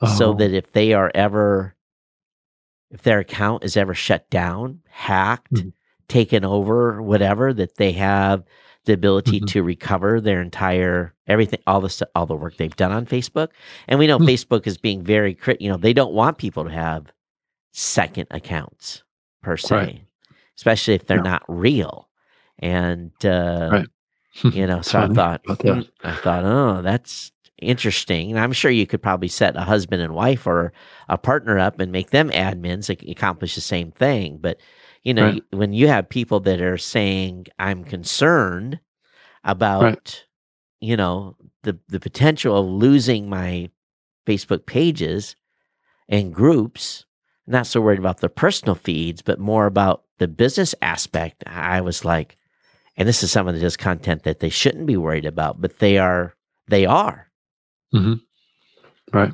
oh. 0.01 0.15
so 0.17 0.33
that 0.33 0.53
if 0.53 0.71
they 0.73 0.93
are 0.93 1.11
ever, 1.15 1.75
if 2.89 3.01
their 3.03 3.19
account 3.19 3.63
is 3.63 3.77
ever 3.77 3.93
shut 3.93 4.29
down, 4.29 4.81
hacked, 4.89 5.53
mm-hmm. 5.53 5.69
taken 6.07 6.45
over, 6.45 7.01
whatever, 7.01 7.53
that 7.53 7.75
they 7.75 7.91
have 7.93 8.43
the 8.85 8.93
ability 8.93 9.37
mm-hmm. 9.37 9.45
to 9.45 9.63
recover 9.63 10.19
their 10.19 10.41
entire 10.41 11.13
everything, 11.27 11.59
all 11.67 11.81
the 11.81 12.07
all 12.15 12.25
the 12.25 12.35
work 12.35 12.57
they've 12.57 12.75
done 12.75 12.91
on 12.91 13.05
Facebook. 13.05 13.49
And 13.87 13.99
we 13.99 14.07
know 14.07 14.17
mm-hmm. 14.17 14.27
Facebook 14.27 14.67
is 14.67 14.77
being 14.77 15.01
very 15.03 15.33
crit. 15.33 15.61
You 15.61 15.69
know, 15.69 15.77
they 15.77 15.93
don't 15.93 16.13
want 16.13 16.37
people 16.37 16.63
to 16.63 16.71
have 16.71 17.11
second 17.71 18.27
accounts 18.31 19.03
per 19.41 19.57
se, 19.57 19.75
right. 19.75 20.05
especially 20.57 20.95
if 20.95 21.07
they're 21.07 21.17
yeah. 21.17 21.23
not 21.23 21.43
real. 21.47 22.09
And 22.59 23.11
uh, 23.23 23.69
right. 23.71 23.87
you 24.53 24.65
know, 24.67 24.81
so 24.81 24.99
I 24.99 25.07
thought, 25.07 25.43
mm, 25.45 25.89
I 26.03 26.15
thought, 26.15 26.45
oh, 26.45 26.81
that's 26.81 27.31
interesting. 27.61 28.31
And 28.31 28.39
I'm 28.39 28.51
sure 28.51 28.71
you 28.71 28.87
could 28.87 29.01
probably 29.01 29.27
set 29.27 29.55
a 29.55 29.61
husband 29.61 30.01
and 30.01 30.13
wife 30.13 30.45
or 30.45 30.73
a 31.07 31.17
partner 31.17 31.57
up 31.57 31.79
and 31.79 31.91
make 31.91 32.09
them 32.09 32.29
admins 32.29 32.89
accomplish 33.09 33.55
the 33.55 33.61
same 33.61 33.91
thing. 33.91 34.39
But 34.41 34.59
you 35.03 35.13
know, 35.13 35.25
right. 35.25 35.43
when 35.51 35.73
you 35.73 35.87
have 35.87 36.09
people 36.09 36.39
that 36.41 36.61
are 36.61 36.77
saying, 36.77 37.47
I'm 37.57 37.83
concerned 37.83 38.79
about, 39.43 39.83
right. 39.83 40.25
you 40.79 40.95
know, 40.95 41.35
the, 41.63 41.79
the 41.87 41.99
potential 41.99 42.57
of 42.57 42.67
losing 42.67 43.29
my 43.29 43.69
Facebook 44.27 44.65
pages 44.65 45.35
and 46.07 46.33
groups, 46.33 47.05
not 47.47 47.65
so 47.65 47.81
worried 47.81 47.99
about 47.99 48.19
the 48.19 48.29
personal 48.29 48.75
feeds, 48.75 49.21
but 49.21 49.39
more 49.39 49.65
about 49.65 50.03
the 50.19 50.27
business 50.27 50.75
aspect, 50.81 51.43
I 51.47 51.81
was 51.81 52.05
like, 52.05 52.37
and 52.95 53.07
this 53.07 53.23
is 53.23 53.31
some 53.31 53.47
of 53.47 53.55
the 53.55 53.61
just 53.61 53.79
content 53.79 54.23
that 54.23 54.39
they 54.39 54.49
shouldn't 54.49 54.85
be 54.85 54.97
worried 54.97 55.25
about, 55.25 55.59
but 55.59 55.79
they 55.79 55.97
are, 55.97 56.35
they 56.67 56.85
are. 56.85 57.30
Mm-hmm. 57.93 58.13
Right. 59.13 59.33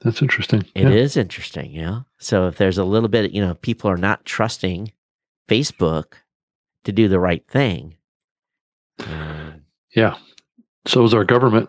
That's 0.00 0.22
interesting. 0.22 0.64
It 0.74 0.84
yeah. 0.84 0.90
is 0.90 1.16
interesting, 1.16 1.72
yeah. 1.72 2.00
So 2.18 2.46
if 2.46 2.56
there's 2.56 2.78
a 2.78 2.84
little 2.84 3.08
bit, 3.08 3.32
you 3.32 3.44
know, 3.44 3.54
people 3.54 3.90
are 3.90 3.96
not 3.96 4.24
trusting 4.24 4.92
Facebook 5.48 6.14
to 6.84 6.92
do 6.92 7.08
the 7.08 7.18
right 7.18 7.44
thing. 7.48 7.96
Um, 9.00 9.62
yeah. 9.94 10.16
So 10.86 11.04
is 11.04 11.14
our 11.14 11.24
government. 11.24 11.68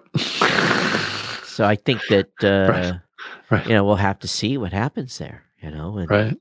so 1.44 1.65
I 1.65 1.76
think 1.76 2.02
that 2.10 2.30
uh, 2.44 2.72
right. 2.72 2.94
Right. 3.49 3.68
you 3.68 3.73
know 3.73 3.84
we'll 3.84 3.95
have 3.95 4.19
to 4.19 4.27
see 4.27 4.57
what 4.57 4.73
happens 4.73 5.18
there. 5.18 5.44
You 5.61 5.72
know, 5.72 5.98
and, 5.98 6.10
right. 6.10 6.38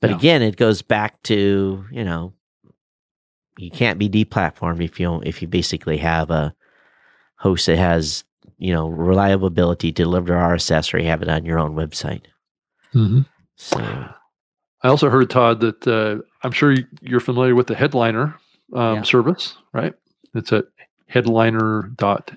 But 0.00 0.10
yeah. 0.10 0.16
again, 0.16 0.42
it 0.42 0.56
goes 0.56 0.82
back 0.82 1.22
to 1.24 1.84
you 1.90 2.04
know 2.04 2.34
you 3.58 3.70
can't 3.70 3.98
be 3.98 4.08
deplatformed 4.08 4.82
if 4.82 5.00
you 5.00 5.20
if 5.24 5.42
you 5.42 5.48
basically 5.48 5.98
have 5.98 6.30
a 6.30 6.54
host 7.36 7.66
that 7.66 7.78
has 7.78 8.24
you 8.62 8.72
know, 8.72 8.88
reliable 8.88 9.48
ability 9.48 9.90
to 9.90 10.02
deliver 10.04 10.28
to 10.28 10.34
RSS 10.34 10.94
or 10.94 10.98
you 10.98 11.08
have 11.08 11.20
it 11.20 11.28
on 11.28 11.44
your 11.44 11.58
own 11.58 11.74
website. 11.74 12.22
Mm-hmm. 12.94 13.22
So, 13.56 13.78
I 13.78 14.88
also 14.88 15.10
heard 15.10 15.28
Todd 15.30 15.58
that 15.60 15.86
uh, 15.86 16.22
I'm 16.44 16.52
sure 16.52 16.76
you're 17.00 17.18
familiar 17.18 17.56
with 17.56 17.66
the 17.66 17.74
Headliner 17.74 18.38
um, 18.72 18.96
yeah. 18.96 19.02
service, 19.02 19.56
right? 19.72 19.94
It's 20.34 20.52
at 20.52 20.66
headliner.app. 21.08 22.30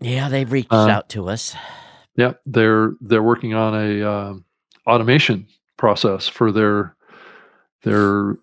Yeah, 0.00 0.28
they've 0.28 0.50
reached 0.50 0.72
uh, 0.72 0.88
out 0.88 1.08
to 1.10 1.28
us. 1.28 1.56
Yeah, 2.14 2.34
they're 2.46 2.92
they're 3.00 3.22
working 3.22 3.52
on 3.52 3.74
a 3.74 4.08
uh, 4.08 4.34
automation 4.86 5.48
process 5.76 6.28
for 6.28 6.52
their 6.52 6.94
their 7.82 8.36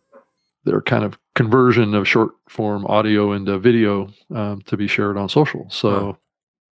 their 0.65 0.81
kind 0.81 1.05
of 1.05 1.18
conversion 1.34 1.95
of 1.95 2.07
short 2.07 2.31
form 2.49 2.85
audio 2.88 3.31
into 3.31 3.57
video 3.57 4.10
um, 4.35 4.61
to 4.64 4.76
be 4.76 4.88
shared 4.88 5.18
on 5.18 5.30
social. 5.30 5.69
So 5.69 6.18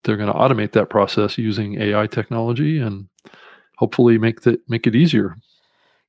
they're 0.04 0.18
going 0.18 0.32
to 0.32 0.38
automate 0.38 0.72
that 0.74 0.90
process 0.90 1.38
using 1.38 1.82
AI 1.82 2.08
technology 2.08 2.80
and 2.80 3.08
hopefully 3.78 4.18
make 4.18 4.42
that 4.42 4.60
make 4.70 4.88
it 4.88 4.96
easier. 4.96 5.36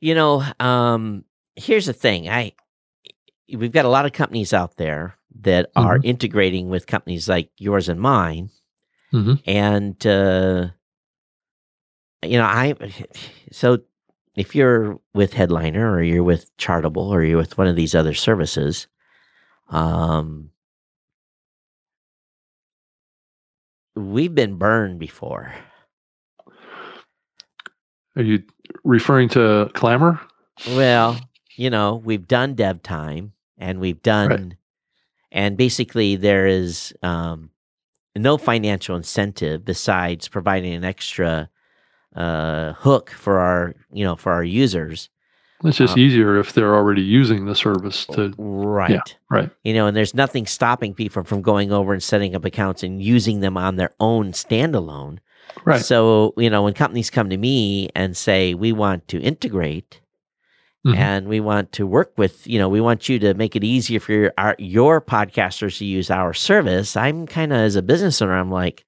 You 0.00 0.14
know, 0.14 0.44
um, 0.58 1.24
here's 1.56 1.86
the 1.86 1.92
thing. 1.92 2.28
I 2.28 2.52
we've 3.52 3.72
got 3.72 3.84
a 3.84 3.90
lot 3.90 4.06
of 4.06 4.12
companies 4.12 4.52
out 4.52 4.76
there 4.76 5.16
that 5.40 5.70
are 5.76 5.98
mm-hmm. 5.98 6.08
integrating 6.08 6.68
with 6.68 6.86
companies 6.86 7.28
like 7.28 7.50
yours 7.58 7.88
and 7.88 8.00
mine, 8.00 8.50
mm-hmm. 9.12 9.34
and 9.46 10.06
uh, 10.06 10.68
you 12.22 12.38
know, 12.38 12.44
I 12.44 12.74
so 13.52 13.78
if 14.36 14.54
you're 14.54 14.98
with 15.14 15.34
Headliner 15.34 15.90
or 15.90 16.02
you're 16.02 16.24
with 16.24 16.56
Chartable 16.56 17.08
or 17.08 17.22
you're 17.22 17.38
with 17.38 17.58
one 17.58 17.66
of 17.66 17.76
these 17.76 17.94
other 17.94 18.14
services, 18.14 18.86
um, 19.68 20.50
we've 23.94 24.34
been 24.34 24.56
burned 24.56 24.98
before. 24.98 25.52
Are 28.16 28.22
you 28.22 28.42
referring 28.84 29.28
to 29.30 29.70
Clammr? 29.74 30.20
Well, 30.68 31.18
you 31.56 31.70
know, 31.70 31.96
we've 31.96 32.26
done 32.26 32.54
dev 32.54 32.82
time 32.82 33.32
and 33.58 33.80
we've 33.80 34.02
done, 34.02 34.28
right. 34.28 34.52
and 35.32 35.56
basically 35.56 36.16
there 36.16 36.46
is 36.46 36.92
um, 37.02 37.50
no 38.16 38.36
financial 38.36 38.96
incentive 38.96 39.64
besides 39.64 40.28
providing 40.28 40.74
an 40.74 40.84
extra 40.84 41.48
uh, 42.16 42.72
hook 42.74 43.10
for 43.10 43.38
our, 43.38 43.74
you 43.92 44.04
know, 44.04 44.16
for 44.16 44.32
our 44.32 44.44
users 44.44 45.08
it's 45.64 45.78
just 45.78 45.94
um, 45.94 45.98
easier 45.98 46.38
if 46.38 46.52
they're 46.52 46.74
already 46.74 47.02
using 47.02 47.44
the 47.44 47.54
service 47.54 48.06
to 48.06 48.32
right, 48.38 48.90
yeah, 48.90 49.02
right. 49.30 49.50
You 49.62 49.74
know, 49.74 49.86
and 49.86 49.96
there's 49.96 50.14
nothing 50.14 50.46
stopping 50.46 50.94
people 50.94 51.22
from 51.22 51.42
going 51.42 51.72
over 51.72 51.92
and 51.92 52.02
setting 52.02 52.34
up 52.34 52.44
accounts 52.44 52.82
and 52.82 53.02
using 53.02 53.40
them 53.40 53.56
on 53.56 53.76
their 53.76 53.92
own 54.00 54.32
standalone. 54.32 55.18
Right. 55.64 55.82
So 55.82 56.32
you 56.36 56.48
know, 56.48 56.62
when 56.62 56.74
companies 56.74 57.10
come 57.10 57.30
to 57.30 57.36
me 57.36 57.90
and 57.94 58.16
say 58.16 58.54
we 58.54 58.72
want 58.72 59.08
to 59.08 59.20
integrate, 59.20 60.00
mm-hmm. 60.86 60.96
and 60.96 61.28
we 61.28 61.40
want 61.40 61.72
to 61.72 61.86
work 61.86 62.12
with, 62.16 62.46
you 62.46 62.58
know, 62.58 62.68
we 62.68 62.80
want 62.80 63.08
you 63.08 63.18
to 63.18 63.34
make 63.34 63.56
it 63.56 63.64
easier 63.64 64.00
for 64.00 64.12
your 64.12 64.32
our, 64.38 64.56
your 64.58 65.00
podcasters 65.00 65.78
to 65.78 65.84
use 65.84 66.10
our 66.10 66.32
service. 66.32 66.96
I'm 66.96 67.26
kind 67.26 67.52
of 67.52 67.58
as 67.58 67.76
a 67.76 67.82
business 67.82 68.20
owner, 68.22 68.36
I'm 68.36 68.50
like, 68.50 68.84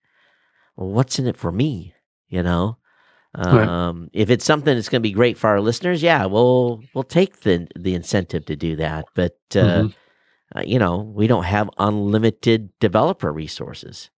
well, 0.76 0.90
what's 0.90 1.18
in 1.18 1.26
it 1.26 1.36
for 1.36 1.52
me? 1.52 1.94
You 2.28 2.42
know, 2.42 2.78
um, 3.34 4.00
right. 4.02 4.10
If 4.12 4.30
it's 4.30 4.44
something 4.44 4.74
that's 4.74 4.88
going 4.88 5.00
to 5.00 5.08
be 5.08 5.12
great 5.12 5.38
for 5.38 5.48
our 5.48 5.60
listeners, 5.60 6.02
yeah, 6.02 6.26
we'll 6.26 6.82
we'll 6.94 7.04
take 7.04 7.40
the 7.40 7.66
the 7.76 7.94
incentive 7.94 8.44
to 8.46 8.56
do 8.56 8.76
that. 8.76 9.06
But 9.14 9.38
uh, 9.54 9.58
mm-hmm. 9.58 10.58
uh, 10.58 10.62
you 10.62 10.78
know, 10.78 10.98
we 10.98 11.26
don't 11.26 11.44
have 11.44 11.70
unlimited 11.78 12.70
developer 12.78 13.32
resources. 13.32 14.10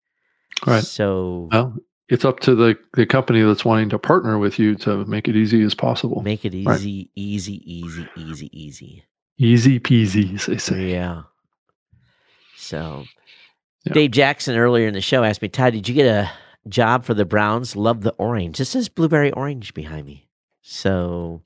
Right. 0.65 0.83
So 0.83 1.49
well, 1.51 1.75
it's 2.09 2.25
up 2.25 2.39
to 2.41 2.55
the 2.55 2.77
the 2.93 3.05
company 3.05 3.41
that's 3.43 3.65
wanting 3.65 3.89
to 3.89 3.99
partner 3.99 4.39
with 4.39 4.57
you 4.57 4.75
to 4.77 5.05
make 5.05 5.27
it 5.27 5.35
easy 5.35 5.61
as 5.61 5.75
possible. 5.75 6.21
Make 6.23 6.43
it 6.45 6.55
easy, 6.55 6.65
right. 6.65 6.79
easy, 7.15 7.61
easy, 7.71 8.09
easy, 8.15 8.49
easy. 8.51 9.03
Easy 9.39 9.79
peasy, 9.79 10.35
as 10.35 10.45
they 10.45 10.57
say. 10.57 10.91
Yeah. 10.91 11.23
So, 12.55 13.03
yeah. 13.83 13.93
Dave 13.93 14.11
Jackson 14.11 14.55
earlier 14.55 14.87
in 14.87 14.93
the 14.93 15.01
show 15.01 15.23
asked 15.23 15.41
me, 15.41 15.49
Todd, 15.49 15.73
did 15.73 15.89
you 15.89 15.95
get 15.95 16.05
a 16.05 16.31
job 16.67 17.03
for 17.03 17.13
the 17.13 17.25
Browns. 17.25 17.75
Love 17.75 18.01
the 18.01 18.13
orange. 18.13 18.57
This 18.57 18.75
is 18.75 18.89
Blubrry 18.89 19.31
orange 19.31 19.73
behind 19.73 20.05
me. 20.05 20.27
So 20.61 21.41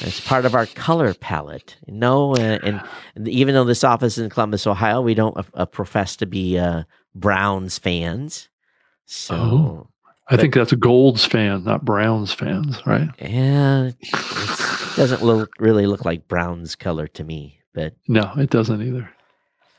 it's 0.00 0.20
part 0.26 0.46
of 0.46 0.54
our 0.54 0.64
color 0.66 1.12
palette. 1.14 1.76
No, 1.86 2.34
and, 2.34 2.82
and, 3.14 3.28
even 3.28 3.54
though 3.54 3.64
this 3.64 3.84
office 3.84 4.16
is 4.16 4.24
in 4.24 4.30
Columbus, 4.30 4.66
Ohio, 4.66 5.02
we 5.02 5.14
don't 5.14 5.36
uh, 5.54 5.66
profess 5.66 6.16
to 6.16 6.26
be 6.26 6.58
uh, 6.58 6.84
Browns 7.14 7.78
fans. 7.78 8.48
So 9.04 9.34
Oh. 9.34 9.88
I 10.30 10.36
think 10.36 10.52
that's 10.52 10.72
a 10.72 10.76
Golds 10.76 11.24
fan, 11.24 11.64
not 11.64 11.86
Browns 11.86 12.34
fans, 12.34 12.82
right? 12.86 13.08
yeah, 13.18 13.84
it 13.98 14.96
doesn't 14.96 15.22
look 15.22 15.50
really 15.58 15.86
look 15.86 16.04
like 16.04 16.28
Brown's 16.28 16.76
color 16.76 17.06
to 17.08 17.24
me. 17.24 17.60
But 17.72 17.94
No, 18.08 18.32
it 18.36 18.50
doesn't 18.50 18.82
either. 18.82 19.10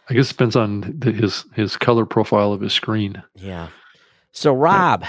I 0.10 0.16
guess 0.16 0.30
it 0.32 0.34
depends 0.34 0.56
on 0.56 0.96
the, 0.98 1.12
his 1.12 1.46
his 1.54 1.78
color 1.78 2.04
profile 2.04 2.52
of 2.52 2.62
his 2.62 2.74
screen. 2.74 3.22
yeah. 3.36 3.68
So 4.40 4.54
Rob, 4.54 5.04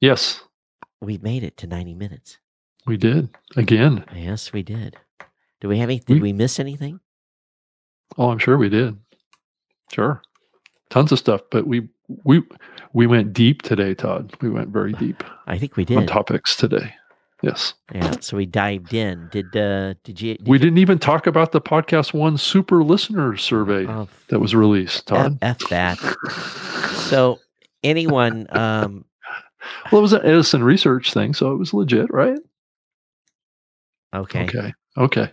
Yes, 0.00 0.42
we 1.00 1.18
made 1.18 1.42
it 1.42 1.56
to 1.56 1.66
ninety 1.66 1.92
minutes. 1.92 2.38
we 2.86 2.96
did 2.96 3.28
again. 3.56 4.04
Yes, 4.14 4.52
we 4.52 4.62
did. 4.62 4.96
Do 5.60 5.66
we 5.66 5.78
have 5.78 5.90
any? 5.90 5.98
Did 5.98 6.22
we 6.22 6.32
miss 6.32 6.60
anything? 6.60 7.00
Oh, 8.16 8.30
I'm 8.30 8.38
sure 8.38 8.56
we 8.56 8.68
did. 8.68 8.96
Sure, 9.92 10.22
tons 10.88 11.10
of 11.10 11.18
stuff, 11.18 11.40
but 11.50 11.66
we 11.66 11.88
we 12.22 12.44
we 12.92 13.08
went 13.08 13.32
deep 13.32 13.62
today, 13.62 13.92
Todd. 13.92 14.36
We 14.40 14.48
went 14.48 14.68
very 14.68 14.92
deep 15.00 15.24
I 15.48 15.58
think 15.58 15.76
we 15.76 15.84
did 15.84 15.96
on 15.98 16.06
topics 16.06 16.54
today. 16.54 16.94
Yes, 17.42 17.74
Yeah. 17.92 18.20
So 18.20 18.36
we 18.36 18.46
dived 18.46 18.94
in. 18.94 19.30
Did 19.32 19.56
uh 19.56 19.94
did 20.04 20.20
you? 20.20 20.36
Did 20.36 20.46
we 20.46 20.58
you, 20.58 20.60
didn't 20.60 20.78
even 20.78 21.00
talk 21.00 21.26
about 21.26 21.50
the 21.50 21.60
podcast 21.60 22.14
one 22.14 22.36
super 22.38 22.84
listener 22.84 23.36
survey 23.36 23.84
Oh, 23.88 24.08
that 24.28 24.38
was 24.38 24.54
released, 24.54 25.10
F, 25.10 25.16
Todd. 25.16 25.38
F 25.42 25.58
that. 25.70 25.98
So 27.08 27.40
anyone 27.82 28.46
um 28.50 29.04
Well, 29.92 29.98
it 29.98 30.02
was 30.02 30.12
an 30.12 30.24
Edison 30.24 30.64
research 30.64 31.12
thing, 31.12 31.34
so 31.34 31.52
it 31.52 31.56
was 31.56 31.74
legit, 31.74 32.12
right? 32.12 32.38
okay. 34.14 34.44
Okay. 34.44 34.72
Okay. 34.96 35.30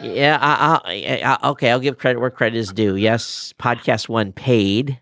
Yeah, 0.00 0.38
I, 0.40 0.80
I, 0.84 1.36
I, 1.42 1.48
okay, 1.50 1.70
I'll 1.70 1.78
give 1.78 1.98
credit 1.98 2.18
where 2.18 2.30
credit 2.30 2.58
is 2.58 2.72
due. 2.72 2.96
Yes, 2.96 3.52
podcast 3.58 4.08
one 4.08 4.32
paid 4.32 4.98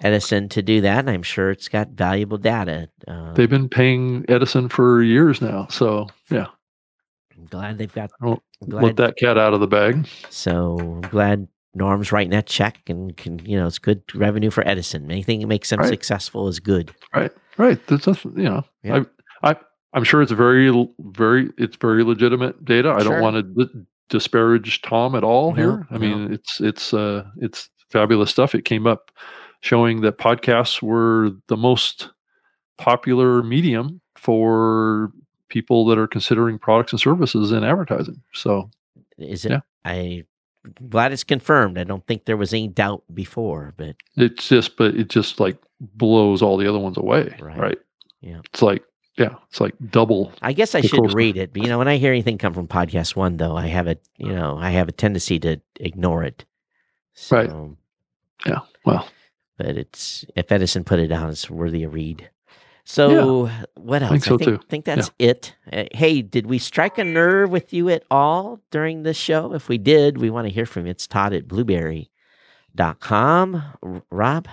Edison 0.00 0.48
to 0.50 0.62
do 0.62 0.80
that, 0.80 0.98
and 0.98 1.10
I'm 1.10 1.22
sure 1.22 1.50
it's 1.50 1.68
got 1.68 1.90
valuable 1.90 2.36
data. 2.36 2.88
Uh, 3.06 3.32
They've 3.32 3.48
been 3.48 3.68
paying 3.68 4.24
Edison 4.28 4.68
for 4.68 5.02
years 5.02 5.40
now, 5.40 5.66
so 5.70 6.08
yeah, 6.30 6.46
I'm 7.38 7.46
glad 7.46 7.78
they've 7.78 7.92
got. 7.92 8.10
I'm 8.20 8.38
let 8.66 8.96
that 8.96 9.16
cat 9.16 9.38
out 9.38 9.54
of 9.54 9.60
the 9.60 9.66
bag. 9.66 10.06
so 10.28 10.76
I'm 10.78 11.00
glad 11.02 11.48
Norm's 11.74 12.12
writing 12.12 12.30
that 12.30 12.46
check, 12.46 12.80
and 12.88 13.16
can 13.16 13.38
you 13.46 13.56
know 13.56 13.66
it's 13.66 13.78
good 13.78 14.02
revenue 14.14 14.50
for 14.50 14.66
Edison. 14.66 15.10
Anything 15.10 15.40
that 15.40 15.46
makes 15.46 15.70
them 15.70 15.80
Right. 15.80 15.88
successful 15.88 16.46
is 16.48 16.60
good. 16.60 16.94
Right. 17.14 17.30
There's 17.86 18.06
nothing, 18.06 18.36
you 18.36 18.44
know, 18.44 18.64
Yeah. 18.82 19.04
I, 19.42 19.50
I, 19.50 19.56
I'm 19.92 20.04
sure 20.04 20.22
it's 20.22 20.32
very, 20.32 20.70
very, 21.00 21.50
it's 21.58 21.76
very 21.76 22.02
legitimate 22.02 22.64
data. 22.64 22.90
I 22.90 23.02
Sure. 23.02 23.12
don't 23.12 23.22
want 23.22 23.36
to 23.36 23.64
d- 23.66 23.84
disparage 24.08 24.80
Tom 24.82 25.14
at 25.14 25.22
all 25.24 25.50
No, 25.52 25.56
here. 25.56 25.86
I 25.90 25.98
mean, 25.98 26.32
it's, 26.32 26.60
it's, 26.62 26.94
uh, 26.94 27.24
it's 27.36 27.68
fabulous 27.90 28.30
stuff. 28.30 28.54
It 28.54 28.64
came 28.64 28.86
up 28.86 29.10
showing 29.60 30.00
that 30.00 30.16
podcasts 30.18 30.80
were 30.80 31.32
the 31.48 31.56
most 31.58 32.10
popular 32.78 33.42
medium 33.42 34.00
for 34.16 35.12
people 35.48 35.84
that 35.86 35.98
are 35.98 36.06
considering 36.08 36.58
products 36.58 36.92
and 36.92 37.00
services 37.00 37.52
in 37.52 37.62
advertising. 37.64 38.22
So 38.32 38.70
Is 39.18 39.44
it? 39.44 39.50
Yeah. 39.52 39.60
I 39.84 40.24
glad 40.88 41.12
it's 41.12 41.24
confirmed. 41.24 41.78
I 41.78 41.84
don't 41.84 42.06
think 42.06 42.24
there 42.24 42.36
was 42.36 42.52
any 42.52 42.68
doubt 42.68 43.02
before, 43.12 43.74
but 43.76 43.96
it's 44.16 44.48
just, 44.48 44.76
but 44.76 44.94
it 44.94 45.08
just 45.08 45.40
like 45.40 45.56
blows 45.80 46.42
all 46.42 46.56
the 46.56 46.68
other 46.68 46.78
ones 46.78 46.96
away. 46.96 47.34
Right. 47.40 47.58
Right. 47.58 47.78
Yeah. 48.20 48.40
It's 48.52 48.62
like, 48.62 48.84
yeah, 49.18 49.34
it's 49.48 49.60
like 49.60 49.74
double. 49.90 50.32
I 50.40 50.52
guess 50.52 50.74
I 50.74 50.80
should 50.80 50.98
course- 51.00 51.14
read 51.14 51.36
it. 51.36 51.52
But 51.52 51.62
you 51.62 51.68
know, 51.68 51.78
when 51.78 51.88
I 51.88 51.96
hear 51.98 52.12
anything 52.12 52.38
come 52.38 52.54
from 52.54 52.66
podcast 52.68 53.14
one, 53.16 53.36
though, 53.36 53.56
I 53.56 53.66
have 53.66 53.86
a 53.88 53.96
you 54.16 54.32
know 54.32 54.56
I 54.58 54.70
have 54.70 54.88
a 54.88 54.92
tendency 54.92 55.38
to 55.40 55.60
ignore 55.78 56.22
it. 56.24 56.44
So, 57.14 57.36
Right. 57.36 57.76
Yeah. 58.46 58.60
Well, 58.84 59.06
But 59.58 59.76
it's 59.76 60.24
if 60.34 60.50
Edison 60.50 60.82
put 60.84 60.98
it 60.98 61.08
down, 61.08 61.28
it's 61.30 61.50
worthy 61.50 61.82
of 61.84 61.92
read. 61.92 62.30
So 62.84 63.48
what 63.74 64.02
else? 64.02 64.10
think 64.10 64.24
so, 64.24 64.38
think, 64.38 64.60
too. 64.60 64.66
think 64.68 64.84
that's 64.84 65.10
it. 65.18 65.54
Uh, 65.72 65.84
hey, 65.92 66.22
did 66.22 66.46
we 66.46 66.58
strike 66.58 66.98
a 66.98 67.04
nerve 67.04 67.50
with 67.50 67.72
you 67.72 67.88
at 67.88 68.04
all 68.10 68.60
during 68.70 69.02
this 69.02 69.16
show? 69.16 69.54
If 69.54 69.68
we 69.68 69.78
did, 69.78 70.18
we 70.18 70.30
want 70.30 70.48
to 70.48 70.52
hear 70.52 70.66
from 70.66 70.86
you. 70.86 70.90
It's 70.90 71.06
Todd 71.06 71.32
at 71.32 71.46
blubrry.com. 71.46 73.62
R- 73.82 74.02
Rob? 74.10 74.48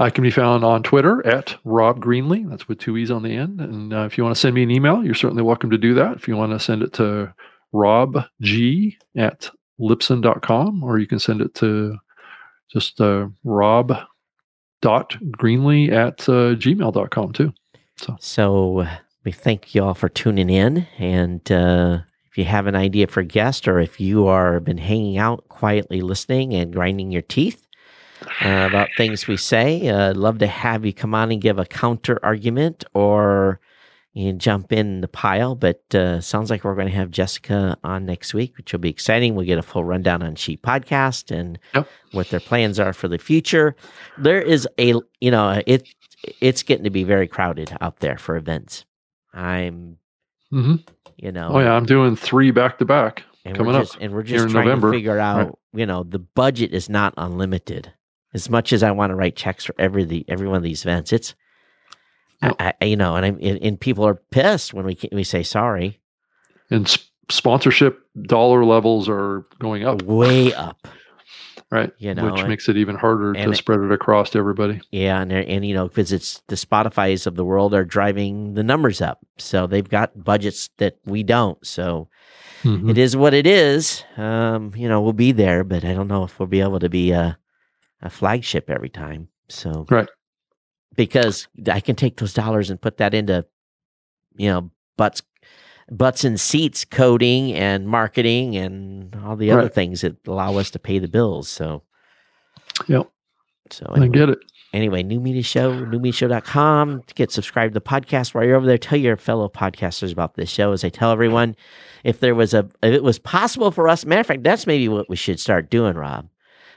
I 0.00 0.10
can 0.10 0.22
be 0.22 0.30
found 0.30 0.64
on 0.64 0.84
Twitter 0.84 1.26
at 1.26 1.56
Rob 1.64 2.00
Greenlee. 2.00 2.48
That's 2.48 2.68
with 2.68 2.78
two 2.78 2.96
E's 2.96 3.10
on 3.10 3.22
the 3.22 3.34
end. 3.34 3.60
And 3.60 3.92
uh, 3.92 4.04
if 4.04 4.16
you 4.16 4.22
want 4.22 4.36
to 4.36 4.40
send 4.40 4.54
me 4.54 4.62
an 4.62 4.70
email, 4.70 5.04
you're 5.04 5.14
certainly 5.14 5.42
welcome 5.42 5.70
to 5.70 5.78
do 5.78 5.94
that. 5.94 6.16
If 6.16 6.28
you 6.28 6.36
want 6.36 6.52
to 6.52 6.60
send 6.60 6.82
it 6.82 6.92
to 6.94 7.32
robg 7.74 8.96
at 9.16 9.50
libsyn.com, 9.80 10.84
or 10.84 10.98
you 10.98 11.06
can 11.06 11.18
send 11.18 11.40
it 11.40 11.54
to 11.54 11.96
just 12.70 13.00
uh, 13.00 13.28
rob 13.44 13.92
dot 14.80 15.16
greenlee 15.30 15.90
at 15.90 16.28
uh, 16.28 16.54
gmail.com 16.54 17.32
too. 17.32 17.52
So 18.20 18.80
uh, 18.80 18.96
we 19.24 19.32
thank 19.32 19.74
you 19.74 19.84
all 19.84 19.94
for 19.94 20.08
tuning 20.08 20.50
in. 20.50 20.86
And 20.98 21.50
uh, 21.50 22.00
if 22.30 22.38
you 22.38 22.44
have 22.44 22.66
an 22.66 22.76
idea 22.76 23.06
for 23.08 23.20
a 23.20 23.24
guest, 23.24 23.66
or 23.66 23.80
if 23.80 24.00
you 24.00 24.26
are 24.26 24.60
been 24.60 24.78
hanging 24.78 25.18
out 25.18 25.48
quietly 25.48 26.00
listening 26.00 26.54
and 26.54 26.72
grinding 26.72 27.10
your 27.10 27.22
teeth 27.22 27.66
uh, 28.42 28.66
about 28.68 28.88
things 28.96 29.26
we 29.26 29.36
say, 29.36 29.88
uh, 29.88 30.14
love 30.14 30.38
to 30.38 30.46
have 30.46 30.86
you 30.86 30.92
come 30.92 31.14
on 31.14 31.32
and 31.32 31.40
give 31.40 31.58
a 31.58 31.66
counter 31.66 32.20
argument 32.22 32.84
or 32.94 33.60
can 34.26 34.38
jump 34.38 34.72
in 34.72 35.00
the 35.00 35.08
pile. 35.08 35.54
But 35.54 35.82
uh, 35.94 36.20
sounds 36.20 36.50
like 36.50 36.64
we're 36.64 36.74
going 36.74 36.88
to 36.88 36.94
have 36.94 37.10
Jessica 37.10 37.76
on 37.84 38.06
next 38.06 38.34
week, 38.34 38.56
which 38.56 38.72
will 38.72 38.80
be 38.80 38.90
exciting. 38.90 39.34
We'll 39.34 39.46
get 39.46 39.58
a 39.58 39.62
full 39.62 39.84
rundown 39.84 40.22
on 40.22 40.34
She 40.34 40.56
Podcast 40.56 41.30
and 41.30 41.58
Yep. 41.74 41.88
what 42.12 42.28
their 42.30 42.40
plans 42.40 42.78
are 42.80 42.92
for 42.92 43.08
the 43.08 43.18
future. 43.18 43.76
There 44.18 44.40
is 44.42 44.66
a, 44.78 44.94
you 45.20 45.30
know, 45.30 45.62
it 45.66 45.88
it's 46.40 46.62
getting 46.62 46.84
to 46.84 46.90
be 46.90 47.04
very 47.04 47.28
crowded 47.28 47.76
out 47.80 47.98
there 47.98 48.18
for 48.18 48.36
events. 48.36 48.84
I'm, 49.32 49.98
hmm 50.50 50.76
you 51.16 51.32
know, 51.32 51.50
Oh, 51.52 51.58
yeah. 51.60 51.72
I'm 51.72 51.84
doing 51.86 52.14
three 52.16 52.50
back 52.50 52.78
to 52.78 52.84
back. 52.84 53.24
coming 53.44 53.72
we're 53.74 53.80
up 53.80 53.88
and 54.00 54.12
we're 54.12 54.22
just 54.22 54.44
in 54.46 54.50
trying 54.52 54.64
November. 54.66 54.90
to 54.90 54.96
figure 54.96 55.18
out, 55.18 55.58
you 55.72 55.84
know, 55.86 56.02
the 56.04 56.18
budget 56.18 56.72
is 56.72 56.88
not 56.88 57.12
unlimited. 57.16 57.92
As 58.34 58.48
much 58.50 58.72
as 58.72 58.82
I 58.82 58.90
want 58.90 59.10
to 59.10 59.16
write 59.16 59.36
checks 59.36 59.64
for 59.64 59.74
every 59.78 60.04
the 60.04 60.24
every 60.28 60.46
one 60.48 60.56
of 60.58 60.62
these 60.62 60.82
events, 60.82 61.12
it's, 61.12 61.34
Yep. 62.42 62.56
I, 62.60 62.72
I, 62.80 62.84
you 62.84 62.96
know, 62.96 63.16
and 63.16 63.26
I'm 63.26 63.38
and, 63.42 63.58
and 63.62 63.80
people 63.80 64.06
are 64.06 64.14
pissed 64.30 64.72
when 64.74 64.84
we 64.86 64.94
can, 64.94 65.10
we 65.12 65.24
say 65.24 65.42
sorry, 65.42 66.00
And 66.70 66.86
s- 66.86 66.98
sponsorship 67.30 67.98
dollar 68.22 68.64
levels 68.64 69.08
are 69.08 69.44
going 69.58 69.84
up, 69.84 70.02
way 70.02 70.52
up, 70.54 70.86
right? 71.70 71.92
you 71.98 72.14
know, 72.14 72.26
Which 72.26 72.40
and- 72.40 72.48
makes 72.48 72.68
it 72.68 72.76
even 72.76 72.94
harder 72.96 73.32
to 73.32 73.54
spread 73.54 73.80
it 73.80 73.90
across 73.92 74.30
to 74.30 74.38
everybody. 74.38 74.80
Yeah, 74.92 75.20
and 75.20 75.32
and 75.32 75.66
you 75.66 75.74
know, 75.74 75.88
because 75.88 76.12
it's 76.12 76.40
the 76.48 76.54
Spotify's 76.56 77.26
of 77.26 77.34
the 77.34 77.44
world 77.44 77.74
are 77.74 77.84
driving 77.84 78.54
the 78.54 78.62
numbers 78.62 79.00
up, 79.00 79.18
so 79.36 79.66
they've 79.66 79.88
got 79.88 80.22
budgets 80.22 80.70
that 80.78 80.96
we 81.04 81.22
don't. 81.24 81.64
So 81.66 82.08
Mhm. 82.62 82.90
it 82.90 82.98
is 82.98 83.16
what 83.16 83.34
it 83.34 83.46
is. 83.46 84.04
Um, 84.16 84.72
you 84.76 84.88
know, 84.88 85.00
we'll 85.00 85.12
be 85.12 85.32
there, 85.32 85.62
but 85.64 85.84
I 85.84 85.92
don't 85.94 86.08
know 86.08 86.24
if 86.24 86.38
we'll 86.38 86.46
be 86.48 86.60
able 86.60 86.80
to 86.80 86.88
be 86.88 87.10
a 87.12 87.36
a 88.00 88.10
flagship 88.10 88.70
every 88.70 88.88
time. 88.90 89.28
So 89.48 89.86
Right. 89.90 90.08
Because 90.96 91.48
I 91.70 91.80
can 91.80 91.96
take 91.96 92.16
those 92.16 92.34
dollars 92.34 92.70
and 92.70 92.80
put 92.80 92.96
that 92.98 93.14
into, 93.14 93.44
you 94.36 94.48
know, 94.48 94.70
butts 94.96 95.22
butts 95.90 96.22
and 96.22 96.38
seats 96.38 96.84
coding 96.84 97.54
and 97.54 97.88
marketing 97.88 98.56
and 98.56 99.16
all 99.24 99.36
the 99.36 99.50
other 99.50 99.68
things 99.70 100.02
that 100.02 100.16
allow 100.26 100.56
us 100.58 100.70
to 100.70 100.78
pay 100.78 100.98
the 100.98 101.08
bills. 101.08 101.48
So 101.48 101.82
Yep. 102.88 103.08
so 103.70 103.86
I 103.88 103.96
anyway 103.96 104.18
get 104.18 104.28
it. 104.28 104.38
anyway, 104.74 105.02
New 105.02 105.18
Media 105.18 105.42
Show, 105.42 105.72
newmediashow.com. 105.86 107.04
Get 107.14 107.30
subscribed 107.32 107.72
to 107.72 107.80
the 107.80 107.84
podcast 107.84 108.34
while 108.34 108.44
you're 108.44 108.56
over 108.56 108.66
there. 108.66 108.76
Tell 108.78 108.98
your 108.98 109.16
fellow 109.16 109.48
podcasters 109.48 110.12
about 110.12 110.34
this 110.34 110.50
show. 110.50 110.72
As 110.72 110.84
I 110.84 110.90
tell 110.90 111.10
everyone, 111.10 111.56
if 112.04 112.20
there 112.20 112.34
was 112.34 112.52
a, 112.54 112.68
if 112.82 112.92
it 112.94 113.02
was 113.02 113.18
possible 113.18 113.70
for 113.70 113.88
us, 113.88 114.04
matter 114.04 114.20
of 114.20 114.26
fact, 114.26 114.42
that's 114.42 114.66
maybe 114.66 114.88
what 114.88 115.08
we 115.08 115.16
should 115.16 115.40
start 115.40 115.70
doing, 115.70 115.94
Rob. 115.96 116.28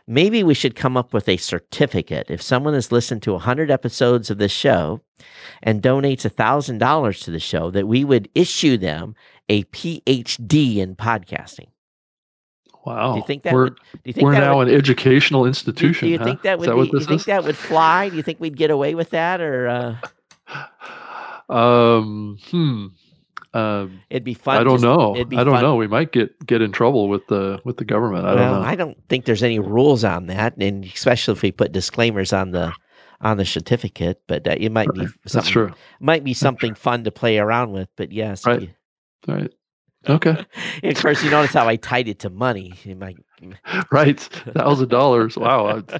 Maybe 0.07 0.43
we 0.43 0.53
should 0.53 0.75
come 0.75 0.97
up 0.97 1.13
with 1.13 1.29
a 1.29 1.37
certificate. 1.37 2.27
If 2.29 2.41
someone 2.41 2.73
has 2.73 2.91
listened 2.91 3.21
to 3.23 3.33
100 3.33 3.71
episodes 3.71 4.29
of 4.29 4.37
this 4.37 4.51
show 4.51 5.01
and 5.61 5.81
donates 5.81 6.29
$1,000 6.29 7.23
to 7.23 7.31
the 7.31 7.39
show, 7.39 7.71
that 7.71 7.87
we 7.87 8.03
would 8.03 8.29
issue 8.33 8.77
them 8.77 9.15
a 9.47 9.63
PhD 9.65 10.77
in 10.77 10.95
podcasting. 10.95 11.67
Wow. 12.85 13.13
Do 13.13 13.19
you 13.19 13.25
think 13.25 13.43
that 13.43 13.53
we're, 13.53 13.65
would, 13.65 13.75
do 13.75 13.99
you 14.05 14.13
think 14.13 14.23
we're 14.23 14.33
now 14.33 14.57
would, 14.57 14.67
an 14.67 14.73
educational 14.73 15.43
do, 15.43 15.49
institution. 15.49 16.07
do 16.07 16.11
you 16.11 16.17
huh? 16.17 16.25
think 16.25 16.41
that 16.41 16.57
would 16.57 16.69
that 16.69 16.75
be, 16.75 16.89
do 16.89 16.97
you 16.97 17.05
think 17.05 17.25
that 17.25 17.43
would 17.43 17.57
fly? 17.57 18.09
Do 18.09 18.15
you 18.15 18.23
think 18.23 18.39
we'd 18.39 18.57
get 18.57 18.71
away 18.71 18.95
with 18.95 19.11
that 19.11 19.39
or, 19.39 19.67
uh, 19.67 19.95
Um, 21.51 22.37
hmm. 22.49 22.87
Um, 23.53 24.01
It'd 24.09 24.23
be 24.23 24.33
fun. 24.33 24.57
I 24.57 24.63
don't 24.63 24.75
just- 24.75 24.83
know. 24.83 25.13
it'd 25.15 25.27
be 25.29 25.37
I 25.37 25.43
don't 25.43 25.53
fun- 25.55 25.63
know. 25.63 25.75
We 25.75 25.87
might 25.87 26.11
get 26.13 26.45
get 26.45 26.61
in 26.61 26.71
trouble 26.71 27.09
with 27.09 27.27
the 27.27 27.59
with 27.65 27.77
the 27.77 27.85
government. 27.85 28.25
I 28.25 28.35
don't 28.35 28.51
know. 28.51 28.61
I 28.61 28.75
don't 28.75 28.97
think 29.09 29.25
there's 29.25 29.43
any 29.43 29.59
rules 29.59 30.03
on 30.05 30.27
that, 30.27 30.55
and 30.57 30.85
especially 30.85 31.33
if 31.33 31.41
we 31.41 31.51
put 31.51 31.71
disclaimers 31.73 32.31
on 32.31 32.51
the 32.51 32.73
on 33.19 33.35
the 33.37 33.45
certificate. 33.45 34.21
But 34.27 34.47
uh, 34.47 34.55
it 34.57 34.71
might 34.71 34.87
be 34.93 35.01
Right. 35.01 35.09
something. 35.25 35.31
That's 35.33 35.49
true. 35.49 35.71
Might 35.99 36.23
be 36.23 36.33
something 36.33 36.75
fun 36.75 37.03
to 37.03 37.11
play 37.11 37.39
around 37.39 37.71
with. 37.73 37.89
But 37.97 38.11
yes, 38.13 38.45
Right. 38.45 38.61
you- 38.61 38.69
right. 39.27 39.51
Okay. 40.09 40.45
and 40.83 40.95
of 40.97 41.01
course, 41.03 41.21
you 41.23 41.29
notice 41.29 41.53
how 41.53 41.67
I 41.67 41.75
tied 41.75 42.07
it 42.07 42.19
to 42.19 42.29
money. 42.29 42.73
Might- 42.85 43.17
Right. 43.91 44.19
Thousand 44.19 44.87
dollars. 44.89 45.35
Wow. 45.37 45.83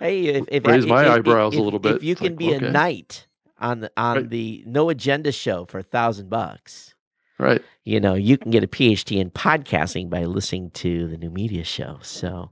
Hey, 0.00 0.26
if, 0.26 0.44
if 0.48 0.66
raise 0.66 0.84
if, 0.84 0.90
my 0.90 1.04
if, 1.06 1.10
eyebrows 1.10 1.54
a 1.56 1.62
little 1.62 1.78
bit. 1.80 1.96
If 1.96 2.04
you 2.04 2.12
It's 2.12 2.20
can 2.20 2.30
like, 2.32 2.38
be 2.38 2.54
okay. 2.54 2.66
a 2.66 2.70
knight 2.70 3.26
on 3.60 3.80
the 3.80 3.90
on 3.96 4.16
Right. 4.16 4.30
the 4.30 4.62
no 4.66 4.88
agenda 4.90 5.32
show 5.32 5.64
for 5.64 5.78
a 5.78 5.82
thousand 5.82 6.28
bucks, 6.30 6.94
right. 7.38 7.62
you 7.84 8.00
know, 8.00 8.14
you 8.14 8.36
can 8.38 8.50
get 8.50 8.62
a 8.64 8.68
PhD 8.68 9.18
in 9.20 9.30
podcasting 9.30 10.08
by 10.10 10.24
listening 10.24 10.70
to 10.72 11.08
the 11.08 11.16
new 11.16 11.30
media 11.30 11.64
show. 11.64 11.98
So 12.02 12.50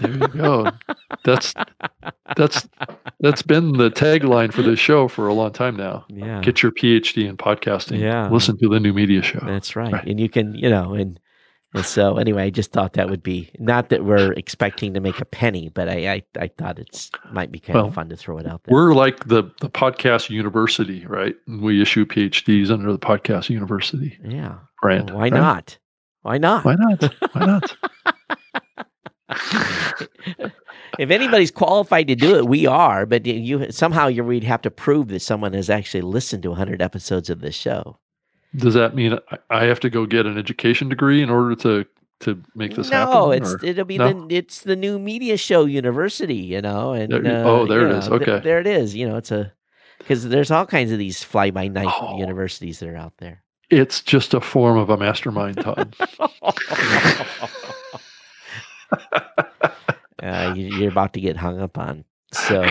There 0.00 0.10
you 0.12 0.28
go. 0.28 0.70
that's 1.24 1.52
that's 2.36 2.66
that's 3.20 3.42
been 3.42 3.72
the 3.76 3.90
tagline 3.90 4.52
for 4.52 4.62
this 4.62 4.78
show 4.78 5.08
for 5.08 5.28
a 5.28 5.34
long 5.34 5.52
time 5.52 5.76
now. 5.76 6.04
yeah, 6.08 6.40
Get 6.40 6.62
your 6.62 6.72
PhD 6.72 7.28
in 7.28 7.36
podcasting. 7.36 7.98
Yeah. 8.00 8.28
Listen 8.30 8.56
to 8.58 8.68
the 8.68 8.80
new 8.80 8.92
media 8.92 9.22
show. 9.22 9.40
that's 9.44 9.76
right. 9.76 9.92
Right. 9.92 10.06
And 10.06 10.18
you 10.18 10.28
can, 10.28 10.54
you 10.54 10.68
know, 10.70 10.94
and 10.94 11.18
and 11.76 11.84
so 11.84 12.16
anyway, 12.16 12.44
I 12.44 12.50
just 12.50 12.72
thought 12.72 12.94
that 12.94 13.08
would 13.08 13.22
be 13.22 13.50
not 13.58 13.90
that 13.90 14.04
we're 14.04 14.32
expecting 14.32 14.94
to 14.94 15.00
make 15.00 15.20
a 15.20 15.24
penny, 15.24 15.68
but 15.68 15.88
I 15.88 16.08
I, 16.14 16.22
I 16.40 16.48
thought 16.48 16.78
it's 16.78 17.10
might 17.30 17.52
be 17.52 17.58
kind 17.60 17.76
Well, 17.76 17.86
of 17.88 17.94
fun 17.94 18.08
to 18.08 18.16
throw 18.16 18.38
it 18.38 18.46
out 18.46 18.64
there. 18.64 18.74
We're 18.74 18.94
like 18.94 19.26
the 19.28 19.44
the 19.60 19.70
podcast 19.70 20.30
university, 20.30 21.06
right? 21.06 21.36
And 21.46 21.62
we 21.62 21.80
issue 21.80 22.04
PhDs 22.06 22.70
under 22.70 22.90
the 22.90 22.98
podcast 22.98 23.48
university 23.50 24.18
Yeah. 24.24 24.56
brand. 24.82 25.10
Well, 25.10 25.18
why 25.18 25.24
right? 25.24 25.32
not? 25.34 25.78
Why 26.22 26.38
not? 26.38 26.64
Why 26.64 26.74
not? 26.76 27.14
Why 27.32 27.46
not? 27.46 27.76
if 30.98 31.10
anybody's 31.10 31.50
qualified 31.50 32.08
to 32.08 32.14
do 32.16 32.36
it, 32.36 32.46
we 32.48 32.66
are. 32.66 33.06
But 33.06 33.26
you 33.26 33.70
somehow 33.70 34.06
you 34.08 34.24
we'd 34.24 34.44
have 34.44 34.62
to 34.62 34.70
prove 34.70 35.08
that 35.08 35.20
someone 35.20 35.52
has 35.52 35.70
actually 35.70 36.00
listened 36.02 36.42
to 36.44 36.50
100 36.50 36.80
episodes 36.82 37.30
of 37.30 37.40
this 37.40 37.54
show. 37.54 37.98
Does 38.54 38.74
that 38.74 38.94
mean 38.94 39.18
I- 39.50 39.64
have 39.64 39.80
to 39.80 39.90
go 39.90 40.06
get 40.06 40.24
an 40.26 40.38
education 40.38 40.88
degree 40.88 41.22
in 41.22 41.30
order 41.30 41.54
to 41.56 41.84
to 42.20 42.42
make 42.54 42.74
this 42.74 42.88
happen? 42.88 43.12
no, 43.14 43.30
it's 43.32 43.54
or- 43.54 43.64
it'll 43.64 43.84
be 43.84 43.98
No? 43.98 44.26
the 44.26 44.34
it's 44.36 44.62
the 44.62 44.76
new 44.76 44.98
media 44.98 45.36
show 45.36 45.64
university, 45.66 46.36
you 46.36 46.62
know. 46.62 46.92
And 46.92 47.12
There 47.12 47.24
uh, 47.26 47.42
oh, 47.44 47.66
there 47.66 47.86
it 47.88 47.92
is. 47.96 48.08
know, 48.08 48.18
th- 48.18 48.28
Okay. 48.28 48.42
there 48.44 48.60
it 48.60 48.66
is. 48.66 48.94
You 48.94 49.08
know, 49.08 49.16
it's 49.16 49.30
a 49.30 49.52
because 49.98 50.28
there's 50.28 50.50
all 50.50 50.64
kinds 50.66 50.92
of 50.92 50.98
these 50.98 51.22
fly 51.24 51.50
by 51.50 51.68
night 51.68 51.88
Oh. 52.00 52.18
universities 52.18 52.78
that 52.80 52.88
are 52.88 52.96
out 52.96 53.14
there. 53.18 53.42
it's 53.68 54.00
just 54.00 54.32
a 54.32 54.40
form 54.40 54.78
of 54.78 54.88
a 54.90 54.96
mastermind, 54.96 55.56
Todd. 55.60 55.94
uh, 60.22 60.52
you, 60.56 60.66
you're 60.76 60.90
about 60.90 61.12
to 61.14 61.20
get 61.20 61.36
hung 61.36 61.60
up 61.60 61.76
on. 61.78 62.04
So, 62.36 62.62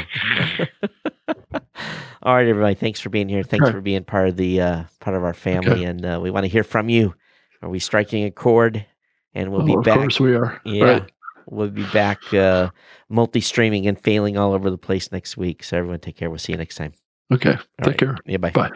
all 2.23 2.35
right, 2.35 2.47
everybody. 2.47 2.75
Thanks 2.75 2.99
for 2.99 3.09
being 3.09 3.29
here. 3.29 3.43
Thanks 3.43 3.69
for 3.69 3.81
being 3.81 4.03
part 4.03 4.29
of 4.29 4.37
the 4.37 4.61
uh, 4.61 4.83
part 4.99 5.15
of 5.15 5.23
our 5.23 5.33
family, 5.33 5.83
and 5.83 6.05
uh, 6.05 6.19
we 6.21 6.31
want 6.31 6.43
to 6.43 6.49
hear 6.49 6.63
from 6.63 6.89
you. 6.89 7.13
Are 7.61 7.69
we 7.69 7.79
striking 7.79 8.23
a 8.25 8.31
chord? 8.31 8.85
And 9.33 9.51
we'll 9.51 9.63
Oh, 9.63 9.65
be 9.65 9.75
of 9.75 9.83
back. 9.83 9.95
Of 9.97 10.01
course 10.03 10.19
we 10.19 10.35
are. 10.35 10.61
Yeah, 10.63 10.85
Right. 10.85 11.11
we'll 11.47 11.69
be 11.69 11.85
back 11.91 12.33
uh, 12.33 12.69
multi-streaming 13.09 13.85
and 13.87 13.99
failing 13.99 14.37
all 14.37 14.53
over 14.53 14.69
the 14.69 14.77
place 14.77 15.11
next 15.11 15.35
week. 15.35 15.63
So 15.63 15.77
everyone, 15.77 15.99
take 15.99 16.15
care. 16.15 16.29
We'll 16.29 16.39
see 16.39 16.53
you 16.53 16.57
next 16.57 16.75
time. 16.75 16.93
Okay. 17.33 17.51
All 17.51 17.57
Take 17.79 17.87
right. 17.87 17.97
care. 17.97 18.17
Yeah, 18.25 18.37
bye. 18.37 18.51
Bye. 18.51 18.71